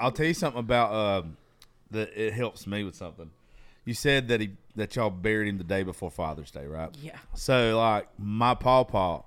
I'll 0.00 0.10
tell 0.10 0.26
you 0.26 0.34
something 0.34 0.60
about 0.60 0.92
um 0.92 1.36
that 1.90 2.10
it 2.16 2.32
helps 2.32 2.66
me 2.66 2.82
with 2.82 2.96
something. 2.96 3.30
You 3.84 3.94
said 3.94 4.28
that 4.28 4.40
he 4.40 4.56
that 4.74 4.96
y'all 4.96 5.10
buried 5.10 5.48
him 5.48 5.58
the 5.58 5.64
day 5.64 5.84
before 5.84 6.10
Father's 6.10 6.50
Day, 6.50 6.66
right? 6.66 6.90
Yeah. 7.00 7.18
So 7.34 7.78
like 7.78 8.08
my 8.18 8.54
pawpaw, 8.54 9.22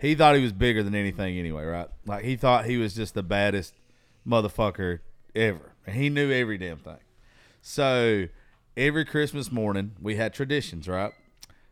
he 0.00 0.14
thought 0.14 0.36
he 0.36 0.42
was 0.42 0.52
bigger 0.52 0.82
than 0.82 0.94
anything 0.94 1.38
anyway, 1.38 1.64
right? 1.64 1.88
Like 2.06 2.24
he 2.24 2.36
thought 2.36 2.64
he 2.64 2.76
was 2.76 2.94
just 2.94 3.14
the 3.14 3.22
baddest 3.22 3.74
motherfucker 4.26 5.00
ever. 5.34 5.74
And 5.86 5.96
he 5.96 6.08
knew 6.08 6.30
every 6.32 6.58
damn 6.58 6.78
thing. 6.78 6.98
So 7.62 8.28
every 8.76 9.04
Christmas 9.04 9.52
morning 9.52 9.92
we 10.00 10.16
had 10.16 10.32
traditions, 10.32 10.88
right? 10.88 11.12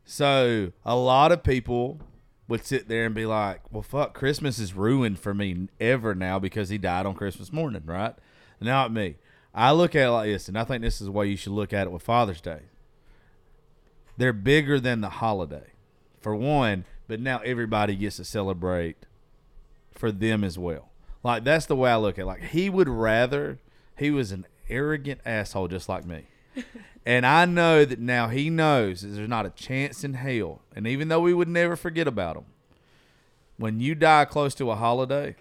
So 0.05 0.73
a 0.85 0.97
lot 0.97 1.33
of 1.33 1.43
people 1.43 2.01
would 2.49 2.65
sit 2.65 2.89
there 2.89 3.05
and 3.05 3.15
be 3.15 3.27
like, 3.27 3.61
"Well, 3.73 3.83
fuck, 3.83 4.15
Christmas 4.15 4.59
is 4.59 4.75
ruined 4.75 5.19
for 5.19 5.35
me 5.35 5.69
ever 5.81 6.15
now 6.15 6.39
because 6.39 6.71
he 6.71 6.79
died 6.79 7.07
on 7.07 7.15
Christmas 7.15 7.53
morning, 7.53 7.83
right?" 7.85 8.15
Not 8.61 8.93
me. 8.93 9.17
I 9.55 9.73
look 9.73 9.95
at 9.95 10.07
it 10.07 10.11
like 10.11 10.31
this, 10.31 10.49
and 10.49 10.59
I 10.59 10.65
think 10.65 10.83
this 10.83 11.01
is 11.01 11.09
why 11.09 11.25
you 11.25 11.37
should 11.37 11.53
look 11.53 11.73
at 11.73 11.87
it 11.87 11.91
with 11.91 12.03
Father's 12.03 12.41
Day. 12.41 12.63
They're 14.17 14.33
bigger 14.33 14.81
than 14.81 15.01
the 15.01 15.11
holiday, 15.11 15.73
for 16.21 16.35
one, 16.35 16.85
but 17.09 17.21
now 17.21 17.41
everybody 17.41 17.97
gets 17.97 18.17
to 18.17 18.25
celebrate 18.25 18.97
for 19.91 20.13
them 20.13 20.45
as 20.45 20.59
well. 20.59 20.91
Like 21.25 21.43
that's 21.45 21.67
the 21.67 21.75
way 21.75 21.91
I 21.91 21.97
look 21.97 22.19
at. 22.19 22.23
It. 22.23 22.27
Like 22.27 22.43
he 22.45 22.71
would 22.71 22.89
rather 22.89 23.59
he 23.97 24.11
was 24.11 24.31
an 24.31 24.47
arrogant 24.69 25.21
asshole 25.27 25.69
just 25.69 25.89
like 25.89 26.05
me. 26.05 26.27
And 27.07 27.25
I 27.25 27.47
know 27.47 27.87
that 27.87 28.01
now 28.01 28.29
he 28.29 28.51
knows 28.51 29.01
that 29.01 29.09
there's 29.09 29.31
not 29.31 29.47
a 29.47 29.51
chance 29.51 30.05
in 30.05 30.13
hell. 30.13 30.61
And 30.77 30.87
even 30.87 31.09
though 31.09 31.23
we 31.23 31.33
would 31.33 31.49
never 31.49 31.75
forget 31.75 32.07
about 32.07 32.37
him, 32.37 32.45
when 33.57 33.81
you 33.81 33.95
die 33.95 34.27
close 34.27 34.55
to 34.57 34.71
a 34.71 34.77
holiday, 34.77 35.37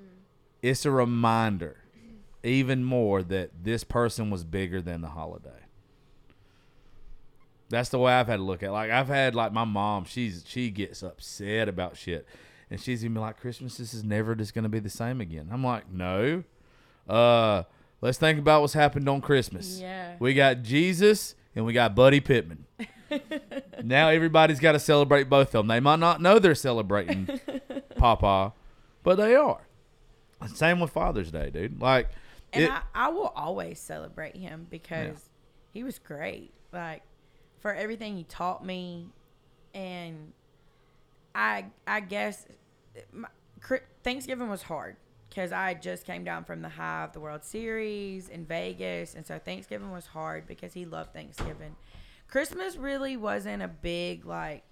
mm. 0.00 0.04
it's 0.62 0.86
a 0.86 0.92
reminder 0.92 1.78
even 2.44 2.84
more 2.84 3.20
that 3.24 3.50
this 3.64 3.82
person 3.82 4.30
was 4.30 4.44
bigger 4.44 4.80
than 4.80 5.00
the 5.00 5.08
holiday. 5.08 5.61
That's 7.72 7.88
the 7.88 7.98
way 7.98 8.12
I've 8.12 8.26
had 8.26 8.36
to 8.36 8.42
look 8.42 8.62
at. 8.62 8.68
it. 8.68 8.72
Like 8.72 8.90
I've 8.90 9.08
had 9.08 9.34
like 9.34 9.52
my 9.52 9.64
mom, 9.64 10.04
she's 10.04 10.44
she 10.46 10.70
gets 10.70 11.02
upset 11.02 11.68
about 11.68 11.96
shit. 11.96 12.26
And 12.70 12.80
she's 12.80 13.04
even 13.04 13.20
like, 13.20 13.38
Christmas, 13.40 13.76
this 13.76 13.92
is 13.92 14.04
never 14.04 14.34
just 14.34 14.54
gonna 14.54 14.68
be 14.68 14.78
the 14.78 14.90
same 14.90 15.20
again. 15.20 15.48
I'm 15.50 15.64
like, 15.64 15.90
no. 15.90 16.44
Uh 17.08 17.62
let's 18.00 18.18
think 18.18 18.38
about 18.38 18.60
what's 18.60 18.74
happened 18.74 19.08
on 19.08 19.20
Christmas. 19.22 19.80
Yeah. 19.80 20.16
We 20.18 20.34
got 20.34 20.62
Jesus 20.62 21.34
and 21.56 21.64
we 21.64 21.72
got 21.72 21.94
Buddy 21.94 22.20
Pittman. 22.20 22.66
now 23.82 24.08
everybody's 24.08 24.60
got 24.60 24.72
to 24.72 24.78
celebrate 24.78 25.28
both 25.28 25.48
of 25.48 25.52
them. 25.52 25.66
They 25.68 25.80
might 25.80 25.98
not 25.98 26.20
know 26.20 26.38
they're 26.38 26.54
celebrating 26.54 27.28
Papa, 27.96 28.52
but 29.02 29.16
they 29.16 29.34
are. 29.34 29.60
Same 30.54 30.80
with 30.80 30.90
Father's 30.90 31.30
Day, 31.30 31.50
dude. 31.50 31.80
Like, 31.80 32.08
And 32.52 32.64
it, 32.64 32.70
I, 32.70 32.80
I 32.94 33.08
will 33.08 33.32
always 33.36 33.78
celebrate 33.78 34.36
him 34.36 34.66
because 34.68 35.30
he 35.72 35.84
was 35.84 35.98
great. 35.98 36.52
Like 36.72 37.02
for 37.62 37.72
everything 37.72 38.16
he 38.16 38.24
taught 38.24 38.66
me, 38.66 39.06
and 39.72 40.32
I 41.34 41.66
I 41.86 42.00
guess 42.00 42.44
my, 43.12 43.28
Thanksgiving 44.02 44.50
was 44.50 44.62
hard 44.62 44.96
because 45.28 45.52
I 45.52 45.74
just 45.74 46.04
came 46.04 46.24
down 46.24 46.44
from 46.44 46.60
the 46.60 46.68
high 46.68 47.04
of 47.04 47.12
the 47.12 47.20
World 47.20 47.44
Series 47.44 48.28
in 48.28 48.44
Vegas, 48.44 49.14
and 49.14 49.24
so 49.24 49.38
Thanksgiving 49.38 49.92
was 49.92 50.06
hard 50.06 50.46
because 50.46 50.74
he 50.74 50.84
loved 50.84 51.14
Thanksgiving. 51.14 51.76
Christmas 52.28 52.76
really 52.76 53.16
wasn't 53.16 53.62
a 53.62 53.68
big 53.68 54.26
like 54.26 54.64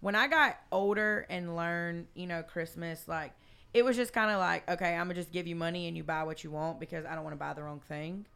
when 0.00 0.14
I 0.14 0.28
got 0.28 0.58
older 0.70 1.26
and 1.28 1.56
learned, 1.56 2.06
you 2.14 2.26
know, 2.26 2.42
Christmas, 2.42 3.08
like 3.08 3.32
it 3.74 3.84
was 3.84 3.96
just 3.96 4.12
kind 4.12 4.30
of 4.30 4.38
like, 4.38 4.68
okay, 4.70 4.94
I'm 4.94 5.06
gonna 5.06 5.14
just 5.14 5.32
give 5.32 5.48
you 5.48 5.56
money 5.56 5.88
and 5.88 5.96
you 5.96 6.04
buy 6.04 6.22
what 6.22 6.44
you 6.44 6.52
want 6.52 6.78
because 6.78 7.04
I 7.04 7.14
don't 7.14 7.24
want 7.24 7.34
to 7.34 7.38
buy 7.38 7.52
the 7.52 7.64
wrong 7.64 7.80
thing. 7.88 8.26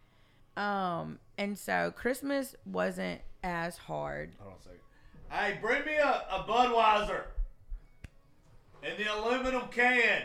Um, 0.56 1.18
and 1.38 1.56
so 1.56 1.92
Christmas 1.94 2.56
wasn't 2.64 3.20
as 3.42 3.76
hard. 3.76 4.32
Hold 4.38 4.52
on 4.54 4.58
a 4.58 4.62
second. 4.62 4.80
Hey, 5.28 5.58
bring 5.60 5.84
me 5.84 5.94
a, 5.94 6.24
a 6.30 6.44
Budweiser 6.48 7.24
in 8.82 8.96
the 8.96 9.12
aluminum 9.12 9.68
can. 9.68 10.22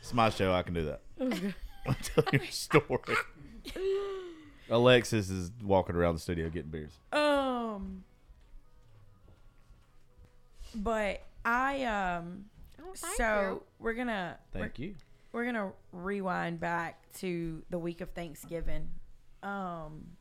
It's 0.00 0.14
my 0.14 0.30
show. 0.30 0.52
I 0.54 0.62
can 0.62 0.74
do 0.74 0.84
that. 0.84 1.00
I'll 1.86 1.94
tell 2.02 2.24
you 2.32 2.40
a 2.40 2.50
story. 2.52 3.16
Alexis 4.70 5.30
is 5.30 5.50
walking 5.62 5.94
around 5.96 6.14
the 6.14 6.20
studio 6.20 6.48
getting 6.48 6.70
beers. 6.70 6.92
Um, 7.12 8.04
but 10.74 11.22
I 11.44 11.84
um, 11.84 12.46
Oh, 12.80 12.92
so 12.94 13.40
you. 13.50 13.62
we're 13.78 13.94
gonna 13.94 14.38
we're, 14.54 14.60
Thank 14.60 14.78
you. 14.78 14.94
we're 15.32 15.44
gonna 15.44 15.72
rewind 15.92 16.60
back 16.60 17.00
to 17.18 17.62
the 17.70 17.78
week 17.78 18.00
of 18.00 18.10
Thanksgiving. 18.10 18.88
Um, 19.42 20.15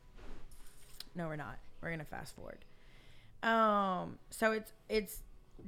no, 1.16 1.28
we're 1.28 1.36
not. 1.36 1.60
We're 1.82 1.92
gonna 1.92 2.06
fast 2.06 2.36
forward. 2.36 2.66
Um, 3.44 4.18
so 4.30 4.52
it's 4.52 4.74
it's 4.90 5.22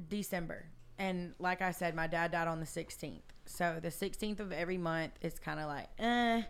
December, 0.10 0.66
and 0.98 1.34
like 1.39 1.62
I 1.62 1.72
said, 1.72 1.95
my 1.95 2.08
dad 2.08 2.32
died 2.32 2.48
on 2.48 2.60
the 2.60 2.66
16th. 2.66 3.22
So 3.45 3.80
the 3.82 3.89
16th 3.89 4.39
of 4.39 4.52
every 4.52 4.78
month 4.78 5.14
is 5.22 5.39
kind 5.39 5.60
of 5.60 5.68
like, 5.68 5.88
eh, 6.00 6.41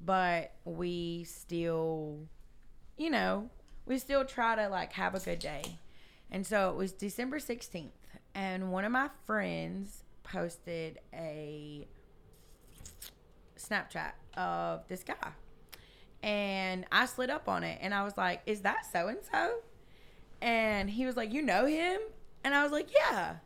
but 0.00 0.52
we 0.64 1.24
still, 1.24 2.18
you 2.98 3.10
know, 3.10 3.48
we 3.86 3.98
still 3.98 4.24
try 4.24 4.54
to 4.56 4.68
like 4.68 4.92
have 4.92 5.14
a 5.14 5.20
good 5.20 5.38
day. 5.38 5.62
And 6.30 6.46
so 6.46 6.70
it 6.70 6.76
was 6.76 6.92
December 6.92 7.38
16th, 7.38 7.90
and 8.34 8.72
one 8.72 8.84
of 8.84 8.92
my 8.92 9.08
friends 9.26 10.04
posted 10.22 10.98
a 11.12 11.86
Snapchat 13.56 14.12
of 14.36 14.86
this 14.88 15.04
guy. 15.04 15.14
And 16.22 16.84
I 16.92 17.06
slid 17.06 17.30
up 17.30 17.48
on 17.48 17.64
it 17.64 17.78
and 17.80 17.92
I 17.92 18.04
was 18.04 18.16
like, 18.16 18.42
Is 18.46 18.60
that 18.62 18.86
so 18.90 19.08
and 19.08 19.18
so? 19.30 19.56
And 20.40 20.88
he 20.88 21.06
was 21.06 21.16
like, 21.16 21.32
You 21.32 21.42
know 21.42 21.66
him? 21.66 22.00
And 22.44 22.54
I 22.54 22.62
was 22.62 22.72
like, 22.72 22.88
Yeah. 22.94 23.36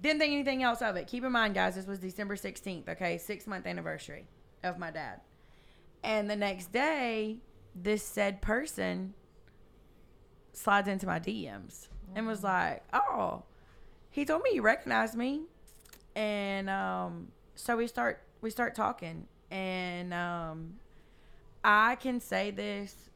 Didn't 0.00 0.18
think 0.18 0.32
anything 0.32 0.62
else 0.62 0.82
of 0.82 0.96
it. 0.96 1.06
Keep 1.06 1.24
in 1.24 1.32
mind, 1.32 1.54
guys, 1.54 1.76
this 1.76 1.86
was 1.86 2.00
December 2.00 2.34
16th, 2.34 2.88
okay? 2.88 3.18
Six 3.18 3.46
month 3.46 3.66
anniversary 3.66 4.26
of 4.64 4.78
my 4.78 4.90
dad. 4.90 5.20
And 6.02 6.28
the 6.28 6.34
next 6.36 6.72
day, 6.72 7.38
this 7.74 8.02
said 8.02 8.42
person 8.42 9.14
slides 10.52 10.88
into 10.88 11.06
my 11.06 11.18
DMs 11.18 11.88
and 12.14 12.26
was 12.26 12.42
like, 12.42 12.82
"Oh, 12.92 13.44
he 14.10 14.24
told 14.24 14.42
me 14.42 14.50
you 14.54 14.62
recognized 14.62 15.14
me," 15.14 15.42
and 16.14 16.68
um, 16.68 17.28
so 17.54 17.76
we 17.76 17.86
start 17.86 18.22
we 18.40 18.50
start 18.50 18.74
talking, 18.74 19.26
and 19.50 20.12
um, 20.12 20.74
I 21.64 21.96
can 21.96 22.20
say 22.20 22.50
this 22.50 23.10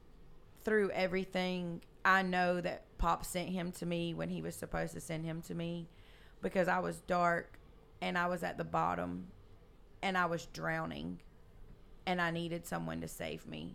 through 0.65 0.91
everything. 0.91 1.83
I 2.05 2.23
know 2.23 2.61
that 2.61 2.85
Pop 2.99 3.25
sent 3.25 3.49
him 3.49 3.73
to 3.73 3.87
me 3.87 4.15
when 4.15 4.29
he 4.29 4.43
was 4.43 4.55
supposed 4.55 4.95
to 4.95 5.01
send 5.01 5.25
him 5.25 5.43
to 5.43 5.55
me 5.55 5.89
because 6.43 6.69
I 6.69 6.79
was 6.79 7.01
dark 7.01 7.59
and 8.01 8.17
I 8.17 8.27
was 8.27 8.43
at 8.43 8.59
the 8.59 8.65
bottom 8.65 9.29
and 10.03 10.17
I 10.17 10.27
was 10.27 10.47
drowning 10.47 11.21
and 12.07 12.21
I 12.21 12.31
needed 12.31 12.67
someone 12.67 13.01
to 13.01 13.09
save 13.09 13.47
me. 13.47 13.75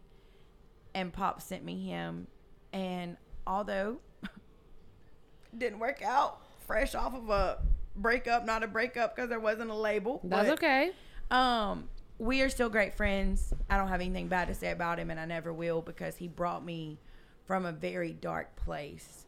And 0.94 1.12
Pop 1.12 1.42
sent 1.42 1.64
me 1.64 1.86
him 1.86 2.28
and 2.72 3.18
although 3.46 3.98
didn't 5.58 5.80
work 5.80 6.02
out 6.02 6.42
fresh 6.66 6.96
off 6.96 7.14
of 7.14 7.30
a 7.30 7.60
breakup, 7.96 8.46
not 8.46 8.64
a 8.64 8.68
breakup 8.68 9.16
because 9.16 9.30
there 9.30 9.40
wasn't 9.40 9.72
a 9.72 9.76
label. 9.76 10.22
That's 10.24 10.48
but, 10.48 10.54
okay. 10.54 10.92
Um, 11.30 11.90
we 12.22 12.44
are 12.44 12.50
still 12.50 12.70
great 12.70 12.94
friends. 12.94 13.52
I 13.68 13.78
don't 13.78 13.88
have 13.88 14.00
anything 14.00 14.28
bad 14.28 14.48
to 14.50 14.54
say 14.54 14.70
about 14.70 15.00
him, 15.00 15.10
and 15.10 15.20
I 15.20 15.26
never 15.26 15.52
will 15.52 15.82
because 15.82 16.18
he 16.18 16.28
brought 16.28 16.64
me 16.64 17.00
from 17.48 17.66
a 17.66 17.72
very 17.72 18.14
dark 18.14 18.56
place. 18.56 19.26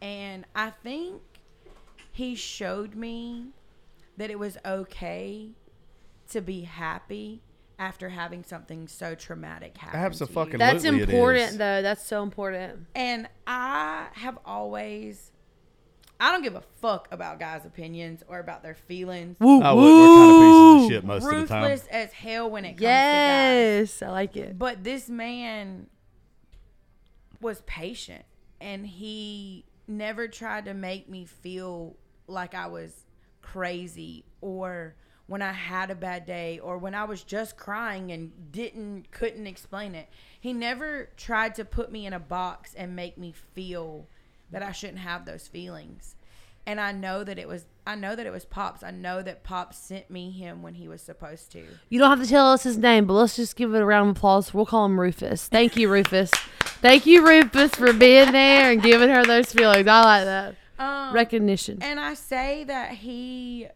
And 0.00 0.44
I 0.54 0.70
think 0.70 1.20
he 2.12 2.36
showed 2.36 2.94
me 2.94 3.48
that 4.18 4.30
it 4.30 4.38
was 4.38 4.56
okay 4.64 5.48
to 6.30 6.40
be 6.40 6.60
happy 6.60 7.42
after 7.76 8.10
having 8.10 8.44
something 8.44 8.86
so 8.86 9.16
traumatic 9.16 9.76
happen. 9.76 9.98
Abso-fucking- 10.00 10.52
to 10.52 10.52
you. 10.52 10.58
That's 10.58 10.84
important, 10.84 11.58
though. 11.58 11.82
That's 11.82 12.06
so 12.06 12.22
important. 12.22 12.86
And 12.94 13.28
I 13.48 14.06
have 14.12 14.38
always, 14.44 15.32
I 16.20 16.32
don't 16.32 16.42
give 16.42 16.56
a 16.56 16.62
fuck 16.80 17.06
about 17.12 17.38
guys' 17.38 17.64
opinions 17.64 18.22
or 18.26 18.40
about 18.40 18.62
their 18.62 18.74
feelings. 18.74 19.36
Woo, 19.38 19.60
Oh, 19.62 19.76
we're, 19.76 19.82
we're 19.84 20.16
kind 20.16 20.30
of 20.30 20.40
pieces 20.40 20.84
of 20.84 20.90
shit 20.90 21.04
most 21.04 21.24
of 21.24 21.40
the 21.40 21.46
time. 21.46 21.62
Ruthless 21.62 21.86
as 21.88 22.12
hell 22.12 22.50
when 22.50 22.64
it 22.64 22.70
comes 22.70 22.78
to 22.80 22.84
Yes, 22.84 24.02
I 24.02 24.08
like 24.10 24.36
it. 24.36 24.58
But 24.58 24.82
this 24.82 25.08
man 25.08 25.86
was 27.40 27.60
patient 27.66 28.24
and 28.60 28.86
he 28.86 29.64
never 29.86 30.26
tried 30.26 30.64
to 30.64 30.74
make 30.74 31.08
me 31.08 31.24
feel 31.24 31.96
like 32.26 32.54
I 32.54 32.66
was 32.66 33.06
crazy 33.42 34.24
or 34.40 34.96
when 35.26 35.40
I 35.42 35.52
had 35.52 35.90
a 35.90 35.94
bad 35.94 36.26
day 36.26 36.58
or 36.58 36.78
when 36.78 36.94
I 36.94 37.04
was 37.04 37.22
just 37.22 37.56
crying 37.56 38.10
and 38.10 38.50
didn't 38.50 39.10
couldn't 39.12 39.46
explain 39.46 39.94
it. 39.94 40.08
He 40.40 40.52
never 40.52 41.10
tried 41.16 41.54
to 41.56 41.64
put 41.64 41.92
me 41.92 42.06
in 42.06 42.12
a 42.12 42.18
box 42.18 42.74
and 42.74 42.96
make 42.96 43.18
me 43.18 43.32
feel 43.54 44.08
that 44.50 44.62
I 44.62 44.72
shouldn't 44.72 44.98
have 45.00 45.24
those 45.24 45.46
feelings. 45.48 46.14
And 46.66 46.80
I 46.80 46.92
know 46.92 47.24
that 47.24 47.38
it 47.38 47.48
was 47.48 47.64
I 47.86 47.94
know 47.94 48.14
that 48.14 48.26
it 48.26 48.30
was 48.30 48.44
Pops. 48.44 48.82
I 48.82 48.90
know 48.90 49.22
that 49.22 49.42
Pops 49.42 49.78
sent 49.78 50.10
me 50.10 50.30
him 50.30 50.62
when 50.62 50.74
he 50.74 50.86
was 50.88 51.00
supposed 51.00 51.50
to. 51.52 51.64
You 51.88 51.98
don't 51.98 52.10
have 52.10 52.22
to 52.22 52.28
tell 52.28 52.52
us 52.52 52.62
his 52.62 52.76
name, 52.76 53.06
but 53.06 53.14
let's 53.14 53.36
just 53.36 53.56
give 53.56 53.74
it 53.74 53.80
a 53.80 53.84
round 53.86 54.10
of 54.10 54.16
applause. 54.18 54.52
We'll 54.52 54.66
call 54.66 54.84
him 54.84 55.00
Rufus. 55.00 55.48
Thank 55.48 55.76
you, 55.76 55.90
Rufus. 55.90 56.30
Thank 56.82 57.06
you, 57.06 57.26
Rufus, 57.26 57.74
for 57.74 57.94
being 57.94 58.32
there 58.32 58.70
and 58.70 58.82
giving 58.82 59.08
her 59.08 59.24
those 59.24 59.50
feelings. 59.52 59.88
I 59.88 60.02
like 60.02 60.24
that 60.26 60.54
Um, 60.78 61.14
recognition. 61.14 61.78
And 61.80 61.98
I 61.98 62.12
say 62.12 62.64
that 62.64 62.92
he 62.92 63.68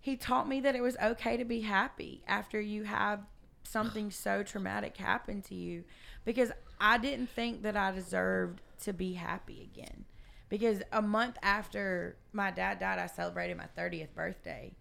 he 0.00 0.16
taught 0.16 0.48
me 0.48 0.60
that 0.60 0.74
it 0.74 0.80
was 0.82 0.96
okay 1.00 1.36
to 1.36 1.44
be 1.44 1.60
happy 1.60 2.22
after 2.26 2.60
you 2.60 2.82
have 2.82 3.20
something 3.62 4.10
so 4.10 4.42
traumatic 4.42 4.96
happen 4.96 5.40
to 5.42 5.54
you 5.54 5.84
because 6.24 6.50
I 6.80 6.98
didn't 6.98 7.28
think 7.30 7.62
that 7.62 7.76
I 7.76 7.92
deserved 7.92 8.60
to 8.82 8.92
be 8.92 9.14
happy 9.14 9.68
again. 9.72 10.04
because 10.48 10.82
a 10.92 11.00
month 11.00 11.36
after 11.42 12.16
my 12.32 12.50
dad 12.50 12.78
died, 12.78 12.98
I 12.98 13.06
celebrated 13.06 13.56
my 13.56 13.68
30th 13.76 14.14
birthday. 14.14 14.72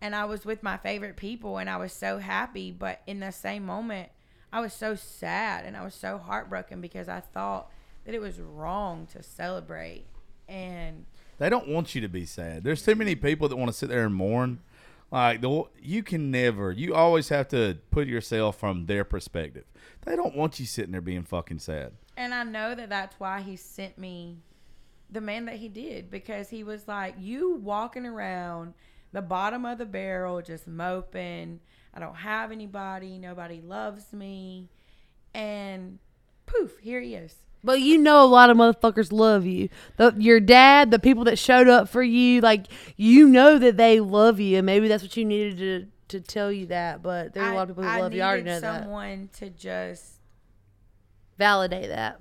And 0.00 0.14
I 0.14 0.24
was 0.24 0.44
with 0.46 0.62
my 0.62 0.76
favorite 0.78 1.16
people 1.16 1.58
and 1.58 1.68
I 1.68 1.76
was 1.76 1.92
so 1.92 2.18
happy. 2.18 2.70
But 2.70 3.02
in 3.06 3.20
the 3.20 3.32
same 3.32 3.66
moment, 3.66 4.10
I 4.52 4.60
was 4.60 4.72
so 4.72 4.94
sad 4.94 5.64
and 5.66 5.76
I 5.76 5.84
was 5.84 5.94
so 5.94 6.16
heartbroken 6.18 6.80
because 6.80 7.08
I 7.08 7.20
thought 7.20 7.70
that 8.04 8.14
it 8.14 8.20
was 8.20 8.40
wrong 8.40 9.06
to 9.12 9.22
celebrate. 9.22 10.06
And 10.48 11.04
They 11.38 11.50
don't 11.50 11.68
want 11.68 11.94
you 11.94 12.00
to 12.00 12.08
be 12.08 12.24
sad. 12.24 12.64
There's 12.64 12.82
too 12.82 12.94
many 12.94 13.14
people 13.14 13.48
that 13.48 13.56
want 13.56 13.70
to 13.70 13.76
sit 13.76 13.88
there 13.90 14.06
and 14.06 14.14
mourn. 14.14 14.60
Like 15.10 15.40
the 15.40 15.64
you 15.82 16.02
can 16.02 16.30
never. 16.30 16.70
You 16.70 16.94
always 16.94 17.28
have 17.30 17.48
to 17.48 17.78
put 17.90 18.06
yourself 18.08 18.58
from 18.58 18.86
their 18.86 19.04
perspective. 19.04 19.64
They 20.04 20.16
don't 20.16 20.36
want 20.36 20.60
you 20.60 20.66
sitting 20.66 20.92
there 20.92 21.00
being 21.00 21.24
fucking 21.24 21.58
sad. 21.58 21.92
And 22.18 22.34
I 22.34 22.42
know 22.42 22.74
that 22.74 22.88
that's 22.88 23.14
why 23.20 23.42
he 23.42 23.54
sent 23.54 23.96
me 23.96 24.38
the 25.08 25.20
man 25.20 25.44
that 25.44 25.54
he 25.54 25.68
did 25.68 26.10
because 26.10 26.50
he 26.50 26.64
was 26.64 26.88
like, 26.88 27.14
You 27.16 27.54
walking 27.54 28.04
around 28.04 28.74
the 29.12 29.22
bottom 29.22 29.64
of 29.64 29.78
the 29.78 29.86
barrel, 29.86 30.42
just 30.42 30.66
moping. 30.66 31.60
I 31.94 32.00
don't 32.00 32.16
have 32.16 32.50
anybody. 32.50 33.18
Nobody 33.18 33.60
loves 33.60 34.12
me. 34.12 34.68
And 35.32 36.00
poof, 36.44 36.78
here 36.80 37.00
he 37.00 37.14
is. 37.14 37.36
But 37.62 37.82
you 37.82 37.98
know, 37.98 38.24
a 38.24 38.26
lot 38.26 38.50
of 38.50 38.56
motherfuckers 38.56 39.12
love 39.12 39.46
you. 39.46 39.68
The, 39.96 40.12
your 40.18 40.40
dad, 40.40 40.90
the 40.90 40.98
people 40.98 41.22
that 41.24 41.38
showed 41.38 41.68
up 41.68 41.88
for 41.88 42.02
you, 42.02 42.40
like 42.40 42.66
you 42.96 43.28
know 43.28 43.60
that 43.60 43.76
they 43.76 44.00
love 44.00 44.40
you, 44.40 44.56
and 44.56 44.66
maybe 44.66 44.88
that's 44.88 45.04
what 45.04 45.16
you 45.16 45.24
needed 45.24 45.58
to 45.58 45.86
to 46.18 46.20
tell 46.20 46.50
you 46.50 46.66
that. 46.66 47.00
But 47.00 47.32
there's 47.32 47.52
a 47.52 47.54
lot 47.54 47.62
of 47.62 47.76
people 47.76 47.84
who 47.84 47.88
I 47.88 48.00
love 48.00 48.12
you. 48.12 48.22
I 48.22 48.26
already 48.26 48.42
know 48.42 48.58
that. 48.58 48.82
someone 48.82 49.30
to 49.38 49.50
just 49.50 50.17
Validate 51.38 51.88
that. 51.88 52.20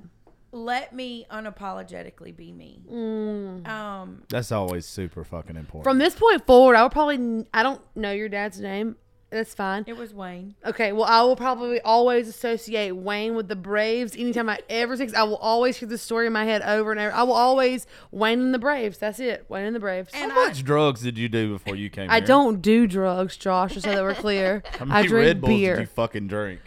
let 0.51 0.93
me 0.93 1.25
unapologetically 1.29 2.35
be 2.35 2.51
me. 2.51 2.79
Mm. 2.91 3.67
Um, 3.67 4.23
That's 4.29 4.51
always 4.51 4.85
super 4.85 5.23
fucking 5.23 5.55
important. 5.55 5.83
From 5.83 5.97
this 5.97 6.15
point 6.15 6.45
forward, 6.45 6.75
I 6.75 6.83
will 6.83 6.89
probably 6.89 7.45
I 7.53 7.63
don't 7.63 7.81
know 7.95 8.11
your 8.11 8.29
dad's 8.29 8.59
name. 8.59 8.95
That's 9.29 9.53
fine. 9.53 9.83
it 9.87 9.97
was 9.97 10.13
Wayne. 10.13 10.55
Okay, 10.65 10.93
well, 10.93 11.03
I 11.03 11.21
will 11.23 11.35
probably 11.35 11.81
always 11.81 12.29
associate 12.29 12.93
Wayne 12.93 13.35
with 13.35 13.49
the 13.49 13.57
Braves. 13.57 14.15
Anytime 14.15 14.47
I 14.47 14.59
ever 14.69 14.95
see, 14.95 15.13
I 15.13 15.23
will 15.23 15.35
always 15.35 15.75
hear 15.75 15.89
the 15.89 15.97
story 15.97 16.27
in 16.27 16.31
my 16.33 16.45
head 16.45 16.61
over 16.61 16.91
and 16.91 16.99
over. 17.01 17.11
I 17.13 17.23
will 17.23 17.33
always 17.33 17.85
Wayne 18.11 18.39
and 18.39 18.53
the 18.53 18.59
Braves. 18.59 18.99
That's 18.99 19.19
it. 19.19 19.45
Wayne 19.49 19.65
and 19.65 19.75
the 19.75 19.81
Braves. 19.81 20.11
And 20.13 20.31
How 20.31 20.45
much 20.47 20.63
drugs 20.63 21.01
did 21.01 21.17
you 21.17 21.27
do 21.27 21.51
before 21.51 21.75
you 21.75 21.89
came 21.89 22.09
I 22.09 22.19
here? 22.19 22.27
don't 22.27 22.61
do 22.61 22.87
drugs, 22.87 23.35
Josh. 23.35 23.73
Just 23.73 23.83
so 23.85 23.93
that 23.93 24.01
we're 24.01 24.13
clear. 24.15 24.63
How 24.79 24.85
I 24.85 24.87
many 24.87 25.07
drink 25.09 25.25
Red 25.27 25.41
Bulls 25.41 25.49
beer. 25.59 25.75
did 25.75 25.81
you 25.81 25.87
fucking 25.87 26.27
drink? 26.29 26.61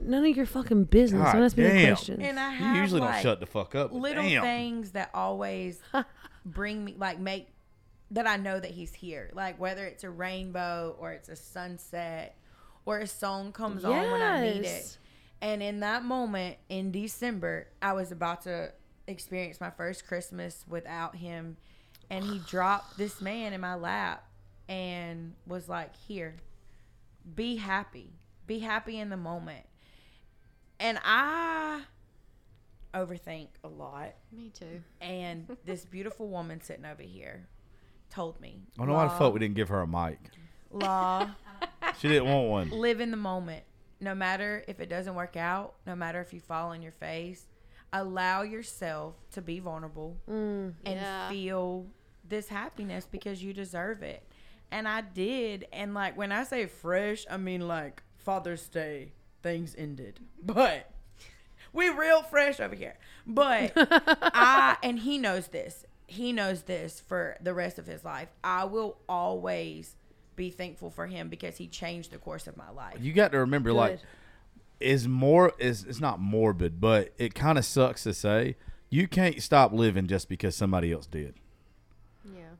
None 0.00 0.24
of 0.24 0.36
your 0.36 0.46
fucking 0.46 0.84
business. 0.84 1.22
God 1.22 1.32
Don't 1.34 1.42
ask 1.44 1.56
me 1.56 1.64
any 1.66 1.78
damn. 1.82 1.94
questions. 1.94 2.18
And 2.22 2.38
I 2.40 2.74
You 2.74 2.80
usually 2.80 3.00
like, 3.00 3.14
don't 3.14 3.22
shut 3.22 3.40
the 3.40 3.46
fuck 3.46 3.74
up. 3.74 3.90
but 3.90 3.98
little 3.98 4.22
damn. 4.22 4.42
things 4.42 4.92
that 4.92 5.10
always 5.14 5.80
bring 6.44 6.84
me 6.84 6.94
like 6.98 7.18
make 7.18 7.48
that 8.10 8.26
I 8.26 8.36
know 8.36 8.58
that 8.58 8.70
he's 8.70 8.94
here. 8.94 9.30
Like 9.34 9.58
whether 9.60 9.84
it's 9.84 10.04
a 10.04 10.10
rainbow 10.10 10.96
or 10.98 11.12
it's 11.12 11.28
a 11.28 11.36
sunset 11.36 12.36
or 12.86 12.98
a 12.98 13.06
song 13.06 13.52
comes 13.52 13.84
on 13.84 13.92
when 14.10 14.22
I 14.22 14.40
need 14.42 14.56
it. 14.60 14.64
Yes. 14.64 14.98
And 15.42 15.62
in 15.62 15.80
that 15.80 16.04
moment 16.04 16.56
in 16.68 16.90
December, 16.90 17.68
I 17.82 17.92
was 17.92 18.10
about 18.10 18.42
to 18.42 18.72
experience 19.06 19.60
my 19.60 19.70
first 19.70 20.06
Christmas 20.06 20.64
without 20.68 21.16
him 21.16 21.56
and 22.10 22.24
he 22.24 22.38
dropped 22.46 22.96
this 22.98 23.20
man 23.20 23.52
in 23.52 23.60
my 23.60 23.74
lap 23.74 24.24
and 24.68 25.34
was 25.46 25.68
like, 25.68 25.94
"Here. 25.96 26.36
Be 27.34 27.56
happy. 27.56 28.12
Be 28.46 28.60
happy 28.60 28.98
in 28.98 29.10
the 29.10 29.16
moment." 29.16 29.66
And 30.80 30.98
I 31.04 31.82
overthink 32.94 33.48
a 33.64 33.68
lot. 33.68 34.14
Me 34.32 34.50
too. 34.50 34.82
And 35.00 35.56
this 35.64 35.84
beautiful 35.84 36.28
woman 36.28 36.60
sitting 36.60 36.84
over 36.84 37.02
here 37.02 37.46
told 38.10 38.40
me, 38.40 38.60
I 38.76 38.78
don't 38.78 38.88
know 38.88 38.94
why 38.94 39.04
the 39.06 39.12
"Law, 39.12 39.18
fuck 39.18 39.32
we 39.34 39.40
didn't 39.40 39.56
give 39.56 39.68
her 39.68 39.80
a 39.80 39.86
mic. 39.86 40.18
Law, 40.70 41.28
She 41.98 42.08
didn't 42.08 42.26
want 42.28 42.48
one. 42.48 42.70
live 42.70 43.00
in 43.00 43.10
the 43.10 43.16
moment. 43.16 43.64
No 44.00 44.14
matter 44.14 44.64
if 44.68 44.78
it 44.80 44.88
doesn't 44.88 45.14
work 45.14 45.36
out, 45.36 45.74
no 45.86 45.96
matter 45.96 46.20
if 46.20 46.32
you 46.32 46.40
fall 46.40 46.70
on 46.70 46.82
your 46.82 46.92
face, 46.92 47.46
allow 47.92 48.42
yourself 48.42 49.14
to 49.32 49.42
be 49.42 49.58
vulnerable 49.58 50.16
Mm. 50.28 50.74
and 50.84 51.00
Yeah. 51.00 51.28
feel 51.30 51.86
this 52.24 52.48
happiness 52.48 53.06
because 53.10 53.42
you 53.42 53.52
deserve 53.52 54.02
it. 54.02 54.22
And 54.70 54.86
I 54.86 55.00
did. 55.00 55.66
And 55.72 55.94
like 55.94 56.16
when 56.16 56.30
I 56.30 56.44
say 56.44 56.66
fresh, 56.66 57.24
I 57.30 57.38
mean 57.38 57.66
like 57.66 58.02
Father's 58.18 58.68
Day, 58.68 59.12
things 59.42 59.74
ended. 59.76 60.20
But 60.42 60.90
we 61.72 61.88
real 61.88 62.22
fresh 62.22 62.60
over 62.60 62.74
here. 62.74 62.94
But 63.26 63.72
I 63.76 64.76
and 64.82 64.98
he 65.00 65.18
knows 65.18 65.48
this. 65.48 65.84
He 66.06 66.32
knows 66.32 66.62
this 66.62 67.00
for 67.00 67.36
the 67.40 67.52
rest 67.52 67.78
of 67.78 67.86
his 67.86 68.04
life. 68.04 68.28
I 68.42 68.64
will 68.64 68.98
always 69.08 69.94
be 70.36 70.50
thankful 70.50 70.90
for 70.90 71.06
him 71.06 71.28
because 71.28 71.56
he 71.58 71.66
changed 71.66 72.12
the 72.12 72.18
course 72.18 72.46
of 72.46 72.56
my 72.56 72.70
life. 72.70 72.96
You 73.00 73.12
got 73.12 73.32
to 73.32 73.38
remember, 73.38 73.72
like, 73.72 74.00
is 74.80 75.06
more 75.06 75.52
is 75.58 75.84
it's 75.84 76.00
not 76.00 76.20
morbid, 76.20 76.80
but 76.80 77.12
it 77.18 77.34
kind 77.34 77.58
of 77.58 77.64
sucks 77.64 78.04
to 78.04 78.14
say 78.14 78.56
you 78.88 79.06
can't 79.06 79.42
stop 79.42 79.72
living 79.72 80.06
just 80.06 80.28
because 80.28 80.56
somebody 80.56 80.92
else 80.92 81.06
did. 81.06 81.34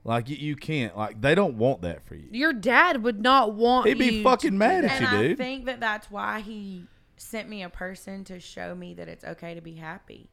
Yeah. 0.03 0.11
Like 0.11 0.29
you, 0.29 0.37
you 0.37 0.55
can't. 0.55 0.97
Like 0.97 1.21
they 1.21 1.35
don't 1.35 1.55
want 1.55 1.81
that 1.81 2.05
for 2.05 2.15
you. 2.15 2.27
Your 2.31 2.53
dad 2.53 3.03
would 3.03 3.21
not 3.21 3.53
want 3.53 3.87
He'd 3.87 3.97
be 3.97 4.05
you 4.05 4.23
fucking 4.23 4.51
to 4.51 4.57
mad 4.57 4.81
do 4.81 4.87
at 4.87 5.01
and 5.01 5.01
you, 5.01 5.07
I 5.07 5.21
dude. 5.21 5.31
I 5.41 5.43
think 5.43 5.65
that 5.65 5.79
that's 5.79 6.09
why 6.09 6.41
he 6.41 6.85
sent 7.17 7.49
me 7.49 7.63
a 7.63 7.69
person 7.69 8.23
to 8.25 8.39
show 8.39 8.75
me 8.75 8.93
that 8.95 9.07
it's 9.07 9.23
okay 9.23 9.53
to 9.53 9.61
be 9.61 9.73
happy. 9.73 10.29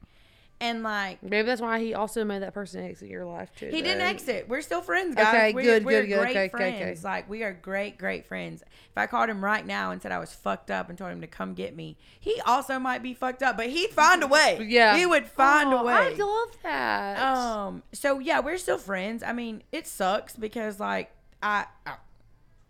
And 0.59 0.83
like 0.83 1.23
Maybe 1.23 1.45
that's 1.45 1.61
why 1.61 1.81
he 1.81 1.93
also 1.93 2.25
made 2.25 2.41
that 2.41 2.55
person 2.55 2.83
exit 2.83 3.11
your 3.11 3.27
life 3.27 3.51
too. 3.59 3.67
He 3.69 3.83
didn't 3.83 4.01
exit. 4.01 4.49
We're 4.49 4.63
still 4.63 4.81
friends, 4.81 5.15
guys. 5.15 5.27
Okay, 5.29 5.53
we're, 5.53 5.63
good, 5.63 5.85
we're 5.85 6.01
good, 6.01 6.09
good. 6.09 6.19
Great 6.21 6.31
Okay, 6.31 6.39
okay, 6.45 6.49
friends. 6.49 7.01
okay. 7.05 7.09
Like 7.15 7.29
we 7.29 7.43
are 7.43 7.53
great, 7.53 7.99
great 7.99 8.25
friends. 8.27 8.63
If 8.63 8.97
I 8.97 9.07
called 9.07 9.29
him 9.29 9.45
right 9.45 9.67
now 9.67 9.91
and 9.91 10.01
said 10.01 10.13
I 10.13 10.19
was 10.19 10.33
fucked 10.33 10.71
up 10.71 10.89
and 10.89 10.97
told 10.97 11.13
him 11.13 11.21
to 11.21 11.27
come 11.27 11.53
get 11.53 11.77
me, 11.77 11.99
he 12.19 12.41
also 12.47 12.79
might 12.79 13.03
be 13.03 13.13
fucked 13.13 13.43
up, 13.43 13.59
but 13.59 13.67
he'd 13.69 13.91
find 13.91 14.23
a 14.23 14.27
way. 14.27 14.57
Yeah. 14.67 14.97
he 14.97 15.05
would 15.05 15.27
find 15.27 15.75
Oh, 15.75 15.81
a 15.81 15.85
way. 15.85 15.93
I 15.93 16.09
love 16.15 16.57
that. 16.63 17.19
Um. 17.23 17.83
So 17.93 18.19
yeah, 18.19 18.41
we're 18.41 18.57
still 18.57 18.79
friends. 18.79 19.23
I 19.23 19.33
mean, 19.35 19.63
it 19.73 19.87
sucks 19.87 20.37
because 20.37 20.81
like 20.81 21.11
I. 21.43 21.67
I- 21.85 21.97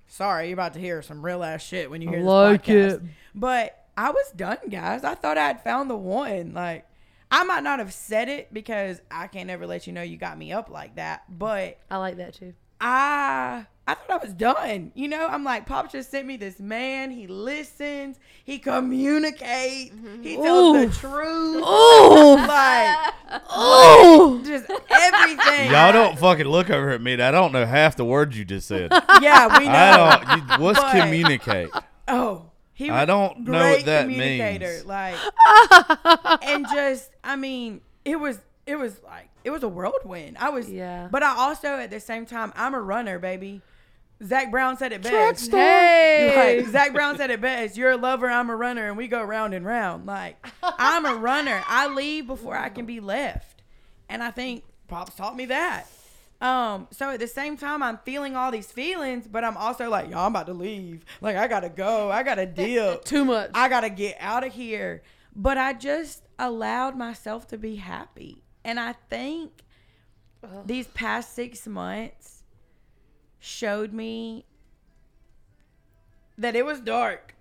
sorry, 0.09 0.47
you're 0.49 0.55
about 0.55 0.73
to 0.75 0.81
hear 0.81 1.03
some 1.03 1.25
real 1.25 1.45
ass 1.45 1.63
shit 1.63 1.91
when 1.91 2.03
you 2.03 2.09
I 2.09 2.13
hear 2.17 2.21
like 2.23 2.65
this 2.65 2.95
podcast. 2.95 2.97
it. 2.97 3.11
But 3.35 3.85
I 3.97 4.11
was 4.11 4.31
done, 4.35 4.59
guys. 4.71 5.05
I 5.05 5.15
thought 5.15 5.39
I 5.39 5.47
had 5.47 5.63
found 5.63 5.89
the 5.91 5.97
one. 5.97 6.53
Like 6.53 6.86
I 7.31 7.45
might 7.45 7.63
not 7.63 7.79
have 7.81 7.93
said 7.93 8.29
it 8.29 8.53
because 8.53 9.01
I 9.11 9.27
can't 9.27 9.51
ever 9.51 9.67
let 9.67 9.87
you 9.87 9.93
know 9.93 10.03
you 10.03 10.17
got 10.17 10.39
me 10.39 10.53
up 10.53 10.71
like 10.71 10.97
that. 10.97 11.25
But 11.29 11.79
I 11.91 11.97
like 11.99 12.17
that 12.19 12.35
too. 12.35 12.55
I 12.81 13.67
I 13.89 13.95
thought 13.95 14.11
I 14.21 14.25
was 14.25 14.33
done. 14.35 14.91
You 14.95 15.07
know, 15.09 15.27
I'm 15.29 15.45
like, 15.45 15.65
Pop 15.67 15.93
just 15.93 16.11
sent 16.11 16.27
me 16.27 16.37
this 16.37 16.59
man. 16.59 17.11
He 17.11 17.27
listens. 17.29 18.19
He 18.45 18.59
communicates. 18.59 19.95
Mm-hmm. 19.95 20.23
He 20.23 20.37
tells 20.37 20.77
Ooh. 20.77 20.87
the 20.87 20.95
truth. 20.95 21.63
Oh, 21.65 22.35
Like 22.49 23.43
oh. 23.49 24.43
just 24.45 24.69
everything. 24.91 25.71
Y'all 25.71 25.93
don't 25.93 26.19
fucking 26.19 26.47
look 26.47 26.69
over 26.69 26.91
at 26.91 27.01
me. 27.01 27.15
I 27.15 27.31
don't 27.31 27.53
know 27.53 27.65
half 27.65 27.97
the 27.97 28.05
words 28.05 28.37
you 28.37 28.45
just 28.45 28.67
said. 28.69 28.93
Yeah, 29.23 29.59
we 29.59 29.65
know. 29.65 29.73
I 29.73 30.25
don't. 30.37 30.49
You, 30.59 30.65
what's 30.65 30.79
But- 30.81 31.01
communicate? 31.01 31.71
Oh, 32.09 32.46
he 32.77 32.91
I 32.91 33.07
don't 33.07 33.41
know 33.41 33.71
what 33.71 33.85
that 33.87 34.03
communicator. 34.03 34.67
means. 34.67 34.85
Like, 34.85 35.17
and 36.43 36.67
just, 36.69 37.11
I 37.25 37.35
mean, 37.37 37.81
it 38.05 38.17
was, 38.17 38.39
it 38.67 38.77
was 38.77 39.01
like, 39.03 39.31
it 39.45 39.51
was 39.51 39.63
a 39.63 39.69
whirlwind. 39.69 40.37
I 40.39 40.51
was, 40.51 40.71
Yeah. 40.71 41.09
But 41.11 41.23
I 41.23 41.35
also, 41.37 41.69
at 41.69 41.91
the 41.91 42.01
same 42.01 42.27
time, 42.27 42.53
I'm 42.55 42.75
a 42.75 42.81
runner, 42.81 43.19
baby. 43.19 43.63
Zac 44.23 44.51
Brown 44.51 44.77
said 44.77 44.93
it 44.93 45.03
best. 45.03 45.47
star. 45.47 45.59
Hey. 45.59 46.59
Like, 46.59 46.69
Zac 46.73 46.93
Brown 46.93 47.17
said 47.17 47.31
it 47.31 47.41
best. 47.41 47.79
You're 47.79 47.93
a 47.93 47.97
lover, 47.97 48.29
I'm 48.29 48.51
a 48.51 48.57
runner, 48.57 48.87
and 48.89 48.97
we 48.99 49.09
go 49.09 49.23
round 49.23 49.55
and 49.55 49.65
round. 49.65 50.05
Like, 50.05 50.37
I'm 50.63 51.07
a 51.07 51.15
runner. 51.15 51.63
I 51.67 51.89
leave 51.89 52.27
before 52.27 52.57
I 52.57 52.69
can 52.69 52.85
be 52.85 53.01
left. 53.01 53.63
And 54.11 54.23
I 54.23 54.31
think 54.31 54.65
Pops 54.87 55.15
taught 55.17 55.35
me 55.35 55.47
that. 55.47 55.87
Um, 56.41 56.89
so 56.91 57.11
at 57.11 57.21
the 57.21 57.27
same 57.27 57.57
time, 57.57 57.83
I'm 57.83 57.99
feeling 58.05 58.37
all 58.37 58.51
these 58.51 58.71
feelings, 58.71 59.27
but 59.27 59.43
I'm 59.43 59.57
also 59.57 59.89
like, 59.89 60.11
y'all, 60.11 60.27
I'm 60.27 60.33
about 60.33 60.47
to 60.47 60.53
leave. 60.55 61.05
Like, 61.21 61.37
I 61.37 61.49
gotta 61.49 61.71
go. 61.71 62.11
I 62.11 62.23
gotta 62.23 62.47
deal. 62.65 62.99
Too 62.99 63.25
much. 63.25 63.51
I 63.55 63.69
gotta 63.69 63.91
get 63.91 64.17
out 64.21 64.47
of 64.47 64.53
here. 64.53 65.03
But 65.35 65.59
I 65.59 65.73
just 65.73 66.23
allowed 66.39 66.97
myself 66.97 67.47
to 67.49 67.59
be 67.59 67.77
happy. 67.77 68.43
And 68.65 68.81
I 68.81 68.95
think 69.09 69.63
these 70.65 70.87
past 70.89 71.35
six 71.35 71.67
months 71.67 72.43
showed 73.39 73.93
me 73.93 74.45
that 76.39 76.57
it 76.57 76.65
was 76.65 76.81
dark, 76.81 77.35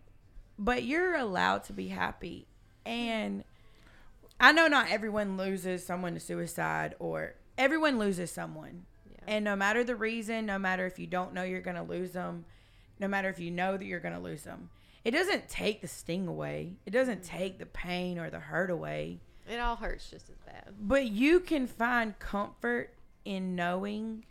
but 0.58 0.84
you're 0.84 1.16
allowed 1.16 1.64
to 1.66 1.74
be 1.74 1.88
happy. 1.90 2.48
And 2.86 3.44
I 4.40 4.52
know 4.52 4.68
not 4.68 4.90
everyone 4.92 5.38
loses 5.38 5.86
someone 5.86 6.14
to 6.14 6.20
suicide 6.20 6.96
or 7.00 7.36
everyone 7.58 8.00
loses 8.00 8.32
someone. 8.32 8.86
And 9.28 9.44
no 9.44 9.56
matter 9.56 9.84
the 9.84 9.96
reason, 9.96 10.46
no 10.46 10.60
matter 10.60 10.86
if 10.86 11.00
you 11.00 11.08
don't 11.08 11.34
know 11.34 11.44
you're 11.44 11.62
going 11.62 11.78
to 11.78 11.84
lose 11.84 12.12
them, 12.12 12.46
no 13.00 13.08
matter 13.08 13.30
if 13.30 13.40
you 13.40 13.52
know 13.52 13.76
that 13.78 13.86
you're 13.86 14.00
going 14.00 14.14
to 14.14 14.20
lose 14.20 14.44
them, 14.44 14.70
it 15.04 15.12
doesn't 15.12 15.50
take 15.50 15.82
the 15.82 15.88
sting 15.88 16.28
away. 16.28 16.78
It 16.86 16.92
doesn't 16.92 17.22
mm-hmm. 17.22 17.38
take 17.38 17.60
the 17.60 17.66
pain 17.66 18.20
or 18.20 18.30
the 18.30 18.40
hurt 18.40 18.70
away. 18.70 19.20
It 19.50 19.60
all 19.60 19.76
hurts 19.76 20.10
just 20.10 20.30
as 20.30 20.38
bad. 20.46 20.74
But 20.80 21.06
you 21.06 21.40
can 21.40 21.68
find 21.68 22.18
comfort 22.18 22.94
in 23.24 23.56
knowing 23.56 24.26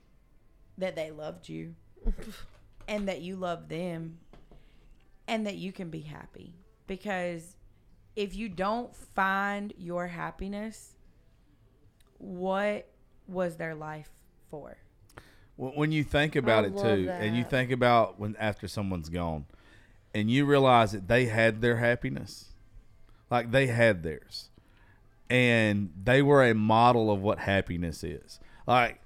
that 0.79 0.97
they 0.97 1.11
loved 1.11 1.49
you 1.49 1.75
and 2.89 3.09
that 3.09 3.21
you 3.21 3.37
love 3.37 3.69
them 3.69 4.19
and 5.29 5.47
that 5.47 5.57
you 5.57 5.73
can 5.73 5.91
be 5.91 6.01
happy. 6.01 6.55
Because 6.87 7.57
if 8.17 8.35
you 8.35 8.49
don't 8.49 8.95
find 8.95 9.73
your 9.79 10.09
happiness, 10.09 10.97
what 12.19 12.89
was 13.29 13.57
their 13.57 13.75
life 13.75 14.11
for? 14.51 14.77
When 15.57 15.73
when 15.73 15.93
you 15.93 16.05
think 16.05 16.37
about 16.37 16.65
I 16.65 16.69
it 16.69 16.75
love 16.75 16.83
too, 16.83 17.13
and 17.19 17.37
you 17.37 17.45
think 17.45 17.71
about 17.71 18.19
when 18.19 18.37
after 18.39 18.69
someone's 18.69 19.09
gone, 19.09 19.47
and 20.15 20.31
you 20.31 20.45
realize 20.47 20.93
that 20.93 21.09
they 21.09 21.27
had 21.27 21.61
their 21.61 21.77
happiness, 21.77 22.53
like 23.31 23.51
they 23.51 23.69
had 23.69 24.03
theirs, 24.03 24.51
and 25.31 25.91
they 26.03 26.23
were 26.23 26.45
a 26.45 26.55
model 26.55 27.11
of 27.11 27.21
what 27.21 27.39
happiness 27.41 28.03
is. 28.03 28.41
Like 28.67 29.01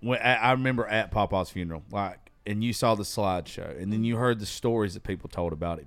when 0.00 0.20
I 0.20 0.34
I 0.34 0.52
remember 0.52 0.86
at 0.86 1.10
Papa's 1.10 1.50
funeral, 1.50 1.82
like, 1.90 2.30
and 2.46 2.62
you 2.62 2.72
saw 2.72 2.94
the 2.94 3.04
slideshow, 3.04 3.80
and 3.80 3.92
then 3.92 4.04
you 4.04 4.16
heard 4.16 4.38
the 4.40 4.46
stories 4.46 4.94
that 4.94 5.02
people 5.02 5.28
told 5.30 5.52
about 5.52 5.78
him. 5.78 5.86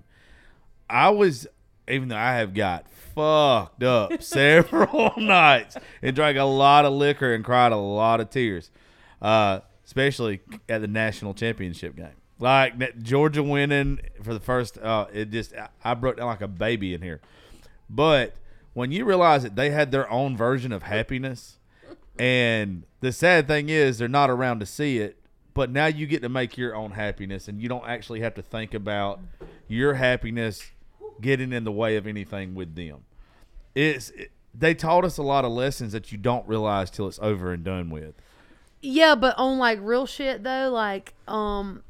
I 0.90 1.10
was, 1.10 1.46
even 1.88 2.08
though 2.08 2.18
I 2.18 2.36
have 2.38 2.54
got 2.54 2.88
fucked 3.18 3.82
up 3.82 4.22
several 4.22 5.12
nights 5.18 5.76
and 6.04 6.16
drank 6.16 6.38
a 6.38 6.44
lot 6.44 6.86
of 6.86 6.94
liquor 6.94 7.34
and 7.34 7.44
cried 7.44 7.72
a 7.72 7.78
lot 7.78 8.22
of 8.22 8.30
tears, 8.30 8.70
uh, 9.24 9.60
especially 9.84 10.42
at 10.70 10.82
the 10.82 10.88
national 10.88 11.34
championship 11.34 11.96
game. 11.96 12.14
Like 12.40 13.02
Georgia 13.02 13.42
winning 13.42 14.00
for 14.22 14.36
the 14.36 14.40
first, 14.40 14.78
uh, 14.78 15.08
it 15.12 15.32
just 15.32 15.56
I, 15.56 15.70
I 15.84 15.94
broke 15.96 16.18
down 16.18 16.28
like 16.28 16.42
a 16.42 16.48
baby 16.48 16.94
in 16.94 17.02
here. 17.02 17.20
But 17.90 18.36
when 18.74 18.92
you 18.92 19.06
realize 19.06 19.42
that 19.42 19.56
they 19.56 19.72
had 19.72 19.92
their 19.92 20.10
own 20.12 20.38
version 20.38 20.72
of 20.72 20.84
happiness, 20.84 21.58
and 22.20 22.84
the 23.00 23.12
sad 23.12 23.48
thing 23.48 23.70
is 23.70 23.98
they're 23.98 24.08
not 24.08 24.30
around 24.30 24.60
to 24.60 24.68
see 24.68 25.00
it, 25.00 25.18
but 25.56 25.72
now 25.72 25.88
you 25.88 26.06
get 26.06 26.22
to 26.22 26.30
make 26.30 26.56
your 26.56 26.76
own 26.76 26.92
happiness, 26.92 27.48
and 27.48 27.60
you 27.60 27.68
don't 27.68 27.88
actually 27.88 28.20
have 28.20 28.36
to 28.36 28.44
think 28.44 28.76
about 28.76 29.20
your 29.68 29.96
happiness 29.96 30.72
getting 31.22 31.54
in 31.54 31.64
the 31.64 31.72
way 31.72 31.96
of 31.98 32.08
anything 32.08 32.56
with 32.56 32.76
them. 32.76 33.00
It's 33.76 34.10
it, 34.12 34.32
they 34.54 34.74
taught 34.74 35.06
us 35.06 35.18
a 35.18 35.24
lot 35.24 35.46
of 35.46 35.52
lessons 35.52 35.92
that 35.94 36.12
you 36.12 36.18
don't 36.18 36.48
realize 36.48 36.90
till 36.90 37.08
it's 37.08 37.20
over 37.22 37.52
and 37.52 37.64
done 37.64 37.90
with. 37.90 38.16
Yeah, 38.82 39.16
but 39.16 39.38
on 39.38 39.58
like 39.58 39.80
real 39.82 40.06
shit 40.06 40.44
though, 40.44 40.70
like 40.72 41.14
um 41.28 41.84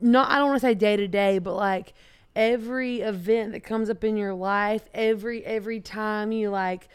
not 0.00 0.30
I 0.30 0.38
don't 0.38 0.48
want 0.48 0.60
to 0.60 0.66
say 0.66 0.74
day 0.74 0.96
to 0.96 1.08
day, 1.08 1.38
but 1.38 1.54
like 1.54 1.94
every 2.34 3.00
event 3.00 3.52
that 3.52 3.60
comes 3.60 3.90
up 3.90 4.02
in 4.04 4.16
your 4.16 4.34
life, 4.34 4.82
every 4.94 5.44
every 5.44 5.80
time 5.80 6.32
you 6.32 6.50
like 6.50 6.88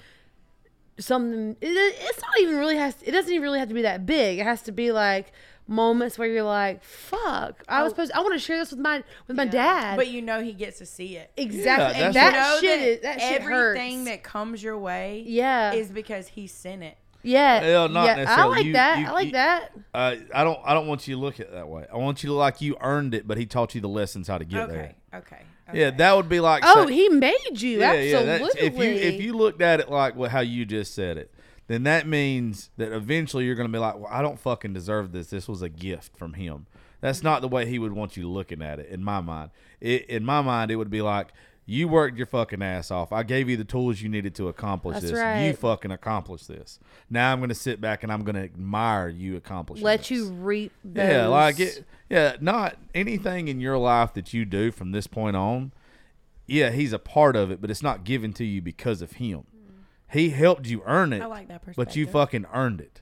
something 1.00 1.56
it, 1.62 1.68
it's 1.68 2.22
not 2.22 2.40
even 2.40 2.58
really 2.58 2.76
has 2.76 2.96
it 3.04 3.12
doesn't 3.12 3.32
even 3.32 3.44
really 3.44 3.60
have 3.60 3.68
to 3.70 3.74
be 3.74 3.84
that 3.84 4.06
big. 4.06 4.40
It 4.40 4.44
has 4.44 4.62
to 4.64 4.72
be 4.72 4.92
like 4.92 5.32
moments 5.68 6.18
where 6.18 6.28
you're 6.28 6.44
like, 6.44 6.84
"Fuck, 6.84 7.64
I 7.68 7.84
was 7.84 7.92
Oh. 7.92 7.96
supposed 7.96 8.12
I 8.14 8.20
want 8.22 8.34
to 8.34 8.40
share 8.40 8.58
this 8.58 8.72
with 8.72 8.80
my 8.80 9.04
with 9.28 9.38
my 9.38 9.46
dad." 9.46 9.98
But 9.98 10.08
you 10.08 10.22
know 10.22 10.42
he 10.42 10.54
gets 10.54 10.78
to 10.80 10.86
see 10.86 11.18
it. 11.18 11.32
exactly. 11.38 12.00
Yeah, 12.00 12.06
and 12.08 12.14
that's 12.16 12.34
that 12.36 12.62
You 12.62 12.68
know 12.70 12.74
shit 12.76 12.88
is 12.90 13.02
that 13.02 13.22
shit 13.22 13.42
everything 13.42 13.98
hurts. 14.00 14.10
that 14.10 14.24
comes 14.24 14.64
your 14.64 14.78
way 14.78 15.24
yeah. 15.28 15.74
is 15.74 15.90
because 15.92 16.28
he 16.30 16.48
sent 16.48 16.84
it. 16.84 16.98
yeah. 17.24 17.62
Well, 17.62 17.90
not 17.90 18.06
yeah. 18.18 18.26
I 18.28 18.46
like 18.46 18.66
You- 18.66 18.74
that. 18.74 19.00
you- 19.00 19.08
I 19.08 19.12
like 19.12 19.26
you- 19.28 19.32
that. 19.34 19.72
Uh, 19.94 20.16
I 20.34 20.44
don't. 20.44 20.60
I 20.64 20.74
don't 20.74 20.88
want 20.88 21.08
you 21.08 21.16
to 21.16 21.22
look 21.22 21.40
at 21.40 21.48
it 21.48 21.52
that 21.54 21.68
way. 21.68 21.86
I 21.92 21.98
want 21.98 22.24
you 22.24 22.28
to 22.30 22.34
like 22.36 22.62
you 22.62 22.78
earned 22.82 23.14
it, 23.14 23.28
but 23.28 23.38
he 23.38 23.46
taught 23.46 23.76
you 23.76 23.82
the 23.82 23.90
lessons 23.90 24.28
how 24.28 24.38
to 24.38 24.46
get 24.46 24.62
Okay, 24.64 24.72
there. 24.74 24.96
okay. 25.16 25.38
Okay. 25.70 25.80
Yeah, 25.82 25.90
that 25.92 26.16
would 26.16 26.30
be 26.30 26.40
like. 26.40 26.64
Oh, 26.66 26.86
say- 26.88 26.94
he 26.94 27.10
made 27.10 27.34
you. 27.60 27.84
Absolutely. 27.84 28.26
that's- 28.26 28.56
if 28.58 28.78
you 28.78 28.84
if 28.84 29.22
you 29.22 29.34
looked 29.34 29.62
at 29.62 29.82
it 29.82 29.90
like 29.90 30.16
what 30.16 30.32
how 30.32 30.40
you 30.40 30.64
just 30.66 30.96
said 30.96 31.18
it, 31.18 31.30
then 31.68 31.84
that 31.84 32.08
means 32.08 32.70
that 32.78 32.92
eventually 32.92 33.46
you're 33.46 33.56
going 33.56 33.70
to 33.70 33.74
be 33.74 33.80
like, 33.80 33.96
well, 33.96 34.10
I 34.10 34.22
don't 34.22 34.40
fucking 34.40 34.74
deserve 34.74 35.12
this. 35.12 35.28
This 35.28 35.48
was 35.48 35.62
a 35.62 35.70
gift 35.70 36.18
from 36.18 36.34
him. 36.34 36.66
That's 37.02 37.22
not 37.22 37.42
the 37.42 37.48
way 37.48 37.66
he 37.66 37.78
would 37.78 37.94
want 37.94 38.18
you 38.18 38.30
looking 38.30 38.62
at 38.62 38.80
it. 38.80 38.90
In 38.90 39.04
my 39.04 39.22
mind, 39.22 39.52
it, 39.80 40.06
in 40.08 40.26
my 40.26 40.42
mind, 40.42 40.72
it 40.72 40.76
would 40.78 40.90
be 40.90 41.02
like. 41.02 41.28
You 41.70 41.90
worked 41.90 42.16
your 42.16 42.28
fucking 42.28 42.62
ass 42.62 42.92
off. 42.92 43.12
I 43.12 43.24
gave 43.24 43.50
you 43.50 43.58
the 43.58 43.66
tools 43.66 44.02
you 44.02 44.08
needed 44.08 44.34
to 44.36 44.48
accomplish 44.48 45.02
That's 45.02 45.12
this. 45.12 45.46
You 45.46 45.54
fucking 45.54 45.92
accomplished 45.92 46.48
this. 46.48 46.80
Now 47.10 47.34
I'm 47.34 47.40
going 47.40 47.50
to 47.50 47.56
sit 47.56 47.82
back 47.82 48.04
and 48.04 48.12
I'm 48.12 48.24
going 48.24 48.38
to 48.38 48.44
admire 48.44 49.10
you 49.10 49.36
accomplishing 49.36 49.84
let 49.84 50.00
this. 50.00 50.12
you 50.12 50.30
reap 50.30 50.72
those. 50.86 51.10
Yeah, 51.10 51.28
like 51.28 51.60
it. 51.60 51.84
Yeah, 52.10 52.38
not 52.40 52.78
anything 52.96 53.50
in 53.50 53.60
your 53.60 53.78
life 53.78 54.14
that 54.14 54.34
you 54.34 54.46
do 54.46 54.72
from 54.72 54.94
this 54.94 55.08
point 55.08 55.36
on. 55.36 55.74
Yeah, 56.46 56.70
he's 56.70 56.94
a 56.94 57.00
part 57.00 57.36
of 57.36 57.52
it, 57.52 57.60
but 57.60 57.70
it's 57.70 57.84
not 57.84 58.06
given 58.06 58.32
to 58.36 58.46
you 58.46 58.62
because 58.62 59.02
of 59.02 59.12
him. 59.12 59.44
He 60.10 60.30
helped 60.30 60.68
you 60.68 60.82
earn 60.86 61.12
it, 61.14 61.22
I 61.22 61.26
like 61.26 61.48
that 61.50 61.62
but 61.76 61.96
you 61.96 62.08
fucking 62.08 62.46
earned 62.54 62.82
it. 62.82 63.02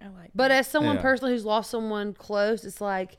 I 0.00 0.08
like 0.08 0.30
But 0.34 0.48
that. 0.48 0.58
as 0.58 0.66
someone 0.66 0.96
Yeah. 0.96 1.02
personally 1.02 1.32
who's 1.32 1.44
lost 1.44 1.70
someone 1.70 2.12
close, 2.12 2.64
it's 2.64 2.80
like 2.80 3.16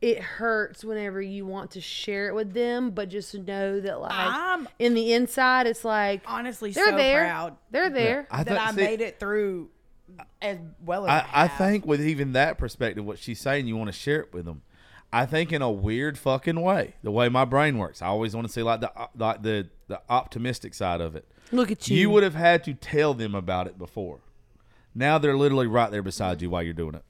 it 0.00 0.20
hurts 0.20 0.84
whenever 0.84 1.20
you 1.20 1.44
want 1.46 1.72
to 1.72 1.80
share 1.80 2.28
it 2.28 2.34
with 2.34 2.52
them, 2.52 2.90
but 2.90 3.08
just 3.08 3.34
know 3.34 3.80
that 3.80 4.00
like 4.00 4.12
I'm 4.14 4.68
in 4.78 4.94
the 4.94 5.12
inside, 5.12 5.66
it's 5.66 5.84
like 5.84 6.22
honestly 6.26 6.70
they're 6.70 6.90
so 6.90 6.96
there. 6.96 7.24
proud 7.24 7.56
they're 7.70 7.90
there. 7.90 8.26
I 8.30 8.44
that 8.44 8.58
I 8.60 8.70
see, 8.70 8.76
made 8.76 9.00
it 9.00 9.18
through 9.18 9.70
as 10.40 10.58
well 10.84 11.06
as 11.06 11.10
I, 11.10 11.42
I, 11.42 11.44
I 11.44 11.48
think 11.48 11.84
with 11.86 12.00
even 12.00 12.32
that 12.32 12.58
perspective, 12.58 13.04
what 13.04 13.18
she's 13.18 13.40
saying, 13.40 13.66
you 13.66 13.76
want 13.76 13.88
to 13.88 13.92
share 13.92 14.20
it 14.20 14.32
with 14.32 14.44
them. 14.44 14.62
I 15.12 15.24
think 15.26 15.52
in 15.52 15.62
a 15.62 15.70
weird 15.70 16.18
fucking 16.18 16.60
way, 16.60 16.94
the 17.02 17.10
way 17.10 17.28
my 17.28 17.44
brain 17.46 17.78
works, 17.78 18.02
I 18.02 18.06
always 18.06 18.34
want 18.36 18.46
to 18.46 18.52
see 18.52 18.62
like 18.62 18.80
the 18.80 18.92
uh, 18.96 19.06
like 19.16 19.42
the 19.42 19.68
the 19.88 20.00
optimistic 20.08 20.74
side 20.74 21.00
of 21.00 21.16
it. 21.16 21.26
Look 21.52 21.70
at 21.70 21.88
you. 21.88 21.96
You 21.96 22.10
would 22.10 22.22
have 22.22 22.34
had 22.34 22.64
to 22.64 22.74
tell 22.74 23.14
them 23.14 23.34
about 23.34 23.66
it 23.66 23.78
before. 23.78 24.18
Now 24.94 25.18
they're 25.18 25.36
literally 25.36 25.66
right 25.66 25.90
there 25.90 26.02
beside 26.02 26.42
you 26.42 26.50
while 26.50 26.62
you're 26.62 26.72
doing 26.74 26.94
it. 26.94 27.04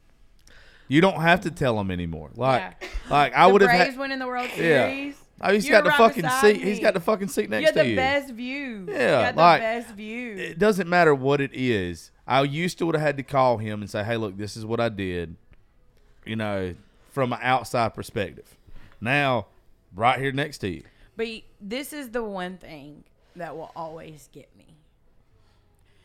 You 0.89 1.01
don't 1.01 1.21
have 1.21 1.43
to 1.43 1.51
tell 1.51 1.77
them 1.77 1.91
anymore. 1.91 2.31
Like, 2.35 2.77
Yeah. 2.81 2.89
like 3.11 3.35
I 3.35 3.47
would 3.47 3.61
have 3.61 3.71
Braves 3.71 3.91
had. 3.91 3.99
winning 3.99 4.19
the 4.19 4.27
World 4.27 4.49
Yeah. 4.51 4.89
Series. 4.89 5.17
Oh, 5.41 5.53
he's 5.53 5.69
You're 5.69 5.79
got 5.79 5.85
the 5.85 5.91
right 5.91 5.99
fucking 6.15 6.29
seat. 6.41 6.63
He's 6.63 6.81
got 6.81 6.95
the 6.95 7.01
fucking 7.01 7.29
seat 7.29 7.49
next 7.49 7.69
to 7.69 7.75
the 7.79 7.87
you. 7.89 7.95
Got 7.97 8.03
the 8.03 8.21
best 8.21 8.35
view. 8.35 8.87
Yeah, 8.89 9.31
you 9.31 9.37
like, 9.37 9.61
best 9.61 9.91
view. 9.95 10.37
It 10.37 10.59
doesn't 10.59 10.89
matter 10.89 11.15
what 11.15 11.41
it 11.41 11.53
is. 11.55 12.11
I 12.27 12.43
used 12.43 12.79
to 12.79 12.87
would 12.87 12.97
have 12.97 13.03
had 13.03 13.17
to 13.19 13.23
call 13.23 13.59
him 13.59 13.81
and 13.81 13.89
say, 13.89 14.03
"Hey, 14.03 14.17
look, 14.17 14.37
this 14.37 14.57
is 14.57 14.67
what 14.67 14.81
I 14.81 14.89
did." 14.89 15.37
You 16.27 16.37
know, 16.37 16.75
from 17.11 17.33
an 17.33 17.39
outside 17.41 17.95
perspective. 17.95 18.57
Now, 19.01 19.47
right 19.95 20.19
here 20.19 20.33
next 20.33 20.59
to 20.59 20.69
you. 20.69 20.83
But 21.17 21.29
this 21.61 21.93
is 21.93 22.11
the 22.11 22.23
one 22.25 22.59
thing 22.59 23.05
that 23.37 23.57
will 23.57 23.71
always 23.77 24.29
get 24.33 24.49
me. 24.57 24.65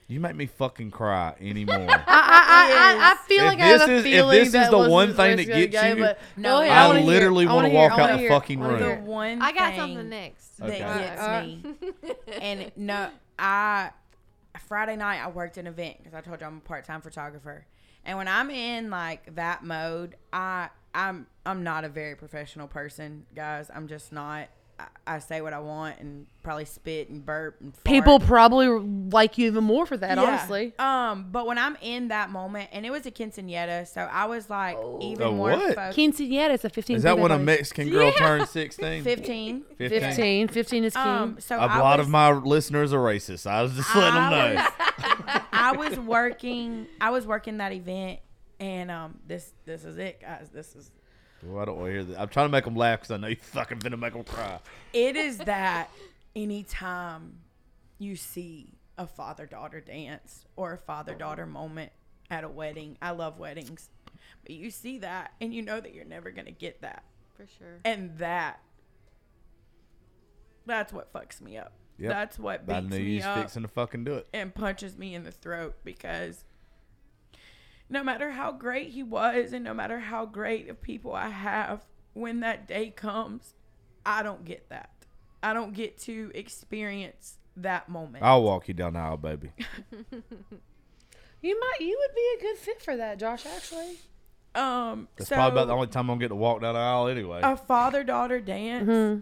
You 0.08 0.20
make 0.20 0.36
me 0.36 0.46
fucking 0.46 0.92
cry 0.92 1.34
anymore. 1.40 1.78
I, 1.90 1.96
I, 2.08 2.98
I, 3.00 3.12
I 3.14 3.28
feel 3.28 3.46
If 3.46 3.48
like 3.48 3.60
I 3.60 3.66
have 3.68 3.80
this 3.80 3.90
a 3.90 3.94
is- 3.94 4.06
if 4.06 4.32
this 4.32 4.48
is 4.64 4.70
the 4.70 4.90
one 4.90 5.14
thing 5.14 5.38
that 5.38 5.46
gets 5.46 5.74
go, 5.74 5.88
you, 5.88 5.96
but 5.96 6.20
No, 6.38 6.50
go 6.60 6.70
I 6.70 6.88
wanna 6.88 7.02
literally 7.02 7.48
wanna 7.48 7.68
I 7.68 7.72
hear 7.72 7.80
it. 7.80 7.90
walk 7.90 8.00
out 8.00 8.08
the 8.12 8.18
hear 8.18 8.30
fucking 8.30 8.62
I 8.62 8.68
room. 8.68 8.80
The 8.80 8.96
one 9.12 9.42
I 9.42 9.52
got 9.54 9.70
thing 9.72 9.80
something 9.80 10.10
next. 10.10 10.58
that 10.58 10.66
Okay. 10.70 10.78
gets 10.80 11.22
Alright, 11.22 11.64
me. 11.64 11.76
and 12.42 12.72
no, 12.78 13.10
I 13.40 13.92
Friday 14.68 14.98
night 14.98 15.20
I 15.24 15.30
worked 15.30 15.58
an 15.58 15.68
event 15.68 15.98
because 16.00 16.14
I 16.14 16.22
told 16.22 16.42
you 16.42 16.48
I'm 16.48 16.58
a 16.58 16.62
part 16.62 16.86
time 16.86 17.02
photographer, 17.02 17.66
and 18.06 18.18
when 18.18 18.28
I'm 18.28 18.52
in 18.52 18.90
like 18.90 19.34
that 19.36 19.64
mode, 19.64 20.16
I 20.32 20.70
I'm 20.94 21.28
I'm 21.46 21.64
not 21.64 21.86
a 21.86 21.90
very 21.90 22.16
professional 22.16 22.68
person, 22.68 23.26
guys. 23.34 23.72
I'm 23.74 23.88
just 23.88 24.12
not. 24.12 24.50
I, 24.80 24.86
I 25.06 25.20
say 25.20 25.42
what 25.42 25.54
I 25.54 25.60
want 25.60 26.00
and 26.00 26.26
probably 26.44 26.66
spit 26.66 27.10
and 27.10 27.26
burp 27.26 27.60
and 27.62 27.74
fart. 27.74 27.84
People 27.84 28.20
probably 28.20 28.68
like 28.68 29.38
you 29.38 29.48
even 29.48 29.64
more 29.64 29.86
for 29.86 29.96
that, 29.98 30.18
Yeah. 30.18 30.24
honestly. 30.24 30.74
Um, 30.80 31.28
but 31.32 31.46
when 31.46 31.58
I'm 31.58 31.78
in 31.82 32.08
that 32.10 32.30
moment, 32.30 32.70
and 32.72 32.86
it 32.86 32.90
was 32.92 33.06
a 33.06 33.12
quinceanera, 33.12 33.88
so 33.88 34.02
I 34.02 34.26
was 34.26 34.50
like 34.50 34.78
even 35.02 35.28
A 35.28 35.32
more 35.32 35.52
what? 35.52 35.76
focused. 35.76 35.98
Quinceañera 35.98 36.54
is 36.54 36.66
a 36.66 36.70
15. 36.70 36.98
Is 36.98 37.04
that 37.04 37.18
when 37.18 37.32
a. 37.32 37.40
Mexican 37.40 37.90
girl 37.90 38.12
turns 38.14 38.50
16? 38.50 39.04
15. 39.04 39.64
15. 39.78 40.00
15. 40.02 40.48
15 40.48 40.84
is 40.84 40.94
king. 40.94 41.04
Um, 41.04 41.38
so 41.40 41.56
A 41.58 41.60
I 41.60 41.80
lot 41.80 42.00
was, 42.00 42.08
of 42.08 42.12
my 42.12 42.32
listeners 42.32 42.94
are 42.94 43.00
racist. 43.00 43.46
I 43.46 43.62
was 43.62 43.74
just 43.76 43.96
letting 43.96 44.16
them 44.16 44.32
know. 44.32 44.68
I 45.12 45.42
I 45.52 45.72
was 45.74 45.98
working. 46.00 46.88
I 47.00 47.10
was 47.12 47.26
working 47.26 47.58
that 47.58 47.72
event, 47.74 48.20
and 48.60 48.90
um, 48.92 49.20
this 49.28 49.54
this 49.66 49.86
is 49.86 49.98
it, 49.98 50.22
guys. 50.22 50.50
This 50.54 50.76
is 50.76 50.92
Well, 51.46 51.62
I 51.62 51.66
don't 51.66 51.78
want 51.78 51.88
to 51.90 51.92
hear 51.94 52.04
that. 52.04 52.22
I'm 52.22 52.30
trying 52.30 52.46
to 52.48 52.52
make 52.52 52.66
them 52.66 52.76
laugh 52.76 53.00
because 53.02 53.12
I 53.12 53.18
know 53.18 53.28
you 53.28 53.36
fucking 53.38 53.80
finna 53.80 54.00
make 54.00 54.14
them 54.14 54.24
cry. 54.24 54.60
it 54.94 55.16
is 55.16 55.38
that 55.40 55.90
anytime 56.36 57.40
you 58.00 58.16
see 58.16 58.70
a 58.98 59.08
father 59.08 59.46
daughter 59.46 59.82
dance 59.82 60.46
or 60.56 60.74
a 60.74 60.78
father 60.78 61.16
daughter 61.16 61.46
moment 61.46 61.92
at 62.30 62.44
a 62.44 62.50
wedding, 62.50 62.98
I 63.02 63.12
love 63.12 63.40
weddings, 63.40 63.90
but 64.44 64.52
you 64.52 64.70
see 64.72 65.00
that 65.00 65.34
and 65.42 65.54
you 65.54 65.62
know 65.62 65.80
that 65.80 65.94
you're 65.94 66.06
never 66.06 66.32
gonna 66.32 66.52
get 66.52 66.82
that, 66.82 67.04
For 67.36 67.46
sure. 67.58 67.80
and 67.84 68.18
that 68.20 68.60
that's 70.66 70.94
what 70.94 71.12
fucks 71.12 71.42
me 71.42 71.58
up. 71.58 71.74
Yep. 71.98 72.10
That's 72.12 72.40
what 72.40 72.64
I 72.68 72.80
beats 72.82 72.92
knew 72.94 73.00
me 73.04 73.10
you 73.12 73.16
was 73.18 73.26
up. 73.26 73.38
fixing 73.40 73.62
to 73.64 73.68
fucking 73.68 74.04
do 74.04 74.14
it. 74.16 74.28
and 74.34 74.54
punches 74.54 74.98
me 74.98 75.14
in 75.14 75.24
the 75.24 75.32
throat 75.32 75.76
because 75.84 76.44
no 77.94 78.04
matter 78.04 78.32
how 78.32 78.52
great 78.52 78.90
he 78.90 79.04
was 79.04 79.54
and 79.54 79.64
no 79.64 79.74
matter 79.74 80.00
how 80.00 80.26
great 80.26 80.70
of 80.70 80.82
people 80.82 81.14
I 81.14 81.30
have, 81.30 81.86
when 82.14 82.42
that 82.42 82.68
day 82.68 82.90
comes, 82.90 83.54
I 84.06 84.24
don't 84.24 84.44
get 84.44 84.70
that. 84.70 84.90
I 85.42 85.54
don't 85.54 85.74
get 85.74 85.98
to 86.00 86.32
experience 86.34 87.38
that 87.56 87.88
moment. 87.88 88.24
I'll 88.24 88.44
walk 88.44 88.68
you 88.68 88.74
down 88.74 88.94
the 88.94 89.00
aisle, 89.00 89.18
baby. 89.18 89.52
You 91.44 91.60
might. 91.60 91.82
You 91.82 92.00
would 92.00 92.16
be 92.16 92.38
a 92.38 92.42
good 92.42 92.58
fit 92.58 92.82
for 92.82 92.96
that, 92.98 93.20
Josh. 93.20 93.46
Actually. 93.46 93.98
Um, 94.56 95.10
That's 95.18 95.30
so 95.30 95.36
probably 95.36 95.52
about 95.60 95.68
the 95.68 95.74
only 95.74 95.88
time 95.88 96.04
I'm 96.10 96.16
gonna 96.16 96.22
get 96.22 96.28
to 96.30 96.36
walk 96.36 96.62
down 96.62 96.74
the 96.74 96.80
aisle 96.80 97.08
anyway. 97.10 97.42
a 97.44 97.58
father 97.58 98.04
daughter 98.04 98.40
dance. 98.40 98.90
Mm-hmm. 98.90 99.20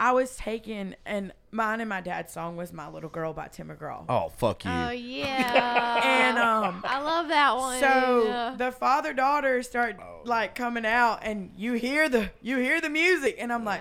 I 0.00 0.12
was 0.12 0.36
taken, 0.36 0.96
and 1.06 1.32
mine 1.52 1.80
and 1.80 1.88
my 1.88 2.00
dad's 2.00 2.32
song 2.32 2.56
was 2.56 2.72
"My 2.72 2.88
Little 2.88 3.10
Girl" 3.10 3.32
by 3.32 3.48
Tim 3.48 3.68
McGraw. 3.68 4.04
oh 4.08 4.28
fuck 4.36 4.64
you. 4.64 4.70
Oh 4.70 4.90
yeah. 5.34 6.28
And 6.28 6.38
um, 6.38 6.82
I 6.86 7.00
love 7.00 7.28
that 7.28 7.56
one. 7.56 7.80
so 7.80 8.54
the 8.56 8.70
father 8.72 9.12
daughter 9.12 9.62
start 9.62 9.96
Oh. 10.00 10.20
like 10.24 10.54
coming 10.54 10.86
out, 10.86 11.20
and 11.22 11.52
you 11.56 11.72
hear 11.74 12.08
the 12.08 12.30
you 12.42 12.58
hear 12.58 12.80
the 12.80 12.90
music, 12.90 13.36
and 13.38 13.52
I'm 13.52 13.64
like, 13.64 13.80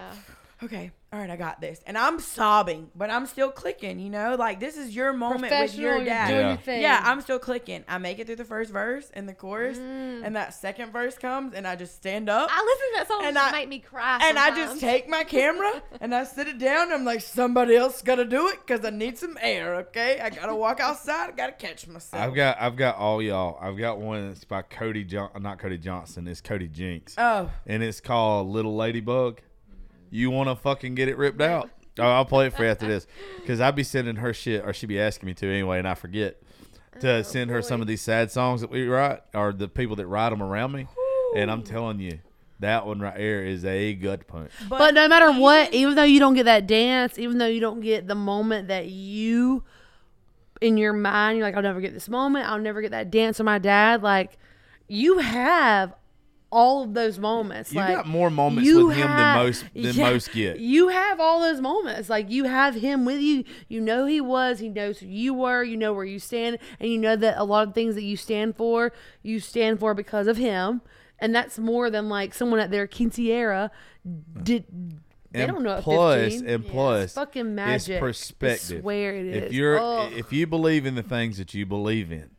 okay, 0.64 0.92
all 1.12 1.20
right, 1.20 1.30
I 1.30 1.38
got 1.38 1.60
this, 1.60 1.82
and 1.88 1.98
I'm 1.98 2.20
sobbing, 2.20 2.92
but 2.96 3.10
I'm 3.10 3.26
still 3.26 3.50
clicking. 3.50 4.00
You 4.00 4.12
know, 4.12 4.36
like 4.38 4.60
this 4.60 4.78
is 4.78 4.96
your 4.96 5.12
moment 5.12 5.52
with 5.52 5.76
your 5.76 6.04
dad. 6.06 6.30
Yeah. 6.30 6.58
your. 6.74 6.82
Yeah, 6.82 7.02
I'm 7.04 7.22
still 7.22 7.40
clicking. 7.40 7.84
I 7.88 7.98
make 7.98 8.20
it 8.20 8.28
through 8.28 8.36
the 8.36 8.46
first 8.46 8.72
verse 8.72 9.10
and 9.14 9.28
the 9.28 9.34
chorus, 9.34 9.78
Mm. 9.80 10.24
and 10.24 10.36
that 10.36 10.54
second 10.54 10.92
verse 10.92 11.18
comes, 11.18 11.54
and 11.56 11.68
I 11.68 11.76
just 11.76 11.96
stand 11.96 12.30
up. 12.30 12.48
I 12.52 12.64
listen 12.64 12.88
to 12.88 12.94
that 12.98 13.08
song 13.08 13.20
And 13.22 13.28
and 13.30 13.38
I- 13.40 13.52
make 13.52 13.70
me 13.70 13.80
cry. 13.80 14.20
and 14.22 14.38
I 14.38 14.54
just 14.56 14.80
take 14.80 15.10
my 15.10 15.24
camera 15.24 15.82
and 16.02 16.14
I 16.14 16.26
sit 16.26 16.48
it 16.48 16.60
down. 16.60 16.84
And 16.84 16.94
I'm 16.94 17.06
like, 17.06 17.22
somebody 17.22 17.76
else 17.76 18.02
got 18.04 18.16
to 18.16 18.26
do 18.26 18.48
it 18.50 18.60
because 18.66 18.86
I 18.86 18.92
need 18.92 19.18
some 19.18 19.38
air. 19.42 19.76
Okay, 19.76 20.20
I 20.20 20.30
gotta 20.30 20.56
walk 20.56 20.80
outside. 20.80 21.30
I 21.30 21.32
gotta 21.32 21.54
catch 21.54 21.88
myself. 21.88 22.22
I've 22.24 22.36
got 22.36 22.62
I've 22.62 22.76
got 22.76 22.98
all 22.98 23.20
y'all. 23.22 23.58
I've 23.60 23.78
got 23.78 23.98
one 24.00 24.28
that's 24.28 24.44
by 24.44 24.62
Cody 24.62 25.04
John 25.06 25.30
not 25.40 25.58
Cody 25.58 25.78
Johnson, 25.80 26.28
it's 26.28 26.42
Cody 26.42 26.68
Jinks. 26.68 27.16
oh, 27.18 27.50
and 27.66 27.82
it's 27.82 28.00
called 28.00 28.48
Little 28.50 28.76
Ladybug. 28.76 29.42
You 30.10 30.30
want 30.32 30.50
to 30.50 30.56
fucking 30.56 30.96
get 30.96 31.08
it 31.08 31.18
ripped 31.18 31.42
out? 31.42 31.70
Oh, 31.98 32.04
I'll 32.04 32.26
play 32.26 32.48
it 32.48 32.54
for 32.54 32.64
you 32.64 32.70
after 32.70 32.88
this 32.88 33.06
because 33.42 33.60
I'd 33.60 33.76
be 33.76 33.84
sending 33.84 34.16
her 34.18 34.34
shit, 34.34 34.64
or 34.66 34.74
she'd 34.74 34.88
be 34.88 35.00
asking 35.00 35.28
me 35.28 35.34
to 35.36 35.48
anyway, 35.48 35.80
and 35.80 35.88
I 35.88 35.96
forget 35.96 36.42
to 37.02 37.10
Oh, 37.18 37.22
send 37.22 37.50
her 37.50 37.62
some 37.62 37.82
of 37.82 37.88
these 37.88 38.02
sad 38.02 38.32
songs 38.32 38.62
that 38.62 38.70
we 38.70 38.88
write, 38.88 39.22
or 39.34 39.54
the 39.54 39.68
people 39.68 39.96
that 39.98 40.08
write 40.08 40.30
them 40.30 40.42
around 40.42 40.72
me. 40.72 40.88
And 41.36 41.52
I'm 41.52 41.62
telling 41.64 42.00
you, 42.00 42.20
that 42.60 42.86
one 42.86 43.00
right 43.00 43.16
there 43.16 43.44
is 43.46 43.64
a 43.64 43.94
gut 43.94 44.28
punch. 44.28 44.52
But 44.68 44.94
no 44.94 45.08
matter 45.08 45.32
what, 45.32 45.74
even 45.74 45.96
though 45.96 46.04
you 46.04 46.20
don't 46.20 46.34
get 46.34 46.44
that 46.46 46.68
dance, 46.68 47.18
even 47.18 47.38
though 47.38 47.48
you 47.48 47.62
don't 47.62 47.80
get 47.82 48.08
the 48.08 48.16
moment 48.16 48.68
that 48.68 48.88
you 48.88 49.64
in 50.60 50.76
your 50.76 50.92
mind, 50.94 51.38
you're 51.38 51.48
like, 51.48 51.56
I'll 51.56 51.62
never 51.62 51.80
get 51.80 51.94
this 51.94 52.10
moment, 52.10 52.48
I'll 52.48 52.60
never 52.60 52.82
get 52.82 52.92
that 52.92 53.12
dance 53.12 53.40
with 53.40 53.46
my 53.46 53.60
dad. 53.60 54.04
Like, 54.04 54.38
you 54.90 55.20
have 55.20 55.94
all 56.52 56.84
of 56.84 56.94
those 56.94 57.20
moments. 57.20 57.72
You 57.72 57.80
like, 57.80 57.96
got 57.96 58.08
more 58.08 58.30
moments 58.30 58.70
with 58.72 58.96
him 58.96 59.08
than 59.08 59.38
most 59.38 59.66
than 59.74 59.96
yeah, 59.96 60.10
most 60.10 60.32
get. 60.32 60.60
You 60.70 60.90
have 60.90 61.20
all 61.20 61.40
those 61.42 61.62
moments. 61.62 62.10
Like 62.10 62.30
you 62.30 62.46
have 62.46 62.76
him 62.76 63.06
with 63.06 63.20
you. 63.20 63.44
You 63.68 63.82
know 63.82 64.06
he 64.06 64.22
was. 64.22 64.60
He 64.60 64.70
knows 64.70 65.00
who 65.00 65.08
you 65.08 65.34
were. 65.34 65.64
You 65.64 65.78
know 65.78 65.94
where 65.94 66.06
you 66.06 66.20
stand, 66.20 66.58
and 66.80 66.90
you 66.90 66.98
know 66.98 67.16
that 67.16 67.38
a 67.38 67.44
lot 67.44 67.68
of 67.68 67.74
things 67.74 67.96
that 67.96 68.04
you 68.04 68.18
stand 68.18 68.56
for, 68.56 68.92
you 69.22 69.40
stand 69.40 69.80
for 69.80 69.94
because 69.94 70.28
of 70.28 70.38
him. 70.38 70.82
And 71.20 71.36
that's 71.36 71.60
more 71.60 71.90
than 71.90 72.08
like 72.08 72.34
someone 72.34 72.60
at 72.60 72.72
their 72.72 72.88
quinceañera 72.88 73.70
did. 74.42 74.66
They 75.32 75.44
and 75.44 75.52
don't 75.52 75.64
know 75.64 75.74
at 75.74 75.84
plus, 75.84 76.34
15. 76.34 76.50
and 76.50 76.64
Yeah, 76.64 76.72
plus, 76.72 77.14
fucking 77.14 77.54
magic. 77.54 77.90
It's 77.96 78.00
perspective. 78.00 78.80
I 78.80 78.82
swear 78.82 79.16
it 79.16 79.26
is. 79.28 79.44
If 79.44 79.54
you're 79.54 79.78
Ugh. 79.78 80.12
if 80.14 80.34
you 80.34 80.48
believe 80.48 80.88
in 80.88 80.96
the 80.96 81.04
things 81.04 81.38
that 81.38 81.54
you 81.54 81.68
believe 81.68 82.12
in, 82.12 82.32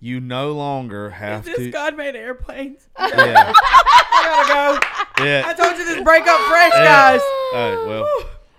you 0.00 0.20
no 0.20 0.52
longer 0.52 1.10
have 1.10 1.44
this 1.44 1.56
to. 1.56 1.70
God 1.70 1.96
made 1.96 2.14
airplanes. 2.16 2.88
Yeah, 2.98 3.52
I 3.56 4.44
gotta 4.46 4.80
go. 5.18 5.24
yeah. 5.24 5.42
I 5.46 5.54
told 5.54 5.76
you 5.78 5.84
this 5.84 6.02
break 6.02 6.26
up 6.26 6.40
fresh, 6.48 6.72
Yeah. 6.74 6.84
guys. 6.84 7.20
All 7.54 7.76
right, 7.76 7.86
well, 7.86 8.08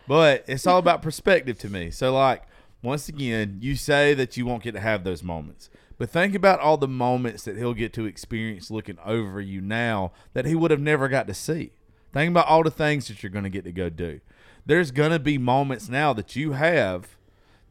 but 0.08 0.46
it's 0.48 0.66
all 0.68 0.78
about 0.80 1.02
perspective 1.02 1.58
to 1.60 1.70
me. 1.70 1.92
So, 1.92 2.14
like, 2.14 2.44
once 2.82 3.10
again, 3.10 3.58
you 3.62 3.76
say 3.76 4.14
that 4.14 4.38
you 4.38 4.46
won't 4.46 4.64
get 4.64 4.74
to 4.74 4.80
have 4.80 5.04
those 5.04 5.24
moments, 5.24 5.70
but 5.98 6.10
think 6.10 6.36
about 6.36 6.60
all 6.60 6.78
the 6.78 6.88
moments 6.88 7.44
that 7.44 7.58
he'll 7.58 7.74
get 7.74 7.94
to 7.94 8.06
experience 8.06 8.70
looking 8.70 8.98
over 9.04 9.42
you 9.42 9.62
now 9.62 10.12
that 10.34 10.46
he 10.46 10.54
would 10.56 10.72
have 10.72 10.82
never 10.82 11.08
got 11.08 11.26
to 11.28 11.34
see. 11.34 11.72
Think 12.14 12.30
about 12.30 12.48
all 12.48 12.64
the 12.64 12.72
things 12.72 13.08
that 13.08 13.24
you're 13.24 13.32
going 13.32 13.44
to 13.44 13.50
get 13.50 13.64
to 13.66 13.72
go 13.72 13.90
do. 13.90 14.20
There's 14.66 14.92
going 14.92 15.12
to 15.12 15.20
be 15.20 15.38
moments 15.38 15.90
now 15.90 16.14
that 16.14 16.36
you 16.36 16.54
have 16.54 17.16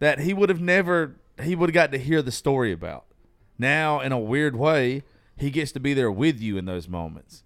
that 0.01 0.21
he 0.21 0.35
would 0.35 0.49
have 0.49 0.61
never, 0.61 1.17
he 1.43 1.55
would 1.55 1.71
have 1.71 1.75
got 1.75 1.93
to 1.93 1.99
hear 1.99 2.21
the 2.23 2.33
story 2.33 2.73
about. 2.73 3.05
Now, 3.59 4.01
in 4.01 4.13
a 4.13 4.19
weird 4.19 4.57
way, 4.57 5.03
he 5.37 5.51
gets 5.51 5.73
to 5.73 5.81
be 5.81 5.95
there 5.95 6.11
with 6.11 6.41
you 6.41 6.59
in 6.59 6.65
those 6.65 6.89
moments 6.89 7.45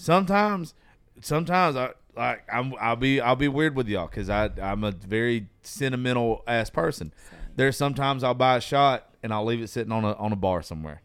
sometimes 0.00 0.74
sometimes 1.20 1.76
I 1.76 1.90
like 2.16 2.42
I'm 2.52 2.74
I'll 2.80 2.96
be 2.96 3.20
I'll 3.20 3.36
be 3.36 3.48
weird 3.48 3.76
with 3.76 3.88
y'all 3.88 4.06
because 4.06 4.30
I 4.30 4.50
I'm 4.60 4.82
a 4.84 4.90
very 4.90 5.48
sentimental 5.62 6.42
ass 6.46 6.70
person. 6.70 7.12
There's 7.56 7.76
sometimes 7.76 8.24
I'll 8.24 8.34
buy 8.34 8.56
a 8.56 8.60
shot 8.60 9.08
and 9.22 9.32
I'll 9.32 9.44
leave 9.44 9.60
it 9.60 9.68
sitting 9.68 9.92
on 9.92 10.04
a 10.04 10.12
on 10.14 10.32
a 10.32 10.36
bar 10.36 10.62
somewhere. 10.62 11.02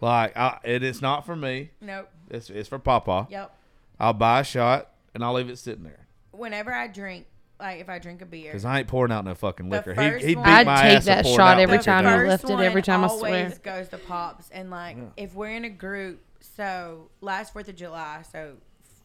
Like 0.00 0.36
I, 0.36 0.58
it 0.64 0.82
is 0.82 1.02
not 1.02 1.26
for 1.26 1.36
me. 1.36 1.70
Nope. 1.80 2.08
It's 2.30 2.50
it's 2.50 2.68
for 2.68 2.78
Papa. 2.78 3.26
Yep. 3.30 3.56
I'll 3.98 4.12
buy 4.12 4.40
a 4.40 4.44
shot 4.44 4.90
and 5.14 5.24
I'll 5.24 5.34
leave 5.34 5.48
it 5.48 5.58
sitting 5.58 5.84
there 5.84 6.06
Whenever 6.32 6.72
I 6.72 6.88
drink, 6.88 7.26
like 7.62 7.80
if 7.80 7.88
I 7.88 7.98
drink 7.98 8.20
a 8.20 8.26
beer, 8.26 8.50
because 8.50 8.64
I 8.66 8.80
ain't 8.80 8.88
pouring 8.88 9.12
out 9.12 9.24
no 9.24 9.34
fucking 9.34 9.68
The 9.70 9.76
liquor. 9.78 9.94
first 9.94 10.22
He 10.24 10.30
he 10.30 10.34
beat 10.34 10.40
one- 10.40 10.48
I'd 10.48 10.64
take 10.82 10.96
ass 10.98 11.04
that 11.06 11.22
to 11.24 11.28
shot 11.30 11.54
out 11.56 11.60
every 11.60 11.76
like 11.78 11.84
time 11.86 12.04
a 12.06 12.10
he 12.12 12.18
dude. 12.18 12.28
left 12.28 12.44
it 12.50 12.60
every 12.60 12.82
time, 12.82 13.04
I 13.04 13.06
always 13.08 13.20
swear. 13.54 13.58
goes 13.62 13.88
to 13.88 13.98
pops, 13.98 14.50
and 14.50 14.70
like 14.70 14.96
if 15.16 15.34
we're 15.34 15.50
in 15.56 15.64
a 15.64 15.70
group, 15.70 16.20
so 16.40 17.10
last 17.20 17.52
Fourth 17.54 17.68
of 17.68 17.76
July, 17.76 18.22
so 18.30 18.56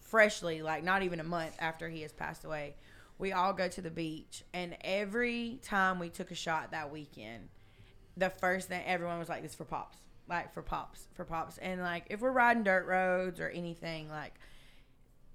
freshly, 0.02 0.62
like 0.62 0.84
not 0.84 1.04
even 1.04 1.20
a 1.20 1.24
month 1.24 1.56
after 1.60 1.90
he 1.90 2.02
has 2.02 2.12
passed 2.12 2.44
away, 2.46 2.76
we 3.20 3.32
all 3.32 3.54
go 3.54 3.68
to 3.68 3.82
the 3.82 3.90
beach, 3.92 4.44
and 4.54 4.76
every 4.82 5.60
time 5.64 6.00
we 6.00 6.10
took 6.10 6.32
a 6.32 6.36
shot 6.36 6.72
that 6.72 6.92
weekend, 6.92 7.50
the 8.16 8.30
first 8.30 8.68
thing 8.70 8.82
everyone 8.86 9.20
was 9.20 9.30
like, 9.30 9.42
"This 9.42 9.52
is 9.52 9.58
for 9.58 9.66
pops." 9.66 9.98
Like 10.30 10.54
for 10.54 10.62
pops, 10.62 11.08
for 11.14 11.24
pops, 11.24 11.58
and 11.58 11.82
like 11.82 12.04
if 12.10 12.20
we're 12.20 12.32
riding 12.32 12.64
dirt 12.64 12.86
roads 12.86 13.40
or 13.40 13.48
anything, 13.50 14.10
like 14.10 14.34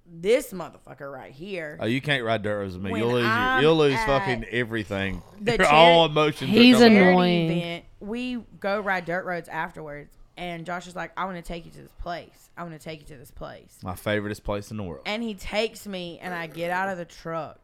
this 0.06 0.52
motherfucker 0.52 1.10
right 1.12 1.32
here, 1.32 1.78
Oh, 1.80 1.86
you 1.86 2.00
can't 2.00 2.22
ride 2.24 2.42
dirt 2.42 2.58
roads 2.58 2.74
with 2.74 2.82
me. 2.82 2.90
When 2.92 3.00
You'll 3.00 3.12
lose 3.12 3.22
your, 3.24 3.30
I'm 3.32 3.62
you'll 3.62 3.76
lose 3.76 3.94
at 3.94 4.06
fucking 4.06 4.44
everything. 4.50 5.22
the 5.40 5.52
Your 5.52 5.58
chair- 5.58 5.68
all 5.72 6.06
emotions. 6.06 6.50
are 6.50 6.52
He's 6.54 6.76
coming 6.78 6.98
out. 6.98 7.02
annoying. 7.08 7.50
event, 7.50 7.84
we 8.00 8.36
go 8.60 8.80
ride 8.80 9.04
dirt 9.04 9.24
roads 9.24 9.48
afterwards, 9.48 10.14
and 10.36 10.66
Josh 10.66 10.86
is 10.86 10.96
like, 10.96 11.12
"I 11.16 11.24
want 11.24 11.36
to 11.36 11.42
take 11.42 11.64
you 11.64 11.70
to 11.72 11.80
this 11.82 11.92
place. 11.92 12.50
I 12.56 12.62
want 12.62 12.74
to 12.74 12.78
take 12.82 13.00
you 13.00 13.06
to 13.06 13.16
this 13.16 13.30
place." 13.30 13.78
My 13.82 13.94
favoriteest 13.94 14.42
place 14.44 14.70
in 14.70 14.76
the 14.76 14.82
world. 14.82 15.02
And 15.06 15.22
he 15.22 15.34
takes 15.34 15.86
me, 15.86 16.18
and 16.20 16.34
I 16.34 16.46
get 16.46 16.70
out 16.70 16.88
of 16.88 16.98
the 16.98 17.04
truck, 17.04 17.60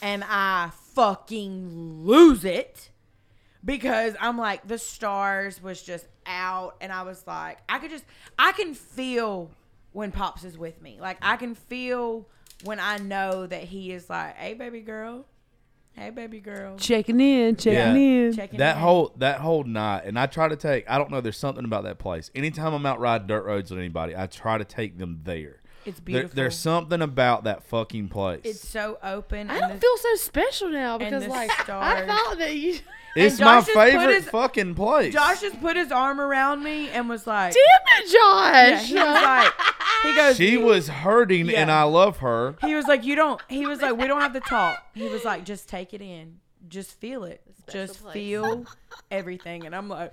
and 0.00 0.22
I 0.26 0.70
fucking 0.94 2.04
lose 2.04 2.44
it 2.44 2.90
because 3.64 4.14
I'm 4.20 4.38
like, 4.38 4.66
the 4.66 4.78
stars 4.78 5.62
was 5.62 5.82
just 5.82 6.06
out, 6.26 6.76
and 6.80 6.92
I 6.92 7.02
was 7.02 7.26
like, 7.26 7.58
I 7.68 7.78
could 7.78 7.90
just, 7.90 8.04
I 8.38 8.52
can 8.52 8.74
feel 8.74 9.50
when 9.94 10.12
Pops 10.12 10.44
is 10.44 10.58
with 10.58 10.82
me. 10.82 10.98
Like 11.00 11.16
I 11.22 11.36
can 11.36 11.54
feel 11.54 12.28
when 12.64 12.78
I 12.80 12.98
know 12.98 13.46
that 13.46 13.62
he 13.64 13.90
is 13.92 14.10
like, 14.10 14.36
"Hey, 14.36 14.52
baby 14.52 14.80
girl." 14.82 15.24
Hey, 15.96 16.10
baby 16.10 16.40
girl. 16.40 16.76
checking 16.76 17.20
in, 17.20 17.54
checking 17.54 17.72
Yeah. 17.78 17.94
in. 17.94 18.32
Checking 18.34 18.58
that 18.58 18.74
in. 18.76 18.82
whole 18.82 19.12
that 19.18 19.38
whole 19.40 19.62
night, 19.62 20.02
and 20.04 20.18
I 20.18 20.26
try 20.26 20.48
to 20.48 20.56
take. 20.56 20.90
I 20.90 20.98
don't 20.98 21.08
know. 21.10 21.20
There's 21.20 21.38
something 21.38 21.64
about 21.64 21.84
that 21.84 21.98
place. 22.00 22.32
Anytime 22.34 22.74
I'm 22.74 22.84
out 22.84 22.98
riding 22.98 23.28
dirt 23.28 23.44
roads 23.44 23.70
with 23.70 23.78
anybody, 23.78 24.16
I 24.16 24.26
try 24.26 24.58
to 24.58 24.64
take 24.64 24.98
them 24.98 25.20
there. 25.22 25.60
It's 25.86 25.98
There, 26.00 26.04
beautiful. 26.04 26.34
there's 26.34 26.58
something 26.58 27.00
about 27.00 27.44
that 27.44 27.62
fucking 27.62 28.08
place. 28.08 28.40
It's 28.42 28.66
so 28.68 28.98
open. 29.04 29.50
I 29.50 29.60
don't 29.60 29.74
the- 29.74 29.78
feel 29.80 29.96
so 29.98 30.14
special 30.16 30.70
now 30.70 30.98
because 30.98 31.22
the 31.24 31.28
like 31.30 31.50
I 31.70 32.04
thought 32.06 32.38
that 32.38 32.56
you. 32.56 32.80
It's 33.16 33.38
my 33.38 33.44
Josh 33.60 33.66
just 33.66 33.76
put 33.76 33.90
favorite 33.92 34.14
his- 34.14 34.28
fucking 34.28 34.74
place. 34.74 35.12
Josh 35.14 35.40
just 35.40 35.60
put 35.60 35.76
his 35.76 35.92
arm 35.92 36.20
around 36.20 36.62
me 36.62 36.88
and 36.90 37.08
was 37.08 37.26
like, 37.26 37.54
Damn 37.54 38.04
it, 38.04 38.12
yeah, 38.12 38.70
Josh! 38.78 38.88
he 38.88 38.94
was 38.94 39.04
like, 39.22 39.52
he 40.02 40.14
goes, 40.16 40.36
she 40.36 40.56
was 40.56 40.88
hurting, 40.88 41.48
and 41.54 41.70
I 41.70 41.84
love 41.84 42.18
her. 42.18 42.56
he 42.60 42.74
was 42.74 42.86
like, 42.86 43.04
you 43.04 43.14
don't. 43.14 43.40
He 43.48 43.66
was 43.66 43.80
like, 43.80 43.96
we 43.96 44.06
don't 44.06 44.20
have 44.20 44.32
to 44.34 44.40
talk. 44.40 44.82
He 44.94 45.08
was 45.08 45.24
like, 45.24 45.44
just 45.44 45.68
take 45.68 45.94
it 45.94 46.00
in, 46.02 46.40
just 46.68 46.98
feel 47.00 47.24
it, 47.24 47.40
just 47.70 48.02
place. 48.02 48.12
feel 48.14 48.66
everything. 49.10 49.64
And 49.66 49.74
I'm 49.74 49.88
like, 49.88 50.12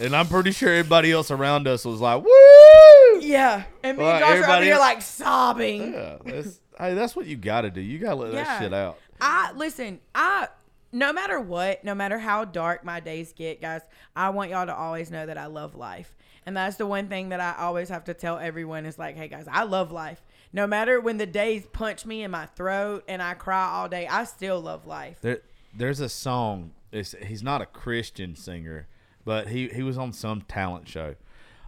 And 0.00 0.14
I'm 0.16 0.26
pretty 0.28 0.52
sure 0.52 0.70
everybody 0.70 1.12
else 1.12 1.30
around 1.30 1.66
us 1.68 1.84
was 1.84 2.00
like, 2.00 2.22
"Woo!" 2.24 3.20
yeah. 3.20 3.64
And 3.82 3.98
me 3.98 4.04
Well, 4.04 4.12
and 4.16 4.20
Josh 4.20 4.48
are 4.48 4.56
over 4.56 4.64
here 4.64 4.78
like 4.78 5.02
sobbing. 5.02 5.92
Yeah, 5.92 6.16
that's, 6.24 6.60
hey, 6.78 6.94
that's 6.94 7.14
what 7.14 7.26
you 7.26 7.36
got 7.36 7.62
to 7.62 7.70
do. 7.70 7.80
You 7.80 7.98
got 7.98 8.10
to 8.10 8.16
let 8.16 8.32
Yeah. 8.32 8.44
that 8.44 8.60
shit 8.62 8.72
out. 8.74 8.98
I 9.20 9.52
listen. 9.52 10.00
I 10.14 10.48
no 10.92 11.12
matter 11.12 11.40
what, 11.40 11.82
no 11.84 11.94
matter 11.94 12.18
how 12.18 12.44
dark 12.44 12.84
my 12.84 13.00
days 13.00 13.32
get, 13.32 13.60
guys, 13.60 13.80
I 14.14 14.30
want 14.30 14.50
y'all 14.50 14.66
to 14.66 14.74
always 14.74 15.10
know 15.10 15.24
that 15.24 15.38
I 15.38 15.46
love 15.46 15.74
life. 15.74 16.14
And 16.44 16.56
that's 16.56 16.76
the 16.76 16.86
one 16.86 17.08
thing 17.08 17.30
that 17.30 17.40
I 17.40 17.54
always 17.58 17.88
have 17.88 18.04
to 18.04 18.14
tell 18.14 18.38
everyone 18.38 18.84
is 18.84 18.98
like, 18.98 19.16
hey 19.16 19.28
guys, 19.28 19.46
I 19.50 19.62
love 19.64 19.90
life. 19.90 20.22
No 20.52 20.66
matter 20.66 21.00
when 21.00 21.16
the 21.16 21.26
days 21.26 21.64
punch 21.72 22.04
me 22.04 22.22
in 22.22 22.30
my 22.30 22.46
throat 22.46 23.04
and 23.08 23.22
I 23.22 23.34
cry 23.34 23.70
all 23.72 23.88
day, 23.88 24.06
I 24.06 24.24
still 24.24 24.60
love 24.60 24.86
life. 24.86 25.18
There, 25.22 25.40
there's 25.74 26.00
a 26.00 26.08
song. 26.08 26.72
It's, 26.90 27.14
he's 27.26 27.42
not 27.42 27.62
a 27.62 27.66
Christian 27.66 28.36
singer, 28.36 28.86
but 29.24 29.48
he, 29.48 29.68
he 29.68 29.82
was 29.82 29.96
on 29.96 30.12
some 30.12 30.42
talent 30.42 30.88
show. 30.88 31.14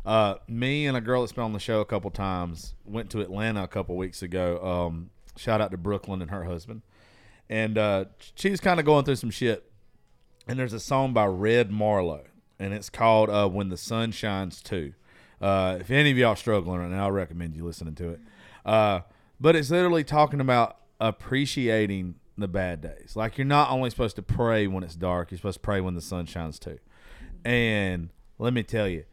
Uh, 0.05 0.35
me 0.47 0.87
and 0.87 0.99
a 0.99 1.01
girl 1.01 1.23
that's 1.23 1.33
been 1.33 1.45
on 1.45 1.55
the 1.55 1.59
show 1.59 1.81
a 1.81 1.85
couple 1.87 2.11
times 2.11 2.75
went 2.85 3.09
to 3.11 3.23
Atlanta 3.23 3.63
a 3.63 3.69
couple 3.69 3.97
weeks 3.97 4.21
ago. 4.23 4.63
Um, 4.63 5.11
shout 5.37 5.63
out 5.63 5.71
to 5.71 5.79
Brooklyn 5.79 6.21
and 6.21 6.31
her 6.31 6.45
husband. 6.45 6.83
And 7.49 7.77
uh, 7.77 8.07
she 8.35 8.51
was 8.51 8.61
kind 8.61 8.81
of 8.81 8.87
going 8.87 9.05
through 9.05 9.17
some 9.17 9.31
shit. 9.31 9.71
And 10.47 10.59
there's 10.59 10.73
a 10.73 10.81
song 10.81 11.13
by 11.13 11.27
Red 11.27 11.71
Marlow, 11.71 12.25
and 12.59 12.75
it's 12.75 12.91
called 12.91 13.31
uh, 13.31 13.49
"When 13.49 13.71
the 13.71 13.79
Sun 13.79 14.13
Shines 14.13 14.61
Too." 14.61 14.93
Uh, 15.41 15.79
if 15.81 15.91
any 15.91 16.11
of 16.11 16.19
y'all 16.19 16.37
struggling 16.37 16.81
right 16.81 16.91
now, 16.91 17.07
I 17.07 17.11
recommend 17.11 17.57
you 17.57 17.65
listening 17.65 17.95
to 17.97 18.11
it. 18.11 18.21
Uh, 18.65 19.01
but 19.41 19.57
it's 19.57 19.71
literally 19.71 20.05
talking 20.05 20.41
about 20.41 20.79
appreciating 21.01 22.17
the 22.37 22.49
bad 22.49 22.81
days. 22.81 23.15
Like 23.15 23.39
you're 23.39 23.45
not 23.45 23.71
only 23.71 23.91
supposed 23.91 24.17
to 24.17 24.23
pray 24.23 24.67
when 24.67 24.83
it's 24.83 24.97
dark, 24.97 25.31
you're 25.31 25.39
supposed 25.39 25.57
to 25.57 25.61
pray 25.61 25.81
when 25.81 25.95
the 25.95 26.01
sun 26.01 26.27
shines 26.27 26.59
too. 26.59 26.79
And 27.45 28.11
let 28.39 28.53
me 28.53 28.63
tell 28.63 28.89
you, 28.89 29.05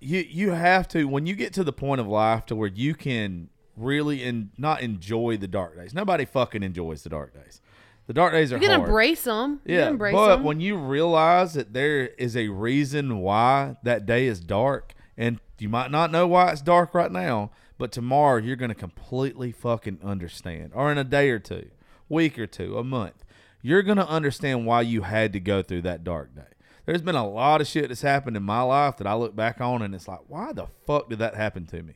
you 0.00 0.20
you 0.20 0.50
have 0.52 0.88
to 0.88 1.04
when 1.04 1.26
you 1.26 1.34
get 1.34 1.52
to 1.54 1.64
the 1.64 1.72
point 1.72 2.00
of 2.00 2.06
life 2.06 2.46
to 2.46 2.56
where 2.56 2.68
you 2.68 2.94
can 2.94 3.48
really 3.76 4.22
and 4.24 4.50
not 4.58 4.80
enjoy 4.82 5.36
the 5.36 5.48
dark 5.48 5.76
days. 5.76 5.94
Nobody 5.94 6.24
fucking 6.24 6.62
enjoys 6.62 7.02
the 7.02 7.10
dark 7.10 7.34
days. 7.34 7.60
The 8.06 8.12
dark 8.12 8.32
days 8.32 8.52
are 8.52 8.56
You 8.56 8.60
can 8.68 8.70
hard. 8.70 8.88
embrace 8.88 9.24
them. 9.24 9.60
You 9.64 9.76
Yeah, 9.76 9.88
embrace 9.88 10.12
but 10.12 10.36
them. 10.36 10.44
when 10.44 10.60
you 10.60 10.76
realize 10.76 11.54
that 11.54 11.72
there 11.72 12.08
is 12.18 12.36
a 12.36 12.48
reason 12.48 13.18
why 13.18 13.76
that 13.82 14.04
day 14.06 14.26
is 14.26 14.40
dark, 14.40 14.94
and 15.16 15.40
you 15.58 15.68
might 15.68 15.90
not 15.90 16.10
know 16.12 16.26
why 16.26 16.50
it's 16.52 16.60
dark 16.60 16.94
right 16.94 17.10
now, 17.10 17.50
but 17.78 17.92
tomorrow 17.92 18.36
you're 18.40 18.56
going 18.56 18.68
to 18.68 18.74
completely 18.74 19.52
fucking 19.52 19.98
understand, 20.04 20.72
or 20.74 20.92
in 20.92 20.98
a 20.98 21.04
day 21.04 21.30
or 21.30 21.38
two, 21.38 21.70
week 22.08 22.38
or 22.38 22.46
two, 22.46 22.76
a 22.76 22.84
month, 22.84 23.24
you're 23.62 23.82
going 23.82 23.96
to 23.96 24.06
understand 24.08 24.66
why 24.66 24.82
you 24.82 25.02
had 25.02 25.32
to 25.32 25.40
go 25.40 25.62
through 25.62 25.82
that 25.82 26.04
dark 26.04 26.34
day. 26.36 26.42
There's 26.84 27.00
been 27.00 27.14
a 27.16 27.26
lot 27.26 27.62
of 27.62 27.66
shit 27.66 27.88
that's 27.88 28.02
happened 28.02 28.36
in 28.36 28.42
my 28.42 28.60
life 28.60 28.98
that 28.98 29.06
I 29.06 29.14
look 29.14 29.34
back 29.34 29.62
on, 29.62 29.80
and 29.80 29.94
it's 29.94 30.06
like, 30.06 30.20
why 30.28 30.52
the 30.52 30.66
fuck 30.86 31.08
did 31.08 31.18
that 31.20 31.34
happen 31.34 31.64
to 31.68 31.82
me? 31.82 31.94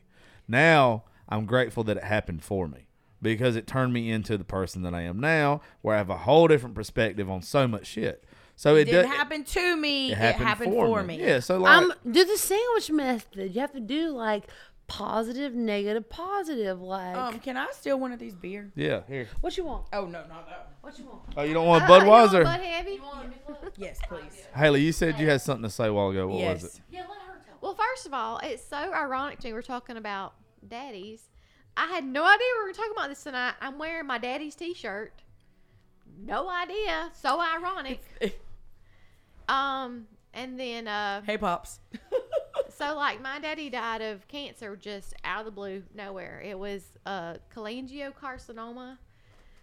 Now 0.48 1.04
I'm 1.28 1.44
grateful 1.46 1.84
that 1.84 1.96
it 1.96 2.04
happened 2.04 2.42
for 2.42 2.66
me 2.68 2.88
because 3.20 3.56
it 3.56 3.66
turned 3.66 3.92
me 3.92 4.10
into 4.10 4.38
the 4.38 4.44
person 4.44 4.82
that 4.82 4.94
I 4.94 5.02
am 5.02 5.18
now, 5.20 5.60
where 5.82 5.94
I 5.94 5.98
have 5.98 6.10
a 6.10 6.16
whole 6.18 6.48
different 6.48 6.74
perspective 6.74 7.28
on 7.28 7.42
so 7.42 7.66
much 7.68 7.86
shit. 7.86 8.24
So 8.56 8.74
it, 8.76 8.82
It 8.82 8.84
didn't 8.86 9.08
does- 9.10 9.16
happen 9.16 9.44
to 9.44 9.76
me. 9.76 10.08
It 10.08 10.12
It 10.12 10.18
happened, 10.18 10.44
happened, 10.46 10.72
for, 10.72 11.02
me. 11.02 11.20
Yeah. 11.20 11.40
So 11.40 11.58
like, 11.58 11.76
um, 11.76 11.92
do 12.10 12.24
the 12.24 12.36
sandwich 12.36 12.90
method. 12.90 13.54
You 13.54 13.60
have 13.60 13.72
to 13.72 13.80
do 13.80 14.10
like 14.10 14.44
positive, 14.88 15.54
negative, 15.54 16.08
positive. 16.08 16.80
Like 16.80 17.16
Um, 17.16 17.38
can 17.40 17.56
I 17.56 17.68
steal 17.72 18.00
one 18.00 18.10
of 18.12 18.18
these 18.18 18.34
beer? 18.34 18.72
yeah. 18.74 19.02
Here. 19.06 19.28
what 19.40 19.56
you 19.56 19.64
want? 19.64 19.86
Oh 19.92 20.06
no, 20.06 20.24
not 20.26 20.48
that. 20.48 20.58
One. 20.80 20.92
What 20.92 20.98
you 20.98 21.04
want? 21.04 21.20
Oh, 21.36 21.42
you 21.42 21.54
don't 21.54 21.66
want 21.66 21.84
Uh, 21.84 21.86
you 21.98 22.06
want 22.06 22.30
Budweiser? 22.32 22.44
Bud 22.44 22.60
Heavy? 22.60 23.00
Yes, 23.76 23.98
please. 24.08 24.46
Haley, 24.56 24.80
you 24.82 24.92
said 24.92 25.20
you 25.20 25.28
had 25.28 25.40
something 25.40 25.62
to 25.64 25.70
say 25.70 25.86
a 25.86 25.92
while 25.92 26.08
ago. 26.10 26.26
What 26.28 26.38
yes. 26.38 26.62
was 26.62 26.74
it? 26.76 26.80
Yeah, 26.90 27.00
let 27.00 27.18
her 27.20 27.40
tell. 27.46 27.56
Well, 27.60 27.74
first 27.74 28.06
of 28.06 28.14
all, 28.14 28.38
it's 28.38 28.64
so 28.64 28.76
ironic 28.76 29.38
to 29.40 29.48
me. 29.48 29.52
We're 29.52 29.62
talking 29.62 29.96
about 29.96 30.34
daddies. 30.68 31.28
I 31.76 31.86
had 31.86 32.04
no 32.04 32.24
idea 32.24 32.46
we 32.58 32.68
were 32.68 32.72
talking 32.72 32.92
about 32.92 33.08
this 33.08 33.22
tonight. 33.22 33.54
I'm 33.60 33.78
wearing 33.78 34.06
my 34.06 34.18
daddy's 34.18 34.54
T-shirt. 34.54 35.12
No 36.20 36.48
idea. 36.48 37.10
So 37.14 37.40
ironic. 37.40 38.02
Um, 39.48 40.06
and 40.34 40.60
then 40.60 40.86
uh, 40.86 41.22
hey, 41.22 41.38
pops. 41.38 41.80
so 42.68 42.94
like 42.94 43.22
my 43.22 43.40
daddy 43.40 43.70
died 43.70 44.02
of 44.02 44.28
cancer 44.28 44.76
just 44.76 45.14
out 45.24 45.40
of 45.40 45.46
the 45.46 45.50
blue, 45.50 45.82
nowhere. 45.94 46.42
It 46.44 46.58
was 46.58 46.92
uh, 47.06 47.36
cholangiocarcinoma. 47.54 48.98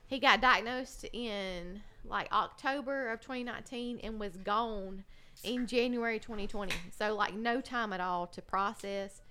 He 0.08 0.20
got 0.20 0.42
diagnosed 0.42 1.06
in 1.14 1.82
like 2.04 2.32
October 2.32 3.12
of 3.12 3.22
2019 3.22 4.00
and 4.04 4.20
was 4.20 4.38
gone 4.38 5.04
in 5.44 5.68
January 5.68 6.20
2020. 6.20 6.74
So 6.98 7.16
like 7.16 7.34
no 7.34 7.62
time 7.62 7.94
at 7.94 8.02
all 8.02 8.28
to 8.28 8.42
process. 8.42 9.22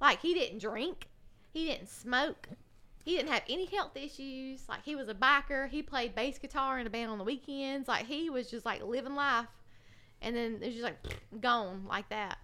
Like 0.00 0.20
he 0.20 0.34
didn't 0.34 0.60
drink, 0.60 1.08
he 1.58 1.66
didn't 1.66 1.88
smoke, 1.88 2.48
he 3.04 3.16
didn't 3.16 3.30
have 3.32 3.42
any 3.48 3.66
health 3.66 3.96
issues. 3.96 4.62
Like 4.68 4.84
he 4.84 4.94
was 4.94 5.08
a 5.08 5.14
biker. 5.14 5.68
He 5.68 5.82
played 5.82 6.14
bass 6.14 6.38
guitar 6.38 6.78
in 6.78 6.86
a 6.86 6.90
band 6.90 7.10
on 7.10 7.18
the 7.18 7.24
weekends. 7.24 7.88
Like 7.88 8.06
he 8.06 8.30
was 8.30 8.48
just 8.48 8.64
like 8.64 8.82
living 8.82 9.16
life. 9.16 9.46
And 10.22 10.36
then 10.36 10.58
it 10.60 10.66
was 10.66 10.74
just 10.74 10.84
like 10.84 10.98
gone 11.40 11.84
like 11.88 12.08
that. 12.10 12.38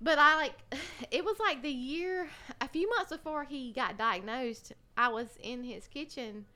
But 0.00 0.18
I 0.18 0.36
like 0.36 0.54
it 1.10 1.24
was 1.24 1.38
like 1.38 1.62
the 1.62 1.70
year 1.70 2.28
a 2.60 2.68
few 2.68 2.88
months 2.90 3.12
before 3.12 3.44
he 3.44 3.72
got 3.72 3.96
diagnosed, 3.96 4.72
I 4.96 5.08
was 5.08 5.28
in 5.40 5.62
his 5.62 5.86
kitchen. 5.86 6.46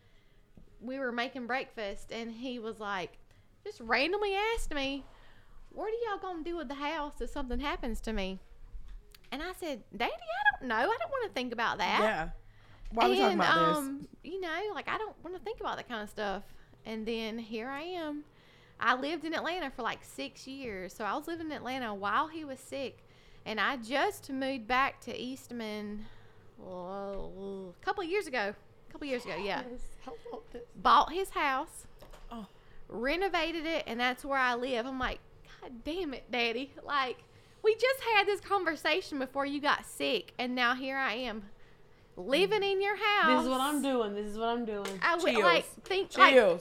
We 0.80 0.98
were 0.98 1.12
making 1.12 1.46
breakfast 1.46 2.10
and 2.10 2.32
he 2.32 2.58
was 2.58 2.80
like 2.80 3.18
just 3.64 3.80
randomly 3.80 4.34
asked 4.56 4.74
me, 4.74 5.04
What 5.72 5.88
are 5.88 6.10
y'all 6.10 6.20
gonna 6.20 6.42
do 6.42 6.56
with 6.56 6.68
the 6.68 6.74
house 6.74 7.20
if 7.20 7.30
something 7.30 7.60
happens 7.60 8.00
to 8.00 8.12
me? 8.12 8.40
And 9.32 9.42
I 9.42 9.52
said, 9.58 9.82
Daddy, 9.96 10.12
I 10.12 10.58
don't 10.60 10.68
know. 10.68 10.74
I 10.76 10.82
don't 10.82 11.10
want 11.10 11.26
to 11.28 11.32
think 11.32 11.52
about 11.52 11.78
that. 11.78 12.00
Yeah. 12.02 12.28
Why 12.92 13.06
are 13.06 13.10
we 13.10 13.16
talking 13.16 13.32
And, 13.32 13.40
about 13.40 13.68
this? 13.68 13.78
um, 13.78 14.08
You 14.24 14.40
know, 14.40 14.48
like 14.74 14.88
I 14.88 14.98
don't 14.98 15.14
want 15.22 15.36
to 15.36 15.42
think 15.42 15.60
about 15.60 15.76
that 15.76 15.88
kind 15.88 16.02
of 16.02 16.08
stuff. 16.10 16.42
And 16.84 17.06
then 17.06 17.38
here 17.38 17.68
I 17.68 17.82
am. 17.82 18.24
I 18.80 18.94
lived 18.96 19.24
in 19.24 19.34
Atlanta 19.34 19.70
for 19.70 19.82
like 19.82 20.00
six 20.02 20.46
years. 20.46 20.92
So 20.94 21.04
I 21.04 21.14
was 21.14 21.28
living 21.28 21.46
in 21.46 21.52
Atlanta 21.52 21.94
while 21.94 22.28
he 22.28 22.44
was 22.44 22.58
sick. 22.58 23.04
And 23.46 23.60
I 23.60 23.76
just 23.76 24.30
moved 24.30 24.66
back 24.66 25.00
to 25.02 25.16
Eastman 25.18 26.06
oh, 26.66 27.74
a 27.80 27.84
couple 27.84 28.02
of 28.02 28.10
years 28.10 28.26
ago. 28.26 28.54
A 28.88 28.92
couple 28.92 29.06
of 29.06 29.10
years 29.10 29.24
ago, 29.24 29.36
yeah. 29.42 29.62
Bought 30.76 31.12
his 31.12 31.30
house, 31.30 31.86
Oh. 32.32 32.46
renovated 32.88 33.64
it, 33.66 33.84
and 33.86 34.00
that's 34.00 34.24
where 34.24 34.38
I 34.38 34.54
live. 34.56 34.84
I'm 34.86 34.98
like, 34.98 35.20
God 35.60 35.72
damn 35.84 36.12
it, 36.14 36.30
Daddy. 36.30 36.72
Like, 36.84 37.18
we 37.62 37.74
just 37.74 38.00
had 38.14 38.26
this 38.26 38.40
conversation 38.40 39.18
before 39.18 39.46
you 39.46 39.60
got 39.60 39.86
sick, 39.86 40.32
and 40.38 40.54
now 40.54 40.74
here 40.74 40.96
I 40.96 41.14
am 41.14 41.42
living 42.16 42.62
in 42.62 42.82
your 42.82 42.96
house. 42.96 43.38
This 43.38 43.42
is 43.44 43.48
what 43.48 43.60
I'm 43.60 43.82
doing. 43.82 44.14
This 44.14 44.26
is 44.26 44.36
what 44.38 44.48
I'm 44.48 44.64
doing. 44.64 44.86
I 45.02 45.16
would 45.16 45.24
Chills. 45.24 45.42
like 45.42 45.64
think 45.84 46.16
like 46.18 46.34
I 46.34 46.36
know, 46.36 46.58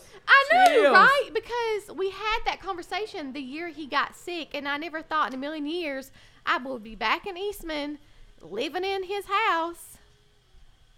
Chills. 0.67 0.93
right? 0.93 1.29
Because 1.33 1.97
we 1.97 2.09
had 2.11 2.39
that 2.45 2.61
conversation 2.61 3.33
the 3.33 3.41
year 3.41 3.69
he 3.69 3.85
got 3.85 4.15
sick, 4.15 4.49
and 4.53 4.67
I 4.67 4.77
never 4.77 5.01
thought 5.01 5.29
in 5.29 5.33
a 5.33 5.37
million 5.37 5.65
years 5.65 6.11
I 6.45 6.57
would 6.57 6.83
be 6.83 6.95
back 6.95 7.27
in 7.27 7.37
Eastman, 7.37 7.97
living 8.41 8.83
in 8.83 9.03
his 9.03 9.25
house, 9.25 9.97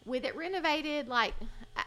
with 0.06 0.23
it 0.26 0.36
renovated. 0.36 1.07
Like, 1.07 1.34
I, 1.76 1.84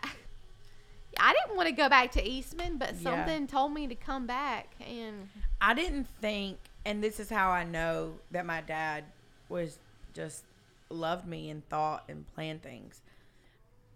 I 1.18 1.32
didn't 1.32 1.56
want 1.56 1.68
to 1.68 1.74
go 1.74 1.88
back 1.88 2.12
to 2.12 2.28
Eastman, 2.28 2.78
but 2.78 2.94
Yeah. 2.94 3.02
something 3.26 3.46
told 3.46 3.72
me 3.72 3.86
to 3.86 3.94
come 3.94 4.26
back, 4.26 4.74
and 4.80 5.28
I 5.60 5.74
didn't 5.74 6.08
think, 6.20 6.58
and 6.84 7.02
this 7.02 7.18
is 7.20 7.30
how 7.30 7.50
I 7.50 7.64
know 7.64 8.14
that 8.30 8.46
my 8.46 8.60
dad 8.60 9.04
was 9.48 9.78
just 10.12 10.44
loved 10.90 11.26
me 11.26 11.50
and 11.50 11.66
thought 11.68 12.04
and 12.08 12.26
planned 12.34 12.62
things. 12.62 13.00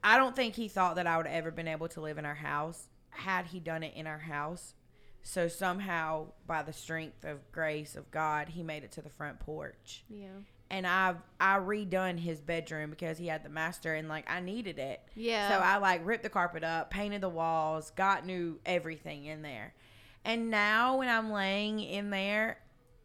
I 0.03 0.17
don't 0.17 0.37
think 0.37 0.55
he 0.55 0.69
thought 0.69 0.97
that 0.97 1.07
I 1.07 1.17
would 1.17 1.27
ever 1.27 1.51
been 1.51 1.69
able 1.69 1.89
to 1.89 2.01
live 2.01 2.19
in 2.19 2.25
our 2.25 2.35
house 2.35 2.87
had 3.11 3.47
he 3.47 3.61
done 3.61 3.83
it 3.83 3.95
in 3.95 4.07
our 4.07 4.19
house. 4.19 4.75
So 5.23 5.49
somehow, 5.49 6.29
by 6.47 6.63
the 6.63 6.73
strength 6.73 7.25
of 7.25 7.51
grace 7.53 7.97
of 7.97 8.11
God, 8.11 8.49
he 8.51 8.63
made 8.63 8.85
it 8.85 8.93
to 8.93 9.03
the 9.03 9.11
front 9.11 9.41
porch. 9.41 10.05
yeah, 10.09 10.29
And 10.71 10.87
I've 10.87 11.17
I 11.41 11.59
redone 11.59 12.19
his 12.19 12.41
bedroom 12.41 12.91
because 12.91 13.19
he 13.19 13.27
had 13.27 13.45
the 13.45 13.49
master 13.51 13.95
and 13.95 14.09
like 14.09 14.31
I 14.31 14.41
needed 14.41 14.79
it. 14.79 15.01
Yeah. 15.15 15.49
So 15.49 15.57
I 15.57 15.79
like 15.79 16.07
ripped 16.07 16.23
the 16.23 16.31
carpet 16.31 16.65
up, 16.65 16.91
painted 16.91 17.21
the 17.21 17.29
walls, 17.29 17.91
got 17.97 18.25
new 18.25 18.59
everything 18.65 19.27
in 19.27 19.43
there. 19.43 19.75
And 20.25 20.51
now 20.51 20.99
when 20.99 21.09
I'm 21.09 21.33
laying 21.33 21.81
in 21.81 22.11
there, 22.11 22.59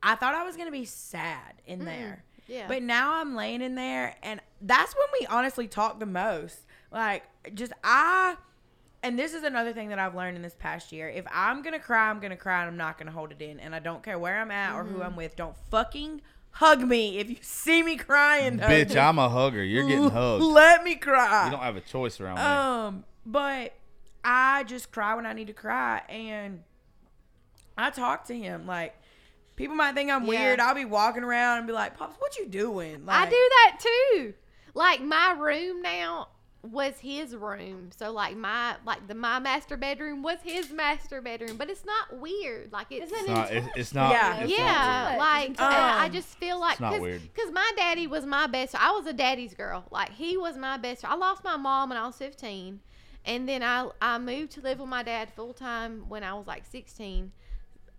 I 0.03 0.15
thought 0.15 0.35
I 0.35 0.43
was 0.43 0.57
gonna 0.57 0.69
be 0.71 0.85
sad 0.85 1.61
in 1.65 1.85
there. 1.85 2.23
yeah. 2.47 2.67
But 2.67 2.83
now 2.83 3.13
I'm 3.21 3.35
laying 3.35 3.61
in 3.61 3.75
there 3.75 4.15
and 4.21 4.41
that's 4.61 4.93
when 4.95 5.07
we 5.19 5.25
honestly 5.27 5.67
talk 5.67 5.99
the 5.99 6.05
most. 6.05 6.59
Like 6.91 7.23
just 7.53 7.71
I 7.83 8.35
and 9.01 9.17
this 9.17 9.33
is 9.33 9.43
another 9.43 9.73
thing 9.73 9.89
that 9.89 9.99
I've 9.99 10.15
learned 10.15 10.35
in 10.35 10.41
this 10.41 10.55
past 10.57 10.91
year. 10.91 11.09
If 11.09 11.25
I'm 11.31 11.61
gonna 11.61 11.79
cry, 11.79 12.09
I'm 12.09 12.19
gonna 12.19 12.37
cry 12.37 12.61
and 12.61 12.69
I'm 12.69 12.77
not 12.77 12.97
gonna 12.97 13.11
hold 13.11 13.31
it 13.31 13.41
in. 13.41 13.59
And 13.59 13.73
I 13.73 13.79
don't 13.79 14.03
care 14.03 14.19
where 14.19 14.39
I'm 14.39 14.51
at 14.51 14.75
or 14.75 14.83
who 14.83 15.01
I'm 15.01 15.15
with. 15.15 15.35
Don't 15.35 15.55
fucking 15.71 16.21
hug 16.51 16.81
me 16.81 17.17
if 17.17 17.29
you 17.29 17.37
see 17.41 17.81
me 17.81 17.95
crying. 17.97 18.57
though. 18.57 18.67
Bitch, 18.67 18.95
I'm 18.95 19.17
a 19.19 19.27
hugger. 19.29 19.63
You're 19.63 19.87
getting 19.87 20.09
hugged. 20.09 20.43
Let 20.43 20.83
me 20.83 20.95
cry. 20.95 21.45
You 21.45 21.51
don't 21.51 21.61
have 21.61 21.75
a 21.77 21.81
choice 21.81 22.19
around 22.21 22.35
me. 22.35 22.41
Um, 22.41 23.03
but 23.25 23.73
I 24.23 24.63
just 24.63 24.91
cry 24.91 25.15
when 25.15 25.25
I 25.25 25.33
need 25.33 25.47
to 25.47 25.53
cry, 25.53 26.01
and 26.09 26.63
I 27.77 27.89
talk 27.89 28.25
to 28.25 28.37
him 28.37 28.67
like. 28.67 28.95
People 29.55 29.75
might 29.75 29.93
think 29.95 30.09
I'm 30.09 30.23
Yeah. 30.23 30.29
weird. 30.29 30.59
I'll 30.59 30.75
be 30.75 30.85
walking 30.85 31.23
around 31.23 31.59
and 31.59 31.67
be 31.67 31.73
like, 31.73 31.97
"Pops, 31.97 32.15
what 32.19 32.37
you 32.37 32.47
doing?" 32.47 33.03
I 33.07 33.25
do 33.25 33.31
that 33.31 33.77
too. 33.79 34.33
Like 34.73 35.01
my 35.01 35.33
room 35.37 35.81
now 35.81 36.29
was 36.63 36.93
his 36.99 37.35
room. 37.35 37.89
So 37.95 38.11
like 38.11 38.35
my 38.37 38.75
like 38.85 39.05
the 39.07 39.13
my 39.13 39.37
master 39.37 39.75
bedroom 39.77 40.23
was 40.23 40.39
his 40.43 40.71
master 40.71 41.21
bedroom, 41.21 41.57
but 41.57 41.69
it's 41.69 41.85
not 41.85 42.19
weird. 42.19 42.71
Like 42.71 42.87
it's 42.89 43.11
it's 43.11 43.27
not. 43.27 43.51
It's, 43.51 43.67
it's 43.75 43.93
not. 43.93 44.11
Yeah. 44.11 44.37
it's 44.39 44.49
not 44.49 44.49
yeah, 44.57 45.07
weird. 45.09 45.19
like 45.19 45.59
I 45.61 46.03
I 46.03 46.05
Um, 46.05 46.11
just 46.13 46.29
feel 46.39 46.59
like 46.59 46.73
It's 46.73 46.81
not 46.81 46.93
cause, 46.93 47.01
weird. 47.01 47.21
'cause 47.35 47.51
my 47.51 47.71
daddy 47.77 48.07
was 48.07 48.25
my 48.25 48.47
best. 48.47 48.73
I 48.75 48.91
was 48.91 49.05
a 49.05 49.13
daddy's 49.13 49.53
girl. 49.53 49.83
Like 49.91 50.11
he 50.13 50.37
was 50.37 50.57
my 50.57 50.77
best. 50.77 51.03
I 51.05 51.15
lost 51.15 51.43
my 51.43 51.57
mom 51.57 51.89
when 51.89 51.97
I 51.97 52.07
was 52.07 52.15
fifteen, 52.17 52.79
and 53.25 53.47
then 53.47 53.61
I 53.61 53.89
I 54.01 54.17
moved 54.17 54.53
to 54.53 54.61
live 54.61 54.79
with 54.79 54.89
my 54.89 55.03
dad 55.03 55.29
full 55.35 55.53
time 55.53 56.05
when 56.07 56.23
I 56.23 56.33
was 56.33 56.47
like 56.47 56.63
sixteen, 56.65 57.33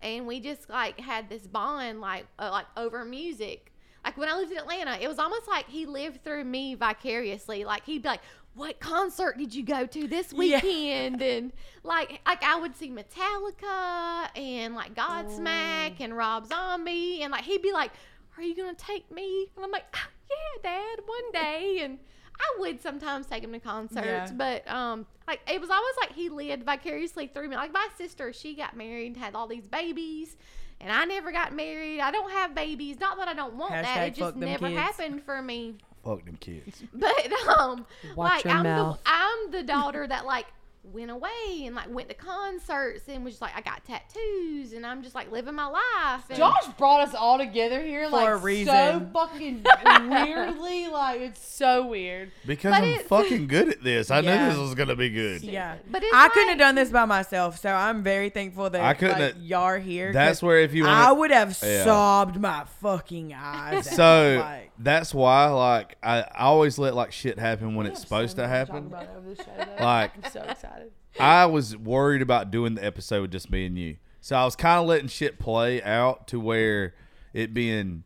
and 0.05 0.27
we 0.27 0.39
just 0.39 0.69
like 0.69 0.99
had 0.99 1.27
this 1.29 1.47
bond 1.47 1.99
like 1.99 2.25
uh, 2.39 2.49
like 2.51 2.67
over 2.77 3.03
music. 3.03 3.71
like 4.05 4.17
when 4.17 4.29
I 4.29 4.35
lived 4.35 4.51
in 4.51 4.57
Atlanta, 4.59 4.97
it 5.01 5.07
was 5.07 5.19
almost 5.19 5.47
like 5.47 5.67
he 5.67 5.85
lived 5.85 6.23
through 6.23 6.43
me 6.43 6.75
vicariously. 6.75 7.65
Like 7.65 7.83
he'd 7.85 8.03
be 8.03 8.09
like, 8.09 8.21
"What 8.53 8.79
concert 8.79 9.37
did 9.37 9.53
you 9.55 9.63
go 9.63 9.85
to 9.87 10.07
this 10.07 10.31
Yeah. 10.31 10.39
weekend?" 10.61 11.21
And 11.21 11.51
like, 11.83 12.21
like 12.27 12.43
I 12.43 12.59
would 12.59 12.75
see 12.75 12.89
Metallica 12.91 14.29
and 14.37 14.75
like 14.75 14.93
Godsmack 14.93 15.95
and 15.99 16.15
Rob 16.15 16.47
Zombie, 16.47 17.21
and 17.23 17.31
like 17.31 17.43
he'd 17.43 17.61
be 17.63 17.71
like, 17.73 17.91
"Are 18.37 18.43
you 18.43 18.55
gonna 18.55 18.73
take 18.75 19.09
me?" 19.11 19.47
And 19.55 19.65
I'm 19.65 19.71
like, 19.71 19.85
"Ah, 19.95 20.09
"Yeah, 20.29 20.61
Dad, 20.71 20.99
one 21.05 21.31
day." 21.31 21.79
And 21.83 21.99
I 22.39 22.59
would 22.59 22.81
sometimes 22.81 23.25
take 23.27 23.43
him 23.43 23.51
to 23.53 23.59
concerts, 23.59 24.05
Yeah. 24.05 24.31
but 24.35 24.67
um, 24.67 25.05
like 25.27 25.39
it 25.51 25.59
was 25.61 25.69
always 25.69 25.93
like 26.01 26.13
he 26.13 26.29
lived 26.29 26.63
vicariously 26.63 27.27
through 27.27 27.47
me. 27.49 27.55
Like 27.55 27.71
my 27.73 27.87
sister, 27.97 28.33
she 28.33 28.55
got 28.55 28.75
married, 28.75 29.17
had 29.17 29.35
all 29.35 29.47
these 29.47 29.67
babies, 29.67 30.35
and 30.81 30.91
I 30.91 31.05
never 31.05 31.31
got 31.31 31.53
married. 31.53 31.99
I 32.01 32.11
don't 32.11 32.31
have 32.31 32.53
babies. 32.55 32.99
Not 32.99 33.17
that 33.17 33.27
I 33.27 33.33
don't 33.33 33.55
want 33.55 33.71
that; 33.71 34.07
it 34.07 34.15
just 34.15 34.35
never 34.35 34.67
kids. 34.67 34.79
happened 34.79 35.23
for 35.23 35.41
me. 35.41 35.75
Fuck 36.03 36.25
them 36.25 36.37
kids. 36.39 36.83
But 36.93 37.31
um, 37.57 37.85
Watch 38.15 38.45
like 38.45 38.53
I'm 38.53 38.63
mouth. 38.63 38.99
the 39.03 39.09
I'm 39.11 39.51
the 39.51 39.63
daughter 39.63 40.05
that 40.05 40.25
like 40.25 40.45
went 40.93 41.11
away 41.11 41.63
and 41.65 41.75
like 41.75 41.89
went 41.93 42.07
to 42.09 42.15
concerts 42.15 43.03
and 43.07 43.23
was 43.23 43.33
just 43.33 43.41
like 43.41 43.55
I 43.55 43.61
got 43.61 43.83
tattoos 43.85 44.73
and 44.73 44.85
I'm 44.85 45.03
just 45.03 45.15
like 45.15 45.31
living 45.31 45.55
my 45.55 45.65
life. 45.67 46.23
And 46.29 46.37
Josh 46.37 46.65
brought 46.77 47.01
us 47.07 47.13
all 47.15 47.37
together 47.37 47.81
here 47.81 48.05
For 48.09 48.15
like 48.15 48.29
a 48.29 48.35
reason. 48.37 48.65
so 48.73 49.09
fucking 49.13 49.65
weirdly. 50.09 50.87
Like 50.87 51.21
it's 51.21 51.45
so 51.47 51.87
weird. 51.87 52.31
Because 52.45 52.71
But 52.73 52.83
I'm 52.83 52.89
it's- 52.89 53.07
fucking 53.07 53.47
good 53.47 53.69
at 53.69 53.83
this. 53.83 54.11
I 54.11 54.19
Yeah. 54.19 54.43
knew 54.45 54.49
this 54.51 54.59
was 54.59 54.75
gonna 54.75 54.95
be 54.95 55.09
good. 55.09 55.41
Yeah. 55.43 55.75
But 55.89 56.03
it's 56.03 56.13
I 56.15 56.29
couldn't 56.29 56.49
have 56.49 56.57
like- 56.59 56.67
done 56.67 56.75
this 56.75 56.89
by 56.91 57.05
myself, 57.05 57.59
so 57.59 57.69
I'm 57.71 58.03
very 58.03 58.29
thankful 58.29 58.69
that 58.69 58.81
I 58.81 58.93
couldn't 58.93 59.19
like, 59.19 59.33
have- 59.35 59.43
y'all 59.43 59.63
are 59.63 59.79
here. 59.79 60.13
That's 60.13 60.41
where 60.43 60.59
if 60.59 60.73
you 60.73 60.85
I 60.87 61.11
would 61.11 61.31
have 61.31 61.57
Yeah. 61.63 61.83
sobbed 61.83 62.39
my 62.39 62.63
fucking 62.81 63.33
eyes. 63.33 63.87
out, 63.87 63.93
So 63.95 64.37
like, 64.43 64.71
that's 64.77 65.13
why, 65.13 65.47
like, 65.47 65.97
I, 66.03 66.21
I 66.21 66.43
always 66.45 66.77
let 66.77 66.95
like 66.95 67.11
shit 67.11 67.39
happen 67.39 67.75
when 67.75 67.85
it's 67.87 68.01
supposed 68.01 68.35
to 68.37 68.47
happen. 68.47 68.89
Like- 68.91 70.11
I'm 70.25 70.31
so 70.31 70.41
excited. 70.43 70.74
I 71.19 71.45
was 71.45 71.75
worried 71.77 72.21
about 72.21 72.51
doing 72.51 72.75
the 72.75 72.83
episode 72.85 73.21
with 73.23 73.31
just 73.31 73.49
me 73.51 73.65
and 73.65 73.77
you, 73.77 73.97
so 74.21 74.35
I 74.35 74.45
was 74.45 74.55
kind 74.55 74.79
of 74.79 74.87
letting 74.87 75.07
shit 75.07 75.39
play 75.39 75.81
out 75.83 76.27
to 76.27 76.39
where 76.39 76.93
it 77.33 77.53
being 77.53 78.03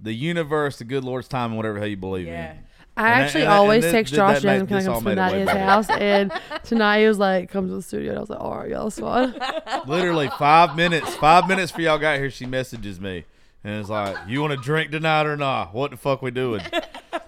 the 0.00 0.12
universe, 0.12 0.78
the 0.78 0.84
good 0.84 1.04
Lord's 1.04 1.28
time, 1.28 1.50
and 1.50 1.56
whatever 1.56 1.74
the 1.74 1.80
hell 1.80 1.88
you 1.88 1.96
believe 1.96 2.26
yeah. 2.26 2.52
in. 2.52 2.58
I 2.96 3.10
And 3.12 3.22
actually 3.22 3.42
and 3.42 3.50
that- 3.50 3.52
and 3.52 3.60
always 3.60 3.84
that- 3.84 3.92
text 3.92 4.14
Josh 4.14 4.42
made- 4.42 4.58
and 4.60 4.68
can 4.68 4.76
I 4.76 4.80
this 4.80 4.86
come 4.86 4.94
all 4.94 5.00
to 5.00 5.04
made 5.06 5.12
it 5.18 5.46
Nadia's 5.46 5.50
house? 5.50 5.88
And 5.90 6.32
tonight 6.64 7.00
he 7.02 7.06
was 7.06 7.18
like, 7.18 7.48
"Come 7.50 7.68
to 7.68 7.74
the 7.74 7.82
studio." 7.82 8.10
And 8.10 8.18
I 8.18 8.20
was 8.20 8.30
like, 8.30 8.40
"All 8.40 8.56
right, 8.58 8.70
y'all, 8.70 8.88
it's 8.88 8.98
fine." 8.98 9.34
Literally 9.86 10.28
five 10.38 10.74
minutes. 10.76 11.14
Five 11.16 11.46
minutes 11.46 11.70
for 11.70 11.80
y'all 11.80 11.98
got 11.98 12.18
here. 12.18 12.28
She 12.30 12.44
messages 12.46 12.98
me 13.00 13.24
and 13.62 13.78
it's 13.80 13.88
like, 13.88 14.16
"You 14.26 14.40
want 14.40 14.52
to 14.52 14.56
drink 14.56 14.90
tonight 14.90 15.26
or 15.26 15.36
not? 15.36 15.74
What 15.74 15.92
the 15.92 15.96
fuck 15.96 16.22
we 16.22 16.32
doing?" 16.32 16.62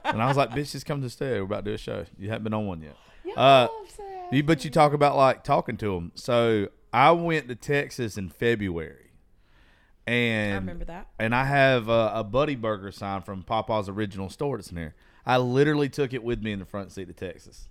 And 0.04 0.20
I 0.20 0.26
was 0.26 0.36
like, 0.36 0.50
"Bitch, 0.50 0.72
just 0.72 0.86
come 0.86 0.98
to 0.98 1.06
the 1.06 1.10
studio. 1.10 1.38
We're 1.38 1.44
about 1.44 1.64
to 1.64 1.70
do 1.70 1.74
a 1.74 1.78
show. 1.78 2.04
You 2.18 2.30
haven't 2.30 2.44
been 2.44 2.54
on 2.54 2.66
one 2.66 2.82
yet." 2.82 2.96
Uh, 3.36 3.68
you, 4.32 4.42
but 4.42 4.64
you 4.64 4.70
talk 4.70 4.92
about 4.92 5.16
like 5.16 5.44
talking 5.44 5.76
to 5.78 5.94
them. 5.94 6.12
So 6.14 6.68
I 6.92 7.10
went 7.12 7.48
to 7.48 7.54
Texas 7.54 8.16
in 8.16 8.28
February, 8.28 9.10
and 10.06 10.52
I 10.52 10.56
remember 10.56 10.84
that. 10.86 11.08
and 11.18 11.34
I 11.34 11.44
have 11.44 11.88
a, 11.88 12.12
a 12.14 12.24
Buddy 12.24 12.54
Burger 12.56 12.92
sign 12.92 13.22
from 13.22 13.42
Papa's 13.42 13.88
original 13.88 14.28
store 14.28 14.56
that's 14.56 14.70
in 14.70 14.76
here. 14.76 14.94
I 15.26 15.36
literally 15.38 15.88
took 15.88 16.12
it 16.12 16.22
with 16.22 16.42
me 16.42 16.52
in 16.52 16.58
the 16.58 16.64
front 16.64 16.92
seat 16.92 17.08
of 17.08 17.16
Texas. 17.16 17.68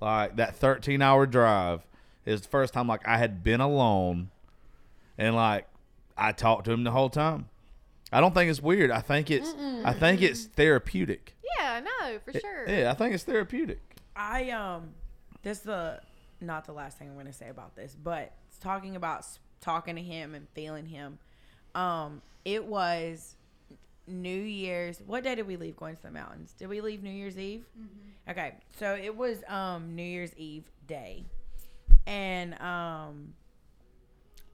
Like 0.00 0.36
that 0.36 0.54
13 0.56 1.02
hour 1.02 1.26
drive 1.26 1.86
is 2.24 2.42
the 2.42 2.48
first 2.48 2.72
time 2.74 2.86
like 2.86 3.06
I 3.06 3.18
had 3.18 3.42
been 3.42 3.60
alone 3.60 4.30
and 5.18 5.34
like 5.34 5.66
I 6.16 6.32
talked 6.32 6.66
to 6.66 6.72
him 6.72 6.84
the 6.84 6.90
whole 6.90 7.10
time. 7.10 7.48
I 8.12 8.20
don't 8.20 8.34
think 8.34 8.50
it's 8.50 8.60
weird. 8.62 8.90
I 8.90 9.00
think 9.00 9.30
it's 9.30 9.54
I 9.84 9.92
think 9.92 10.22
it's 10.22 10.44
therapeutic. 10.44 11.36
Yeah, 11.58 11.80
no, 11.80 12.18
for 12.24 12.38
sure. 12.38 12.68
Yeah, 12.68 12.90
I 12.90 12.94
think 12.94 13.14
it's 13.14 13.24
therapeutic. 13.24 13.80
I 14.16 14.50
um, 14.50 14.94
this 15.42 15.58
is 15.58 15.64
the 15.64 16.00
not 16.40 16.64
the 16.64 16.72
last 16.72 16.98
thing 16.98 17.08
I'm 17.08 17.14
going 17.14 17.26
to 17.26 17.32
say 17.32 17.48
about 17.48 17.76
this, 17.76 17.94
but 18.02 18.32
talking 18.60 18.96
about 18.96 19.26
talking 19.60 19.96
to 19.96 20.02
him 20.02 20.34
and 20.34 20.48
feeling 20.54 20.86
him. 20.86 21.18
Um, 21.74 22.22
it 22.44 22.64
was 22.64 23.36
New 24.06 24.40
Year's. 24.40 25.00
What 25.06 25.24
day 25.24 25.34
did 25.34 25.46
we 25.46 25.56
leave 25.56 25.76
going 25.76 25.96
to 25.96 26.02
the 26.02 26.10
mountains? 26.10 26.54
Did 26.58 26.68
we 26.68 26.80
leave 26.80 27.02
New 27.02 27.10
Year's 27.10 27.38
Eve? 27.38 27.64
Okay, 28.28 28.54
so 28.78 28.94
it 28.94 29.16
was 29.16 29.38
um 29.48 29.94
New 29.94 30.02
Year's 30.02 30.34
Eve 30.36 30.64
day, 30.86 31.24
and 32.06 32.60
um, 32.60 33.34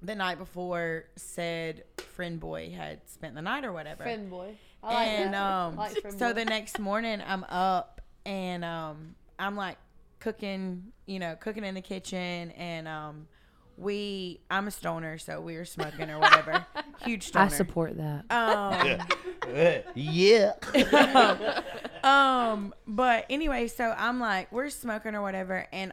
the 0.03 0.15
night 0.15 0.39
before 0.39 1.05
said 1.17 1.85
friend 1.99 2.41
boy 2.41 2.71
had 2.71 3.01
spent 3.09 3.35
the 3.35 3.43
night 3.43 3.65
or 3.65 3.73
whatever 3.73 4.03
friend 4.03 4.31
boy. 4.31 4.57
I 4.83 4.95
like 4.95 5.09
and 5.09 5.35
that. 5.35 5.43
um, 5.43 5.77
like 5.77 5.97
so 5.97 6.29
boy. 6.29 6.33
the 6.33 6.45
next 6.45 6.79
morning 6.79 7.23
I'm 7.27 7.45
up 7.45 8.01
and 8.25 8.65
um, 8.65 9.15
I'm 9.39 9.57
like 9.57 9.77
cooking, 10.20 10.93
you 11.06 11.18
know, 11.18 11.36
cooking 11.36 11.64
in 11.64 11.74
the 11.74 11.80
kitchen, 11.80 12.51
and 12.52 12.88
um, 12.88 13.28
we 13.76 14.40
I'm 14.51 14.68
a 14.68 14.70
stoner, 14.70 15.18
so 15.18 15.40
we 15.40 15.56
were 15.56 15.64
smoking 15.64 16.10
or 16.10 16.18
whatever. 16.18 16.66
Huge 17.05 17.24
stoner. 17.24 17.47
I 17.47 17.48
support 17.48 17.97
that. 17.97 18.24
Um, 18.30 19.82
yeah. 19.94 20.52
um, 22.02 22.74
but 22.86 23.26
anyway, 23.28 23.68
so 23.68 23.94
I'm 23.97 24.18
like, 24.20 24.51
we're 24.51 24.70
smoking 24.70 25.14
or 25.14 25.22
whatever, 25.22 25.66
and 25.72 25.93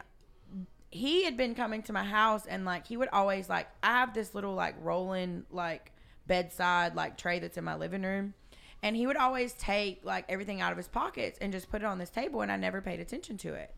he 0.90 1.24
had 1.24 1.36
been 1.36 1.54
coming 1.54 1.82
to 1.82 1.92
my 1.92 2.04
house, 2.04 2.46
and 2.46 2.64
like 2.64 2.86
he 2.86 2.96
would 2.96 3.08
always 3.12 3.48
like, 3.48 3.68
I 3.82 3.98
have 3.98 4.14
this 4.14 4.34
little 4.34 4.54
like 4.54 4.76
rolling 4.80 5.44
like 5.50 5.92
bedside 6.26 6.94
like 6.94 7.18
tray 7.18 7.38
that's 7.38 7.58
in 7.58 7.64
my 7.64 7.74
living 7.74 8.02
room, 8.02 8.34
and 8.82 8.96
he 8.96 9.06
would 9.06 9.16
always 9.16 9.52
take 9.54 10.04
like 10.04 10.24
everything 10.28 10.60
out 10.60 10.72
of 10.72 10.78
his 10.78 10.88
pockets 10.88 11.38
and 11.40 11.52
just 11.52 11.70
put 11.70 11.82
it 11.82 11.84
on 11.84 11.98
this 11.98 12.10
table, 12.10 12.40
and 12.40 12.50
I 12.50 12.56
never 12.56 12.80
paid 12.80 13.00
attention 13.00 13.36
to 13.38 13.52
it. 13.54 13.74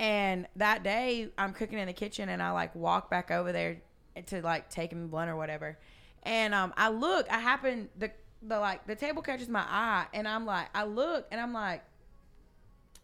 And 0.00 0.48
that 0.56 0.82
day, 0.82 1.28
I'm 1.36 1.52
cooking 1.52 1.78
in 1.78 1.86
the 1.86 1.92
kitchen, 1.92 2.30
and 2.30 2.42
I 2.42 2.52
like 2.52 2.74
walk 2.74 3.10
back 3.10 3.30
over 3.30 3.52
there 3.52 3.82
to 4.28 4.40
like 4.40 4.70
take 4.70 4.90
him 4.90 5.08
blunt 5.08 5.30
or 5.30 5.36
whatever. 5.36 5.78
And 6.22 6.54
um, 6.54 6.72
I 6.74 6.88
look, 6.88 7.30
I 7.30 7.38
happen 7.38 7.90
the 7.98 8.10
the 8.42 8.58
like 8.58 8.86
the 8.86 8.96
table 8.96 9.20
catches 9.20 9.50
my 9.50 9.60
eye, 9.60 10.06
and 10.14 10.26
I'm 10.26 10.46
like, 10.46 10.68
I 10.74 10.84
look, 10.84 11.26
and 11.30 11.38
I'm 11.38 11.52
like, 11.52 11.84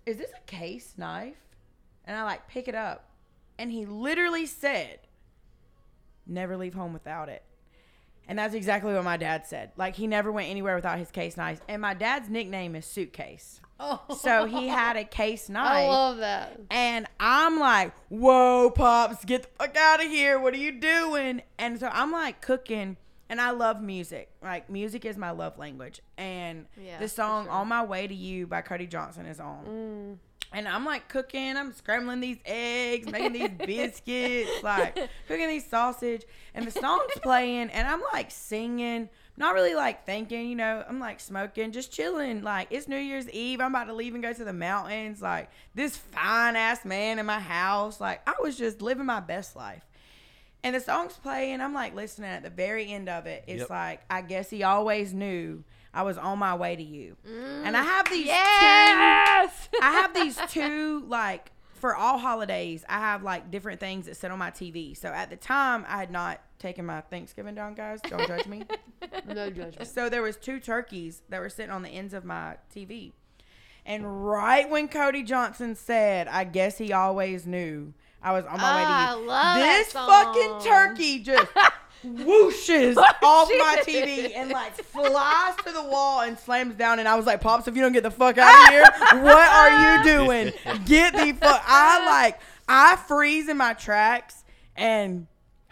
is 0.06 0.16
this 0.16 0.30
a 0.30 0.40
case 0.46 0.94
knife? 0.96 1.36
And 2.06 2.16
I 2.16 2.24
like 2.24 2.48
pick 2.48 2.66
it 2.66 2.74
up, 2.74 3.10
and 3.58 3.70
he 3.70 3.84
literally 3.84 4.46
said, 4.46 5.00
"Never 6.26 6.56
leave 6.56 6.72
home 6.72 6.94
without 6.94 7.28
it." 7.28 7.42
And 8.26 8.38
that's 8.38 8.54
exactly 8.54 8.94
what 8.94 9.04
my 9.04 9.18
dad 9.18 9.46
said. 9.46 9.72
Like 9.76 9.96
he 9.96 10.06
never 10.06 10.32
went 10.32 10.48
anywhere 10.48 10.74
without 10.74 10.98
his 10.98 11.10
case 11.10 11.36
knife. 11.36 11.60
And 11.68 11.82
my 11.82 11.92
dad's 11.92 12.30
nickname 12.30 12.74
is 12.74 12.86
Suitcase. 12.86 13.60
Oh. 13.78 14.00
So 14.18 14.46
he 14.46 14.68
had 14.68 14.96
a 14.96 15.04
case 15.04 15.48
knife. 15.50 15.66
I 15.66 15.86
love 15.88 16.18
that. 16.18 16.58
And 16.70 17.06
I'm 17.20 17.58
like, 17.60 17.92
whoa, 18.08 18.70
Pops, 18.70 19.24
get 19.24 19.42
the 19.42 19.48
fuck 19.58 19.76
out 19.76 20.04
of 20.04 20.10
here. 20.10 20.38
What 20.38 20.54
are 20.54 20.58
you 20.58 20.72
doing? 20.72 21.42
And 21.58 21.78
so 21.78 21.88
I'm 21.92 22.10
like 22.12 22.40
cooking, 22.40 22.96
and 23.28 23.40
I 23.40 23.50
love 23.50 23.82
music. 23.82 24.30
Like, 24.42 24.70
music 24.70 25.04
is 25.04 25.16
my 25.16 25.30
love 25.30 25.58
language. 25.58 26.00
And 26.16 26.66
Yeah, 26.82 26.98
the 26.98 27.08
song 27.08 27.44
sure. 27.44 27.52
On 27.52 27.68
My 27.68 27.84
Way 27.84 28.06
to 28.06 28.14
You 28.14 28.46
by 28.46 28.62
Cody 28.62 28.86
Johnson 28.86 29.26
is 29.26 29.40
on. 29.40 29.64
Mm. 29.66 30.18
And 30.52 30.68
I'm 30.68 30.84
like 30.84 31.08
cooking, 31.08 31.56
I'm 31.56 31.72
scrambling 31.74 32.20
these 32.20 32.38
eggs, 32.46 33.10
making 33.10 33.32
these 33.32 33.50
biscuits, 33.66 34.62
like 34.62 34.96
cooking 35.26 35.48
these 35.48 35.66
sausage, 35.66 36.22
and 36.54 36.64
the 36.66 36.70
song's 36.70 37.12
playing, 37.20 37.68
and 37.70 37.86
I'm 37.86 38.00
like 38.12 38.30
singing, 38.30 39.08
not 39.36 39.54
really 39.54 39.74
like 39.74 40.06
thinking, 40.06 40.48
you 40.48 40.56
know, 40.56 40.84
I'm 40.88 40.98
like 40.98 41.20
smoking, 41.20 41.72
just 41.72 41.92
chilling. 41.92 42.42
Like 42.42 42.68
it's 42.70 42.88
New 42.88 42.96
Year's 42.98 43.28
Eve, 43.30 43.60
I'm 43.60 43.72
about 43.74 43.84
to 43.84 43.92
leave 43.92 44.14
and 44.14 44.22
go 44.22 44.32
to 44.32 44.44
the 44.44 44.52
mountains. 44.52 45.20
Like 45.20 45.50
this 45.74 45.96
fine 45.96 46.56
ass 46.56 46.84
man 46.84 47.18
in 47.18 47.26
my 47.26 47.40
house, 47.40 48.00
like 48.00 48.22
I 48.28 48.34
was 48.42 48.56
just 48.56 48.80
living 48.82 49.06
my 49.06 49.20
best 49.20 49.54
life. 49.56 49.82
And 50.64 50.74
the 50.74 50.80
song's 50.80 51.12
playing, 51.14 51.60
I'm 51.60 51.74
like 51.74 51.94
listening. 51.94 52.30
At 52.30 52.42
the 52.42 52.50
very 52.50 52.90
end 52.92 53.08
of 53.08 53.26
it, 53.26 53.44
it's 53.46 53.60
Yep. 53.60 53.70
like 53.70 54.00
I 54.10 54.22
guess 54.22 54.50
he 54.50 54.62
always 54.62 55.12
knew 55.14 55.62
I 55.94 56.02
was 56.02 56.18
on 56.18 56.38
my 56.38 56.54
way 56.54 56.74
to 56.76 56.82
you. 56.82 57.16
And 57.64 57.76
I 57.76 57.82
have 57.82 58.08
these 58.10 58.24
two 58.24 58.30
Yes. 58.30 59.68
I 59.82 59.92
have 59.92 60.14
these 60.14 60.38
two 60.48 61.04
like 61.08 61.50
for 61.74 61.94
all 61.94 62.18
holidays. 62.18 62.84
I 62.88 62.98
have 62.98 63.22
like 63.22 63.50
different 63.50 63.80
things 63.80 64.06
that 64.06 64.16
sit 64.16 64.30
on 64.30 64.38
my 64.38 64.50
TV. 64.50 64.96
So 64.96 65.08
at 65.08 65.30
the 65.30 65.36
time, 65.36 65.84
I 65.88 65.98
had 65.98 66.10
not 66.10 66.40
taken 66.58 66.86
my 66.86 67.00
Thanksgiving 67.02 67.54
down, 67.54 67.74
guys. 67.74 68.00
Don't 68.02 68.26
judge 68.26 68.46
me. 68.46 68.64
No 69.28 69.50
judgment. 69.50 69.86
So 69.88 70.08
there 70.08 70.22
was 70.22 70.36
two 70.36 70.58
turkeys 70.60 71.22
that 71.28 71.40
were 71.40 71.48
sitting 71.48 71.70
on 71.70 71.82
the 71.82 71.88
ends 71.90 72.14
of 72.14 72.24
my 72.24 72.56
TV. 72.74 73.12
And 73.84 74.26
right 74.26 74.68
when 74.68 74.88
Cody 74.88 75.22
Johnson 75.22 75.74
said, 75.76 76.26
"I 76.28 76.44
guess 76.44 76.78
he 76.78 76.92
always 76.92 77.46
knew," 77.46 77.92
I 78.22 78.32
was 78.32 78.44
on 78.46 78.56
my 78.58 78.62
Ah, 78.62 78.76
way 78.76 78.84
I 78.86 79.14
to 79.14 79.20
you. 79.20 79.26
love 79.28 79.56
that 79.58 79.84
this 79.84 79.92
fucking 79.92 80.70
turkey 80.72 81.18
just 81.20 81.46
whooshes 82.04 82.96
off 82.96 83.48
my 83.48 83.82
TV 83.84 84.32
and 84.34 84.50
like 84.50 84.74
flies 84.74 85.54
to 85.64 85.72
the 85.72 85.82
wall 85.84 86.22
and 86.22 86.38
slams 86.38 86.74
down. 86.74 86.98
And 86.98 87.08
I 87.08 87.14
was 87.16 87.26
like, 87.26 87.40
"Pops, 87.40 87.68
if 87.68 87.76
you 87.76 87.82
don't 87.82 87.92
get 87.92 88.02
the 88.02 88.10
fuck 88.10 88.38
out 88.38 88.64
of 88.64 88.68
here, 88.72 89.22
what 89.22 89.48
are 89.48 89.98
you 89.98 90.04
doing? 90.04 90.52
Get 90.84 91.12
the 91.14 91.32
fuck!" 91.32 91.62
I 91.66 92.04
like 92.06 92.40
I 92.68 92.96
freeze 92.96 93.48
in 93.48 93.56
my 93.56 93.74
tracks 93.74 94.44
and 94.76 95.26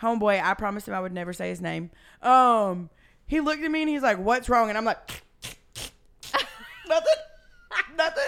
homeboy, 0.04 0.42
I 0.42 0.54
promised 0.54 0.86
him 0.86 0.94
I 0.94 1.00
would 1.00 1.12
never 1.12 1.32
say 1.32 1.48
his 1.48 1.60
name. 1.60 1.90
Um, 2.22 2.90
he 3.26 3.40
looked 3.40 3.62
at 3.62 3.70
me 3.70 3.82
and 3.82 3.88
he's 3.88 4.02
like, 4.02 4.18
"What's 4.18 4.48
wrong?" 4.48 4.68
And 4.68 4.78
I'm 4.78 4.84
like, 4.84 4.98
Nothing. 6.88 7.12
Nothing. 7.96 8.24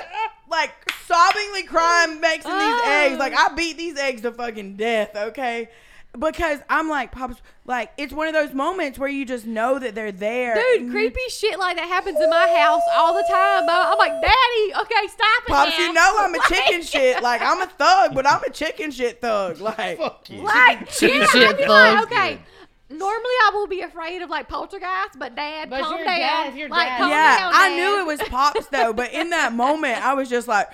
Like 0.49 0.73
sobbingly 1.09 1.67
crying, 1.67 2.21
making 2.21 2.51
these 2.51 2.81
eggs. 2.87 3.19
Like 3.19 3.35
I 3.37 3.55
beat 3.55 3.77
these 3.77 3.99
eggs 3.99 4.23
to 4.23 4.33
fucking 4.33 4.77
death. 4.77 5.15
Okay. 5.17 5.69
Because 6.19 6.61
I'm 6.71 6.89
like, 6.89 7.13
pops, 7.13 7.43
like 7.67 7.93
it's 7.99 8.13
one 8.13 8.27
of 8.27 8.33
those 8.33 8.55
moments 8.55 8.99
where 8.99 9.09
you 9.09 9.25
just 9.27 9.45
know 9.47 9.79
that 9.79 9.95
they're 9.95 10.13
there. 10.13 10.55
Dude, 10.55 10.65
and 10.81 10.87
you- 10.87 10.91
creepy 10.93 11.21
shit 11.29 11.59
like 11.59 11.77
that 11.77 11.87
happens 11.89 12.19
in 12.21 12.31
my 12.31 12.49
house 12.59 12.83
all 12.95 13.13
the 13.15 13.25
time. 13.31 13.65
I'm 13.69 13.93
I'm 13.93 13.99
like, 13.99 14.13
Daddy, 14.13 14.83
okay, 14.83 15.07
stop 15.09 15.43
it. 15.47 15.49
Pops, 15.49 15.79
now." 15.79 15.85
you 15.87 15.93
know 15.93 16.15
I'm 16.19 16.35
a 16.35 16.39
Like- 16.39 16.49
chicken 16.49 16.83
shit. 16.83 17.23
Like 17.27 17.43
I'm 17.43 17.61
a 17.63 17.67
thug, 17.67 18.15
but 18.15 18.27
I'm 18.27 18.43
a 18.45 18.51
chicken 18.51 18.91
shit 18.91 19.21
thug. 19.21 19.61
Like 19.61 19.99
Fuck 19.99 20.31
you. 20.31 20.43
Like, 20.43 20.89
Chicken 20.91 21.21
yeah, 21.21 21.27
shit 21.27 21.43
I'd 21.61 21.69
like, 21.69 21.99
thug. 21.99 22.05
okay. 22.13 22.39
Normally, 22.89 23.35
I 23.45 23.51
will 23.53 23.67
be 23.67 23.81
afraid 23.81 24.23
of 24.23 24.31
like 24.31 24.49
poltergeists, 24.49 25.17
but 25.19 25.35
Dad, 25.35 25.69
But 25.71 25.83
calm 25.83 25.97
your 25.97 26.05
down. 26.07 26.19
dad- 26.19 26.55
your 26.57 26.69
like, 26.69 26.87
dad- 26.87 26.99
calm 26.99 27.11
yeah, 27.11 27.39
down, 27.41 27.53
I 27.55 27.69
Dad. 27.69 27.77
knew 27.77 28.01
it 28.01 28.07
was 28.07 28.21
pops 28.29 28.67
though, 28.69 28.93
but 28.93 29.13
in 29.13 29.31
that 29.31 29.53
moment, 29.65 30.05
I 30.05 30.15
was 30.15 30.29
just 30.31 30.47
like 30.47 30.73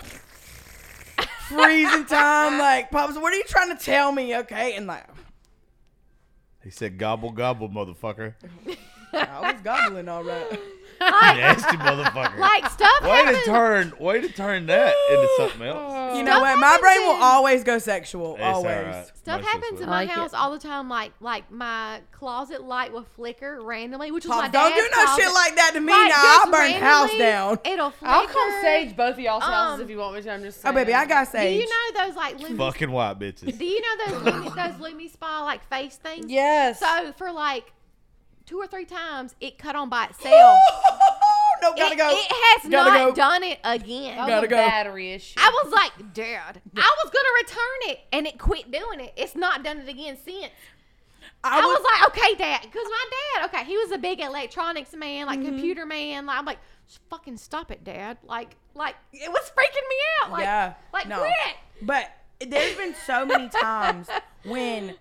freezing 1.49 2.05
time. 2.07 2.59
Like 2.59 2.91
pops, 2.91 3.17
what 3.17 3.33
are 3.33 3.37
you 3.37 3.45
trying 3.45 3.77
to 3.77 3.83
tell 3.83 4.13
me? 4.13 4.37
Okay, 4.37 4.77
and 4.77 4.87
like 4.87 5.05
He 6.65 6.71
said, 6.71 6.99
"Gobble 6.99 7.31
gobble, 7.31 7.69
motherfucker." 7.69 8.35
I 9.13 9.53
was 9.53 9.61
gobbling 9.63 10.09
all 10.09 10.25
right. 10.25 10.59
Nasty 11.37 11.77
motherfucker. 11.77 12.39
Like 12.39 12.69
stuff 12.71 13.03
way 13.03 13.09
happens. 13.11 13.39
to 13.39 13.45
turn, 13.45 13.93
way 13.99 14.21
to 14.21 14.29
turn 14.29 14.67
that 14.67 14.95
into 15.11 15.29
something 15.37 15.63
else. 15.67 16.17
You 16.17 16.23
know 16.23 16.41
what? 16.41 16.59
My 16.59 16.67
happens 16.67 16.81
brain 16.83 17.01
will 17.03 17.23
always 17.23 17.65
go 17.65 17.79
sexual. 17.79 18.37
Always. 18.41 18.67
alright. 18.77 19.07
Stuff 19.17 19.41
Most 19.41 19.51
happens 19.51 19.81
in 19.81 19.87
my 19.87 19.93
like 20.03 20.09
it. 20.09 20.13
house 20.15 20.35
all 20.35 20.51
the 20.51 20.59
time. 20.59 20.89
Like 20.89 21.13
like 21.21 21.51
my 21.51 22.01
closet 22.11 22.63
light 22.63 22.93
will 22.93 23.05
flicker 23.17 23.63
randomly, 23.63 24.11
which 24.11 24.25
is 24.25 24.31
Pops, 24.31 24.43
my 24.43 24.49
don't 24.49 24.71
dad's 24.71 24.83
do 24.83 24.89
no 24.97 25.05
closet. 25.05 25.23
shit 25.23 25.33
like 25.33 25.57
that 25.57 25.71
to 25.75 25.81
me 25.81 25.93
Like, 25.93 26.09
now. 26.09 26.23
I'll 26.45 26.51
burn 26.51 26.73
house 26.73 27.11
down. 27.19 27.59
It'll 27.65 27.91
flicker. 27.91 28.13
I'll 28.13 28.27
come 28.27 28.51
sage 28.63 28.97
both 28.97 29.15
of 29.15 29.21
y'all's 29.21 29.43
houses 29.45 29.81
Um, 29.81 29.85
if 29.85 29.91
you 29.91 29.99
want 29.99 30.17
me 30.17 30.23
to. 30.23 30.31
I'm 30.33 30.43
just 30.43 30.61
Oh 30.65 30.73
baby, 30.73 30.93
I 30.95 31.07
got 31.07 31.29
sage. 31.29 31.61
Do 31.61 31.67
you 31.67 31.69
know 31.69 32.05
those 32.07 32.17
like 32.17 32.39
Lumi? 32.39 32.57
Fucking 32.59 32.91
white 32.91 33.19
bitches. 33.19 33.57
Do 33.59 33.65
you 33.65 33.81
know 33.81 34.07
those 34.07 34.23
Lumi, 34.33 34.55
those 34.81 34.91
Lumi 34.93 35.11
Spa 35.11 35.43
like 35.45 35.65
face 35.69 35.97
things? 35.97 36.27
Yes. 36.29 36.81
So 36.81 37.13
for 37.13 37.31
like 37.33 37.73
two 38.53 38.59
or 38.59 38.67
three 38.67 38.85
times, 38.85 39.35
it 39.41 39.57
cut 39.57 39.75
on 39.75 39.89
by 39.89 40.05
itself. 40.05 40.59
no, 41.63 41.73
gotta 41.75 41.95
it, 41.95 41.99
go. 41.99 42.11
it 42.11 42.27
has 42.31 42.71
Gotta 42.71 42.91
not 42.91 43.09
go. 43.09 43.15
done 43.15 43.43
it 43.43 43.59
again. 43.65 44.17
that 44.17 44.27
was 44.27 44.29
gotta 44.29 44.47
a 44.47 44.51
go. 44.51 44.57
battery 44.57 45.13
issue. 45.13 45.41
I 45.41 45.49
was 45.65 45.73
like, 45.73 46.13
Dad, 46.13 46.61
I 46.77 46.97
was 47.03 47.11
gonna 47.11 47.29
return 47.43 47.93
it, 47.93 48.01
and 48.13 48.27
it 48.27 48.39
quit 48.39 48.71
doing 48.71 49.01
it. 49.01 49.15
It's 49.17 49.35
not 49.35 49.65
done 49.65 49.79
it 49.79 49.89
again 49.89 50.19
since. 50.23 50.53
I, 51.45 51.61
was, 51.61 51.83
like, 51.83 52.11
okay, 52.11 52.35
Dad, 52.37 52.61
because 52.63 52.85
my 52.85 53.05
dad, 53.41 53.47
okay, 53.47 53.65
he 53.65 53.77
was 53.77 53.91
a 53.91 53.99
big 53.99 54.21
electronics 54.21 54.95
man, 54.95 55.27
like 55.27 55.41
Mm-hmm. 55.41 55.49
computer 55.49 55.87
man. 55.87 56.27
Like, 56.27 56.39
I'm 56.39 56.45
like, 56.45 56.59
fucking 57.11 57.37
stop 57.39 57.73
it, 57.73 57.83
Dad. 57.83 58.19
Like, 58.23 58.55
like 58.75 58.95
it 59.13 59.29
was 59.29 59.51
freaking 59.51 59.89
me 59.89 59.97
out. 60.23 60.31
Like, 60.31 60.45
yeah. 60.45 60.75
like 60.93 61.09
no. 61.09 61.19
quit. 61.19 61.33
But 61.81 62.11
there's 62.47 62.77
been 62.77 62.95
so 63.07 63.27
many 63.27 63.49
times 63.61 64.09
when 64.45 64.95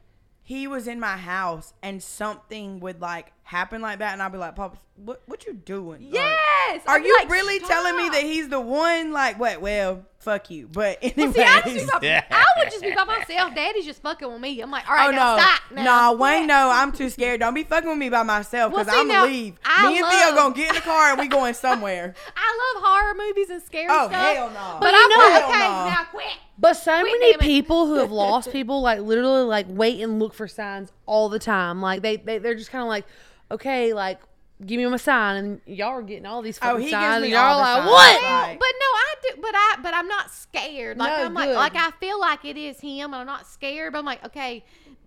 he 0.52 0.68
was 0.68 0.88
in 0.88 1.00
my 1.00 1.16
house 1.18 1.74
and 1.82 2.04
something 2.04 2.80
would 2.80 3.00
like 3.00 3.32
happen 3.52 3.82
like 3.82 4.00
that, 4.00 4.14
and 4.14 4.22
I'll 4.24 4.30
be 4.30 4.38
like, 4.38 4.56
"Pops, 4.56 4.80
what 4.96 5.22
what 5.26 5.46
you 5.46 5.54
doing? 5.54 6.04
Like, 6.06 6.14
Yes. 6.14 6.82
are 6.88 7.00
you 7.00 7.16
like, 7.18 7.30
really 7.30 7.60
telling 7.60 7.98
me 7.98 8.08
that 8.10 8.24
he's 8.24 8.48
the 8.50 8.60
one? 8.62 9.12
Like, 9.12 9.38
what? 9.40 9.60
Well, 9.62 10.06
fuck 10.20 10.50
you. 10.50 10.68
But 10.72 11.00
Well, 11.02 11.12
anyway, 11.18 11.34
see, 11.34 11.42
I, 11.44 11.62
just 11.62 11.86
be 11.86 11.92
by, 11.92 12.00
Yeah. 12.02 12.24
I 12.32 12.46
would 12.58 12.72
just 12.72 12.82
be 12.82 12.94
by 12.94 13.04
myself. 13.04 13.54
Daddy's 13.54 13.86
just 13.86 14.02
fucking 14.02 14.32
with 14.32 14.40
me. 14.40 14.62
I'm 14.62 14.72
like, 14.72 14.88
all 14.90 14.96
right, 14.96 15.10
Oh 15.10 15.12
now 15.12 15.36
no, 15.36 15.42
stop. 15.42 15.62
Now. 15.74 15.84
nah, 15.84 16.12
Wayne, 16.14 16.48
no, 16.48 16.70
I'm 16.70 16.92
too 16.94 17.10
scared. 17.10 17.42
Don't 17.42 17.54
be 17.54 17.64
fucking 17.64 17.90
with 17.90 17.98
me 17.98 18.10
by 18.10 18.24
myself 18.24 18.72
because 18.72 18.88
see, 18.88 18.98
I'm 19.00 19.08
gonna 19.10 19.26
leave. 19.30 19.56
I 19.66 19.90
me 19.90 19.98
and 19.98 20.04
love- 20.04 20.14
Theo 20.14 20.36
gonna 20.36 20.56
get 20.56 20.70
in 20.70 20.76
the 20.76 20.82
car 20.82 21.10
and 21.12 21.20
we 21.20 21.28
going 21.28 21.54
somewhere. 21.68 22.14
I 22.38 22.74
love 22.76 22.84
horror 22.86 23.14
movies 23.16 23.50
and 23.50 23.62
scary 23.64 23.88
Oh, 23.90 24.08
stuff. 24.08 24.14
hell 24.36 24.50
no. 24.50 24.78
But 24.80 24.82
But 24.82 24.94
I'm 24.96 25.10
you 25.12 25.18
like, 25.18 25.42
know- 25.42 25.50
okay, 25.50 25.58
Hell 25.60 25.84
no. 25.86 25.90
now 25.90 26.04
quit. 26.10 26.26
But 26.58 26.74
so 26.76 27.00
Quit, 27.02 27.20
many 27.20 27.38
people 27.38 27.88
who 27.88 27.96
have 27.96 28.12
lost 28.12 28.52
people, 28.54 28.82
like 28.82 29.00
literally, 29.02 29.42
like 29.44 29.66
wait 29.68 30.00
and 30.00 30.20
look 30.20 30.34
for 30.36 30.48
signs 30.48 30.92
all 31.08 31.28
the 31.28 31.40
time. 31.40 31.82
Like 31.82 32.02
they, 32.04 32.18
they 32.18 32.38
they're 32.38 32.54
just 32.56 32.70
kind 32.70 32.84
of 32.84 32.88
like, 32.88 33.06
okay, 33.52 33.94
like 33.94 34.20
give 34.66 34.78
me 34.78 34.86
my 34.86 34.98
sign, 34.98 35.36
and 35.38 35.62
y'all 35.66 35.90
are 35.90 36.02
getting 36.04 36.26
all 36.26 36.42
these 36.42 36.60
Oh, 36.62 36.68
fucking 36.74 36.82
he 36.82 36.90
gives 36.92 36.92
signs, 36.92 37.22
me 37.22 37.28
and 37.28 37.34
y'all 37.34 37.58
the 37.58 37.64
are 37.64 37.78
like, 37.78 37.78
signs. 37.78 37.90
what? 37.90 38.22
Right. 38.24 38.58
But 38.60 38.74
no, 38.80 38.86
I 38.86 39.16
do. 39.22 39.42
But 39.42 39.52
I. 39.56 39.76
But 39.84 39.94
I'm 39.94 40.08
not 40.08 40.32
scared. 40.32 40.98
Like 40.98 41.18
No, 41.18 41.26
I'm 41.26 41.34
like, 41.34 41.50
good. 41.50 41.56
like 41.56 41.76
I 41.76 41.92
feel 42.00 42.20
like 42.20 42.46
it 42.46 42.58
is 42.58 42.80
him. 42.80 43.14
and 43.14 43.16
I'm 43.16 43.26
not 43.28 43.48
scared. 43.48 43.94
But 43.94 44.00
I'm 44.00 44.06
like, 44.06 44.26
okay, 44.26 44.64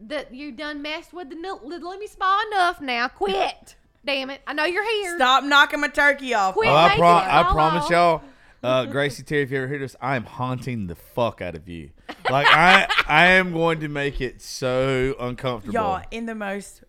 that 0.06 0.34
you 0.34 0.52
done 0.52 0.82
messed 0.82 1.12
with 1.12 1.30
the 1.30 1.36
nil- 1.36 1.60
the 1.68 1.78
Lumi 1.78 2.08
Spa 2.08 2.44
enough. 2.52 2.80
Now 2.80 3.08
quit. 3.08 3.76
Damn 4.04 4.28
it! 4.30 4.42
I 4.46 4.52
know 4.52 4.64
you're 4.64 4.84
here. 5.02 5.16
Stop 5.16 5.44
knocking 5.44 5.80
my 5.80 5.88
turkey 5.88 6.34
off. 6.34 6.54
Quit. 6.54 6.68
Oh, 6.68 6.74
I, 6.74 6.88
making 6.88 6.98
pro- 7.00 7.16
it 7.18 7.22
I 7.22 7.42
promise 7.44 7.84
off. 7.84 7.90
y'all, 7.90 8.22
uh, 8.62 8.84
Gracie 8.84 9.22
Terry, 9.22 9.42
if 9.42 9.50
you 9.50 9.56
ever 9.58 9.66
hear 9.68 9.78
this, 9.78 9.96
I 9.98 10.16
am 10.16 10.24
haunting 10.24 10.88
the 10.88 10.94
fuck 10.94 11.40
out 11.40 11.54
of 11.54 11.68
you. 11.70 11.88
Like 12.28 12.46
I, 12.50 12.86
I 13.08 13.26
am 13.28 13.52
going 13.52 13.80
to 13.80 13.88
make 13.88 14.20
it 14.20 14.42
so 14.42 15.14
uncomfortable. 15.18 15.72
Y'all, 15.72 16.02
in 16.10 16.26
the 16.26 16.34
most 16.34 16.82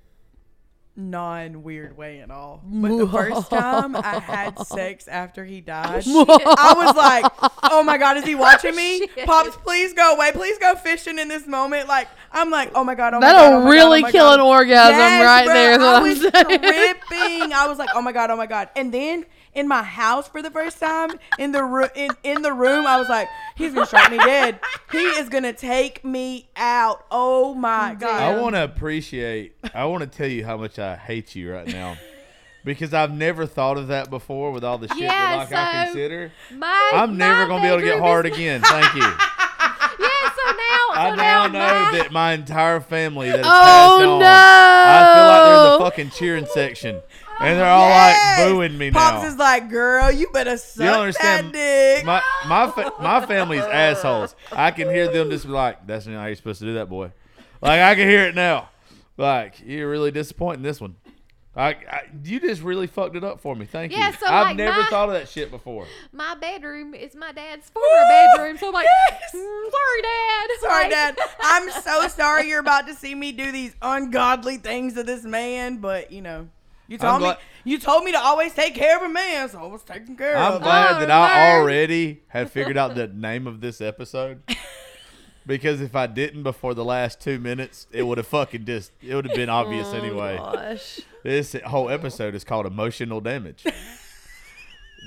non 0.95 1.63
weird 1.63 1.97
way 1.97 2.21
at 2.21 2.31
all. 2.31 2.61
But 2.65 2.97
the 2.97 3.07
first 3.07 3.49
time 3.49 3.95
I 3.95 4.19
had 4.19 4.59
sex 4.59 5.07
after 5.07 5.43
he 5.43 5.61
died, 5.61 6.03
I 6.07 6.73
was 6.77 6.95
like, 6.95 7.51
oh 7.63 7.83
my 7.83 7.97
God, 7.97 8.17
is 8.17 8.23
he 8.23 8.35
watching 8.35 8.75
me? 8.75 9.07
Pops, 9.25 9.57
please 9.57 9.93
go 9.93 10.15
away. 10.15 10.31
Please 10.31 10.57
go 10.57 10.75
fishing 10.75 11.19
in 11.19 11.27
this 11.27 11.47
moment. 11.47 11.87
Like, 11.87 12.07
I'm 12.31 12.49
like, 12.49 12.71
oh 12.75 12.83
my 12.83 12.95
God, 12.95 13.13
oh 13.13 13.19
my 13.19 13.27
That'll 13.27 13.41
God. 13.41 13.47
oh 13.47 13.51
my 13.51 13.63
God, 13.63 13.67
oh 13.67 13.71
really 13.71 13.99
oh 13.99 14.01
my 14.03 14.11
kill 14.11 14.29
God. 14.29 14.39
an 14.39 14.45
orgasm 14.45 14.99
right 14.99 15.45
bro, 15.45 15.53
there, 15.53 15.79
I 15.81 15.99
was 16.01 16.19
saying. 16.21 16.59
tripping. 16.59 17.53
I 17.53 17.67
was 17.67 17.77
like, 17.77 17.89
oh 17.93 18.01
my 18.01 18.11
God, 18.11 18.31
oh 18.31 18.37
my 18.37 18.47
God. 18.47 18.69
And 18.75 18.93
then 18.93 19.25
in 19.55 19.67
my 19.67 19.81
house 19.83 20.27
for 20.27 20.41
the 20.41 20.51
first 20.51 20.79
time 20.79 21.11
in 21.39 21.51
the 21.51 21.63
ro- 21.63 21.87
in, 21.95 22.11
in 22.23 22.41
the 22.41 22.53
room, 22.53 22.85
I 22.85 22.97
was 22.99 23.09
like, 23.09 23.27
he's 23.55 23.73
gonna 23.73 23.85
strike 23.85 24.11
me 24.11 24.17
dead. 24.17 24.59
He 24.91 24.99
is 24.99 25.29
gonna 25.29 25.53
take 25.53 26.03
me 26.05 26.49
out. 26.55 27.05
Oh 27.09 27.53
my 27.55 27.95
God. 27.97 28.21
I 28.21 28.39
want 28.39 28.55
to 28.55 28.63
appreciate. 28.63 29.55
I 29.73 29.85
want 29.85 30.01
to 30.03 30.07
tell 30.17 30.27
you 30.27 30.45
how 30.45 30.57
much 30.57 30.77
I 30.79 30.95
hate 30.95 31.35
you 31.35 31.51
right 31.53 31.67
now, 31.67 31.97
because 32.63 32.93
I've 32.93 33.11
never 33.13 33.45
thought 33.45 33.77
of 33.77 33.87
that 33.87 34.09
before. 34.09 34.51
With 34.51 34.63
all 34.63 34.77
the 34.77 34.87
shit 34.89 34.97
Yeah, 34.97 35.09
that 35.37 35.49
like 35.49 35.53
I 35.53 35.85
consider. 35.85 36.31
My, 36.53 36.91
I'm 36.93 37.17
never 37.17 37.43
my 37.43 37.47
gonna 37.47 37.61
be 37.61 37.67
able 37.69 37.79
to 37.79 37.85
get 37.85 37.99
hard 37.99 38.25
again. 38.25 38.61
Thank 38.65 38.93
you. 38.93 39.01
Yeah. 39.01 40.31
So 40.35 40.51
now, 40.51 40.77
so 40.93 40.99
I 40.99 41.15
now, 41.15 41.47
now 41.47 41.47
know 41.47 41.85
my, 41.91 41.97
that 41.97 42.11
my 42.11 42.33
entire 42.33 42.79
family 42.79 43.29
that 43.31 43.43
has 43.43 43.47
Oh, 43.47 43.61
passed 43.63 44.01
on. 44.05 44.21
I 44.87 45.13
feel 45.15 45.25
like 45.25 45.43
there's 45.45 45.59
a 45.61 45.63
no. 45.63 45.79
fucking 45.79 46.09
cheering 46.11 46.45
section, 46.45 47.01
and 47.39 47.59
they're 47.59 47.65
all 47.65 47.87
Yes. 47.89 48.39
like 48.39 48.47
booing 48.49 48.77
me 48.77 48.91
Pops 48.91 49.23
now. 49.23 49.27
is 49.29 49.35
like, 49.37 49.69
girl, 49.69 50.11
you 50.11 50.29
better 50.31 50.57
suck 50.57 50.83
you 50.83 50.89
don't 50.91 50.99
understand. 51.01 51.47
that 51.47 51.95
dick. 51.97 52.05
my 52.05 52.21
my 52.47 52.69
fa- 52.71 52.93
my 53.01 53.25
family's 53.27 53.61
assholes. 53.63 54.35
I 54.51 54.71
can 54.71 54.89
hear 54.89 55.07
them 55.11 55.29
just 55.29 55.45
be 55.45 55.51
like, 55.51 55.85
"That's 55.87 56.05
not 56.07 56.19
how 56.19 56.25
you're 56.27 56.35
supposed 56.35 56.59
to 56.59 56.65
do 56.65 56.73
that, 56.75 56.89
boy." 56.89 57.11
Like 57.61 57.81
I 57.81 57.95
can 57.95 58.07
hear 58.07 58.25
it 58.25 58.35
now. 58.35 58.69
Like 59.17 59.55
you're 59.65 59.89
really 59.89 60.11
disappointing 60.11 60.61
this 60.63 60.79
one. 60.81 60.95
I, 61.57 61.69
I 61.69 62.01
you 62.21 62.41
just 62.41 62.61
really 62.61 62.85
fucked 62.85 63.15
it 63.15 63.23
up 63.23 63.39
for 63.39 63.55
me. 63.55 63.65
Thank 63.65 63.93
Yeah, 63.93 64.09
you. 64.09 64.13
so, 64.17 64.25
I've 64.25 64.47
like, 64.47 64.57
never 64.57 64.81
my- 64.81 64.87
thought 64.87 65.07
of 65.07 65.13
that 65.15 65.29
shit 65.29 65.49
before. 65.51 65.87
my 66.11 66.35
bedroom 66.35 66.93
is 66.93 67.15
my 67.15 67.31
dad's 67.31 67.69
former 67.69 67.87
bedroom. 68.09 68.57
So 68.57 68.67
I'm 68.67 68.73
like, 68.73 68.85
Yes. 69.09 69.31
"Mm, 69.33 69.71
sorry, 69.71 70.01
Dad. 70.01 70.47
Sorry, 70.59 70.83
Like- 70.83 70.91
Dad. 70.91 71.17
I'm 71.41 71.71
so 71.81 72.07
sorry 72.09 72.49
you're 72.49 72.59
about 72.59 72.87
to 72.87 72.93
see 72.93 73.15
me 73.15 73.31
do 73.31 73.53
these 73.53 73.73
ungodly 73.81 74.57
things 74.57 74.95
to 74.95 75.03
this 75.03 75.23
man, 75.23 75.77
but 75.77 76.11
you 76.11 76.21
know, 76.21 76.49
you 76.87 76.97
told 76.97 77.21
me 77.21 77.25
glad- 77.27 77.37
you 77.63 77.79
told 77.79 78.03
me 78.03 78.11
to 78.11 78.19
always 78.19 78.53
take 78.53 78.75
care 78.75 78.95
of 78.97 79.03
a 79.03 79.09
man, 79.09 79.49
so 79.49 79.59
I 79.63 79.67
was 79.67 79.83
taking 79.83 80.15
care 80.15 80.35
of 80.35 80.41
I'm 80.41 80.47
of. 80.53 80.57
him. 80.57 80.63
glad 80.63 80.95
Oh, 80.95 80.99
that 80.99 81.11
I 81.11 81.51
already 81.57 82.21
have 82.27 82.51
figured 82.51 82.77
out 82.77 82.95
the 82.95 83.07
name 83.07 83.47
of 83.47 83.61
this 83.61 83.81
episode. 83.81 84.41
Because 85.47 85.79
if 85.79 85.95
I 85.95 86.07
didn't 86.07 86.41
before 86.41 86.73
the 86.73 86.83
last 86.83 87.21
two 87.21 87.37
minutes, 87.37 87.85
it 87.91 88.01
would 88.01 88.17
have 88.17 88.25
fucking 88.25 88.65
just 88.65 88.91
it 88.99 89.13
would 89.13 89.27
have 89.27 89.35
been 89.35 89.47
obvious 89.47 89.89
Oh, 89.91 89.97
anyway. 89.97 90.37
Gosh. 90.37 91.01
This 91.23 91.55
whole 91.67 91.87
episode 91.91 92.33
is 92.33 92.43
called 92.43 92.65
emotional 92.65 93.21
damage. 93.21 93.63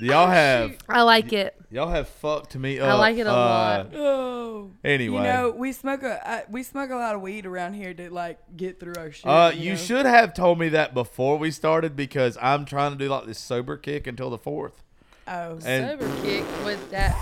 y'all 0.01 0.27
have 0.27 0.77
I 0.87 1.01
like 1.03 1.33
it. 1.33 1.55
y'all 1.71 1.89
have 1.89 2.07
fucked 2.07 2.55
me 2.55 2.79
up. 2.79 2.89
I 2.89 2.93
like 2.95 3.17
it 3.17 3.27
a 3.27 3.31
uh, 3.31 3.33
lot. 3.35 3.95
Oh. 3.95 4.71
Anyway, 4.83 5.17
You 5.17 5.23
know, 5.23 5.49
we 5.51 5.71
smoke 5.71 6.03
a 6.03 6.29
uh, 6.29 6.41
we 6.49 6.63
smoke 6.63 6.89
a 6.89 6.95
lot 6.95 7.15
of 7.15 7.21
weed 7.21 7.45
around 7.45 7.73
here 7.73 7.93
to 7.93 8.09
like 8.13 8.39
get 8.55 8.79
through 8.79 8.95
our 8.97 9.11
shit. 9.11 9.25
uh, 9.25 9.51
you 9.55 9.71
know? 9.71 9.75
should 9.77 10.05
have 10.05 10.33
told 10.33 10.59
me 10.59 10.69
that 10.69 10.93
before 10.93 11.37
we 11.37 11.51
started 11.51 11.95
because 11.95 12.37
I'm 12.41 12.65
trying 12.65 12.91
to 12.91 12.97
do 12.97 13.09
like 13.09 13.25
this 13.25 13.39
sober 13.39 13.77
kick 13.77 14.07
until 14.07 14.29
the 14.29 14.37
fourth. 14.37 14.83
Oh, 15.27 15.59
And 15.65 15.99
Sober 16.01 16.21
kick 16.23 16.43
with 16.65 16.89
that. 16.91 17.15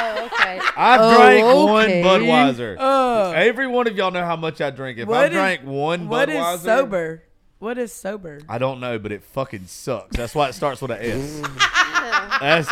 Oh, 0.00 0.24
okay. 0.26 0.60
I 0.76 0.96
Oh, 1.00 1.16
drank 1.16 1.68
one. 1.70 1.88
Budweiser. 2.20 2.76
Uh, 2.78 3.30
Every 3.30 3.66
one 3.68 3.86
of 3.86 3.96
y'all 3.96 4.10
know 4.10 4.24
how 4.24 4.36
much 4.36 4.60
I 4.60 4.70
drink. 4.70 4.98
If 4.98 5.08
I 5.08 5.10
What 5.10 5.26
is- 5.26 5.32
drank 5.32 5.62
one 5.64 6.08
what 6.08 6.28
Budweiser, 6.28 6.54
is 6.56 6.60
sober? 6.62 7.22
What 7.58 7.76
is 7.78 7.92
sober? 7.92 8.40
I 8.48 8.58
don't 8.58 8.78
know, 8.80 8.98
but 8.98 9.10
it 9.12 9.22
fucking 9.24 9.66
sucks. 9.66 10.16
That's 10.16 10.34
why 10.34 10.48
it 10.48 10.52
starts 10.52 10.80
with 10.80 10.92
an 10.92 10.98
S. 11.00 11.42
That's 12.40 12.70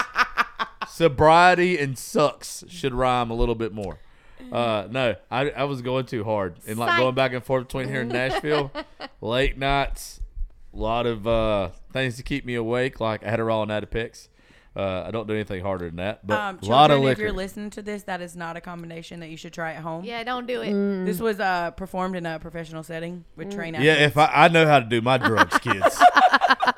sobriety 0.88 1.78
and 1.78 1.98
sucks 1.98 2.64
should 2.68 2.94
rhyme 2.94 3.30
a 3.30 3.34
little 3.34 3.54
bit 3.54 3.72
more. 3.72 3.98
Uh, 4.52 4.86
no, 4.90 5.16
I, 5.30 5.50
I 5.50 5.64
was 5.64 5.82
going 5.82 6.06
too 6.06 6.22
hard 6.22 6.56
and 6.66 6.78
like 6.78 6.90
Psych. 6.90 6.98
going 6.98 7.14
back 7.14 7.32
and 7.32 7.42
forth 7.42 7.66
between 7.66 7.88
here 7.88 8.02
and 8.02 8.12
Nashville. 8.12 8.70
Late 9.20 9.58
nights, 9.58 10.20
a 10.72 10.76
lot 10.76 11.06
of 11.06 11.26
uh, 11.26 11.70
things 11.92 12.16
to 12.16 12.22
keep 12.22 12.44
me 12.44 12.54
awake, 12.54 13.00
like 13.00 13.22
Adderall 13.22 13.62
and 13.62 13.70
Adipex. 13.70 14.28
Uh, 14.76 15.04
I 15.06 15.10
don't 15.10 15.26
do 15.26 15.32
anything 15.32 15.62
harder 15.62 15.86
than 15.86 15.96
that. 15.96 16.26
But 16.26 16.38
Um, 16.38 16.58
a 16.62 16.66
lot 16.66 16.90
of 16.90 16.96
children, 16.96 17.12
if 17.12 17.18
you're 17.18 17.32
listening 17.32 17.70
to 17.70 17.82
this, 17.82 18.02
that 18.02 18.20
is 18.20 18.36
not 18.36 18.58
a 18.58 18.60
combination 18.60 19.20
that 19.20 19.30
you 19.30 19.38
should 19.38 19.54
try 19.54 19.72
at 19.72 19.82
home. 19.82 20.04
Yeah, 20.04 20.22
don't 20.22 20.46
do 20.46 20.60
it. 20.60 20.72
Mm. 20.72 21.06
This 21.06 21.18
was 21.18 21.40
uh, 21.40 21.70
performed 21.70 22.14
in 22.14 22.26
a 22.26 22.38
professional 22.38 22.82
setting 22.82 23.24
with 23.36 23.50
trained 23.50 23.76
yeah, 23.76 23.92
athletes. 23.92 24.12
if 24.12 24.18
I, 24.18 24.30
I 24.34 24.48
know 24.48 24.66
how 24.66 24.80
to 24.80 24.84
do 24.84 25.00
my 25.00 25.16
drugs, 25.16 25.56
kids. 25.60 25.96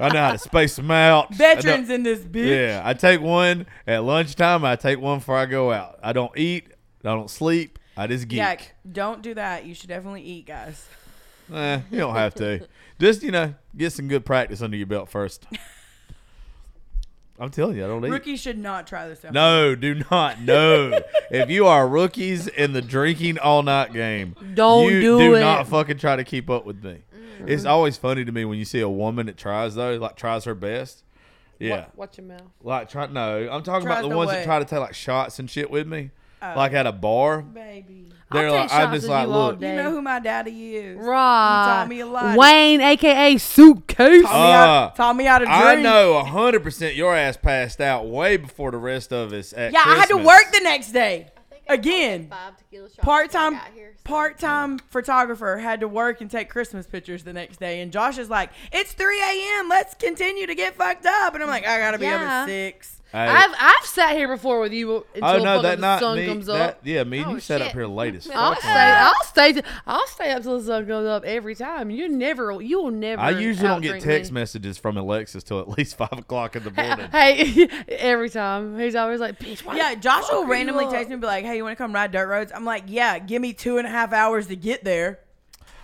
I 0.00 0.10
know 0.12 0.20
how 0.20 0.32
to 0.32 0.38
space 0.38 0.76
them 0.76 0.92
out. 0.92 1.34
Veterans 1.34 1.90
in 1.90 2.04
this 2.04 2.20
bitch. 2.20 2.48
Yeah, 2.48 2.82
I 2.84 2.94
take 2.94 3.20
one 3.20 3.66
at 3.84 4.04
lunchtime. 4.04 4.64
I 4.64 4.76
take 4.76 5.00
one 5.00 5.18
before 5.18 5.36
I 5.36 5.46
go 5.46 5.72
out. 5.72 5.98
I 6.00 6.12
don't 6.12 6.36
eat. 6.38 6.68
I 7.04 7.08
don't 7.08 7.30
sleep. 7.30 7.80
I 7.96 8.06
just 8.06 8.28
geek. 8.28 8.38
Yeah, 8.38 8.56
don't 8.90 9.22
do 9.22 9.34
that. 9.34 9.64
You 9.66 9.74
should 9.74 9.88
definitely 9.88 10.22
eat, 10.22 10.46
guys. 10.46 10.86
Eh, 11.52 11.80
you 11.90 11.98
don't 11.98 12.14
have 12.14 12.34
to. 12.36 12.68
Just 13.00 13.24
you 13.24 13.32
know, 13.32 13.54
get 13.76 13.92
some 13.92 14.06
good 14.06 14.24
practice 14.24 14.62
under 14.62 14.76
your 14.76 14.86
belt 14.86 15.08
first. 15.08 15.46
I'm 17.40 17.50
telling 17.50 17.76
you, 17.76 17.84
I 17.84 17.88
don't 17.88 18.04
eat. 18.04 18.10
Rookies 18.10 18.40
should 18.40 18.58
not 18.58 18.86
try 18.86 19.08
this. 19.08 19.20
At 19.20 19.26
home. 19.26 19.34
No, 19.34 19.74
do 19.74 20.02
not. 20.10 20.40
No. 20.40 21.00
if 21.30 21.48
you 21.50 21.66
are 21.66 21.86
rookies 21.86 22.48
in 22.48 22.72
the 22.72 22.82
drinking 22.82 23.38
all 23.38 23.62
night 23.62 23.92
game, 23.92 24.34
Don't 24.54 24.92
you 24.92 25.00
do 25.00 25.18
do 25.18 25.34
it. 25.34 25.40
not 25.40 25.68
fucking 25.68 25.98
try 25.98 26.16
to 26.16 26.24
keep 26.24 26.50
up 26.50 26.64
with 26.64 26.82
me. 26.82 26.98
Mm-hmm. 27.14 27.48
It's 27.48 27.64
always 27.64 27.96
funny 27.96 28.24
to 28.24 28.32
me 28.32 28.44
when 28.44 28.58
you 28.58 28.64
see 28.64 28.80
a 28.80 28.88
woman 28.88 29.26
that 29.26 29.36
tries 29.36 29.76
though, 29.76 29.96
like 29.96 30.16
tries 30.16 30.44
her 30.44 30.54
best. 30.54 31.04
Yeah. 31.60 31.86
Watch 31.96 32.18
your 32.18 32.26
mouth. 32.26 32.42
Like 32.62 32.88
try 32.88 33.06
no, 33.06 33.48
I'm 33.50 33.62
talking 33.62 33.86
Tries 33.86 33.98
about 33.98 34.02
the 34.02 34.08
to 34.10 34.16
ones 34.16 34.28
what? 34.28 34.34
that 34.34 34.44
try 34.44 34.58
to 34.58 34.64
take 34.64 34.80
like 34.80 34.94
shots 34.94 35.38
and 35.38 35.48
shit 35.50 35.70
with 35.70 35.86
me. 35.86 36.10
Oh. 36.40 36.54
Like 36.56 36.72
at 36.72 36.86
a 36.86 36.92
bar, 36.92 37.42
baby. 37.42 38.06
They're 38.30 38.50
like, 38.50 38.70
I'm 38.70 38.92
just 38.92 39.08
like, 39.08 39.26
you 39.26 39.32
look, 39.32 39.60
you 39.60 39.74
know 39.74 39.90
who 39.90 40.02
my 40.02 40.20
daddy 40.20 40.76
is, 40.76 40.98
right? 40.98 41.62
You 41.62 41.66
taught 41.66 41.88
me 41.88 42.00
a 42.00 42.06
lot. 42.06 42.36
Wayne, 42.36 42.82
aka 42.82 43.38
Suitcase, 43.38 44.22
taught, 44.22 44.46
me, 44.46 44.52
how, 44.52 44.84
uh, 44.84 44.90
taught 44.90 45.16
me 45.16 45.24
how 45.24 45.38
to 45.38 45.46
drink. 45.46 45.60
I 45.60 45.74
know 45.76 46.22
hundred 46.22 46.62
percent. 46.62 46.94
Your 46.94 47.16
ass 47.16 47.38
passed 47.38 47.80
out 47.80 48.06
way 48.06 48.36
before 48.36 48.70
the 48.70 48.76
rest 48.76 49.12
of 49.12 49.32
us. 49.32 49.54
yeah, 49.56 49.70
Christmas. 49.70 49.86
I 49.86 49.98
had 49.98 50.08
to 50.08 50.18
work 50.18 50.52
the 50.52 50.60
next 50.60 50.92
day 50.92 51.30
again 51.68 52.32
part-time 53.02 53.60
part-time 54.04 54.78
photographer 54.78 55.58
had 55.58 55.80
to 55.80 55.88
work 55.88 56.20
and 56.20 56.30
take 56.30 56.48
christmas 56.48 56.86
pictures 56.86 57.24
the 57.24 57.32
next 57.32 57.60
day 57.60 57.80
and 57.80 57.92
josh 57.92 58.16
is 58.16 58.30
like 58.30 58.50
it's 58.72 58.92
3 58.94 59.20
a.m 59.20 59.68
let's 59.68 59.94
continue 59.94 60.46
to 60.46 60.54
get 60.54 60.74
fucked 60.74 61.04
up 61.04 61.34
and 61.34 61.42
i'm 61.42 61.48
like 61.48 61.66
i 61.66 61.78
gotta 61.78 61.98
be 61.98 62.06
yeah. 62.06 62.14
up 62.14 62.20
at 62.20 62.46
6 62.46 62.97
I, 63.12 63.26
have 63.26 63.54
I've 63.58 63.86
sat 63.86 64.16
here 64.16 64.28
before 64.28 64.60
with 64.60 64.72
you 64.72 65.06
until 65.14 65.28
oh, 65.28 65.42
no, 65.42 65.62
that, 65.62 65.80
the 65.80 65.98
sun 65.98 66.18
me, 66.18 66.26
comes 66.26 66.46
that, 66.46 66.70
up. 66.70 66.80
Yeah, 66.84 67.04
me 67.04 67.18
and 67.18 67.26
oh, 67.28 67.34
you 67.34 67.40
sat 67.40 67.62
up 67.62 67.72
here 67.72 67.86
late 67.86 68.14
as 68.14 68.26
fuck. 68.26 68.36
I'll 68.36 68.56
stay. 68.56 68.68
I'll 68.68 69.24
stay. 69.24 69.62
I'll 69.86 70.06
stay 70.06 70.30
up 70.32 70.42
till 70.42 70.58
the 70.58 70.64
sun 70.64 70.86
goes 70.86 71.06
up 71.06 71.24
every 71.24 71.54
time. 71.54 71.88
You 71.88 72.08
never. 72.08 72.60
You 72.60 72.82
will 72.82 72.90
never. 72.90 73.22
I 73.22 73.30
usually 73.30 73.68
don't 73.68 73.80
get 73.80 74.02
text 74.02 74.30
me. 74.30 74.40
messages 74.40 74.76
from 74.76 74.98
Alexis 74.98 75.42
till 75.42 75.58
at 75.58 75.68
least 75.68 75.96
five 75.98 76.12
o'clock 76.12 76.54
in 76.54 76.64
the 76.64 76.70
morning. 76.70 77.08
hey, 77.10 77.68
every 77.88 78.28
time 78.28 78.78
he's 78.78 78.94
always 78.94 79.20
like, 79.20 79.38
"Bitch, 79.38 79.64
why 79.64 79.76
yeah." 79.76 79.94
Josh 79.94 80.24
will 80.30 80.46
randomly 80.46 80.86
text 80.86 81.08
me 81.08 81.14
and 81.14 81.22
be 81.22 81.26
like, 81.26 81.44
"Hey, 81.44 81.56
you 81.56 81.64
want 81.64 81.78
to 81.78 81.82
come 81.82 81.94
ride 81.94 82.12
dirt 82.12 82.28
roads?" 82.28 82.52
I'm 82.54 82.66
like, 82.66 82.84
"Yeah, 82.88 83.18
give 83.18 83.40
me 83.40 83.54
two 83.54 83.78
and 83.78 83.86
a 83.86 83.90
half 83.90 84.12
hours 84.12 84.48
to 84.48 84.56
get 84.56 84.84
there." 84.84 85.20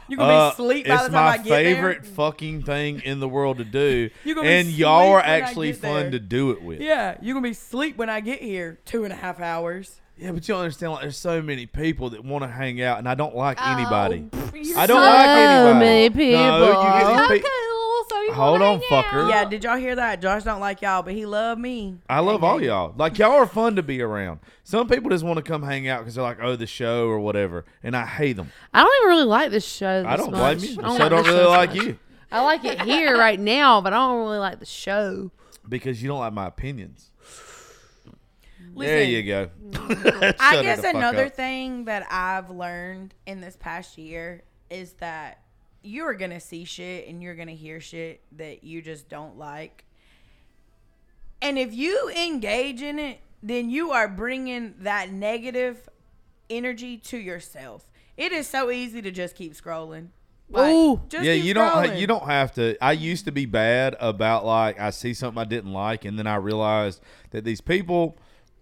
You 0.09 0.17
gonna 0.19 0.33
Uh, 0.33 0.49
be 0.51 0.53
asleep 0.55 0.87
by 0.89 0.95
it's 0.95 1.03
the 1.05 1.09
time 1.11 1.25
my 1.25 1.31
I 1.33 1.37
get 1.39 1.47
favorite 1.47 2.07
fucking 2.07 2.63
thing 2.63 3.01
in 3.05 3.21
the 3.21 3.29
world 3.29 3.59
to 3.59 3.65
do, 3.65 4.11
You 4.25 4.35
gonna 4.35 4.47
be 4.47 4.53
and 4.53 4.69
y'all 4.69 5.13
are 5.13 5.21
actually 5.21 5.73
fun 5.73 6.03
there. 6.03 6.11
to 6.13 6.19
do 6.19 6.51
it 6.51 6.63
with. 6.63 6.81
Yeah, 6.81 7.17
you're 7.23 7.35
gonna 7.35 7.45
be 7.45 7.51
asleep 7.53 7.97
when 7.97 8.11
I 8.11 8.21
get 8.21 8.43
here. 8.43 8.79
Two 8.85 9.05
and 9.05 9.13
a 9.13 9.17
half 9.17 9.41
hours. 9.41 10.01
Yeah, 10.17 10.31
but 10.31 10.47
you 10.47 10.55
don't 10.55 10.61
understand. 10.63 10.93
Like, 10.93 11.03
there's 11.03 11.17
so 11.17 11.43
many 11.43 11.67
people 11.67 12.11
that 12.11 12.25
want 12.25 12.45
to 12.45 12.49
hang 12.49 12.81
out, 12.81 12.99
and 12.99 13.09
I 13.09 13.17
don't 13.17 13.35
like 13.35 13.59
Oh, 13.61 13.73
anybody. 13.73 14.29
You 14.55 14.77
I 14.79 14.87
don't 14.87 14.99
So 14.99 15.03
like 15.03 15.27
anybody. 15.29 15.79
many 15.79 16.33
No, 16.33 16.67
you 16.67 16.67
people. 16.69 16.83
get 16.85 17.09
these 17.09 17.29
pe- 17.29 17.39
cool. 17.41 17.51
So 17.51 17.64
you 18.27 18.33
Hold 18.33 18.63
on, 18.63 18.81
fucker. 18.91 19.29
Yeah, 19.29 19.45
did 19.45 19.65
y'all 19.65 19.77
hear 19.77 19.95
that? 19.97 20.21
Josh 20.23 20.45
don't 20.45 20.61
like 20.61 20.83
y'all, 20.83 21.03
but 21.03 21.15
he 21.15 21.27
love 21.27 21.59
me. 21.59 21.99
I 22.09 22.21
love 22.21 22.43
all 22.45 22.63
y'all. 22.63 22.95
Like 22.97 23.19
y'all 23.19 23.33
are 23.33 23.47
fun 23.47 23.77
to 23.77 23.83
be 23.83 24.01
around. 24.03 24.41
Some 24.63 24.89
people 24.89 25.11
just 25.11 25.25
want 25.25 25.37
to 25.37 25.43
come 25.43 25.63
hang 25.63 25.89
out 25.89 26.01
because 26.01 26.15
they're 26.15 26.25
like, 26.25 26.39
oh, 26.43 26.57
the 26.57 26.67
show 26.67 27.07
or 27.09 27.19
whatever, 27.21 27.65
and 27.83 27.97
I 27.97 28.07
hate 28.07 28.35
them. 28.37 28.51
I 28.73 28.81
don't 28.83 28.93
even 29.03 29.09
really 29.09 29.27
like 29.29 29.51
this 29.51 29.67
show. 29.67 30.05
I 30.07 30.17
don't 30.17 30.31
blame 30.31 30.59
you. 30.61 30.79
I 30.83 30.93
The 30.93 30.99
show 30.99 31.09
don't 31.09 31.27
really 31.27 31.45
like 31.45 31.75
much. 31.75 31.85
you 31.85 31.99
I 32.33 32.41
like 32.43 32.65
it 32.65 32.81
here 32.83 33.17
right 33.17 33.39
now, 33.39 33.81
but 33.81 33.93
I 33.93 33.97
don't 33.97 34.21
really 34.23 34.39
like 34.39 34.59
the 34.59 34.67
show. 34.67 35.31
because 35.69 36.03
you 36.03 36.09
don't 36.09 36.19
like 36.19 36.33
my 36.33 36.47
opinions. 36.47 37.11
Listen, 38.77 38.93
there 38.93 39.05
you 39.05 39.23
go. 39.23 39.51
I 40.41 40.59
guess 40.63 40.83
another 40.83 41.27
up. 41.27 41.35
thing 41.37 41.85
that 41.85 42.07
I've 42.11 42.51
learned 42.51 43.15
in 43.25 43.41
this 43.41 43.57
past 43.57 43.97
year 43.99 44.43
is 44.69 44.95
that 44.95 45.39
you're 45.85 46.15
gonna 46.15 46.41
see 46.41 46.65
shit 46.65 47.09
and 47.09 47.23
you're 47.23 47.35
gonna 47.35 47.53
hear 47.53 47.81
shit 47.81 48.23
that 48.33 48.65
you 48.65 48.83
just 48.83 49.09
don't 49.09 49.39
like. 49.39 49.85
And 51.43 51.59
if 51.59 51.75
you 51.75 52.11
engage 52.11 52.83
in 52.83 52.99
it, 52.99 53.21
then 53.43 53.69
you 53.69 53.91
are 53.91 54.09
bringing 54.09 54.75
that 54.81 55.13
negative 55.13 55.89
energy 56.49 56.97
to 56.97 57.19
yourself. 57.19 57.91
It 58.17 58.33
is 58.33 58.47
so 58.47 58.71
easy 58.71 59.03
to 59.03 59.11
just 59.11 59.35
keep 59.35 59.55
scrolling. 59.55 60.09
Like, 60.49 60.73
Ooh. 60.73 61.01
just 61.09 61.25
yeah, 61.25 61.35
keep 61.35 61.45
you 61.45 61.55
don't. 61.55 61.97
You 61.97 62.07
don't 62.07 62.25
have 62.25 62.55
to. 62.55 62.77
I 62.83 62.93
used 62.93 63.25
to 63.27 63.33
be 63.33 63.45
bad 63.45 63.97
about 64.01 64.45
like 64.47 64.81
I 64.81 64.91
see 64.91 65.13
something 65.15 65.41
I 65.41 65.45
didn't 65.45 65.73
like, 65.73 66.05
and 66.05 66.19
then 66.19 66.27
I 66.27 66.37
realized 66.37 67.03
that 67.31 67.45
these 67.45 67.61
people, 67.61 68.17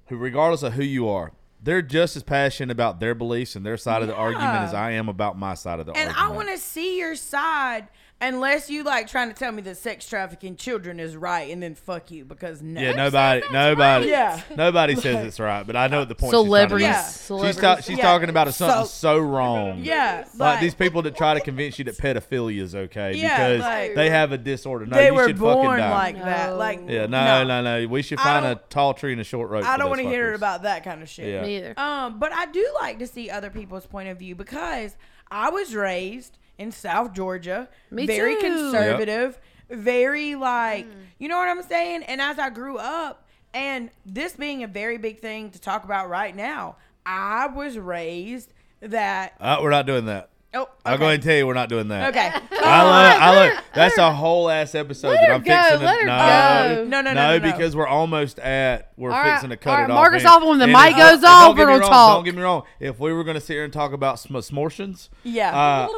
who 0.07 0.17
regardless 0.17 0.63
of 0.63 0.73
who 0.73 0.83
you 0.83 1.09
are, 1.09 1.33
they're 1.63 1.83
just 1.83 2.17
as 2.17 2.23
passionate 2.23 2.73
about 2.73 2.99
their 2.99 3.15
beliefs 3.15 3.55
and 3.55 3.65
their 3.65 3.77
side 3.77 4.03
of 4.03 4.09
the 4.09 4.15
argument 4.15 4.51
as 4.51 4.75
I 4.75 4.93
am 4.93 5.09
about 5.09 5.39
my 5.39 5.55
side 5.55 5.79
of 5.79 5.87
the 5.87 5.93
And 5.93 6.09
argument. 6.09 6.19
And 6.19 6.33
I 6.33 6.37
want 6.37 6.49
to 6.49 6.59
see 6.59 6.99
your 6.99 7.15
side, 7.15 7.89
unless 8.23 8.71
you 8.71 8.83
like 8.85 9.09
trying 9.09 9.29
to 9.29 9.35
tell 9.35 9.53
me 9.53 9.61
that 9.63 9.77
sex 9.77 10.09
trafficking 10.09 10.57
children 10.57 10.99
is 11.01 11.17
right, 11.17 11.51
and 11.51 11.63
then 11.63 11.75
fuck 11.75 12.11
you 12.11 12.25
because 12.25 12.63
no. 12.63 12.81
Yeah, 12.81 12.93
nobody, 12.93 13.43
nobody, 13.53 14.09
Yeah. 14.09 14.41
nobody 14.57 14.95
says 14.95 15.27
it's 15.27 15.39
right, 15.41 15.67
but 15.67 15.77
I 15.77 15.89
know 15.89 15.99
what 16.01 16.09
the 16.09 16.15
point. 16.15 16.31
she's 16.31 16.33
trying 16.33 16.45
to 16.45 16.47
Celebrities. 16.49 16.87
make. 16.87 16.95
Yeah. 16.95 17.03
She's, 17.07 17.15
Celebrities. 17.21 17.61
ta- 17.61 17.81
she's 17.81 17.99
Yeah. 17.99 18.03
talking 18.05 18.29
about 18.31 18.55
something 18.55 18.87
So- 18.87 19.17
so, 19.17 19.19
wrong. 19.19 19.81
Yeah, 19.83 20.25
Like 20.35 20.39
like, 20.39 20.61
these 20.61 20.75
people 20.75 21.03
that 21.03 21.17
try 21.17 21.35
to 21.35 21.41
convince 21.41 21.79
you 21.79 21.85
that 21.87 21.99
pedophilia 21.99 22.61
is 22.63 22.75
okay 22.75 23.15
Yeah, 23.15 23.37
because 23.57 23.61
like- 23.61 23.95
they 23.95 24.09
have 24.11 24.33
a 24.33 24.39
disorder. 24.39 24.87
No, 24.87 24.97
they 24.97 25.07
you 25.09 25.15
were 25.15 25.27
should 25.27 25.39
fucking 25.39 25.53
born 25.63 25.79
die. 25.81 25.91
like 25.91 26.23
that. 26.23 26.51
No. 26.51 26.57
Like 26.57 26.81
yeah, 26.89 27.07
no, 27.07 27.45
no, 27.45 27.61
no, 27.63 27.87
We 27.89 28.03
should 28.03 28.19
I 28.21 28.23
find 28.25 28.47
a 28.47 28.55
don't- 28.55 28.71
tall 28.71 28.95
tree 28.95 29.13
and 29.13 29.21
a 29.21 29.25
short 29.25 29.51
rope. 29.51 29.65
I 29.65 29.73
for 29.73 29.79
don't 29.79 29.87
those 29.91 29.99
want 29.99 30.01
to 30.03 30.09
hear 30.09 30.33
fuckers. 30.33 30.37
about 30.37 30.63
that 30.63 30.85
kind 30.85 31.03
of 31.03 31.09
shit. 31.09 31.27
Yeah. 31.29 31.43
Me 31.43 31.57
either. 31.57 31.75
Um, 31.77 32.19
but 32.19 32.33
I 32.33 32.47
do 32.47 32.65
like 32.81 32.99
to 33.01 33.07
see 33.07 33.31
other 33.31 33.51
people's 33.51 33.87
point 33.87 34.09
of 34.09 34.19
view 34.19 34.35
because 34.35 34.97
I 35.31 35.51
was 35.51 35.75
raised 35.75 36.39
in 36.63 36.73
South 36.73 37.13
Georgia, 37.13 37.69
Me 37.91 38.07
very 38.07 38.37
too. 38.37 38.41
conservative, 38.43 39.39
very 39.69 40.35
like, 40.35 40.87
you 41.19 41.29
know 41.29 41.37
what 41.37 41.49
I'm 41.49 41.63
saying? 41.63 42.05
And 42.05 42.21
as 42.21 42.39
I 42.39 42.51
grew 42.51 42.79
up, 42.79 43.27
and 43.53 43.91
this 44.07 44.35
being 44.35 44.63
a 44.63 44.67
very 44.69 44.97
big 44.97 45.21
thing 45.21 45.51
to 45.51 45.61
talk 45.61 45.85
about 45.85 46.09
right 46.09 46.35
now, 46.35 46.77
I 47.05 47.49
was 47.49 47.77
raised 47.79 48.53
that. 48.81 49.35
Uh, 49.41 49.59
we're 49.61 49.71
not 49.71 49.87
doing 49.87 50.07
that. 50.07 50.31
Oh, 50.55 50.69
I'll 50.85 50.99
go 50.99 51.05
ahead 51.05 51.15
and 51.15 51.23
tell 51.23 51.35
you 51.35 51.47
we're 51.47 51.55
not 51.55 51.71
doing 51.71 51.89
that. 51.89 52.11
Okay. 52.11 52.31
I 52.63 52.83
love. 52.83 53.23
I 53.23 53.31
let 53.35 53.55
love. 53.55 53.65
That's 53.75 53.97
a 53.97 54.13
whole 54.13 54.51
ass 54.51 54.75
episode 54.75 55.09
let 55.09 55.21
that 55.23 55.29
her 55.29 55.35
I'm 55.35 55.43
go, 55.43 55.55
fixing 55.63 55.79
to. 55.79 55.85
let 55.87 56.01
her 56.01 56.07
no, 56.07 56.75
go. 56.77 56.85
No, 56.85 56.85
no, 56.85 57.01
no, 57.01 57.13
no, 57.15 57.15
no, 57.15 57.39
no. 57.39 57.53
because 57.53 57.75
we're 57.75 57.87
almost 57.87 58.39
at. 58.39 58.93
We're 58.99 59.11
All 59.11 59.19
right, 59.19 59.33
fixing 59.33 59.51
to 59.51 59.57
cut 59.57 59.71
all 59.71 59.77
right, 59.79 59.85
it 59.85 59.91
off. 59.91 59.95
mark 59.97 60.15
us 60.15 60.25
man. 60.25 60.33
off 60.33 60.45
when 60.45 60.59
the 60.59 60.65
And 60.65 60.73
mic 60.73 60.93
it- 60.95 60.99
goes 60.99 61.17
and 61.17 61.25
off, 61.25 61.47
Don't 61.49 61.57
get 61.57 61.61
we're 61.63 61.67
me 61.69 61.73
gonna 61.75 61.81
wrong. 61.83 61.91
talk. 61.91 62.17
Don't 62.19 62.25
get 62.25 62.35
me 62.37 62.43
wrong. 62.43 62.63
If 62.81 63.01
we 63.01 63.13
were 63.15 63.25
going 63.25 63.35
to 63.37 63.41
sit 63.41 63.55
here 63.55 63.65
and 63.65 63.73
talk 63.73 63.93
about 63.93 64.19
sm- 64.21 64.41
smortions, 64.41 65.09
Yeah. 65.25 65.57
uh, 65.57 65.89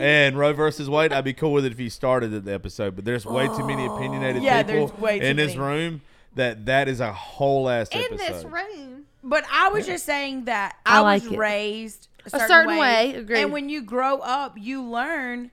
and 0.00 0.36
Roe 0.36 0.52
versus 0.54 0.90
Wade, 0.90 1.12
I'd 1.12 1.24
be 1.24 1.32
cool 1.32 1.52
with 1.52 1.64
it 1.64 1.72
if 1.72 1.78
you 1.78 1.88
started 1.90 2.44
the 2.44 2.52
episode. 2.52 2.96
But 2.96 3.04
there's 3.04 3.24
way 3.24 3.46
too 3.46 3.64
many 3.66 3.86
opinionated 3.86 4.42
Yeah, 4.42 4.62
people 4.64 4.88
there's 4.88 4.98
way 4.98 5.20
too 5.20 5.26
in 5.26 5.36
this 5.36 5.54
many. 5.54 5.60
room 5.68 6.00
that 6.34 6.66
that 6.66 6.88
is 6.88 7.00
a 7.00 7.12
whole 7.12 7.68
ass 7.68 7.88
In 7.92 8.00
episode. 8.02 8.18
this 8.34 8.44
room. 8.44 9.04
But 9.22 9.44
I 9.52 9.68
was 9.68 9.86
just 9.86 10.06
saying 10.06 10.46
that 10.46 10.76
I 10.86 10.96
I, 10.96 11.00
like 11.00 11.22
was 11.24 11.32
it. 11.32 11.38
raised 11.38 12.08
a 12.26 12.30
certain, 12.30 12.48
certain 12.48 12.70
way, 12.70 12.78
way, 12.78 13.14
agreed. 13.14 13.42
And 13.42 13.52
when 13.52 13.68
you 13.68 13.82
grow 13.82 14.18
up, 14.18 14.56
you 14.58 14.82
learn 14.82 15.50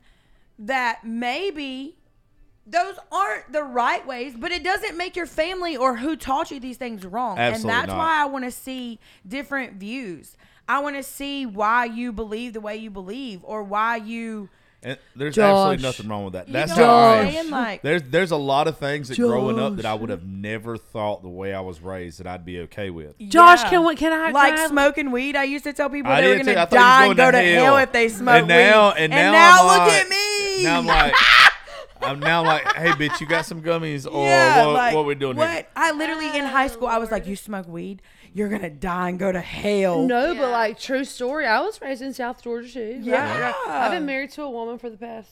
that 0.60 1.04
maybe 1.04 1.98
those 2.66 2.96
aren't 3.12 3.52
the 3.52 3.64
right 3.64 4.06
ways, 4.06 4.36
but 4.38 4.52
it 4.52 4.64
doesn't 4.64 4.98
make 4.98 5.16
your 5.16 5.26
family 5.26 5.78
or 5.78 5.96
who 5.96 6.16
taught 6.16 6.52
you 6.52 6.60
these 6.60 6.78
things 6.78 7.06
wrong. 7.06 7.38
Absolutely 7.38 7.72
and 7.72 7.80
that's 7.80 7.88
not. 7.90 7.98
why 7.98 8.22
I 8.22 8.26
want 8.26 8.44
to 8.46 8.52
see 8.52 9.00
different 9.26 9.74
views. 9.74 10.36
I 10.68 10.80
want 10.80 10.98
to 10.98 11.04
see 11.04 11.46
why 11.46 11.86
you 11.86 12.12
believe 12.12 12.54
the 12.54 12.62
way 12.62 12.76
you 12.76 12.90
believe 12.90 13.40
or 13.44 13.64
why 13.64 13.96
you 13.96 14.50
And 14.84 14.98
there's 15.16 15.34
Josh. 15.36 15.44
absolutely 15.74 15.84
nothing 15.84 16.08
wrong 16.08 16.24
with 16.26 16.34
that. 16.34 16.48
you 16.48 16.54
That's 16.54 16.78
know 16.78 16.86
how 16.86 17.08
I 17.14 17.24
I'm 17.40 17.50
Like 17.50 17.82
There's 17.82 18.04
there's 18.04 18.30
a 18.32 18.38
lot 18.38 18.68
of 18.68 18.78
things 18.78 19.08
that 19.10 19.18
growing 19.18 19.60
up 19.60 19.76
that 19.78 19.86
I 19.86 19.96
would 19.96 20.10
have 20.12 20.24
never 20.26 20.78
thought 20.78 21.24
the 21.24 21.30
way 21.30 21.54
I 21.54 21.62
was 21.62 21.82
raised 21.82 22.20
that 22.20 22.28
I'd 22.28 22.46
be 22.46 22.60
okay 22.62 22.92
with. 22.92 23.18
Josh, 23.18 23.64
yeah. 23.64 23.70
can 23.72 23.86
we? 23.86 23.96
Can 23.96 24.14
I? 24.14 24.30
like 24.32 24.56
can 24.56 24.66
I- 24.66 24.68
smoking 24.68 25.10
weed. 25.12 25.36
I 25.36 25.46
used 25.46 25.64
to 25.66 25.74
tell 25.74 25.90
people 25.90 26.12
I 26.12 26.22
they 26.22 26.28
were 26.30 26.38
gonna 26.38 26.54
too. 26.54 26.60
I 26.60 26.66
thought 26.66 26.72
you 26.72 26.78
was 26.78 26.84
die 26.84 27.00
going 27.00 27.10
and 27.12 27.18
go 27.18 27.32
to 27.32 27.38
to 27.38 27.44
hell. 27.56 27.66
hell. 27.66 27.78
if 27.78 27.92
they 27.92 28.08
smoked 28.10 28.38
And 28.40 28.48
now- 28.48 28.90
weed. 28.94 29.00
and 29.00 29.12
now 29.12 29.58
I'm 29.62 29.68
look 29.68 29.78
like- 29.88 29.94
at 29.94 30.10
me. 30.10 30.64
Now 30.64 30.78
I'm 30.80 30.86
like, 30.86 31.14
I'm 32.02 32.20
now 32.20 32.44
like, 32.44 32.76
hey 32.76 32.90
bitch, 32.92 33.20
you 33.20 33.26
got 33.26 33.46
some 33.48 33.62
gummies 33.64 34.06
or 34.10 34.24
yeah, 34.26 34.64
what, 34.68 34.74
like, 34.74 34.96
what 34.96 35.06
we 35.08 35.16
doing 35.16 35.36
what? 35.38 35.50
here? 35.50 35.66
I 35.76 35.92
literally 35.92 36.38
in 36.38 36.46
high 36.46 36.68
school, 36.68 36.88
I 36.88 37.00
was 37.00 37.10
like, 37.12 37.26
"You 37.26 37.36
smoke 37.36 37.68
weed, 37.68 38.04
you're 38.38 38.50
gonna 38.50 38.70
die 38.70 39.10
and 39.10 39.20
go 39.20 39.32
to 39.32 39.42
hell." 39.42 40.04
No, 40.04 40.32
Yeah. 40.34 40.40
but 40.40 40.52
like 40.52 40.80
true 40.80 41.04
story. 41.06 41.46
I 41.48 41.60
was 41.62 41.82
raised 41.82 42.02
in 42.02 42.14
South 42.14 42.44
Georgia 42.44 42.72
too. 42.72 43.00
Yeah. 43.02 43.30
Right, 43.42 43.42
right. 43.68 43.70
I've 43.70 43.92
been 43.92 44.06
married 44.06 44.32
to 44.32 44.44
a 44.44 44.50
woman 44.50 44.78
for 44.78 44.90
the 44.90 44.98
past 44.98 45.30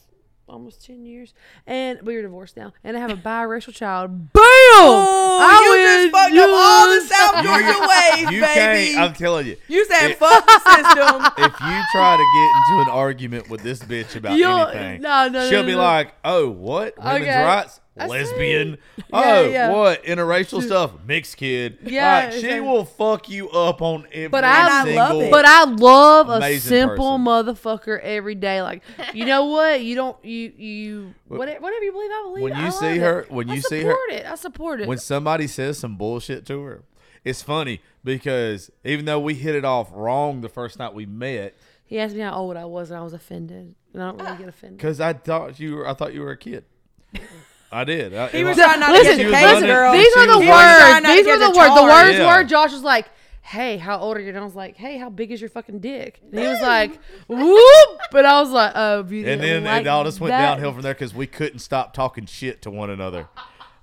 almost 0.47 0.85
ten 0.85 1.05
years, 1.05 1.33
and 1.65 2.01
we 2.03 2.15
were 2.15 2.21
divorced 2.21 2.55
now. 2.55 2.71
And 2.83 2.95
I 2.95 2.99
have 2.99 3.11
a 3.11 3.15
biracial 3.15 3.73
child. 3.73 4.31
Boom. 4.33 4.41
Ooh, 4.77 5.37
i 5.37 5.53
you 5.65 6.09
just 6.09 6.11
fucked 6.11 6.33
you. 6.33 6.41
up 6.43 6.49
all 6.49 6.87
the 6.93 7.01
south 7.01 7.43
georgia 7.45 7.79
ways 8.25 8.31
you 8.33 8.41
baby 8.41 8.93
can't, 8.93 8.97
i'm 8.99 9.13
telling 9.13 9.47
you. 9.47 9.55
you 9.69 9.85
said 9.85 10.15
fuck 10.17 10.45
the 10.45 10.59
system. 10.59 11.21
If 11.45 11.51
you 11.61 11.81
try 11.93 12.17
to 12.17 12.25
get 12.35 12.51
into 12.57 12.81
an 12.81 12.89
argument 12.89 13.49
with 13.49 13.61
this 13.61 13.79
bitch 13.79 14.15
about 14.17 14.37
You'll- 14.37 14.67
anything, 14.67 15.01
no, 15.01 15.27
no, 15.29 15.49
she'll 15.49 15.61
no, 15.61 15.67
be 15.67 15.71
no. 15.73 15.77
like, 15.81 16.13
"Oh, 16.25 16.49
what? 16.49 16.97
Women's 16.97 17.21
Okay. 17.23 17.43
rights? 17.43 17.79
I. 17.97 18.07
Lesbian? 18.07 18.77
oh, 19.13 19.45
yeah. 19.47 19.71
what? 19.71 20.03
Interracial 20.03 20.61
stuff? 20.61 20.91
Mixed 21.07 21.37
kid? 21.37 21.77
Yeah, 21.83 22.15
Like, 22.25 22.31
she 22.33 22.37
exactly. 22.39 22.59
will 22.61 22.83
fuck 22.85 23.29
you 23.29 23.49
up 23.51 23.81
on 23.81 24.05
every 24.11 24.27
But 24.27 24.43
I- 24.43 24.81
I 24.91 24.93
love 24.95 25.21
it. 25.21 25.31
But 25.31 25.45
I 25.45 25.63
love 25.63 26.29
a 26.29 26.57
simple 26.59 27.17
person. 27.17 27.25
motherfucker 27.25 27.99
every 28.01 28.35
day. 28.35 28.61
Like, 28.61 28.83
you 29.13 29.25
know 29.25 29.45
what? 29.55 29.81
You 29.81 29.95
don't 29.95 30.25
you 30.25 30.51
you 30.57 31.13
whatever, 31.27 31.61
whatever 31.61 31.83
you 31.85 31.91
believe, 31.93 32.11
I 32.11 32.23
believe. 32.25 32.43
When 32.43 32.55
you 32.57 32.63
love 32.65 32.73
see 32.73 32.87
it. 32.87 32.97
her- 32.99 33.25
when 33.29 33.47
you 33.47 33.61
see 33.61 33.81
her- 33.83 33.91
support 33.91 34.11
it. 34.11 34.25
I 34.25 34.35
support 34.35 34.81
it. 34.81 34.87
when 34.87 34.97
somebody 34.97 35.47
says 35.47 35.77
some 35.79 35.95
bullshit 35.95 36.45
to 36.47 36.61
her, 36.63 36.83
it's 37.23 37.41
funny 37.41 37.81
because 38.03 38.69
even 38.83 39.05
though 39.05 39.19
we 39.19 39.35
hit 39.35 39.55
it 39.55 39.63
off 39.65 39.89
wrong 39.93 40.41
the 40.41 40.49
first 40.49 40.77
night 40.79 40.93
we 40.93 41.05
met, 41.05 41.55
he 41.85 41.97
asked 41.99 42.13
me 42.15 42.21
how 42.21 42.33
old 42.35 42.57
I 42.57 42.65
was, 42.65 42.89
and 42.91 42.99
I 42.99 43.03
was 43.03 43.13
offended. 43.13 43.73
And 43.93 44.03
I 44.03 44.07
don't 44.11 44.21
really 44.21 44.37
get 44.37 44.47
offended. 44.49 44.77
because 44.79 44.99
I 44.99 45.13
thought 45.13 45.59
you 45.61 45.75
were, 45.77 45.87
I 45.87 45.93
thought 45.93 46.13
you 46.13 46.21
were 46.21 46.31
a 46.31 46.37
kid. 46.37 46.65
I 47.75 47.83
did. 47.83 48.13
I, 48.15 48.27
He 48.29 48.43
was 48.43 48.57
trying 48.57 48.79
not 48.79 48.91
Listen, 48.91 49.17
to 49.17 49.23
get 49.23 49.25
She 49.25 49.25
the 49.25 49.31
case, 49.53 49.61
girl. 49.63 49.93
These 49.93 50.13
She 50.13 50.19
are 50.19 50.27
the 50.27 50.39
words. 50.39 51.07
These 51.07 51.25
get 51.25 51.35
are 51.35 51.39
the 51.39 51.51
the 51.51 51.57
words. 51.57 51.69
The 51.75 51.81
charge. 51.81 52.05
words 52.07 52.17
Yeah. 52.19 52.37
were 52.37 52.43
Josh 52.45 52.71
was 52.71 52.83
like, 52.83 53.09
"Hey, 53.41 53.77
how 53.77 53.97
old 53.99 54.17
are 54.17 54.21
you?" 54.21 54.29
And 54.29 54.37
I 54.37 54.43
was 54.43 54.55
like, 54.55 54.75
"Hey, 54.77 54.97
how 54.97 55.09
big 55.09 55.31
is 55.31 55.41
your 55.41 55.49
fucking 55.49 55.79
dick?" 55.79 56.19
And 56.31 56.39
he 56.39 56.47
was 56.47 56.61
like, 56.61 56.99
"Whoop!" 57.27 57.99
But 58.11 58.25
I 58.25 58.39
was 58.41 58.49
like, 58.51 58.71
"Oh, 58.75 59.03
beauty." 59.03 59.29
and 59.31 59.41
then 59.41 59.63
like 59.65 59.81
it 59.81 59.87
all 59.87 60.03
just 60.03 60.19
went 60.21 60.31
that. 60.31 60.41
downhill 60.55 60.73
from 60.73 60.81
there 60.81 60.93
because 60.93 61.13
we 61.13 61.27
couldn't 61.27 61.59
stop 61.59 61.93
talking 61.93 62.25
shit 62.25 62.61
to 62.63 62.71
one 62.71 62.89
another. 62.89 63.27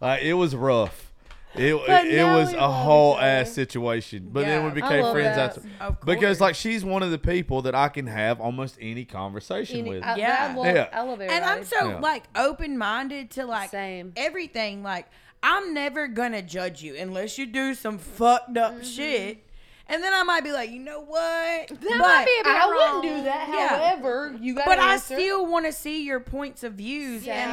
Like 0.00 0.22
it 0.22 0.34
was 0.34 0.56
rough. 0.56 1.11
It, 1.54 1.78
But 1.86 2.06
it, 2.06 2.16
now 2.16 2.38
was 2.38 2.52
a 2.54 2.70
whole 2.70 3.18
ass 3.18 3.52
situation. 3.52 4.28
But 4.32 4.46
then 4.46 4.64
we 4.64 4.70
I 4.70 4.74
became 4.74 5.02
love 5.02 5.12
friends 5.14 5.36
that. 5.36 5.56
after. 5.58 5.68
Of 5.80 6.00
Because 6.06 6.40
like 6.40 6.54
she's 6.54 6.84
one 6.84 7.02
of 7.02 7.10
the 7.10 7.18
people 7.18 7.62
that 7.62 7.74
I 7.74 7.88
can 7.88 8.06
have 8.06 8.40
almost 8.40 8.78
any 8.80 9.04
conversation 9.04 9.80
Any- 9.80 9.90
with. 9.90 10.02
I, 10.04 10.16
Yeah. 10.16 10.48
I 10.50 10.54
love, 10.54 10.66
Yeah. 10.66 10.88
I 10.92 11.00
love 11.02 11.20
everybody. 11.20 11.30
and 11.36 11.44
I'm 11.44 11.64
so 11.64 11.88
Yeah. 11.90 11.98
like 11.98 12.24
open 12.34 12.78
minded 12.78 13.30
to 13.32 13.44
like 13.44 13.70
Same. 13.70 14.12
everything. 14.16 14.82
Like 14.82 15.06
I'm 15.42 15.74
never 15.74 16.06
gonna 16.08 16.40
judge 16.42 16.82
you 16.82 16.94
unless 16.96 17.36
you 17.36 17.46
do 17.46 17.74
some 17.74 17.98
fucked 17.98 18.56
up 18.56 18.74
Mm-hmm. 18.74 18.82
shit. 18.84 19.44
And 19.92 20.02
then 20.02 20.12
I 20.14 20.22
might 20.22 20.42
be 20.42 20.52
like, 20.52 20.70
you 20.70 20.78
know 20.80 21.00
what? 21.00 21.68
That 21.68 21.78
but 21.80 21.98
might 21.98 22.24
be 22.24 22.40
a 22.40 22.44
bit 22.44 22.54
I 22.54 22.70
wrong. 22.70 22.94
wouldn't 22.96 23.18
do 23.18 23.24
that. 23.24 23.48
Yeah. 23.50 23.68
However, 23.78 24.34
you 24.40 24.54
got. 24.54 24.64
but 24.64 24.78
I 24.78 24.96
still 24.96 25.44
want 25.46 25.66
to 25.66 25.72
see 25.72 26.04
your 26.04 26.18
points 26.20 26.64
of 26.64 26.74
views 26.74 27.28
and 27.28 27.52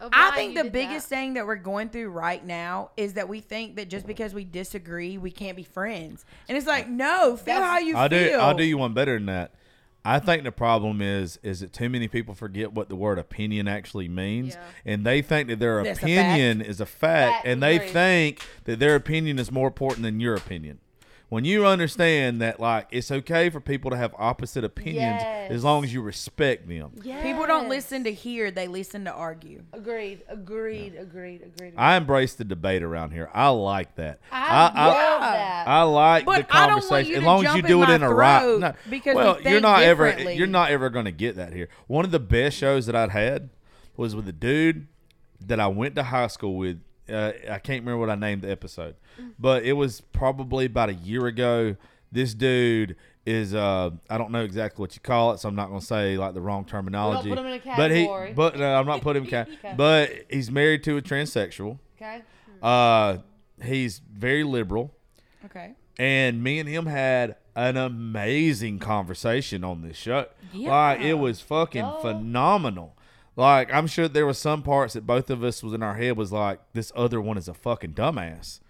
like 0.00 0.10
I 0.12 0.30
think 0.30 0.54
the 0.56 0.70
biggest 0.70 1.10
that. 1.10 1.14
thing 1.16 1.34
that 1.34 1.46
we're 1.46 1.56
going 1.56 1.90
through 1.90 2.08
right 2.08 2.44
now 2.44 2.90
is 2.96 3.14
that 3.14 3.28
we 3.28 3.40
think 3.40 3.76
that 3.76 3.90
just 3.90 4.06
because 4.06 4.32
we 4.32 4.44
disagree 4.44 5.18
we 5.18 5.30
can't 5.30 5.56
be 5.56 5.62
friends. 5.62 6.24
And 6.48 6.56
it's 6.56 6.66
like, 6.66 6.88
no, 6.88 7.36
feel 7.36 7.60
how 7.62 7.78
you 7.78 7.96
I'll 7.96 8.08
do 8.08 8.28
feel. 8.30 8.40
I'll 8.40 8.54
do 8.56 8.64
you 8.64 8.78
one 8.78 8.94
better 8.94 9.14
than 9.14 9.26
that. 9.26 9.52
I 10.06 10.18
think 10.18 10.44
the 10.44 10.52
problem 10.52 11.00
is 11.00 11.38
is 11.42 11.60
that 11.60 11.72
too 11.72 11.88
many 11.88 12.08
people 12.08 12.34
forget 12.34 12.72
what 12.72 12.88
the 12.90 12.96
word 12.96 13.18
opinion 13.18 13.68
actually 13.68 14.08
means, 14.08 14.54
Yeah. 14.54 14.62
and 14.84 15.04
they 15.06 15.22
think 15.22 15.48
that 15.48 15.58
their 15.58 15.82
That's 15.82 15.98
a 15.98 16.02
opinion 16.02 16.60
is 16.60 16.80
a 16.80 16.86
fact, 16.86 17.36
Fact, 17.36 17.46
and 17.46 17.62
they 17.62 17.76
agree. 17.76 17.88
think 17.88 18.46
that 18.64 18.78
their 18.78 18.96
opinion 18.96 19.38
is 19.38 19.50
more 19.50 19.66
important 19.68 20.02
than 20.02 20.20
your 20.20 20.34
opinion. 20.34 20.78
When 21.34 21.44
you 21.44 21.66
understand 21.66 22.40
that, 22.42 22.60
like, 22.60 22.86
it's 22.92 23.10
okay 23.10 23.50
for 23.50 23.58
people 23.58 23.90
to 23.90 23.96
have 23.96 24.14
opposite 24.16 24.62
opinions 24.62 25.20
Yes. 25.20 25.50
as 25.50 25.64
long 25.64 25.82
as 25.82 25.92
you 25.92 26.00
respect 26.00 26.68
them. 26.68 26.92
People 27.02 27.44
don't 27.48 27.68
listen 27.68 28.04
to 28.04 28.12
hear, 28.12 28.52
they 28.52 28.68
listen 28.68 29.04
to 29.06 29.12
argue. 29.12 29.64
Agreed. 29.72 30.20
Agreed. 30.28 30.94
Agreed. 30.94 31.42
Agreed. 31.42 31.72
I 31.76 31.96
embrace 31.96 32.34
the 32.34 32.44
debate 32.44 32.84
around 32.84 33.10
here. 33.10 33.30
I 33.34 33.48
like 33.48 33.96
that. 33.96 34.20
I, 34.30 34.70
I, 34.76 34.86
love 34.86 34.94
Yeah. 35.22 35.30
that. 35.34 35.68
I 35.68 35.82
like 35.82 36.24
But 36.24 36.46
the 36.46 36.56
I 36.56 36.66
don't 36.68 36.74
want 36.74 36.82
conversation 36.84 37.10
you 37.10 37.16
as 37.16 37.22
to 37.22 37.26
long 37.26 37.38
as 37.38 37.44
jump 37.46 37.56
you 37.56 37.62
in 37.64 37.66
do 37.68 37.82
it 37.82 37.86
my 37.88 37.94
in 37.96 38.02
a 38.04 38.14
right. 38.14 38.40
throat 38.40 38.60
No, 38.60 38.72
because 38.88 39.16
we 39.16 39.22
well, 39.24 39.40
you're 39.42 39.60
not 39.60 39.82
ever 39.82 40.32
you're 40.34 40.46
not 40.46 40.70
ever 40.70 40.88
going 40.88 41.06
to 41.06 41.10
get 41.10 41.34
that 41.34 41.52
here. 41.52 41.68
One 41.88 42.04
of 42.04 42.12
the 42.12 42.20
best 42.20 42.56
shows 42.56 42.86
that 42.86 42.94
I'd 42.94 43.10
had 43.10 43.50
was 43.96 44.14
with 44.14 44.28
a 44.28 44.32
dude 44.32 44.86
that 45.44 45.58
I 45.58 45.66
went 45.66 45.96
to 45.96 46.04
high 46.04 46.28
school 46.28 46.56
with. 46.56 46.80
Uh, 47.10 47.32
I 47.50 47.58
can't 47.58 47.80
remember 47.82 47.98
what 47.98 48.10
I 48.10 48.14
named 48.14 48.42
the 48.42 48.50
episode, 48.50 48.96
but 49.38 49.64
it 49.64 49.74
was 49.74 50.00
probably 50.00 50.64
about 50.66 50.88
a 50.88 50.94
year 50.94 51.26
ago. 51.26 51.76
This 52.10 52.32
dude 52.34 52.96
is 53.26 53.54
uh 53.54 53.90
I 54.08 54.18
don't 54.18 54.30
know 54.30 54.42
exactly 54.44 54.80
what 54.82 54.94
you 54.94 55.00
call 55.00 55.32
it, 55.32 55.40
so 55.40 55.48
I'm 55.48 55.54
not 55.54 55.68
going 55.68 55.80
to 55.80 55.86
say 55.86 56.16
like 56.16 56.34
the 56.34 56.40
wrong 56.40 56.64
terminology. 56.64 57.28
put 57.30 57.38
him 57.38 57.46
in 57.46 57.60
a 57.60 57.76
But 57.76 57.90
he, 57.90 58.06
but 58.34 58.56
no, 58.58 58.74
I'm 58.74 58.86
not 58.86 59.00
putting 59.00 59.24
him 59.24 59.34
in 59.34 59.46
ca- 59.60 59.74
but 59.76 60.10
he's 60.30 60.50
married 60.50 60.82
to 60.84 60.96
a 60.96 61.02
transsexual. 61.02 61.78
okay. 61.96 62.22
Uh 62.62 63.18
he's 63.62 64.00
very 64.12 64.44
liberal 64.44 64.94
Okay. 65.46 65.74
and 65.98 66.42
me 66.42 66.58
and 66.58 66.68
him 66.68 66.86
had 66.86 67.36
an 67.56 67.76
amazing 67.76 68.78
conversation 68.78 69.62
on 69.64 69.82
this 69.82 69.96
show. 69.96 70.26
Yeah. 70.52 70.70
Like 70.70 71.00
it 71.00 71.14
was 71.14 71.40
fucking 71.40 71.88
phenomenal. 72.02 72.96
Like 73.36 73.72
I'm 73.72 73.86
sure 73.86 74.08
there 74.08 74.26
was 74.26 74.38
some 74.38 74.62
parts 74.62 74.94
that 74.94 75.06
both 75.06 75.30
of 75.30 75.42
us 75.42 75.62
was 75.62 75.72
in 75.72 75.82
our 75.82 75.94
head 75.94 76.16
was 76.16 76.32
like 76.32 76.60
this 76.72 76.92
other 76.94 77.20
one 77.20 77.36
is 77.36 77.48
a 77.48 77.54
fucking 77.54 77.94
dumbass. 77.94 78.60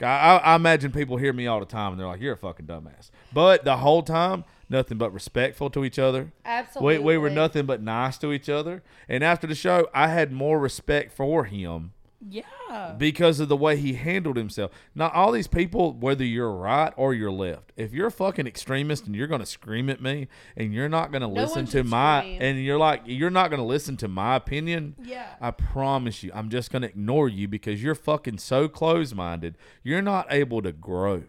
I, 0.00 0.06
I, 0.06 0.36
I 0.36 0.54
imagine 0.56 0.90
people 0.92 1.16
hear 1.16 1.32
me 1.32 1.46
all 1.46 1.60
the 1.60 1.66
time 1.66 1.92
and 1.92 2.00
they're 2.00 2.06
like, 2.06 2.20
"You're 2.20 2.34
a 2.34 2.36
fucking 2.36 2.66
dumbass," 2.66 3.10
but 3.32 3.64
the 3.64 3.78
whole 3.78 4.02
time, 4.02 4.44
nothing 4.68 4.98
but 4.98 5.12
respectful 5.12 5.70
to 5.70 5.84
each 5.84 5.98
other. 5.98 6.32
Absolutely. 6.44 6.98
We, 6.98 7.04
we 7.04 7.18
were 7.18 7.30
nothing 7.30 7.66
but 7.66 7.80
nice 7.82 8.18
to 8.18 8.32
each 8.32 8.48
other. 8.48 8.82
And 9.08 9.22
after 9.24 9.46
the 9.46 9.54
show, 9.54 9.88
I 9.94 10.08
had 10.08 10.32
more 10.32 10.58
respect 10.58 11.12
for 11.12 11.44
him 11.44 11.92
Yeah. 12.28 12.94
because 12.96 13.38
of 13.40 13.48
the 13.48 13.56
way 13.56 13.76
he 13.76 13.92
handled 13.94 14.36
himself. 14.36 14.70
Now, 14.94 15.08
all 15.10 15.30
these 15.32 15.46
people, 15.46 15.92
whether 15.92 16.24
you're 16.24 16.50
right 16.54 16.92
or 16.96 17.12
you're 17.14 17.30
left, 17.30 17.72
if 17.76 17.92
you're 17.92 18.06
a 18.06 18.10
fucking 18.10 18.46
extremist 18.46 19.06
and 19.06 19.14
you're 19.14 19.26
going 19.26 19.40
to 19.40 19.46
scream 19.46 19.90
at 19.90 20.00
me 20.00 20.28
and 20.56 20.72
you're 20.72 20.88
not 20.88 21.10
going 21.12 21.22
to 21.22 21.28
listen 21.28 21.66
to 21.66 21.84
my, 21.84 22.20
scream. 22.20 22.38
and 22.40 22.64
you're 22.64 22.78
like, 22.78 23.02
you're 23.04 23.30
not 23.30 23.50
going 23.50 23.60
to 23.60 23.66
listen 23.66 23.96
to 23.98 24.08
my 24.08 24.36
opinion, 24.36 24.96
Yeah. 25.02 25.26
I 25.40 25.50
promise 25.50 26.22
you, 26.22 26.30
I'm 26.34 26.48
just 26.48 26.70
going 26.72 26.82
to 26.82 26.88
ignore 26.88 27.28
you 27.28 27.46
because 27.48 27.82
you're 27.82 27.94
fucking 27.94 28.38
so 28.38 28.68
close 28.68 29.12
minded. 29.14 29.56
You're 29.82 30.02
not 30.02 30.26
able 30.30 30.62
to 30.62 30.72
grow. 30.72 31.24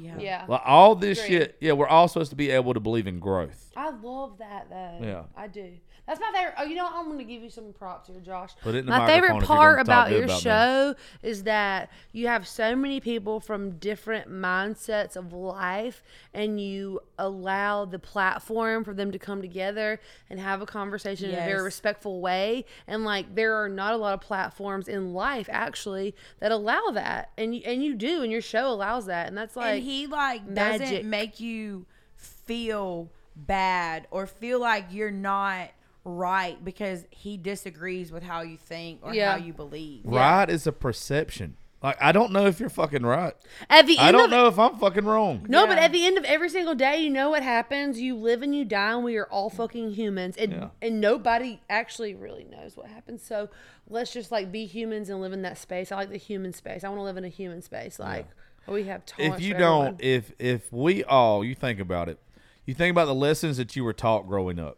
Yeah. 0.00 0.18
Yeah. 0.18 0.44
Like 0.48 0.62
all 0.64 0.94
this 0.94 1.18
Agreed. 1.24 1.38
shit, 1.38 1.56
yeah, 1.60 1.72
we're 1.72 1.88
all 1.88 2.06
supposed 2.08 2.30
to 2.30 2.36
be 2.36 2.50
able 2.50 2.72
to 2.74 2.80
believe 2.80 3.06
in 3.06 3.18
growth. 3.18 3.72
I 3.76 3.90
love 3.90 4.38
that 4.38 4.68
though. 4.70 4.98
Yeah. 5.02 5.22
I 5.36 5.48
do. 5.48 5.72
That's 6.08 6.20
my 6.20 6.30
favorite. 6.32 6.54
Oh, 6.56 6.64
you 6.64 6.74
know, 6.74 6.84
what? 6.84 6.94
I'm 6.94 7.04
going 7.04 7.18
to 7.18 7.24
give 7.24 7.42
you 7.42 7.50
some 7.50 7.74
props 7.74 8.08
here, 8.08 8.18
Josh. 8.20 8.52
Put 8.62 8.74
it 8.74 8.78
in 8.78 8.86
the 8.86 8.92
my 8.92 8.98
microphone 9.00 9.22
favorite 9.22 9.46
part 9.46 9.72
gonna 9.76 9.82
about 9.82 10.10
your 10.10 10.24
about 10.24 10.36
me. 10.36 10.40
show 10.40 10.94
is 11.22 11.42
that 11.42 11.90
you 12.12 12.28
have 12.28 12.48
so 12.48 12.74
many 12.74 12.98
people 12.98 13.40
from 13.40 13.72
different 13.72 14.30
mindsets 14.30 15.16
of 15.16 15.34
life, 15.34 16.02
and 16.32 16.58
you 16.58 17.00
allow 17.18 17.84
the 17.84 17.98
platform 17.98 18.84
for 18.84 18.94
them 18.94 19.12
to 19.12 19.18
come 19.18 19.42
together 19.42 20.00
and 20.30 20.40
have 20.40 20.62
a 20.62 20.66
conversation 20.66 21.28
in 21.28 21.34
a 21.34 21.44
very 21.44 21.62
respectful 21.62 22.22
way. 22.22 22.64
And 22.86 23.04
like, 23.04 23.34
there 23.34 23.54
are 23.62 23.68
not 23.68 23.92
a 23.92 23.98
lot 23.98 24.14
of 24.14 24.22
platforms 24.22 24.88
in 24.88 25.12
life 25.12 25.48
actually 25.52 26.14
that 26.40 26.50
allow 26.50 26.90
that, 26.92 27.32
and 27.36 27.54
you, 27.54 27.60
and 27.66 27.84
you 27.84 27.94
do, 27.94 28.22
and 28.22 28.32
your 28.32 28.40
show 28.40 28.68
allows 28.68 29.04
that, 29.06 29.28
and 29.28 29.36
that's 29.36 29.56
like 29.56 29.74
and 29.74 29.82
he 29.82 30.06
like 30.06 30.46
magic. 30.46 30.80
doesn't 30.80 31.10
make 31.10 31.38
you 31.38 31.84
feel 32.16 33.10
bad 33.36 34.06
or 34.10 34.26
feel 34.26 34.58
like 34.58 34.86
you're 34.90 35.10
not 35.10 35.68
right 36.16 36.62
because 36.64 37.04
he 37.10 37.36
disagrees 37.36 38.10
with 38.10 38.22
how 38.22 38.40
you 38.42 38.56
think 38.56 39.00
or 39.02 39.14
Yeah. 39.14 39.32
how 39.32 39.36
you 39.38 39.52
believe. 39.52 40.02
Right 40.04 40.48
is 40.48 40.66
a 40.66 40.72
perception. 40.72 41.56
Like 41.82 41.96
I 42.00 42.10
don't 42.10 42.32
know 42.32 42.46
if 42.46 42.58
you're 42.58 42.68
fucking 42.70 43.04
right. 43.04 43.34
at 43.70 43.86
the 43.86 43.98
end 43.98 44.08
I 44.08 44.10
don't 44.10 44.24
of 44.24 44.30
know 44.30 44.46
if 44.48 44.58
I'm 44.58 44.76
fucking 44.78 45.04
wrong. 45.04 45.46
No, 45.48 45.64
but 45.66 45.78
at 45.78 45.92
the 45.92 46.04
end 46.06 46.18
of 46.18 46.24
every 46.24 46.48
single 46.48 46.74
day, 46.74 46.96
you 46.98 47.08
know 47.08 47.30
what 47.30 47.44
happens. 47.44 48.00
You 48.00 48.16
live 48.16 48.42
and 48.42 48.52
you 48.52 48.64
die, 48.64 48.94
and 48.94 49.04
we 49.04 49.16
are 49.16 49.26
all 49.26 49.48
fucking 49.48 49.92
humans, 49.92 50.36
and 50.36 50.50
Yeah. 50.52 50.68
and 50.82 51.00
nobody 51.00 51.60
actually 51.70 52.14
really 52.16 52.42
knows 52.44 52.76
what 52.76 52.86
happens. 52.88 53.22
So 53.22 53.48
let's 53.88 54.12
just 54.12 54.32
like 54.32 54.50
be 54.50 54.66
humans 54.66 55.08
and 55.08 55.20
live 55.20 55.32
in 55.32 55.42
that 55.42 55.56
space. 55.56 55.92
I 55.92 55.96
like 55.96 56.10
the 56.10 56.16
human 56.16 56.52
space. 56.52 56.82
I 56.82 56.88
want 56.88 56.98
to 56.98 57.04
live 57.04 57.16
in 57.16 57.24
a 57.24 57.28
human 57.28 57.62
space, 57.62 58.00
like 58.00 58.26
where 58.64 58.74
we 58.74 58.84
have 58.88 59.06
tolerance. 59.06 59.36
if 59.40 59.46
you 59.46 59.52
for 59.54 59.58
don't 59.60 59.86
everyone. 59.86 59.98
if 60.00 60.32
if 60.40 60.72
we 60.72 61.04
all 61.04 61.44
you 61.44 61.54
think 61.54 61.78
about 61.78 62.08
it 62.08 62.18
you 62.66 62.74
think 62.74 62.90
about 62.90 63.06
the 63.06 63.14
lessons 63.14 63.56
that 63.56 63.74
you 63.76 63.82
were 63.84 63.94
taught 63.94 64.26
growing 64.26 64.58
up 64.58 64.76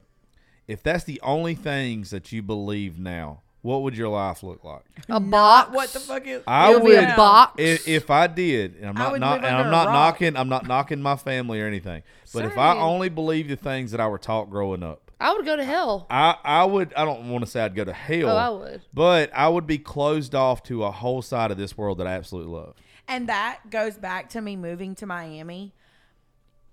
if 0.70 0.82
that's 0.82 1.04
the 1.04 1.20
only 1.22 1.54
things 1.54 2.10
that 2.10 2.32
you 2.32 2.42
believe 2.42 2.98
now 2.98 3.40
what 3.62 3.82
would 3.82 3.94
your 3.94 4.08
life 4.08 4.42
look 4.42 4.64
like 4.64 4.82
a 5.08 5.20
Not 5.20 5.30
box, 5.30 5.74
what 5.74 5.88
the 5.90 6.00
fuck 6.00 6.26
is 6.26 6.42
I 6.46 6.74
would 6.74 6.82
be 6.84 6.94
a 6.94 7.14
box. 7.14 7.54
if, 7.58 7.86
if 7.86 8.10
I 8.10 8.26
did 8.26 8.76
and 8.76 8.86
I'm 8.88 8.96
I 8.96 9.10
not, 9.10 9.20
not 9.20 9.44
and 9.44 9.56
I'm 9.56 9.70
not 9.70 9.86
rock. 9.86 9.94
knocking 9.94 10.36
I'm 10.36 10.48
not 10.48 10.66
knocking 10.66 11.02
my 11.02 11.16
family 11.16 11.60
or 11.60 11.66
anything 11.66 12.02
but 12.32 12.44
if 12.46 12.56
I 12.56 12.76
only 12.78 13.08
believed 13.10 13.50
the 13.50 13.56
things 13.56 13.90
that 13.90 14.00
I 14.00 14.08
were 14.08 14.18
taught 14.18 14.48
growing 14.50 14.82
up 14.82 15.10
I 15.22 15.34
would 15.34 15.44
go 15.44 15.54
to 15.54 15.64
hell. 15.64 16.06
I 16.08 16.36
I 16.42 16.64
would 16.64 16.94
I 16.94 17.04
don't 17.04 17.28
want 17.28 17.44
to 17.44 17.50
say 17.50 17.60
I'd 17.62 17.74
go 17.74 17.84
to 17.84 17.92
hell 17.92 18.30
Oh, 18.30 18.36
I 18.36 18.48
would. 18.48 18.80
but 18.94 19.30
I 19.34 19.48
would 19.50 19.66
be 19.66 19.76
closed 19.76 20.34
off 20.34 20.62
to 20.64 20.84
a 20.84 20.90
whole 20.90 21.20
side 21.20 21.50
of 21.50 21.58
this 21.58 21.76
world 21.76 21.98
that 21.98 22.06
I 22.06 22.12
absolutely 22.12 22.52
love 22.54 22.76
And 23.06 23.28
that 23.28 23.58
goes 23.68 23.96
back 23.98 24.30
to 24.30 24.40
me 24.40 24.56
moving 24.56 24.94
to 24.94 25.04
Miami. 25.06 25.74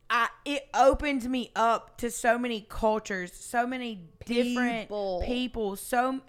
I 0.09 0.29
it 0.45 0.67
opened 0.73 1.29
me 1.29 1.51
up 1.55 1.97
to 1.97 2.09
so 2.11 2.37
many 2.37 2.65
cultures, 2.69 3.33
so 3.33 3.67
many 3.67 4.03
different 4.25 4.83
People. 4.83 5.23
people. 5.25 5.75
So 5.75 6.21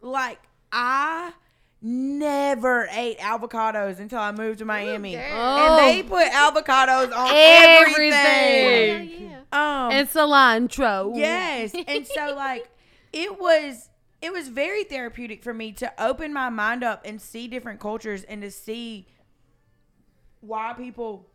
like 0.00 0.38
I 0.70 1.32
never 1.80 2.88
ate 2.92 3.18
avocados 3.18 3.98
until 3.98 4.18
I 4.20 4.32
moved 4.32 4.60
to 4.60 4.64
Miami. 4.64 5.12
damn. 5.12 5.32
And 5.32 5.78
they 5.78 6.02
put 6.02 6.26
avocados 6.26 7.12
on 7.14 7.30
everything. 7.32 8.12
Everything. 8.12 9.30
yeah. 9.30 9.38
Um, 9.52 9.92
And 9.92 10.08
cilantro. 10.08 11.16
Yes. 11.16 11.74
And 11.86 12.06
so 12.06 12.34
like 12.36 12.70
it 13.12 13.38
was 13.40 13.88
it 14.20 14.32
was 14.32 14.48
very 14.48 14.84
therapeutic 14.84 15.42
for 15.42 15.52
me 15.52 15.72
to 15.72 15.92
open 16.02 16.32
my 16.32 16.48
mind 16.48 16.84
up 16.84 17.02
and 17.04 17.20
see 17.20 17.48
different 17.48 17.80
cultures 17.80 18.22
and 18.24 18.40
to 18.42 18.50
see 18.50 19.06
why 20.40 20.72
people 20.76 21.28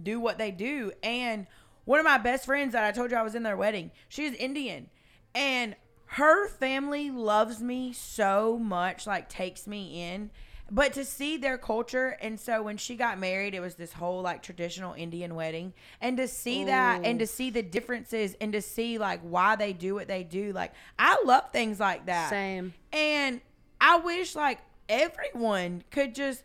do 0.00 0.20
what 0.20 0.38
they 0.38 0.50
do. 0.50 0.92
And 1.02 1.46
one 1.84 1.98
of 1.98 2.04
my 2.04 2.18
best 2.18 2.46
friends 2.46 2.72
that 2.72 2.84
I 2.84 2.92
told 2.92 3.10
you 3.10 3.16
I 3.16 3.22
was 3.22 3.34
in 3.34 3.42
their 3.42 3.56
wedding, 3.56 3.90
she's 4.08 4.32
Indian. 4.34 4.88
And 5.34 5.76
her 6.06 6.48
family 6.48 7.10
loves 7.10 7.60
me 7.60 7.92
so 7.92 8.58
much, 8.58 9.06
like 9.06 9.28
takes 9.28 9.66
me 9.66 10.02
in. 10.12 10.30
But 10.70 10.94
to 10.94 11.04
see 11.04 11.36
their 11.36 11.58
culture, 11.58 12.16
and 12.22 12.40
so 12.40 12.62
when 12.62 12.78
she 12.78 12.96
got 12.96 13.18
married, 13.18 13.54
it 13.54 13.60
was 13.60 13.74
this 13.74 13.92
whole 13.92 14.22
like 14.22 14.42
traditional 14.42 14.94
Indian 14.94 15.34
wedding. 15.34 15.74
And 16.00 16.16
to 16.16 16.26
see 16.26 16.64
that 16.64 17.04
and 17.04 17.18
to 17.18 17.26
see 17.26 17.50
the 17.50 17.62
differences 17.62 18.34
and 18.40 18.52
to 18.54 18.62
see 18.62 18.96
like 18.96 19.20
why 19.20 19.56
they 19.56 19.74
do 19.74 19.94
what 19.94 20.08
they 20.08 20.24
do, 20.24 20.52
like 20.52 20.72
I 20.98 21.22
love 21.24 21.50
things 21.52 21.78
like 21.78 22.06
that. 22.06 22.30
Same. 22.30 22.72
And 22.92 23.42
I 23.78 23.98
wish 23.98 24.34
like 24.34 24.60
everyone 24.88 25.84
could 25.90 26.14
just 26.14 26.42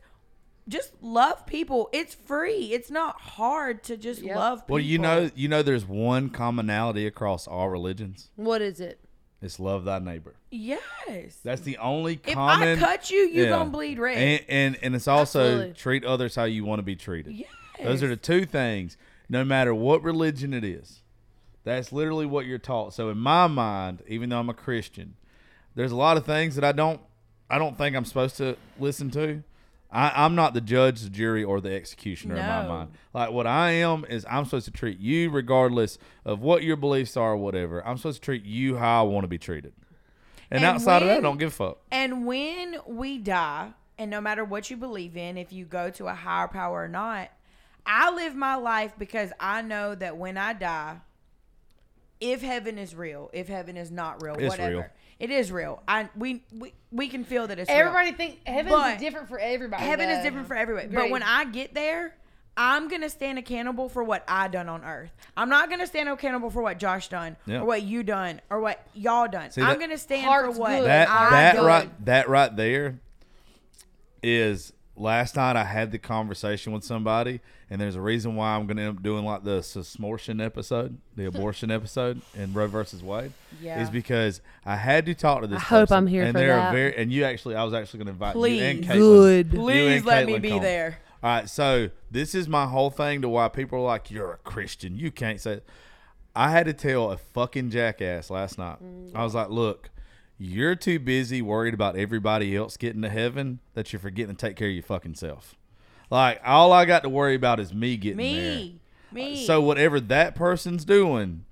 just 0.70 0.94
love 1.02 1.46
people. 1.46 1.90
It's 1.92 2.14
free. 2.16 2.72
It's 2.74 2.90
not 2.90 3.20
hard 3.20 3.84
to 3.84 3.98
just 3.98 4.22
Yep. 4.22 4.36
love 4.36 4.60
people. 4.62 4.76
Well, 4.76 4.84
you 4.84 4.98
know, 5.00 5.30
you 5.36 5.48
know, 5.50 5.62
there's 5.62 5.86
one 5.86 6.30
commonality 6.30 7.06
across 7.06 7.48
all 7.48 7.68
religions. 7.70 8.30
What 8.38 8.62
is 8.62 8.80
it? 8.80 9.00
It's 9.42 9.60
love 9.60 9.84
thy 9.86 10.00
neighbor. 10.00 10.36
Yes. 10.52 11.38
That's 11.44 11.62
the 11.62 11.78
only 11.78 12.18
common. 12.18 12.68
if. 12.68 12.84
I 12.84 12.86
cut 12.86 13.10
you, 13.10 13.20
you 13.20 13.44
Yeah. 13.44 13.50
gonna 13.50 13.70
bleed 13.70 13.98
red. 14.00 14.18
and, 14.18 14.46
and 14.50 14.78
and 14.84 14.96
it's 14.96 15.08
also 15.08 15.42
Absolutely. 15.42 15.74
treat 15.74 16.06
others 16.06 16.36
how 16.36 16.44
you 16.46 16.66
want 16.66 16.80
to 16.80 16.84
be 16.84 16.96
treated. 16.96 17.34
yes. 17.34 17.50
Those 17.82 18.04
are 18.04 18.08
the 18.10 18.18
two 18.18 18.46
things. 18.46 18.98
No 19.30 19.46
matter 19.46 19.74
what 19.76 20.04
religion 20.04 20.54
it 20.54 20.64
is, 20.64 21.02
that's 21.64 21.92
literally 21.94 22.26
what 22.26 22.46
you're 22.48 22.58
taught. 22.58 22.94
So 22.94 23.10
in 23.10 23.18
my 23.18 23.48
mind, 23.48 24.02
even 24.08 24.30
though 24.30 24.40
I'm 24.40 24.50
a 24.50 24.54
Christian, 24.54 25.16
there's 25.76 25.92
a 25.92 25.96
lot 25.96 26.18
of 26.18 26.26
things 26.26 26.56
that 26.56 26.64
I 26.66 26.72
don't, 26.72 27.00
I 27.50 27.58
don't 27.60 27.78
think 27.78 27.96
I'm 27.96 28.06
supposed 28.06 28.38
to 28.38 28.58
listen 28.80 29.10
to. 29.12 29.44
I, 29.92 30.24
I'm 30.24 30.36
not 30.36 30.54
the 30.54 30.62
judge, 30.62 31.02
the 31.02 31.10
jury, 31.10 31.44
or 31.44 31.60
the 31.62 31.74
executioner 31.74 32.36
in 32.36 32.46
my 32.46 32.68
mind. 32.68 32.92
Like 33.14 33.32
what 33.32 33.48
I 33.48 33.72
am 33.72 34.06
is 34.06 34.26
I'm 34.30 34.46
supposed 34.46 34.66
to 34.66 34.72
treat 34.72 35.00
you 35.00 35.30
regardless 35.32 35.98
of 36.26 36.42
what 36.42 36.64
your 36.64 36.76
beliefs 36.76 37.18
are 37.18 37.32
or 37.34 37.38
whatever. 37.38 37.86
I'm 37.88 37.98
supposed 37.98 38.22
to 38.22 38.26
treat 38.26 38.46
you 38.46 38.78
how 38.78 39.06
I 39.06 39.08
want 39.08 39.24
to 39.24 39.28
be 39.28 39.40
treated. 39.40 39.74
And, 40.52 40.64
And 40.64 40.66
outside 40.66 41.02
of 41.02 41.08
that, 41.08 41.18
I 41.18 41.22
don't 41.22 41.38
give 41.38 41.50
a 41.50 41.52
fuck. 41.52 41.80
And 41.92 42.26
when 42.26 42.78
we 42.88 43.18
die, 43.18 43.72
and 43.98 44.10
no 44.12 44.22
matter 44.22 44.46
what 44.46 44.70
you 44.70 44.78
believe 44.78 45.18
in, 45.18 45.38
if 45.38 45.52
you 45.52 45.66
go 45.66 45.90
to 45.92 46.08
a 46.08 46.14
higher 46.14 46.48
power 46.48 46.84
or 46.84 46.88
not, 46.88 47.30
I 47.86 48.12
live 48.14 48.36
my 48.36 48.56
life 48.56 48.94
because 48.98 49.32
I 49.40 49.62
know 49.64 49.96
that 49.96 50.18
when 50.18 50.38
I 50.38 50.54
die, 50.54 50.98
if 52.20 52.42
heaven 52.42 52.78
is 52.78 52.94
real, 52.94 53.30
if 53.34 53.48
heaven 53.48 53.78
is 53.78 53.92
not 53.92 54.22
real, 54.22 54.36
It's 54.36 54.50
whatever. 54.50 54.72
real. 54.72 54.86
It 55.20 55.32
is 55.32 55.52
real. 55.52 55.84
I 55.88 56.10
we 56.16 56.44
we, 56.58 56.74
we 56.92 57.10
can 57.10 57.24
feel 57.26 57.48
that 57.48 57.60
it's 57.60 57.70
real. 57.70 57.78
Everybody 57.80 58.12
think 58.14 58.40
heaven's 58.48 58.74
But 58.74 59.00
different 59.00 59.28
for 59.28 59.38
everybody. 59.40 59.84
Heaven 59.84 60.10
is 60.10 60.20
though. 60.20 60.24
different 60.24 60.48
for 60.48 60.56
everybody. 60.56 60.88
But 60.88 60.98
Agreed. 61.00 61.12
when 61.12 61.24
I 61.24 61.44
get 61.46 61.74
there, 61.74 62.16
I'm 62.56 62.88
gonna 62.88 63.10
stand 63.10 63.38
accountable 63.38 63.90
for 63.90 64.02
what 64.04 64.24
I 64.30 64.48
done 64.48 64.70
on 64.70 64.84
earth. 64.86 65.12
I'm 65.36 65.50
not 65.50 65.70
gonna 65.70 65.88
stand 65.88 66.08
accountable 66.08 66.50
for 66.50 66.62
what 66.62 66.78
Josh 66.80 67.10
done 67.10 67.36
Yeah. 67.46 67.60
or 67.60 67.66
what 67.66 67.84
you 67.84 68.02
done 68.04 68.40
or 68.50 68.62
what 68.62 68.86
y'all 68.94 69.28
done. 69.28 69.52
See, 69.52 69.62
I'm 69.62 69.68
that- 69.72 69.80
gonna 69.80 69.98
stand 69.98 70.26
Heart's 70.26 70.56
for 70.56 70.62
what 70.62 70.70
good. 70.80 70.88
that 70.88 71.10
I 71.10 71.30
that 71.32 71.56
done. 71.56 71.66
right 71.66 72.06
that 72.06 72.30
right 72.30 72.56
there 72.56 73.00
is 74.24 74.74
last 74.96 75.36
night 75.36 75.56
I 75.56 75.64
had 75.66 75.92
the 75.92 76.00
conversation 76.00 76.74
with 76.74 76.84
somebody 76.84 77.42
and 77.70 77.80
there's 77.80 77.96
a 77.96 78.02
reason 78.02 78.36
why 78.36 78.56
I'm 78.56 78.68
gonna 78.68 78.82
end 78.82 78.98
up 78.98 79.04
doing 79.04 79.26
like 79.26 79.44
the 79.44 79.62
susmortion 79.62 80.42
episode, 80.42 80.98
the 81.16 81.26
abortion 81.28 81.72
episode 81.72 82.22
in 82.36 82.54
Roe 82.54 82.68
versus 82.68 83.04
Wade. 83.04 83.32
Yeah. 83.62 83.82
Is 83.82 83.90
because 83.90 84.42
I 84.66 84.76
had 84.76 85.06
to 85.06 85.14
talk 85.14 85.42
to 85.42 85.48
this 85.48 85.58
I 85.58 85.66
hope 85.66 85.92
I'm 85.92 86.08
here 86.08 86.24
and 86.24 86.34
for 86.34 86.40
they're 86.40 86.56
that. 86.56 86.74
very 86.74 86.96
and 86.96 87.12
you 87.12 87.24
actually 87.24 87.56
I 87.56 87.64
was 87.64 87.74
actually 87.74 88.00
gonna 88.00 88.12
invite 88.12 88.36
you 88.36 88.64
and 88.64 88.84
Caitlin. 88.84 88.98
Good. 88.98 89.52
Please 89.52 90.06
let 90.06 90.26
me 90.26 90.40
be 90.40 90.58
there. 90.60 91.00
All 91.22 91.30
right, 91.30 91.50
so 91.50 91.90
this 92.10 92.34
is 92.34 92.48
my 92.48 92.66
whole 92.66 92.90
thing 92.90 93.22
to 93.24 93.30
why 93.30 93.50
people 93.50 93.80
are 93.80 93.84
like, 93.84 94.10
"You're 94.10 94.32
a 94.32 94.38
Christian, 94.38 94.96
you 94.96 95.12
can't 95.12 95.42
say." 95.42 95.60
I 96.34 96.52
had 96.52 96.66
to 96.68 96.74
tell 96.74 97.12
a 97.12 97.18
fucking 97.18 97.72
jackass 97.72 98.30
last 98.30 98.58
night. 98.58 98.78
Mm. 98.82 99.14
I 99.14 99.26
was 99.26 99.36
like, 99.36 99.50
"Look, 99.50 99.90
you're 100.38 100.76
too 100.76 100.98
busy 100.98 101.42
worried 101.42 101.74
about 101.74 101.98
everybody 101.98 102.56
else 102.56 102.78
getting 102.78 103.02
to 103.02 103.10
heaven 103.10 103.60
that 103.74 103.92
you're 103.92 104.00
forgetting 104.00 104.36
to 104.36 104.48
take 104.48 104.56
care 104.56 104.70
of 104.70 104.74
your 104.74 104.84
fucking 104.84 105.16
self. 105.16 105.56
Like 106.10 106.42
all 106.46 106.72
I 106.74 106.86
got 106.86 107.04
to 107.04 107.10
worry 107.10 107.36
about 107.36 107.60
is 107.60 107.74
me 107.74 107.98
getting 107.98 108.18
there. 108.18 108.56
Me. 108.56 108.80
Me. 109.12 109.46
So 109.46 109.62
whatever 109.62 110.00
that 110.00 110.36
person's 110.36 110.86
doing, 110.86 111.46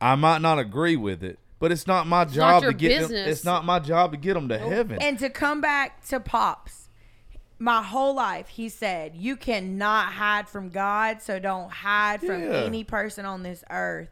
I 0.00 0.14
might 0.14 0.42
not 0.42 0.58
agree 0.58 0.96
with 0.96 1.22
it, 1.22 1.38
but 1.58 1.70
it's 1.72 1.86
not 1.86 2.06
my 2.06 2.24
not 2.24 2.32
job 2.32 2.62
your 2.62 2.72
to 2.72 2.78
get 2.78 3.08
them. 3.08 3.12
It's 3.12 3.44
not 3.44 3.64
my 3.64 3.78
job 3.78 4.12
to 4.12 4.16
get 4.18 4.34
them 4.34 4.48
to 4.48 4.58
heaven. 4.58 4.98
And 5.00 5.18
to 5.20 5.30
come 5.30 5.60
back 5.60 6.04
to 6.08 6.20
Pops, 6.20 6.88
my 7.58 7.82
whole 7.82 8.14
life, 8.14 8.48
he 8.48 8.68
said, 8.68 9.16
You 9.16 9.36
cannot 9.36 10.12
hide 10.14 10.48
from 10.48 10.68
God, 10.68 11.22
so 11.22 11.38
don't 11.38 11.70
hide 11.70 12.20
from 12.20 12.42
Yeah. 12.42 12.64
any 12.64 12.84
person 12.84 13.24
on 13.24 13.42
this 13.42 13.64
earth. 13.70 14.08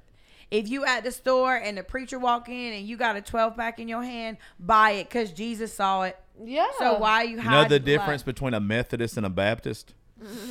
If 0.51 0.69
you 0.69 0.85
at 0.85 1.03
the 1.05 1.11
store 1.11 1.57
and 1.57 1.77
the 1.77 1.83
preacher 1.83 2.19
walk 2.19 2.49
in 2.49 2.73
and 2.73 2.87
you 2.87 2.97
got 2.97 3.17
a 3.17 3.21
12 3.21 3.57
pack 3.57 3.81
in 3.81 3.89
your 3.89 4.05
hand, 4.05 4.37
buy 4.61 4.93
it 4.93 5.09
because 5.09 5.33
Jesus 5.33 5.75
saw 5.75 6.03
it. 6.03 6.17
Yeah. 6.43 6.67
So 6.79 6.99
why 6.99 7.23
you 7.23 7.31
you 7.31 7.37
know 7.37 7.43
hide? 7.43 7.69
the 7.69 7.79
difference 7.79 8.23
between 8.23 8.55
a 8.55 8.61
Methodist 8.61 9.17
and 9.17 9.27
a 9.27 9.31
Baptist? 9.31 9.95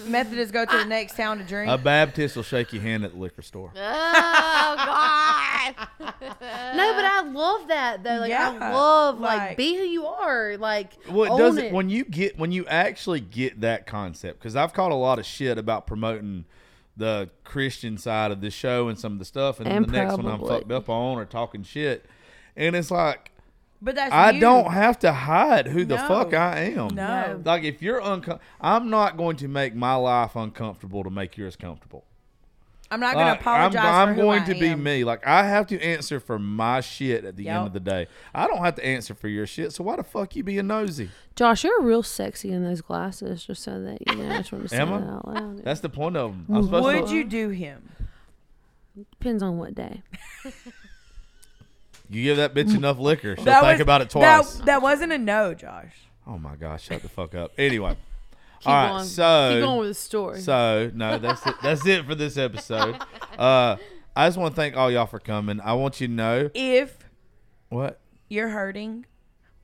Methodists 0.05 0.51
go 0.51 0.65
to 0.65 0.77
the 0.77 0.85
next 0.85 1.15
town 1.15 1.39
to 1.39 1.43
drink. 1.43 1.71
A 1.71 1.77
Baptist 1.77 2.35
will 2.35 2.43
shake 2.43 2.73
your 2.73 2.81
hand 2.81 3.03
at 3.05 3.13
the 3.13 3.17
liquor 3.17 3.41
store. 3.41 3.71
Oh 4.65 4.75
God. 4.77 5.87
No, 6.75 6.93
but 6.93 7.05
I 7.05 7.21
love 7.21 7.67
that 7.67 8.03
though. 8.03 8.17
Like 8.19 8.29
Yeah, 8.29 8.57
I 8.59 8.73
love 8.73 9.19
like, 9.19 9.37
like- 9.39 9.57
be 9.57 9.75
who 9.75 9.83
you 9.83 10.05
are. 10.05 10.57
Like 10.57 10.91
Well, 11.09 11.35
it 11.35 11.37
doesn't 11.39 11.65
it. 11.65 11.73
when 11.73 11.89
you 11.89 12.05
get 12.05 12.37
when 12.37 12.51
you 12.51 12.65
actually 12.67 13.19
get 13.19 13.61
that 13.61 13.85
concept 13.85 14.39
because 14.39 14.55
I've 14.55 14.73
caught 14.73 14.91
a 14.91 14.95
lot 14.95 15.19
of 15.19 15.25
shit 15.25 15.57
about 15.57 15.85
promoting 15.87 16.45
the 16.97 17.29
Christian 17.43 17.97
side 17.97 18.31
of 18.31 18.41
the 18.41 18.49
show 18.51 18.87
and 18.87 18.97
some 18.97 19.13
of 19.13 19.19
the 19.19 19.25
stuff, 19.25 19.59
and, 19.59 19.67
And 19.67 19.85
the 19.85 19.91
next 19.91 20.17
one 20.17 20.27
I'm 20.27 20.39
fucked 20.45 20.71
up 20.71 20.89
on 20.89 21.17
or 21.17 21.25
talking 21.25 21.63
shit, 21.63 22.05
and 22.55 22.75
it's 22.75 22.91
like 22.91 23.31
but 23.83 23.95
that's 23.95 24.13
I 24.13 24.31
you. 24.31 24.39
don't 24.39 24.71
have 24.71 24.97
to 24.99 25.11
hide 25.11 25.67
who 25.67 25.85
the 25.85 25.97
No. 25.97 26.07
fuck 26.07 26.33
I 26.33 26.71
am. 26.75 26.95
No. 26.95 27.41
Like 27.43 27.63
if 27.63 27.81
you're 27.81 28.01
uncom, 28.01 28.39
I'm 28.61 28.89
not 28.89 29.17
going 29.17 29.35
to 29.37 29.47
make 29.47 29.75
my 29.75 29.95
life 29.95 30.35
uncomfortable 30.35 31.03
to 31.03 31.09
make 31.09 31.37
yours 31.37 31.55
comfortable. 31.55 32.05
I'm 32.91 32.99
not 32.99 33.15
going 33.15 33.25
to 33.25 33.31
Like, 33.31 33.41
apologize 33.41 33.75
I'm, 33.75 33.81
for 33.83 33.87
I'm 34.11 34.15
who 34.15 34.21
going 34.21 34.41
I 34.43 34.45
to 34.45 34.53
be 34.53 34.75
me. 34.75 35.03
Like 35.03 35.25
I 35.25 35.47
have 35.47 35.65
to 35.67 35.81
answer 35.81 36.19
for 36.19 36.37
my 36.37 36.79
shit 36.79 37.25
at 37.25 37.35
the 37.35 37.47
end 37.49 37.65
of 37.65 37.73
the 37.73 37.79
day. 37.79 38.05
I 38.35 38.45
don't 38.45 38.63
have 38.63 38.75
to 38.75 38.85
answer 38.85 39.15
for 39.15 39.27
your 39.27 39.47
shit. 39.47 39.73
So 39.73 39.83
why 39.83 39.95
the 39.95 40.03
fuck 40.03 40.35
you 40.35 40.43
being 40.43 40.67
nosy? 40.67 41.09
Josh, 41.35 41.63
you're 41.63 41.81
real 41.81 42.03
sexy 42.03 42.51
in 42.51 42.63
those 42.63 42.81
glasses. 42.81 43.45
Just 43.45 43.63
so 43.63 43.81
that 43.81 43.97
you 44.07 44.15
know, 44.17 44.29
I 44.35 44.37
just 44.37 44.51
want 44.51 44.65
to 44.65 44.69
say 44.69 44.77
Am 44.77 44.91
that 44.91 45.09
out 45.11 45.27
loud. 45.27 45.63
That's 45.63 45.79
the 45.79 45.89
point 45.89 46.15
of 46.17 46.31
them. 46.31 46.45
I'm 46.55 46.63
supposed 46.65 46.83
Would 46.85 47.07
to. 47.07 47.15
you 47.15 47.23
do 47.23 47.49
him? 47.49 47.89
Depends 49.19 49.41
on 49.41 49.57
what 49.57 49.73
day. 49.73 50.03
You 52.13 52.23
give 52.23 52.37
that 52.37 52.53
bitch 52.53 52.75
enough 52.75 52.99
liquor, 52.99 53.35
she'll 53.35 53.45
That 53.45 53.61
think 53.61 53.73
was- 53.73 53.81
about 53.81 54.01
it 54.01 54.09
twice. 54.09 54.55
That, 54.55 54.65
that 54.65 54.81
wasn't 54.81 55.11
a 55.13 55.17
no, 55.17 55.53
Josh. 55.53 55.93
oh 56.27 56.37
my 56.37 56.55
gosh, 56.55 56.83
shut 56.83 57.01
the 57.01 57.09
fuck 57.09 57.33
up. 57.35 57.51
Anyway, 57.57 57.95
Keep 58.59 58.67
all 58.69 58.73
right. 58.75 58.89
going. 58.89 59.05
So 59.05 59.49
keep 59.53 59.61
going 59.63 59.79
with 59.79 59.89
the 59.89 59.93
story. 59.95 60.39
So 60.41 60.91
no, 60.93 61.17
that's 61.17 61.45
it. 61.45 61.55
That's 61.61 61.85
it 61.85 62.05
for 62.05 62.15
this 62.15 62.37
episode. 62.37 62.95
Uh, 63.37 63.75
I 64.15 64.27
just 64.27 64.37
want 64.37 64.53
to 64.53 64.55
thank 64.55 64.77
all 64.77 64.89
y'all 64.91 65.05
for 65.07 65.19
coming. 65.19 65.59
I 65.59 65.73
want 65.73 65.99
you 65.99 66.07
to 66.07 66.13
know 66.13 66.49
If 66.53 66.97
what. 67.69 67.99
you're 68.29 68.49
hurting, 68.49 69.05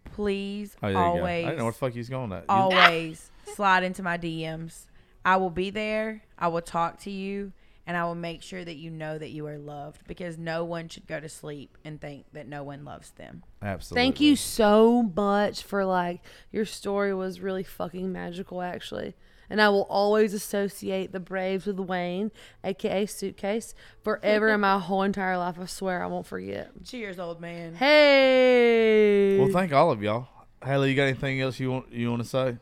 please 0.05 0.76
Oh, 0.81 0.88
there 0.88 0.91
you 0.91 0.95
go. 0.97 1.01
I 1.01 1.05
always, 1.07 1.45
didn't 1.45 1.57
know 1.59 1.63
where 1.65 1.71
the 1.71 1.77
fuck 1.77 1.93
he's 1.93 2.09
going. 2.09 2.31
At. 2.34 2.45
Always 2.49 3.31
slide 3.55 3.84
into 3.84 4.03
my 4.03 4.17
DMs. 4.17 4.85
I 5.23 5.38
will 5.38 5.49
be 5.49 5.69
there. 5.69 6.23
I 6.38 6.47
will 6.47 6.61
talk 6.61 6.99
to 7.01 7.11
you, 7.11 7.51
and 7.90 7.98
I 7.98 8.06
will 8.06 8.14
make 8.14 8.44
sure 8.44 8.64
that 8.64 8.76
you 8.76 8.91
know 8.91 9.18
that 9.18 9.32
you 9.32 9.48
are 9.48 9.57
loved 9.57 10.07
because 10.07 10.38
no 10.38 10.64
one 10.64 10.90
should 10.90 11.07
go 11.07 11.20
to 11.20 11.28
sleep 11.28 11.76
and 11.84 11.99
think 11.99 12.26
that 12.34 12.48
no 12.48 12.64
one 12.64 12.86
loves 12.86 13.10
them. 13.10 13.41
absolutely. 13.64 14.03
Thank 14.03 14.20
you 14.20 14.36
so 14.36 15.02
much 15.16 15.64
for 15.64 15.84
like 15.86 16.22
your 16.52 16.66
story 16.66 17.16
was 17.16 17.40
really 17.40 17.64
fucking 17.64 18.11
magical 18.11 18.61
actually. 18.61 19.16
And 19.49 19.60
I 19.60 19.70
will 19.70 19.88
always 19.90 20.36
associate 20.36 21.11
the 21.14 21.20
Braves 21.20 21.66
with 21.66 21.80
Wayne, 21.80 22.30
aka 22.64 23.07
Suitcase, 23.07 23.74
forever 24.03 24.49
in 24.49 24.60
my 24.60 24.78
whole 24.78 25.02
entire 25.02 25.40
life. 25.40 25.56
I 25.60 25.66
swear 25.66 26.03
I 26.03 26.06
won't 26.06 26.28
forget. 26.28 26.70
Cheers, 26.86 27.18
old 27.18 27.41
man. 27.41 27.74
Hey. 27.74 29.40
Well, 29.40 29.49
thank 29.49 29.74
all 29.74 29.90
of 29.90 30.03
y'all. 30.03 30.28
Haley, 30.64 30.91
you 30.91 30.95
got 30.95 31.06
anything 31.06 31.41
else 31.41 31.60
you 31.60 31.72
want 31.72 31.91
you 31.91 32.11
want 32.11 32.22
to 32.22 32.30
say? 32.30 32.57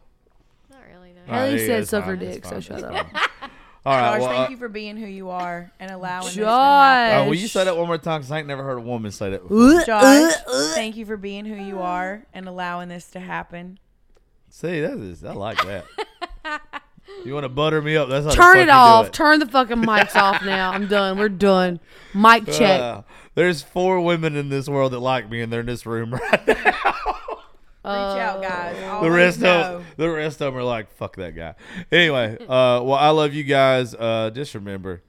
Not 0.72 0.80
really. 0.90 1.12
No. 1.12 1.22
All 1.28 1.40
right, 1.41 1.48
Haley 1.48 1.49
there 1.49 1.60
you 1.60 1.68
go. 1.68 1.74
said 1.74 1.82
It's 1.82 1.90
suck 1.90 2.06
her 2.06 2.16
dick, 2.16 2.45
so 2.45 2.62
shut 2.62 2.82
up. 2.86 3.08
Fine. 3.88 4.03
All 4.03 4.11
right. 4.11 4.19
Josh, 4.19 4.22
well, 4.22 4.38
thank 4.38 4.47
uh, 4.47 4.51
you 4.51 4.57
for 4.57 4.69
being 4.69 4.97
who 4.97 5.05
you 5.07 5.30
are 5.30 5.72
and 5.80 5.91
allowing 5.91 6.26
this 6.26 6.34
to 6.35 6.39
Josh. 6.41 6.47
happen. 7.09 7.26
uh, 7.26 7.30
will 7.30 7.35
you 7.35 7.47
say 7.47 7.64
that 7.64 7.77
one 7.77 7.88
more 7.88 7.97
time? 7.97 8.22
Because 8.22 8.31
I 8.31 8.39
ain't 8.39 8.47
never 8.47 8.64
heard 8.64 8.77
a 8.77 8.81
woman 8.81 9.11
say 9.11 9.30
that 9.31 9.43
before. 9.43 9.84
Josh, 9.85 10.34
thank 10.73 10.95
you 10.97 11.05
for 11.05 11.18
being 11.18 11.45
who 11.45 11.55
you 11.55 11.80
are 11.80 12.26
and 12.34 12.47
allowing 12.47 12.89
this 12.89 13.07
to 13.11 13.19
happen. 13.19 13.80
See, 14.49 14.81
that 14.81 14.97
is 14.97 15.23
I 15.23 15.34
like 15.34 15.57
that. 15.65 15.85
you 17.26 17.34
want 17.34 17.43
to 17.43 17.49
butter 17.49 17.81
me 17.81 17.95
up? 17.97 18.09
That's 18.09 18.26
how 18.26 18.31
the 18.31 18.35
Turn 18.35 18.45
fuck 18.45 18.55
it 18.55 18.59
you 18.61 18.65
do 18.65 18.72
off. 18.72 19.07
it. 19.07 19.14
Turn 19.14 19.39
the 19.39 19.45
fucking 19.45 19.77
mics 19.77 20.15
off 20.15 20.43
now. 20.43 20.72
I'm 20.72 20.88
done. 20.88 21.18
We're 21.18 21.30
done. 21.30 21.80
Mic 22.14 22.45
check. 22.45 22.81
Uh, 22.81 23.01
there's 23.35 23.61
four 23.61 24.01
women 24.01 24.35
in 24.35 24.49
this 24.49 24.68
world 24.68 24.93
that 24.93 24.99
like 24.99 25.30
me, 25.30 25.41
and 25.41 25.53
they're 25.53 25.59
in 25.59 25.65
this 25.68 25.85
room 25.85 26.14
right 26.14 26.47
now. 26.47 27.15
Reach 27.88 28.22
out, 28.22 28.41
guys. 28.41 29.01
the 29.01 29.11
rest 29.11 29.39
know. 29.39 29.77
of 29.77 29.85
the 29.97 30.09
rest 30.09 30.41
of 30.41 30.53
them 30.53 30.57
are 30.59 30.64
like, 30.64 30.91
"Fuck 30.91 31.15
that 31.18 31.35
guy." 31.35 31.55
Anyway, 31.91 32.38
uh, 32.41 32.81
well, 32.84 32.93
I 32.95 33.09
love 33.09 33.34
you 33.34 33.43
guys. 33.43 33.93
Uh, 33.95 34.30
just 34.34 34.53
remember, 34.55 35.01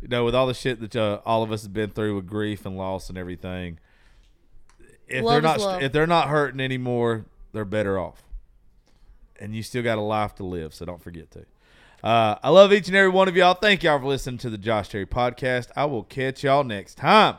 you 0.00 0.08
know, 0.08 0.24
with 0.24 0.34
all 0.34 0.46
the 0.46 0.54
shit 0.54 0.80
that 0.80 0.96
uh, 0.96 1.20
all 1.24 1.42
of 1.42 1.50
us 1.52 1.62
have 1.62 1.72
been 1.72 1.90
through 1.90 2.16
with 2.16 2.26
grief 2.26 2.66
and 2.66 2.76
loss 2.76 3.08
and 3.08 3.18
everything, 3.18 3.78
if 5.08 5.22
Love 5.24 5.42
they're 5.42 5.52
is 5.52 5.58
not 5.58 5.66
love. 5.66 5.82
if 5.82 5.92
they're 5.92 6.06
not 6.06 6.28
hurting 6.28 6.60
anymore, 6.60 7.26
they're 7.52 7.64
better 7.64 7.98
off. 7.98 8.22
And 9.38 9.54
you 9.56 9.62
still 9.62 9.82
got 9.82 9.96
a 9.96 10.02
life 10.02 10.34
to 10.36 10.44
live, 10.44 10.74
so 10.74 10.84
don't 10.84 11.02
forget 11.02 11.30
to. 11.30 11.46
Uh, 12.04 12.36
I 12.42 12.48
love 12.50 12.72
each 12.72 12.88
and 12.88 12.96
every 12.96 13.10
one 13.10 13.28
of 13.28 13.36
y'all. 13.36 13.54
Thank 13.54 13.82
y'all 13.82 13.98
for 13.98 14.06
listening 14.06 14.38
to 14.38 14.50
the 14.50 14.58
Josh 14.58 14.88
Terry 14.88 15.06
podcast. 15.06 15.68
I 15.76 15.84
will 15.86 16.02
catch 16.02 16.44
y'all 16.44 16.64
next 16.64 16.96
time. 16.96 17.38